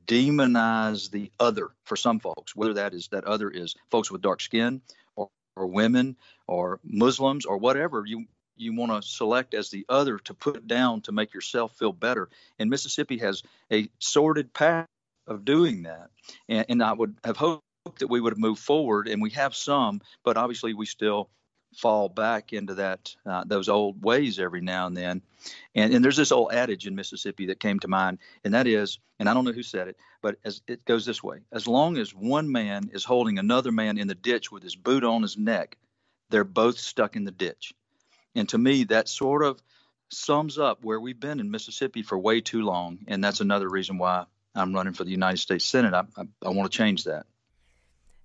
demonize 0.07 1.09
the 1.09 1.31
other 1.39 1.69
for 1.83 1.95
some 1.95 2.19
folks, 2.19 2.55
whether 2.55 2.75
that 2.75 2.93
is 2.93 3.07
that 3.09 3.25
other 3.25 3.49
is 3.49 3.75
folks 3.89 4.11
with 4.11 4.21
dark 4.21 4.41
skin 4.41 4.81
or, 5.15 5.29
or 5.55 5.67
women 5.67 6.15
or 6.47 6.79
Muslims 6.83 7.45
or 7.45 7.57
whatever 7.57 8.03
you 8.05 8.25
you 8.57 8.75
want 8.75 8.91
to 8.91 9.07
select 9.07 9.53
as 9.53 9.69
the 9.69 9.85
other 9.89 10.17
to 10.19 10.33
put 10.33 10.67
down 10.67 11.01
to 11.01 11.11
make 11.11 11.33
yourself 11.33 11.77
feel 11.77 11.93
better. 11.93 12.29
And 12.59 12.69
Mississippi 12.69 13.17
has 13.19 13.43
a 13.71 13.89
sordid 13.99 14.53
path 14.53 14.87
of 15.27 15.45
doing 15.45 15.83
that. 15.83 16.09
And, 16.47 16.65
and 16.69 16.83
I 16.83 16.93
would 16.93 17.15
have 17.23 17.37
hoped 17.37 17.63
that 17.99 18.07
we 18.07 18.19
would 18.19 18.33
have 18.33 18.39
moved 18.39 18.61
forward, 18.61 19.07
and 19.07 19.21
we 19.21 19.29
have 19.31 19.55
some, 19.55 20.01
but 20.23 20.37
obviously 20.37 20.73
we 20.73 20.85
still 20.85 21.29
fall 21.75 22.07
back 22.07 22.53
into 22.53 22.75
that 22.75 23.13
uh, 23.25 23.43
those 23.45 23.69
old 23.69 24.01
ways 24.01 24.39
every 24.39 24.61
now 24.61 24.87
and 24.87 24.95
then. 24.95 25.21
And, 25.75 25.93
and 25.93 26.03
there's 26.03 26.17
this 26.17 26.31
old 26.31 26.53
adage 26.53 26.87
in 26.87 26.95
Mississippi 26.95 27.47
that 27.47 27.59
came 27.59 27.79
to 27.79 27.87
mind, 27.87 28.19
and 28.43 28.53
that 28.53 28.65
is, 28.65 28.99
and 29.19 29.29
I 29.29 29.33
don't 29.33 29.45
know 29.45 29.51
who 29.51 29.63
said 29.63 29.87
it, 29.89 29.97
but 30.21 30.37
as 30.43 30.61
it 30.67 30.85
goes 30.85 31.05
this 31.05 31.21
way: 31.21 31.39
as 31.51 31.67
long 31.67 31.97
as 31.97 32.13
one 32.13 32.51
man 32.51 32.89
is 32.93 33.03
holding 33.03 33.37
another 33.37 33.71
man 33.71 33.97
in 33.97 34.07
the 34.07 34.15
ditch 34.15 34.51
with 34.51 34.63
his 34.63 34.75
boot 34.75 35.03
on 35.03 35.21
his 35.21 35.37
neck, 35.37 35.77
they're 36.29 36.43
both 36.43 36.79
stuck 36.79 37.15
in 37.15 37.25
the 37.25 37.31
ditch. 37.31 37.73
And 38.35 38.47
to 38.49 38.57
me, 38.57 38.83
that 38.85 39.07
sort 39.07 39.43
of 39.43 39.61
sums 40.09 40.57
up 40.57 40.83
where 40.83 40.99
we've 40.99 41.19
been 41.19 41.39
in 41.39 41.49
Mississippi 41.49 42.01
for 42.01 42.17
way 42.17 42.41
too 42.41 42.61
long, 42.61 42.99
and 43.07 43.23
that's 43.23 43.41
another 43.41 43.69
reason 43.69 43.97
why 43.97 44.25
I'm 44.53 44.73
running 44.73 44.93
for 44.93 45.03
the 45.03 45.11
United 45.11 45.37
States 45.37 45.65
Senate. 45.65 45.93
I, 45.93 46.03
I, 46.17 46.23
I 46.45 46.49
want 46.49 46.71
to 46.71 46.77
change 46.77 47.05
that. 47.05 47.25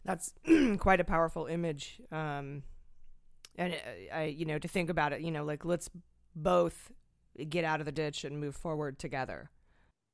That's 0.05 0.33
quite 0.79 1.01
a 1.01 1.05
powerful 1.05 1.47
image. 1.47 2.01
Um, 2.11 2.63
and 3.57 3.75
uh, 3.75 4.15
I, 4.15 4.25
you 4.25 4.47
know, 4.47 4.59
to 4.59 4.69
think 4.69 4.91
about 4.91 5.13
it, 5.13 5.21
you 5.21 5.31
know, 5.31 5.45
like 5.45 5.65
let's 5.65 5.91
both 6.35 6.91
get 7.49 7.65
out 7.65 7.81
of 7.81 7.87
the 7.87 7.93
ditch 7.93 8.25
and 8.25 8.41
move 8.41 8.57
forward 8.57 8.99
together. 8.99 9.51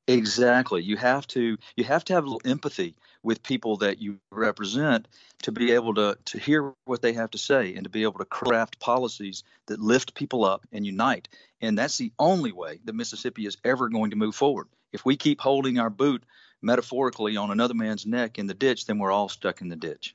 Exactly. 0.08 0.82
You 0.82 0.96
have 0.96 1.26
to 1.28 1.58
you 1.76 1.84
have 1.84 2.04
to 2.04 2.12
have 2.12 2.24
a 2.24 2.26
little 2.28 2.50
empathy 2.50 2.94
with 3.22 3.42
people 3.42 3.76
that 3.78 4.00
you 4.00 4.18
represent 4.30 5.08
to 5.42 5.50
be 5.50 5.72
able 5.72 5.94
to 5.94 6.16
to 6.26 6.38
hear 6.38 6.74
what 6.84 7.02
they 7.02 7.12
have 7.12 7.30
to 7.32 7.38
say 7.38 7.74
and 7.74 7.84
to 7.84 7.90
be 7.90 8.04
able 8.04 8.18
to 8.18 8.24
craft 8.24 8.78
policies 8.78 9.42
that 9.66 9.80
lift 9.80 10.14
people 10.14 10.44
up 10.44 10.64
and 10.72 10.86
unite. 10.86 11.28
And 11.60 11.76
that's 11.76 11.98
the 11.98 12.12
only 12.18 12.52
way 12.52 12.78
that 12.84 12.94
Mississippi 12.94 13.46
is 13.46 13.56
ever 13.64 13.88
going 13.88 14.10
to 14.10 14.16
move 14.16 14.36
forward. 14.36 14.68
If 14.92 15.04
we 15.04 15.16
keep 15.16 15.40
holding 15.40 15.78
our 15.78 15.90
boot 15.90 16.22
metaphorically 16.62 17.36
on 17.36 17.50
another 17.50 17.74
man's 17.74 18.06
neck 18.06 18.38
in 18.38 18.46
the 18.46 18.54
ditch, 18.54 18.86
then 18.86 18.98
we're 18.98 19.12
all 19.12 19.28
stuck 19.28 19.60
in 19.60 19.68
the 19.68 19.76
ditch. 19.76 20.14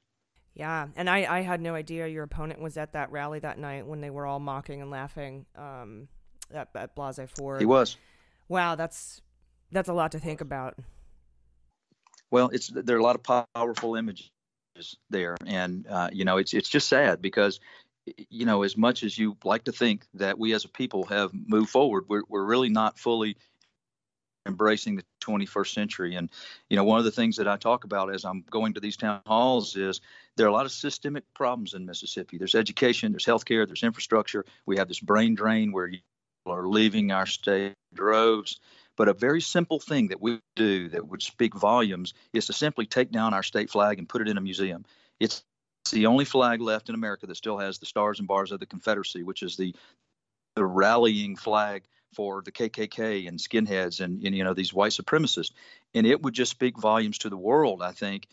Yeah, 0.54 0.88
and 0.96 1.10
I, 1.10 1.38
I 1.38 1.42
had 1.42 1.62
no 1.62 1.76
idea 1.76 2.08
your 2.08 2.24
opponent 2.24 2.62
was 2.62 2.78
at 2.78 2.94
that 2.94 3.12
rally 3.12 3.40
that 3.40 3.58
night 3.58 3.88
when 3.88 4.02
they 4.02 4.10
were 4.10 4.26
all 4.26 4.40
mocking 4.40 4.82
and 4.82 4.92
laughing 4.92 5.46
um, 5.56 6.08
at, 6.54 6.70
at 6.76 6.96
Blasey 6.96 7.30
Ford. 7.30 7.62
He 7.62 7.66
was. 7.66 7.98
Wow, 8.50 8.76
that's 8.76 9.22
that's 9.72 9.90
a 9.90 9.94
lot 9.94 10.12
to 10.14 10.20
think 10.20 10.42
about. 10.42 10.76
Well, 12.30 12.50
it's 12.50 12.68
there 12.68 12.96
are 12.96 13.00
a 13.00 13.04
lot 13.04 13.16
of 13.16 13.46
powerful 13.54 13.96
images 13.96 14.30
there, 15.10 15.36
and 15.46 15.86
uh, 15.88 16.10
you 16.12 16.26
know 16.26 16.38
it's 16.38 16.54
it's 16.54 16.70
just 16.70 16.88
sad 16.88 17.22
because 17.22 17.60
you 18.30 18.46
know 18.46 18.64
as 18.64 18.78
much 18.78 19.04
as 19.04 19.18
you 19.18 19.38
like 19.44 19.66
to 19.66 19.72
think 19.72 20.06
that 20.14 20.40
we 20.40 20.54
as 20.54 20.66
a 20.66 20.70
people 20.70 21.06
have 21.06 21.32
moved 21.34 21.70
forward, 21.70 22.06
we're 22.08 22.24
we're 22.30 22.46
really 22.46 22.70
not 22.70 22.98
fully 22.98 23.36
embracing 24.46 24.96
the 24.96 25.04
21st 25.24 25.74
century. 25.74 26.16
And, 26.16 26.30
you 26.70 26.78
know, 26.78 26.84
one 26.84 27.00
of 27.00 27.06
the 27.06 27.12
things 27.12 27.38
that 27.38 27.48
I 27.48 27.58
talk 27.58 27.84
about 27.84 28.14
as 28.14 28.26
I'm 28.26 28.44
going 28.50 28.74
to 28.74 28.80
these 28.80 28.98
town 28.98 29.22
halls 29.26 29.76
is 29.76 30.02
there 30.36 30.46
are 30.46 30.50
a 30.50 30.54
lot 30.54 30.66
of 30.66 30.72
systemic 30.72 31.24
problems 31.34 31.74
in 31.74 31.86
Mississippi. 31.86 32.38
There's 32.38 32.56
education, 32.56 33.12
there's 33.12 33.26
healthcare, 33.26 33.68
there's 33.68 33.84
infrastructure. 33.84 34.46
We 34.66 34.78
have 34.78 34.88
this 34.88 35.00
brain 35.00 35.36
drain 35.36 35.72
where 35.72 35.88
people 35.90 36.02
are 36.48 36.68
leaving 36.68 37.12
our 37.12 37.26
state 37.26 37.74
droves. 37.94 38.60
But 38.98 39.08
a 39.08 39.14
very 39.14 39.42
simple 39.42 39.80
thing 39.80 40.10
that 40.10 40.22
we 40.22 40.40
do 40.56 40.90
that 40.90 41.08
would 41.08 41.22
speak 41.22 41.56
volumes 41.56 42.14
is 42.34 42.48
to 42.48 42.54
simply 42.54 42.86
take 42.86 43.12
down 43.12 43.34
our 43.34 43.44
state 43.44 43.70
flag 43.70 44.00
and 44.00 44.08
put 44.08 44.22
it 44.22 44.28
in 44.28 44.38
a 44.38 44.42
museum. 44.42 44.86
It's 45.20 45.44
the 45.92 46.06
only 46.06 46.26
flag 46.26 46.62
left 46.62 46.90
in 46.90 46.96
America 46.96 47.26
that 47.28 47.38
still 47.38 47.58
has 47.58 47.80
the 47.80 47.86
stars 47.86 48.20
and 48.20 48.28
bars 48.28 48.52
of 48.52 48.60
the 48.60 48.66
Confederacy, 48.66 49.24
which 49.24 49.44
is 49.44 49.58
the 49.58 49.76
the 50.56 50.66
rallying 50.66 51.38
flag 51.38 51.84
for 52.14 52.42
the 52.42 52.52
KKK 52.52 53.28
and 53.28 53.40
skinheads 53.40 54.02
and, 54.02 54.22
and 54.24 54.36
you 54.36 54.44
know 54.44 54.54
these 54.54 54.74
white 54.74 54.92
supremacists, 54.92 55.52
and 55.94 56.06
it 56.06 56.22
would 56.22 56.34
just 56.34 56.52
speak 56.52 56.78
volumes 56.78 57.20
to 57.20 57.30
the 57.30 57.38
world. 57.38 57.82
I 57.82 57.94
think 57.94 58.28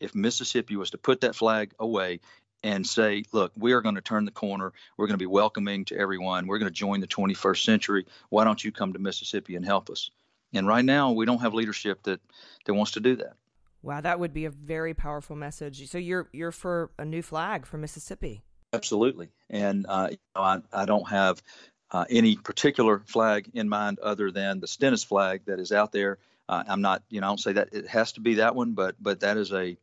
if 0.00 0.14
Mississippi 0.14 0.76
was 0.76 0.90
to 0.90 0.98
put 0.98 1.20
that 1.20 1.36
flag 1.36 1.72
away 1.78 2.20
and 2.62 2.86
say, 2.86 3.24
look, 3.32 3.52
we 3.56 3.72
are 3.72 3.80
going 3.80 3.94
to 3.94 4.00
turn 4.00 4.24
the 4.24 4.30
corner. 4.30 4.72
We're 4.96 5.06
going 5.06 5.14
to 5.14 5.22
be 5.22 5.26
welcoming 5.26 5.84
to 5.86 5.96
everyone. 5.96 6.46
We're 6.46 6.58
going 6.58 6.70
to 6.70 6.74
join 6.74 7.00
the 7.00 7.06
21st 7.06 7.64
century. 7.64 8.06
Why 8.30 8.44
don't 8.44 8.62
you 8.62 8.72
come 8.72 8.92
to 8.94 8.98
Mississippi 8.98 9.56
and 9.56 9.64
help 9.64 9.90
us? 9.90 10.10
And 10.52 10.66
right 10.66 10.84
now, 10.84 11.12
we 11.12 11.26
don't 11.26 11.40
have 11.40 11.54
leadership 11.54 12.02
that 12.04 12.20
that 12.64 12.74
wants 12.74 12.92
to 12.92 13.00
do 13.00 13.16
that. 13.16 13.34
Wow, 13.82 14.00
that 14.00 14.18
would 14.18 14.32
be 14.32 14.44
a 14.44 14.50
very 14.50 14.94
powerful 14.94 15.36
message. 15.36 15.88
So 15.88 15.98
you're 15.98 16.28
you're 16.32 16.52
for 16.52 16.90
a 16.98 17.04
new 17.04 17.22
flag 17.22 17.66
for 17.66 17.78
Mississippi. 17.78 18.42
Absolutely, 18.72 19.28
and 19.48 19.86
uh, 19.88 20.08
you 20.10 20.18
know, 20.34 20.42
I, 20.42 20.60
I 20.72 20.84
don't 20.84 21.08
have 21.08 21.42
uh, 21.90 22.04
any 22.10 22.36
particular 22.36 23.00
flag 23.06 23.50
in 23.54 23.68
mind 23.68 23.98
other 23.98 24.30
than 24.30 24.60
the 24.60 24.66
Stennis 24.66 25.04
flag 25.04 25.42
that 25.46 25.58
is 25.58 25.72
out 25.72 25.92
there. 25.92 26.18
Uh, 26.48 26.64
I'm 26.66 26.80
not, 26.80 27.02
you 27.10 27.20
know, 27.20 27.26
I 27.26 27.30
don't 27.30 27.40
say 27.40 27.52
that 27.52 27.68
it 27.72 27.86
has 27.88 28.12
to 28.12 28.20
be 28.20 28.36
that 28.36 28.54
one, 28.54 28.72
but 28.72 28.96
but 29.00 29.20
that 29.20 29.36
is 29.36 29.52
a, 29.52 29.76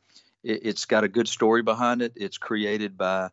it, 0.45 0.65
has 0.65 0.85
got 0.85 1.03
a 1.03 1.07
good 1.07 1.27
story 1.27 1.63
behind 1.63 2.01
it. 2.01 2.13
It's 2.15 2.37
created 2.37 2.97
by 2.97 3.29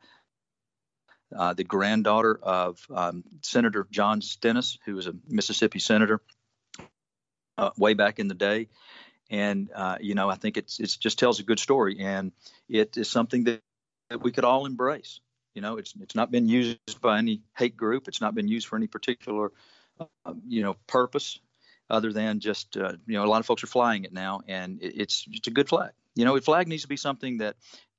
uh, 1.37 1.55
the 1.55 1.65
granddaughter 1.65 2.39
of 2.43 2.85
um, 2.93 3.25
Senator 3.43 3.87
John 3.91 4.23
Stennis, 4.23 4.79
who 4.85 4.95
was 4.95 5.07
a 5.07 5.15
Mississippi 5.29 5.79
senator 5.79 6.21
uh, 7.59 7.71
way 7.77 7.95
back 7.95 8.19
in 8.19 8.29
the 8.29 8.35
day. 8.35 8.69
And 9.31 9.71
uh, 9.75 9.97
you 10.01 10.15
know, 10.15 10.29
I 10.29 10.35
think 10.35 10.57
it's 10.57 10.81
it 10.81 10.97
just 11.01 11.19
tells 11.19 11.41
a 11.41 11.43
good 11.43 11.59
story, 11.59 11.99
and 12.01 12.33
it 12.69 12.97
is 12.97 13.09
something 13.09 13.45
that, 13.45 13.61
that 14.11 14.23
we 14.23 14.31
could 14.31 14.45
all 14.45 14.67
embrace. 14.67 15.21
You 15.55 15.63
know, 15.63 15.79
it's 15.79 15.95
it's 16.01 16.15
not 16.15 16.31
been 16.31 16.49
used 16.49 17.01
by 17.01 17.19
any 17.19 17.43
hate 17.57 17.77
group. 17.77 18.09
It's 18.09 18.21
not 18.21 18.35
been 18.35 18.49
used 18.49 18.67
for 18.67 18.77
any 18.77 18.89
particular, 18.89 19.53
uh, 20.01 20.35
you 20.47 20.63
know, 20.63 20.77
purpose 20.87 21.39
other 21.89 22.13
than 22.13 22.41
just 22.41 22.77
uh, 22.77 22.93
you 23.07 23.15
know 23.15 23.25
a 23.25 23.27
lot 23.27 23.41
of 23.41 23.47
folks 23.47 23.65
are 23.65 23.69
flying 23.69 24.05
it 24.05 24.13
now, 24.13 24.43
and 24.47 24.83
it, 24.83 25.01
it's 25.01 25.25
it's 25.31 25.49
a 25.49 25.51
good 25.51 25.69
flag. 25.69 25.93
You 26.15 26.25
know, 26.25 26.37
a 26.37 26.41
flag 26.41 26.69
needs 26.69 26.83
to 26.83 26.89
be 26.89 26.97
something 26.97 27.39
that 27.39 27.57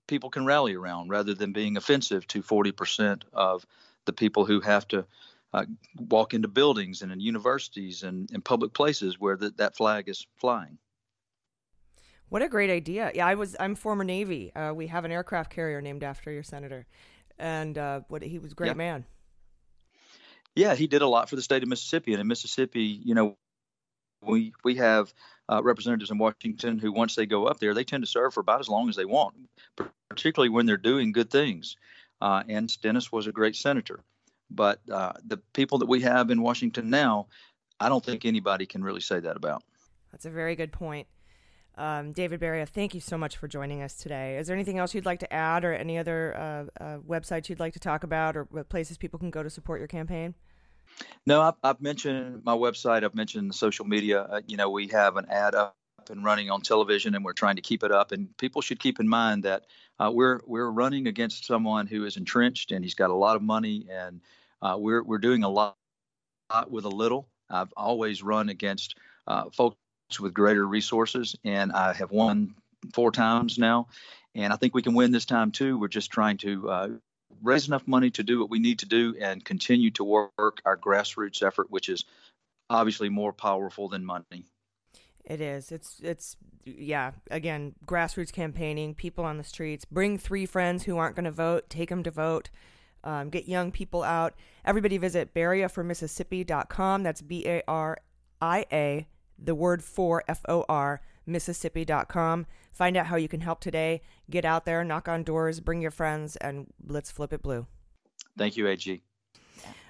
people 0.08 0.30
can 0.30 0.46
rally 0.46 0.76
around 0.76 1.10
rather 1.10 1.34
than 1.34 1.54
being 1.54 1.78
offensive 1.78 2.28
to 2.28 2.42
40% 2.44 3.24
of 3.34 3.66
the 4.06 4.14
people 4.14 4.46
who 4.46 4.60
have 4.62 4.88
to 4.90 5.06
uh, 5.54 5.66
walk 5.98 6.34
into 6.34 6.48
buildings 6.48 7.02
and 7.02 7.12
in 7.12 7.20
universities 7.20 8.04
and 8.04 8.30
in 8.32 8.42
public 8.42 8.74
places 8.74 9.20
where 9.20 9.38
the, 9.38 9.52
that 9.52 9.76
flag 9.76 10.10
is 10.10 10.26
flying. 10.38 10.78
What 12.30 12.42
a 12.42 12.50
great 12.50 12.72
idea! 12.72 13.12
Yeah, 13.14 13.28
I 13.28 13.36
was. 13.36 13.56
I'm 13.60 13.76
former 13.76 14.04
Navy. 14.04 14.52
Uh, 14.56 14.74
we 14.74 14.88
have 14.88 15.06
an 15.06 15.12
aircraft 15.12 15.52
carrier 15.52 15.82
named 15.82 16.04
after 16.04 16.32
your 16.32 16.42
senator, 16.42 16.88
and 17.38 17.78
uh, 17.78 18.02
what 18.08 18.24
he 18.24 18.40
was 18.40 18.54
a 18.54 18.56
great 18.56 18.70
Yeah. 18.70 18.74
man. 18.74 19.06
Yeah, 20.56 20.74
he 20.74 20.88
did 20.88 21.04
a 21.04 21.08
lot 21.08 21.30
for 21.30 21.36
the 21.36 21.44
state 21.44 21.62
of 21.62 21.70
Mississippi, 21.70 22.14
and 22.14 22.22
in 22.22 22.28
Mississippi, 22.28 22.82
you 22.82 23.14
know, 23.14 23.38
we 24.26 24.54
we 24.64 24.76
have 24.76 25.14
uh, 25.50 25.62
representatives 25.64 26.12
in 26.12 26.18
Washington 26.18 26.80
who, 26.80 26.92
once 26.92 27.16
they 27.16 27.26
go 27.26 27.46
up 27.46 27.60
there, 27.60 27.74
they 27.74 27.84
tend 27.84 28.04
to 28.04 28.10
serve 28.10 28.34
for 28.34 28.40
about 28.40 28.60
as 28.60 28.70
long 28.70 28.90
as 28.90 28.96
they 28.96 29.06
want, 29.06 29.36
particularly 30.10 30.50
when 30.50 30.66
they're 30.66 30.78
doing 30.78 31.12
good 31.12 31.30
things. 31.30 31.76
Uh, 32.22 32.44
and 32.48 32.72
Stennis 32.72 33.12
was 33.12 33.28
a 33.28 33.32
great 33.32 33.56
senator, 33.56 34.00
but 34.50 34.80
uh, 34.90 35.14
the 35.26 35.38
people 35.54 35.80
that 35.80 35.88
we 35.90 36.02
have 36.02 36.30
in 36.30 36.42
Washington 36.42 36.90
now, 36.90 37.28
I 37.80 37.90
don't 37.90 38.04
think 38.04 38.24
anybody 38.24 38.66
can 38.66 38.84
really 38.84 39.02
say 39.02 39.20
that 39.20 39.36
about. 39.36 39.64
That's 40.12 40.26
a 40.26 40.30
very 40.30 40.56
good 40.56 40.72
point. 40.72 41.08
Um, 41.76 42.12
David 42.12 42.40
Baria, 42.40 42.68
thank 42.68 42.94
you 42.94 43.02
so 43.02 43.18
much 43.18 43.36
for 43.36 43.48
joining 43.48 43.82
us 43.82 43.96
today. 43.96 44.38
Is 44.38 44.48
there 44.48 44.56
anything 44.56 44.78
else 44.78 44.94
you'd 44.94 45.08
like 45.08 45.20
to 45.22 45.34
add, 45.34 45.66
or 45.66 45.74
any 45.74 45.98
other 45.98 46.38
uh, 46.38 46.84
uh, 46.84 46.98
websites 47.00 47.50
you'd 47.50 47.60
like 47.60 47.74
to 47.74 47.80
talk 47.80 48.04
about, 48.04 48.38
or 48.38 48.46
places 48.46 48.98
people 48.98 49.18
can 49.18 49.32
go 49.32 49.42
to 49.42 49.50
support 49.50 49.80
your 49.80 49.88
campaign? 49.88 50.36
No, 51.26 51.42
I've, 51.42 51.56
I've 51.64 51.82
mentioned 51.82 52.44
my 52.44 52.56
website. 52.56 53.04
I've 53.04 53.16
mentioned 53.16 53.56
social 53.56 53.86
media. 53.86 54.22
Uh, 54.24 54.42
you 54.46 54.58
know, 54.58 54.70
we 54.70 54.88
have 54.88 55.16
an 55.18 55.28
ad 55.30 55.56
up 55.56 55.76
and 56.10 56.24
running 56.24 56.52
on 56.52 56.62
television, 56.62 57.16
and 57.16 57.24
we're 57.24 57.34
trying 57.34 57.56
to 57.56 57.62
keep 57.62 57.84
it 57.84 57.92
up. 57.92 58.12
And 58.12 58.36
people 58.38 58.62
should 58.62 58.80
keep 58.80 59.00
in 59.00 59.08
mind 59.08 59.44
that 59.44 59.66
uh, 60.00 60.12
we're 60.14 60.42
we're 60.46 60.70
running 60.70 61.08
against 61.08 61.46
someone 61.46 61.88
who 61.88 62.06
is 62.06 62.18
entrenched, 62.18 62.72
and 62.72 62.84
he's 62.84 62.96
got 62.96 63.10
a 63.10 63.16
lot 63.16 63.36
of 63.36 63.42
money, 63.42 63.88
and 63.90 64.22
uh, 64.62 64.76
we're 64.78 65.04
we're 65.04 65.20
doing 65.20 65.44
a 65.44 65.50
lot 65.50 65.78
with 66.70 66.86
a 66.86 66.90
little. 66.90 67.30
I've 67.50 67.74
always 67.78 68.24
run 68.24 68.50
against 68.50 68.96
uh, 69.28 69.50
folks 69.52 69.78
with 70.20 70.34
greater 70.34 70.68
resources, 70.68 71.36
and 71.44 71.72
I 71.72 71.94
have 71.94 72.12
won 72.12 72.56
four 72.94 73.12
times 73.12 73.58
now, 73.58 73.88
and 74.36 74.52
I 74.52 74.58
think 74.58 74.74
we 74.74 74.82
can 74.82 74.94
win 74.94 75.12
this 75.12 75.26
time 75.26 75.52
too. 75.52 75.78
We're 75.78 75.88
just 75.88 76.12
trying 76.12 76.38
to 76.38 76.70
uh, 76.70 76.88
raise 77.44 77.68
enough 77.68 77.88
money 77.88 78.10
to 78.12 78.24
do 78.24 78.40
what 78.40 78.50
we 78.50 78.60
need 78.60 78.80
to 78.80 78.86
do 78.86 79.16
and 79.20 79.44
continue 79.44 79.92
to 79.92 80.04
work 80.04 80.62
our 80.66 80.78
grassroots 80.78 81.44
effort, 81.44 81.70
which 81.70 81.90
is 81.90 82.06
obviously 82.70 83.10
more 83.10 83.34
powerful 83.34 83.90
than 83.90 84.06
money. 84.06 84.46
It 85.26 85.40
is. 85.40 85.72
It's 85.72 86.00
it's 86.02 86.36
yeah. 86.66 87.12
Again, 87.32 87.76
grassroots 87.86 88.32
campaigning, 88.32 88.94
people 88.94 89.24
on 89.24 89.38
the 89.38 89.44
streets. 89.44 89.86
Bring 89.86 90.18
three 90.18 90.46
friends 90.46 90.84
who 90.84 90.98
aren't 90.98 91.16
going 91.16 91.26
to 91.26 91.32
vote. 91.32 91.70
Take 91.70 91.90
them 91.90 92.04
to 92.04 92.12
vote. 92.12 92.50
Um, 93.06 93.30
get 93.30 93.48
young 93.48 93.72
people 93.72 94.04
out. 94.04 94.34
Everybody 94.66 94.98
visit 94.98 95.34
bariaformississippi.com. 95.34 97.04
That's 97.04 97.22
B 97.22 97.46
A 97.48 97.62
R 97.68 97.98
I 98.42 98.66
A, 98.72 99.08
the 99.40 99.56
word 99.56 99.84
for 99.84 100.24
F 100.28 100.42
O 100.50 100.66
R, 100.68 101.02
Mississippi.com. 101.26 102.46
Find 102.72 102.98
out 102.98 103.08
how 103.08 103.16
you 103.16 103.28
can 103.28 103.42
help 103.42 103.60
today. 103.62 104.02
Get 104.30 104.46
out 104.46 104.66
there, 104.66 104.84
knock 104.84 105.08
on 105.08 105.24
doors, 105.24 105.60
bring 105.60 105.82
your 105.82 105.92
friends, 105.92 106.36
and 106.38 106.68
let's 106.86 107.12
flip 107.12 107.34
it 107.34 107.42
blue. 107.44 107.68
Thank 108.38 108.58
you, 108.58 108.68
AG. 108.68 109.02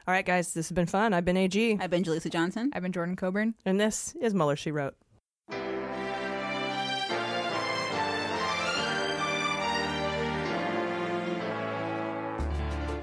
All 0.06 0.14
right, 0.14 0.26
guys, 0.26 0.54
this 0.54 0.68
has 0.68 0.76
been 0.76 0.86
fun. 0.86 1.14
I've 1.14 1.24
been 1.24 1.38
AG. 1.38 1.78
I've 1.80 1.90
been 1.90 2.04
Jaleesa 2.04 2.30
Johnson. 2.30 2.72
I've 2.74 2.82
been 2.82 2.92
Jordan 2.92 3.16
Coburn. 3.16 3.56
And 3.66 3.80
this 3.80 4.16
is 4.20 4.34
Mueller, 4.34 4.58
She 4.58 4.72
Wrote. 4.72 4.96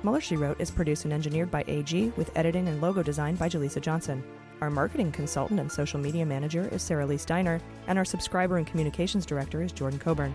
Mueller, 0.03 0.21
She 0.21 0.37
Wrote 0.37 0.61
is 0.61 0.71
produced 0.71 1.05
and 1.05 1.13
engineered 1.13 1.51
by 1.51 1.65
AG 1.69 2.13
with 2.17 2.31
editing 2.37 2.69
and 2.69 2.81
logo 2.81 3.03
design 3.03 3.35
by 3.35 3.49
Jaleesa 3.49 3.81
Johnson. 3.81 4.23
Our 4.61 4.71
marketing 4.71 5.11
consultant 5.13 5.59
and 5.59 5.73
social 5.73 5.99
media 5.99 6.27
manager 6.27 6.69
is 6.71 6.83
Sarah 6.83 7.07
Lee 7.07 7.17
Steiner, 7.17 7.61
and 7.87 7.97
our 7.99 8.05
subscriber 8.05 8.59
and 8.59 8.67
communications 8.67 9.25
director 9.25 9.63
is 9.63 9.73
Jordan 9.73 9.99
Coburn. 9.99 10.35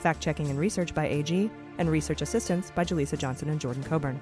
Fact 0.00 0.20
checking 0.20 0.48
and 0.50 0.58
research 0.58 0.94
by 0.94 1.06
AG, 1.06 1.50
and 1.78 1.88
research 1.88 2.22
assistance 2.22 2.72
by 2.72 2.84
Jaleesa 2.84 3.16
Johnson 3.16 3.50
and 3.50 3.60
Jordan 3.60 3.84
Coburn. 3.84 4.20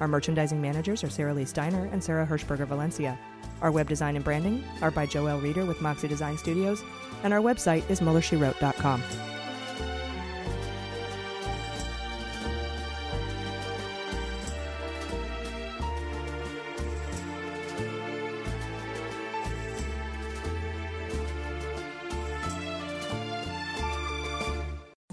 Our 0.00 0.08
merchandising 0.08 0.60
managers 0.60 1.04
are 1.04 1.10
Sarah 1.10 1.32
Lee 1.32 1.44
Steiner 1.44 1.88
and 1.92 2.02
Sarah 2.02 2.26
Hirschberger 2.26 2.66
Valencia. 2.66 3.16
Our 3.60 3.70
web 3.70 3.88
design 3.88 4.16
and 4.16 4.24
branding 4.24 4.64
are 4.80 4.90
by 4.90 5.06
Joel 5.06 5.40
Reeder 5.40 5.64
with 5.64 5.80
Moxie 5.80 6.08
Design 6.08 6.36
Studios, 6.36 6.82
and 7.22 7.32
our 7.32 7.40
website 7.40 7.88
is 7.88 8.00
MuellerSheWrote.com. 8.00 9.02